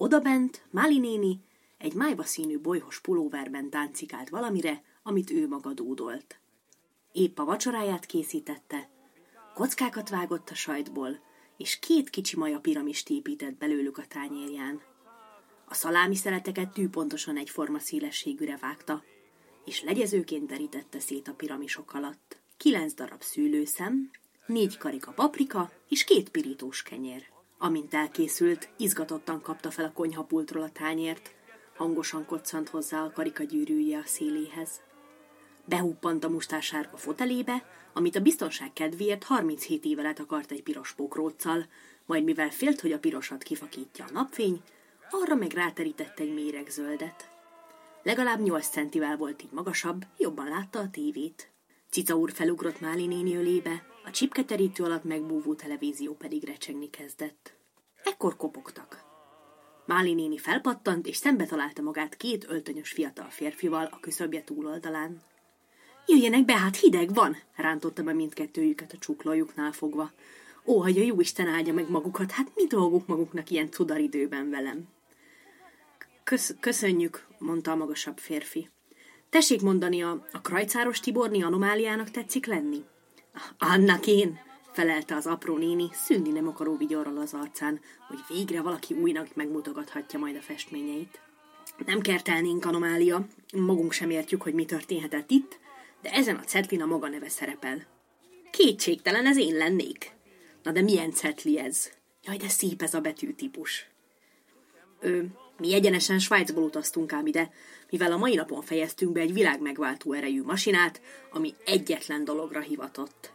Odabent 0.03 0.63
Máli 0.71 0.99
néni 0.99 1.41
egy 1.79 1.95
májba 1.95 2.25
színű 2.25 2.59
bolyhos 2.59 3.01
pulóverben 3.01 3.71
táncikált 3.71 4.29
valamire, 4.29 4.83
amit 5.03 5.31
ő 5.31 5.49
maga 5.49 5.73
dúdolt. 5.73 6.39
Épp 7.13 7.39
a 7.39 7.45
vacsoráját 7.45 8.07
készítette, 8.07 8.89
kockákat 9.55 10.09
vágott 10.09 10.51
a 10.51 10.55
sajtból, 10.55 11.21
és 11.57 11.79
két 11.79 12.11
kicsi 12.11 12.37
maja 12.37 12.61
piramist 12.61 13.11
épített 13.11 13.55
belőlük 13.55 13.99
a 13.99 14.07
tányérján. 14.09 14.81
A 15.69 15.75
szalámi 15.75 16.15
szeleteket 16.15 16.73
tűpontosan 16.73 17.37
egyforma 17.37 17.79
szélességűre 17.79 18.57
vágta, 18.61 19.03
és 19.65 19.83
legyezőként 19.83 20.47
terítette 20.47 21.01
szét 21.01 21.29
a 21.29 21.35
piramisok 21.35 21.95
alatt. 21.95 22.41
Kilenc 22.57 22.95
darab 22.95 23.23
szűlőszem, 23.23 24.11
négy 24.47 24.79
karika 24.79 25.13
paprika 25.13 25.73
és 25.89 26.05
két 26.05 26.29
pirítós 26.29 26.83
kenyér. 26.83 27.39
Amint 27.63 27.95
elkészült, 27.95 28.69
izgatottan 28.77 29.43
kapta 29.43 29.71
fel 29.71 29.85
a 29.85 29.93
konyhapultról 29.93 30.63
a 30.63 30.71
tányért, 30.71 31.35
hangosan 31.77 32.25
koccant 32.25 32.69
hozzá 32.69 33.03
a 33.03 33.11
karika 33.11 33.43
gyűrűje 33.43 33.99
a 33.99 34.07
széléhez. 34.07 34.81
Behuppant 35.65 36.25
a 36.25 36.29
mustásárga 36.29 36.97
fotelébe, 36.97 37.65
amit 37.93 38.17
a 38.17 38.21
biztonság 38.21 38.73
kedvéért 38.73 39.25
37 39.25 39.85
éve 39.85 40.03
letakart 40.03 40.51
egy 40.51 40.63
piros 40.63 40.93
pókróccal, 40.93 41.67
majd 42.07 42.25
mivel 42.25 42.51
félt, 42.51 42.81
hogy 42.81 42.93
a 42.93 42.99
pirosat 42.99 43.43
kifakítja 43.43 44.05
a 44.05 44.13
napfény, 44.13 44.63
arra 45.11 45.35
meg 45.35 45.53
ráterített 45.53 46.19
egy 46.19 46.35
méregzöldet. 46.35 47.29
Legalább 48.03 48.41
8 48.41 48.69
centivel 48.69 49.17
volt 49.17 49.43
így 49.43 49.53
magasabb, 49.53 50.05
jobban 50.17 50.49
látta 50.49 50.79
a 50.79 50.91
tévét. 50.91 51.51
Cica 51.91 52.15
úr 52.15 52.33
felugrott 52.33 52.81
Máli 52.81 53.07
néni 53.07 53.37
ölébe, 53.37 53.90
a 54.05 54.11
csipketerítő 54.11 54.85
alatt 54.85 55.05
megbúvó 55.05 55.55
televízió 55.55 56.15
pedig 56.15 56.45
recsegni 56.45 56.91
kezdett. 56.91 57.55
Ekkor 58.05 58.37
kopogtak. 58.37 59.05
Máli 59.87 60.15
néni 60.15 60.39
felpattant, 60.39 61.07
és 61.07 61.17
szembe 61.17 61.47
találta 61.47 61.83
magát 61.83 62.17
két 62.17 62.47
öltönyös 62.49 62.91
fiatal 62.91 63.29
férfival 63.29 63.89
a 63.91 64.01
küszöbje 64.01 64.45
túloldalán. 64.45 65.23
Jöjjenek 66.07 66.45
be, 66.45 66.57
hát 66.57 66.77
hideg 66.77 67.15
van, 67.15 67.37
rántotta 67.57 68.03
be 68.03 68.13
mindkettőjüket 68.13 68.93
a 68.93 68.99
csuklójuknál 68.99 69.73
fogva. 69.73 70.13
Ó, 70.67 70.83
hogy 70.83 70.99
a 70.99 71.03
jó 71.03 71.21
Isten 71.21 71.47
áldja 71.47 71.73
meg 71.73 71.91
magukat, 71.91 72.31
hát 72.31 72.53
mi 72.55 72.67
dolguk 72.67 73.07
maguknak 73.07 73.51
ilyen 73.51 73.71
cudaridőben 73.71 74.51
velem? 74.51 74.89
Kösz, 76.25 76.55
köszönjük, 76.61 77.27
mondta 77.39 77.71
a 77.71 77.77
magasabb 77.77 78.19
férfi. 78.19 78.71
Tessék 79.31 79.61
mondani, 79.61 80.03
a, 80.03 80.27
a 80.33 80.41
krajcáros 80.41 81.01
Tiborni 81.01 81.43
anomáliának 81.43 82.11
tetszik 82.11 82.47
lenni? 82.47 82.85
Annak 83.59 84.07
én, 84.07 84.41
felelte 84.73 85.15
az 85.15 85.27
apró 85.27 85.57
néni, 85.57 85.89
szűnni 85.93 86.31
nem 86.31 86.49
akaró 86.49 86.77
vigyorral 86.77 87.17
az 87.17 87.35
arcán, 87.35 87.81
hogy 88.09 88.19
végre 88.29 88.61
valaki 88.61 88.95
újnak 88.95 89.35
megmutogathatja 89.35 90.19
majd 90.19 90.37
a 90.37 90.41
festményeit. 90.41 91.21
Nem 91.87 92.01
kertelnénk 92.01 92.65
anomália, 92.65 93.27
magunk 93.53 93.93
sem 93.93 94.11
értjük, 94.11 94.43
hogy 94.43 94.55
mi 94.55 94.65
történhetett 94.65 95.31
itt, 95.31 95.59
de 96.03 96.11
ezen 96.11 96.37
a 96.37 96.45
cetlin 96.45 96.83
a 96.83 96.87
maga 96.87 97.09
neve 97.09 97.29
szerepel. 97.29 97.87
Kétségtelen 98.51 99.27
ez 99.27 99.37
én 99.37 99.57
lennék. 99.57 100.13
Na 100.63 100.73
de 100.73 100.81
milyen 100.81 101.13
cetli 101.13 101.59
ez? 101.59 101.91
Jaj, 102.25 102.37
de 102.37 102.49
szép 102.49 102.83
ez 102.83 102.95
a 102.95 103.01
betűtípus. 103.01 103.87
Ö, 105.01 105.23
mi 105.61 105.75
egyenesen 105.75 106.19
Svájcból 106.19 106.63
utaztunk 106.63 107.13
ám 107.13 107.27
ide, 107.27 107.51
mivel 107.91 108.13
a 108.13 108.17
mai 108.17 108.35
napon 108.35 108.63
fejeztünk 108.63 109.13
be 109.13 109.21
egy 109.21 109.33
világmegváltó 109.33 110.13
erejű 110.13 110.43
masinát, 110.43 111.01
ami 111.31 111.55
egyetlen 111.65 112.25
dologra 112.25 112.61
hivatott. 112.61 113.33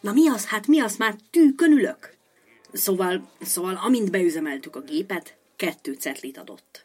Na 0.00 0.12
mi 0.12 0.28
az, 0.28 0.46
hát 0.46 0.66
mi 0.66 0.80
az, 0.80 0.96
már 0.96 1.16
tűkön 1.30 1.72
ülök? 1.72 2.16
Szóval, 2.72 3.30
szóval 3.40 3.80
amint 3.84 4.10
beüzemeltük 4.10 4.76
a 4.76 4.80
gépet, 4.80 5.36
kettő 5.56 5.92
cetlit 5.92 6.38
adott. 6.38 6.84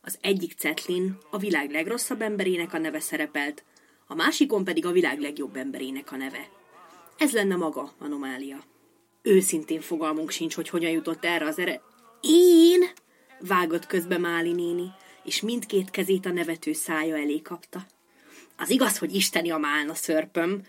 Az 0.00 0.18
egyik 0.20 0.52
cetlin 0.52 1.18
a 1.30 1.38
világ 1.38 1.70
legrosszabb 1.70 2.22
emberének 2.22 2.72
a 2.72 2.78
neve 2.78 3.00
szerepelt, 3.00 3.64
a 4.06 4.14
másikon 4.14 4.64
pedig 4.64 4.86
a 4.86 4.92
világ 4.92 5.20
legjobb 5.20 5.56
emberének 5.56 6.12
a 6.12 6.16
neve. 6.16 6.48
Ez 7.18 7.32
lenne 7.32 7.56
maga 7.56 7.92
anomália. 7.98 8.64
Őszintén 9.22 9.80
fogalmunk 9.80 10.30
sincs, 10.30 10.54
hogy 10.54 10.68
hogyan 10.68 10.90
jutott 10.90 11.24
erre 11.24 11.46
az 11.46 11.58
ere... 11.58 11.82
Én? 12.20 12.90
Vágott 13.46 13.86
közbe 13.86 14.18
Máli 14.18 14.52
néni, 14.52 14.92
és 15.24 15.40
mindkét 15.40 15.90
kezét 15.90 16.26
a 16.26 16.32
nevető 16.32 16.72
szája 16.72 17.16
elé 17.16 17.40
kapta. 17.40 17.86
Az 18.56 18.70
igaz, 18.70 18.98
hogy 18.98 19.14
isteni 19.14 19.50
a 19.50 19.58
málna 19.58 19.94
szörpöm, 19.94 20.62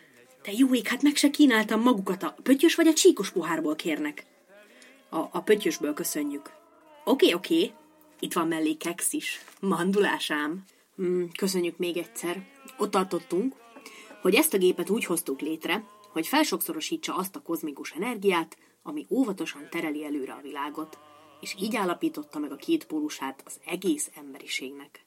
de 0.43 0.51
jó 0.51 0.73
ég, 0.73 0.87
hát 0.87 1.01
meg 1.01 1.15
se 1.15 1.29
kínáltam 1.29 1.81
magukat, 1.81 2.23
a 2.23 2.35
pöttyös 2.43 2.75
vagy 2.75 2.87
a 2.87 2.93
csíkos 2.93 3.31
pohárból 3.31 3.75
kérnek. 3.75 4.25
A, 5.09 5.17
a 5.17 5.41
pöttyösből 5.41 5.93
köszönjük. 5.93 6.51
Oké, 7.03 7.33
oké, 7.33 7.71
itt 8.19 8.33
van 8.33 8.47
mellé 8.47 8.73
keksz 8.73 9.13
is. 9.13 9.41
Mandulásám. 9.59 10.63
Mm, 11.01 11.25
köszönjük 11.37 11.77
még 11.77 11.97
egyszer. 11.97 12.47
Ott 12.77 12.91
tartottunk, 12.91 13.55
hogy 14.21 14.35
ezt 14.35 14.53
a 14.53 14.57
gépet 14.57 14.89
úgy 14.89 15.05
hoztuk 15.05 15.41
létre, 15.41 15.83
hogy 16.11 16.27
felsokszorosítsa 16.27 17.15
azt 17.15 17.35
a 17.35 17.41
kozmikus 17.41 17.91
energiát, 17.91 18.57
ami 18.83 19.05
óvatosan 19.09 19.67
tereli 19.69 20.05
előre 20.05 20.33
a 20.33 20.41
világot, 20.41 20.97
és 21.41 21.55
így 21.61 21.75
állapította 21.75 22.39
meg 22.39 22.51
a 22.51 22.55
két 22.55 22.85
pólusát 22.85 23.43
az 23.45 23.59
egész 23.65 24.11
emberiségnek. 24.15 25.05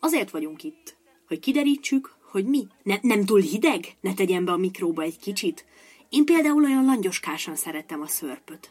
Azért 0.00 0.30
vagyunk 0.30 0.62
itt, 0.62 0.96
hogy 1.26 1.38
kiderítsük, 1.38 2.16
hogy 2.30 2.46
mi? 2.46 2.66
Ne, 2.82 2.98
nem 3.02 3.24
túl 3.24 3.40
hideg? 3.40 3.96
Ne 4.00 4.14
tegyen 4.14 4.44
be 4.44 4.52
a 4.52 4.56
mikróba 4.56 5.02
egy 5.02 5.18
kicsit? 5.18 5.64
Én 6.08 6.24
például 6.24 6.64
olyan 6.64 6.84
langyoskásan 6.84 7.56
szerettem 7.56 8.00
a 8.00 8.06
szörpöt. 8.06 8.70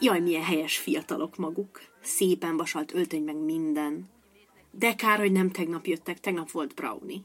Jaj, 0.00 0.20
milyen 0.20 0.42
helyes 0.42 0.76
fiatalok 0.76 1.36
maguk. 1.36 1.80
Szépen 2.00 2.56
vasalt 2.56 2.94
öltöny 2.94 3.22
meg 3.22 3.36
minden. 3.36 4.10
De 4.70 4.94
kár, 4.94 5.18
hogy 5.18 5.32
nem 5.32 5.50
tegnap 5.50 5.86
jöttek, 5.86 6.20
tegnap 6.20 6.50
volt 6.50 6.74
brownie. 6.74 7.20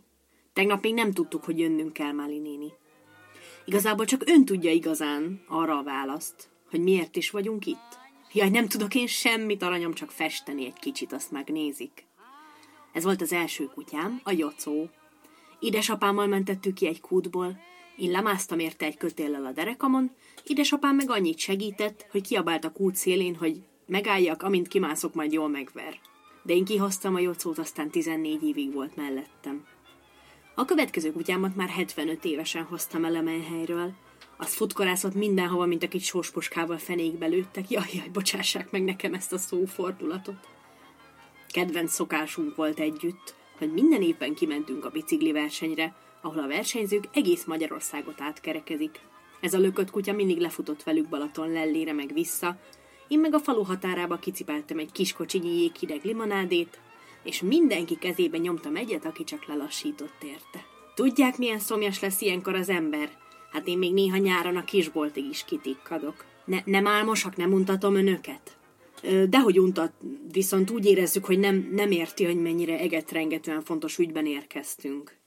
Tegnap 0.53 0.83
még 0.83 0.93
nem 0.93 1.11
tudtuk, 1.11 1.43
hogy 1.43 1.59
jönnünk 1.59 1.93
kell, 1.93 2.11
Máli 2.11 2.39
néni. 2.39 2.73
Igazából 3.65 4.05
csak 4.05 4.23
ön 4.25 4.45
tudja 4.45 4.71
igazán 4.71 5.43
arra 5.47 5.77
a 5.77 5.83
választ, 5.83 6.49
hogy 6.69 6.79
miért 6.79 7.15
is 7.15 7.29
vagyunk 7.29 7.65
itt. 7.65 7.99
Jaj, 8.37 8.49
nem 8.49 8.67
tudok 8.67 8.95
én 8.95 9.07
semmit, 9.07 9.63
aranyom, 9.63 9.93
csak 9.93 10.11
festeni 10.11 10.65
egy 10.65 10.79
kicsit, 10.79 11.13
azt 11.13 11.31
megnézik. 11.31 12.05
Ez 12.93 13.03
volt 13.03 13.21
az 13.21 13.33
első 13.33 13.65
kutyám, 13.65 14.21
a 14.23 14.31
Jocó. 14.31 14.89
Édesapámmal 15.59 16.27
mentettük 16.27 16.73
ki 16.73 16.87
egy 16.87 17.01
kútból, 17.01 17.59
én 17.97 18.11
lemásztam 18.11 18.59
érte 18.59 18.85
egy 18.85 18.97
kötéllel 18.97 19.45
a 19.45 19.51
derekamon, 19.51 20.11
édesapám 20.43 20.95
meg 20.95 21.09
annyit 21.09 21.37
segített, 21.37 22.07
hogy 22.11 22.27
kiabált 22.27 22.65
a 22.65 22.71
kút 22.71 22.95
szélén, 22.95 23.35
hogy 23.35 23.61
megálljak, 23.85 24.43
amint 24.43 24.67
kimászok, 24.67 25.13
majd 25.13 25.31
jól 25.31 25.49
megver. 25.49 25.99
De 26.43 26.53
én 26.53 26.65
kihoztam 26.65 27.15
a 27.15 27.19
Jocót, 27.19 27.57
aztán 27.57 27.89
14 27.89 28.43
évig 28.43 28.73
volt 28.73 28.95
mellettem. 28.95 29.65
A 30.55 30.65
következő 30.65 31.11
kutyámat 31.11 31.55
már 31.55 31.69
75 31.69 32.25
évesen 32.25 32.63
hoztam 32.63 33.05
el 33.05 33.15
a 33.15 33.49
helyről. 33.49 33.93
Az 34.37 34.53
futkorászott 34.53 35.13
mindenhova, 35.13 35.65
mint 35.65 35.83
a 35.83 35.87
kis 35.87 36.05
sósposkával 36.05 36.77
fenékbe 36.77 37.25
lőttek. 37.25 37.69
Jaj, 37.69 37.89
jaj, 37.93 38.09
bocsássák 38.09 38.71
meg 38.71 38.83
nekem 38.83 39.13
ezt 39.13 39.33
a 39.33 39.37
szófordulatot. 39.37 40.47
Kedvenc 41.47 41.93
szokásunk 41.93 42.55
volt 42.55 42.79
együtt, 42.79 43.35
hogy 43.57 43.73
minden 43.73 44.01
évben 44.01 44.33
kimentünk 44.33 44.85
a 44.85 44.89
bicikli 44.89 45.31
versenyre, 45.31 45.95
ahol 46.21 46.43
a 46.43 46.47
versenyzők 46.47 47.03
egész 47.13 47.45
Magyarországot 47.45 48.21
átkerekezik. 48.21 48.99
Ez 49.41 49.53
a 49.53 49.59
lökött 49.59 49.91
kutya 49.91 50.13
mindig 50.13 50.37
lefutott 50.37 50.83
velük 50.83 51.09
Balaton 51.09 51.51
lellére 51.51 51.93
meg 51.93 52.13
vissza, 52.13 52.59
én 53.07 53.19
meg 53.19 53.33
a 53.33 53.39
falu 53.39 53.63
határába 53.63 54.17
kicipeltem 54.17 54.79
egy 54.79 54.91
kis 54.91 55.13
kocsinyi 55.13 55.59
jéghideg 55.59 56.03
limonádét, 56.03 56.79
és 57.23 57.41
mindenki 57.41 57.97
kezébe 57.97 58.37
nyomtam 58.37 58.75
egyet, 58.75 59.05
aki 59.05 59.23
csak 59.23 59.45
lelassított 59.45 60.23
érte. 60.23 60.65
Tudják, 60.95 61.37
milyen 61.37 61.59
szomjas 61.59 61.99
lesz 61.99 62.21
ilyenkor 62.21 62.55
az 62.55 62.69
ember? 62.69 63.09
Hát 63.57 63.67
én 63.67 63.77
még 63.77 63.93
néha 63.93 64.17
nyáron 64.17 64.55
a 64.55 64.63
kisboltig 64.63 65.25
is 65.25 65.45
kitikkadok. 65.45 66.25
Ne, 66.45 66.59
nem 66.65 66.87
álmosak, 66.87 67.35
nem 67.35 67.53
untatom 67.53 67.95
önöket? 67.95 68.57
Dehogy 69.29 69.59
untat, 69.59 69.91
viszont 70.31 70.69
úgy 70.69 70.85
érezzük, 70.85 71.25
hogy 71.25 71.39
nem, 71.39 71.69
nem 71.71 71.91
érti, 71.91 72.25
hogy 72.25 72.41
mennyire 72.41 72.79
egetrengetően 72.79 73.61
fontos 73.61 73.97
ügyben 73.97 74.25
érkeztünk. 74.25 75.17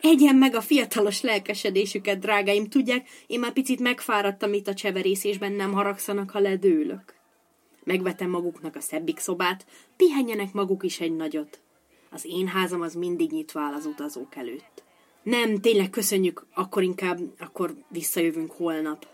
Egyen 0.00 0.36
meg 0.36 0.54
a 0.54 0.60
fiatalos 0.60 1.20
lelkesedésüket, 1.20 2.18
drágáim, 2.18 2.68
tudják, 2.68 3.08
én 3.26 3.38
már 3.38 3.52
picit 3.52 3.80
megfáradtam 3.80 4.52
itt 4.52 4.68
a 4.68 4.74
cseverészésben, 4.74 5.52
nem 5.52 5.72
haragszanak, 5.72 6.30
ha 6.30 6.38
ledőlök. 6.38 7.14
Megvetem 7.84 8.30
maguknak 8.30 8.76
a 8.76 8.80
szebbik 8.80 9.18
szobát, 9.18 9.66
pihenjenek 9.96 10.52
maguk 10.52 10.84
is 10.84 11.00
egy 11.00 11.16
nagyot. 11.16 11.60
Az 12.10 12.24
én 12.24 12.46
házam 12.46 12.80
az 12.80 12.94
mindig 12.94 13.30
nyitva 13.30 13.60
áll 13.60 13.72
az 13.72 13.86
utazók 13.86 14.36
előtt. 14.36 14.86
Nem, 15.28 15.60
tényleg 15.60 15.90
köszönjük, 15.90 16.46
akkor 16.54 16.82
inkább, 16.82 17.18
akkor 17.38 17.74
visszajövünk 17.88 18.52
holnap. 18.52 19.06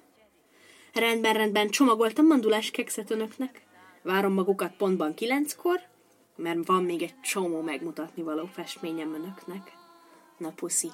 Rendben, 0.93 1.33
rendben, 1.33 1.69
csomagoltam 1.69 2.27
mandulás 2.27 2.71
kekszet 2.71 3.11
önöknek. 3.11 3.63
Várom 4.03 4.33
magukat 4.33 4.77
pontban 4.77 5.15
kilenckor, 5.15 5.81
mert 6.37 6.67
van 6.67 6.85
még 6.85 7.03
egy 7.03 7.21
csomó 7.21 7.61
megmutatni 7.61 8.23
való 8.23 8.45
festményem 8.53 9.15
önöknek. 9.15 9.73
Na 10.39 10.51
puszi. 10.51 10.89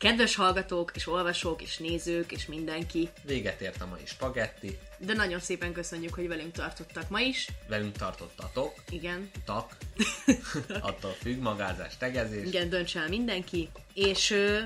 Kedves 0.00 0.34
hallgatók, 0.34 0.90
és 0.94 1.06
olvasók, 1.06 1.62
és 1.62 1.76
nézők, 1.76 2.32
és 2.32 2.46
mindenki, 2.46 3.08
Véget 3.22 3.60
ért 3.60 3.80
a 3.82 3.86
mai 3.86 4.00
spagetti, 4.04 4.78
de 4.98 5.12
nagyon 5.12 5.40
szépen 5.40 5.72
köszönjük, 5.72 6.14
hogy 6.14 6.28
velünk 6.28 6.52
tartottak 6.52 7.08
ma 7.08 7.20
is. 7.20 7.48
velünk 7.68 7.96
tartottatok, 7.96 8.74
Igen, 8.90 9.30
tak, 9.44 9.76
attól 10.80 11.10
függ, 11.10 11.40
magázás, 11.40 11.96
tegezés. 11.96 12.46
igen, 12.46 12.68
dönts 12.68 12.96
el 12.96 13.08
mindenki. 13.08 13.68
És 13.94 14.30
ö, 14.30 14.58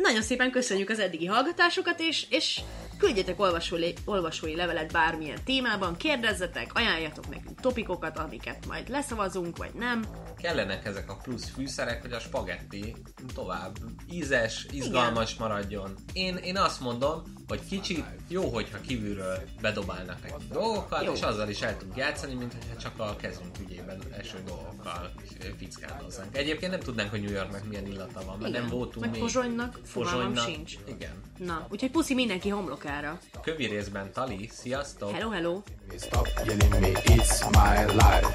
nagyon 0.00 0.22
szépen 0.22 0.50
köszönjük 0.50 0.88
az 0.88 0.98
eddigi 0.98 1.26
hallgatásokat, 1.26 2.00
és, 2.00 2.26
és 2.28 2.60
küldjetek 2.98 3.40
olvasói, 3.40 3.92
olvasói 4.04 4.56
levelet 4.56 4.92
bármilyen 4.92 5.38
témában, 5.44 5.96
kérdezzetek, 5.96 6.70
ajánljatok 6.74 7.28
nekünk 7.28 7.60
topikokat, 7.60 8.18
amiket 8.18 8.66
majd 8.66 8.88
leszavazunk, 8.88 9.56
vagy 9.56 9.72
nem. 9.74 10.04
Kellenek 10.42 10.86
ezek 10.86 11.10
a 11.10 11.16
plusz 11.22 11.50
fűszerek, 11.50 12.02
hogy 12.02 12.12
a 12.12 12.18
spagetti 12.18 12.94
tovább 13.34 13.76
ízes, 14.10 14.66
izgalmas 14.70 15.34
maradjon. 15.34 15.94
Én, 16.12 16.36
én 16.36 16.56
azt 16.56 16.80
mondom, 16.80 17.22
hogy 17.48 17.60
kicsit 17.68 18.04
jó, 18.28 18.48
hogyha 18.48 18.80
kívülről 18.80 19.38
bedobálnak 19.60 20.22
nekünk 20.22 20.52
dolgokat, 20.52 21.04
Jó. 21.04 21.12
és 21.12 21.20
azzal 21.20 21.48
is 21.48 21.62
el 21.62 21.76
tudunk 21.76 21.96
játszani, 21.96 22.34
mint 22.34 22.52
hogyha 22.52 22.76
csak 22.76 22.92
a 22.96 23.16
kezünk 23.16 23.58
ügyében 23.60 24.02
eső 24.18 24.38
dolgokkal 24.46 25.12
fickádozzánk. 25.56 26.36
Egyébként 26.36 26.70
nem 26.70 26.80
tudnánk, 26.80 27.10
hogy 27.10 27.22
New 27.22 27.32
Yorknak 27.32 27.68
milyen 27.68 27.86
illata 27.86 28.22
van, 28.26 28.38
mert 28.38 28.50
Igen. 28.50 28.60
nem 28.60 28.70
voltunk 28.70 29.04
Meg 29.04 29.10
még. 29.10 29.20
Pozsonynak 29.20 29.78
fogalmam 29.90 30.36
sincs. 30.36 30.72
Igen. 30.86 31.22
Na, 31.38 31.66
úgyhogy 31.70 31.90
puszi 31.90 32.14
mindenki 32.14 32.48
homlokára. 32.48 33.18
Kövi 33.42 33.66
részben 33.66 34.12
Tali, 34.12 34.48
sziasztok! 34.52 35.10
Hello, 35.10 35.30
hello! 35.30 35.62
Stop 35.98 36.28
yelling 36.44 36.80
me, 36.80 36.88
it's 36.88 37.50
my 37.50 37.84
life. 37.84 38.28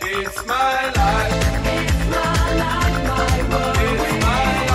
It's 0.00 0.44
my 0.46 0.90
life. 0.94 1.34
It's 1.84 2.06
my 2.08 2.54
life, 2.56 3.02
my 3.02 3.48
world. 3.48 3.76
It's 3.76 4.24
my 4.24 4.58
life. 4.58 4.67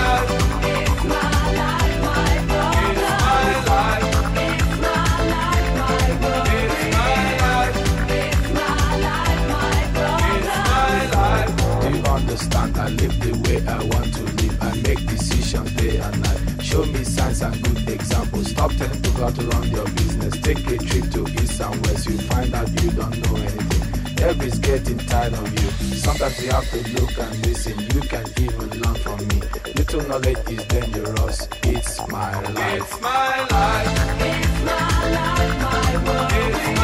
Live 12.98 13.15
the 13.20 13.34
way 13.45 13.57
I 13.68 13.78
want 13.91 14.14
to 14.15 14.24
live. 14.24 14.57
I 14.61 14.72
make 14.88 15.02
decisions 15.07 15.72
day 15.74 15.98
and 15.98 16.22
night. 16.22 16.64
Show 16.64 16.86
me 16.86 17.03
signs 17.03 17.41
and 17.41 17.56
good 17.64 17.90
examples. 17.90 18.49
Stop 18.52 18.72
telling 18.74 19.02
people 19.02 19.22
how 19.22 19.30
to 19.32 19.41
run 19.48 19.68
your 19.72 19.86
business. 19.86 20.34
Take 20.41 20.60
a 20.68 20.78
trip 20.78 21.06
to 21.11 21.22
east 21.41 21.61
and 21.61 21.86
west. 21.86 22.07
You 22.07 22.18
find 22.30 22.53
out 22.53 22.70
you 22.82 22.91
don't 22.91 23.18
know 23.24 23.36
anything. 23.38 23.84
Everybody's 24.24 24.60
getting 24.60 24.98
tired 24.99 25.34
of 25.34 25.52
you. 25.52 25.70
Sometimes 25.98 26.44
you 26.44 26.52
have 26.52 26.70
to 26.72 26.80
look 26.95 27.18
and 27.18 27.45
listen. 27.45 27.80
You 27.94 28.02
can 28.11 28.26
even 28.40 28.70
learn 28.82 28.95
from 28.95 29.20
me. 29.28 29.41
Little 29.76 30.02
knowledge 30.07 30.38
is 30.49 30.65
dangerous. 30.68 31.48
It's 31.64 32.07
my 32.07 32.32
life. 32.52 32.82
It's 32.82 33.02
my 33.02 33.48
life. 33.52 33.90
It's 34.30 34.56
my 34.64 35.10
life, 35.18 35.56
my 35.61 35.91
world. 36.06 36.32
It's 36.34 36.80
my 36.80 36.82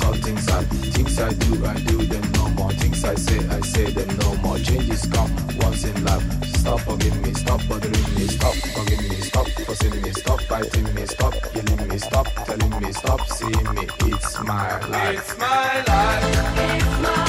people 0.00 0.14
things 0.22 0.48
I 0.48 0.62
things 0.64 1.20
I 1.20 1.32
do, 1.32 1.66
I 1.66 1.74
do 1.74 1.96
them 2.06 2.32
no 2.32 2.48
more. 2.50 2.72
Things 2.72 3.04
I 3.04 3.14
say, 3.14 3.38
I 3.48 3.60
say 3.60 3.90
them 3.90 4.08
no 4.18 4.34
more. 4.36 4.58
Changes 4.58 5.06
come 5.06 5.30
once 5.58 5.84
in 5.84 6.04
life. 6.04 6.44
Stop 6.56 6.80
forgiving 6.80 7.22
me, 7.22 7.32
stop 7.34 7.60
bothering 7.68 8.14
me, 8.14 8.26
stop 8.26 8.54
forgiving 8.54 9.08
me, 9.08 9.16
stop 9.16 9.48
forcing 9.48 10.02
me, 10.02 10.12
stop 10.12 10.40
fighting 10.42 10.94
me, 10.94 11.06
stop 11.06 11.34
yelling 11.54 11.88
me, 11.88 11.98
stop 11.98 12.26
telling 12.46 12.80
me, 12.80 12.92
stop 12.92 13.20
seeing 13.26 13.74
me. 13.74 13.86
It's 14.12 14.40
my 14.40 14.86
life. 14.86 15.18
It's 15.18 15.38
my 15.38 15.84
life. 15.86 17.16
It's 17.16 17.19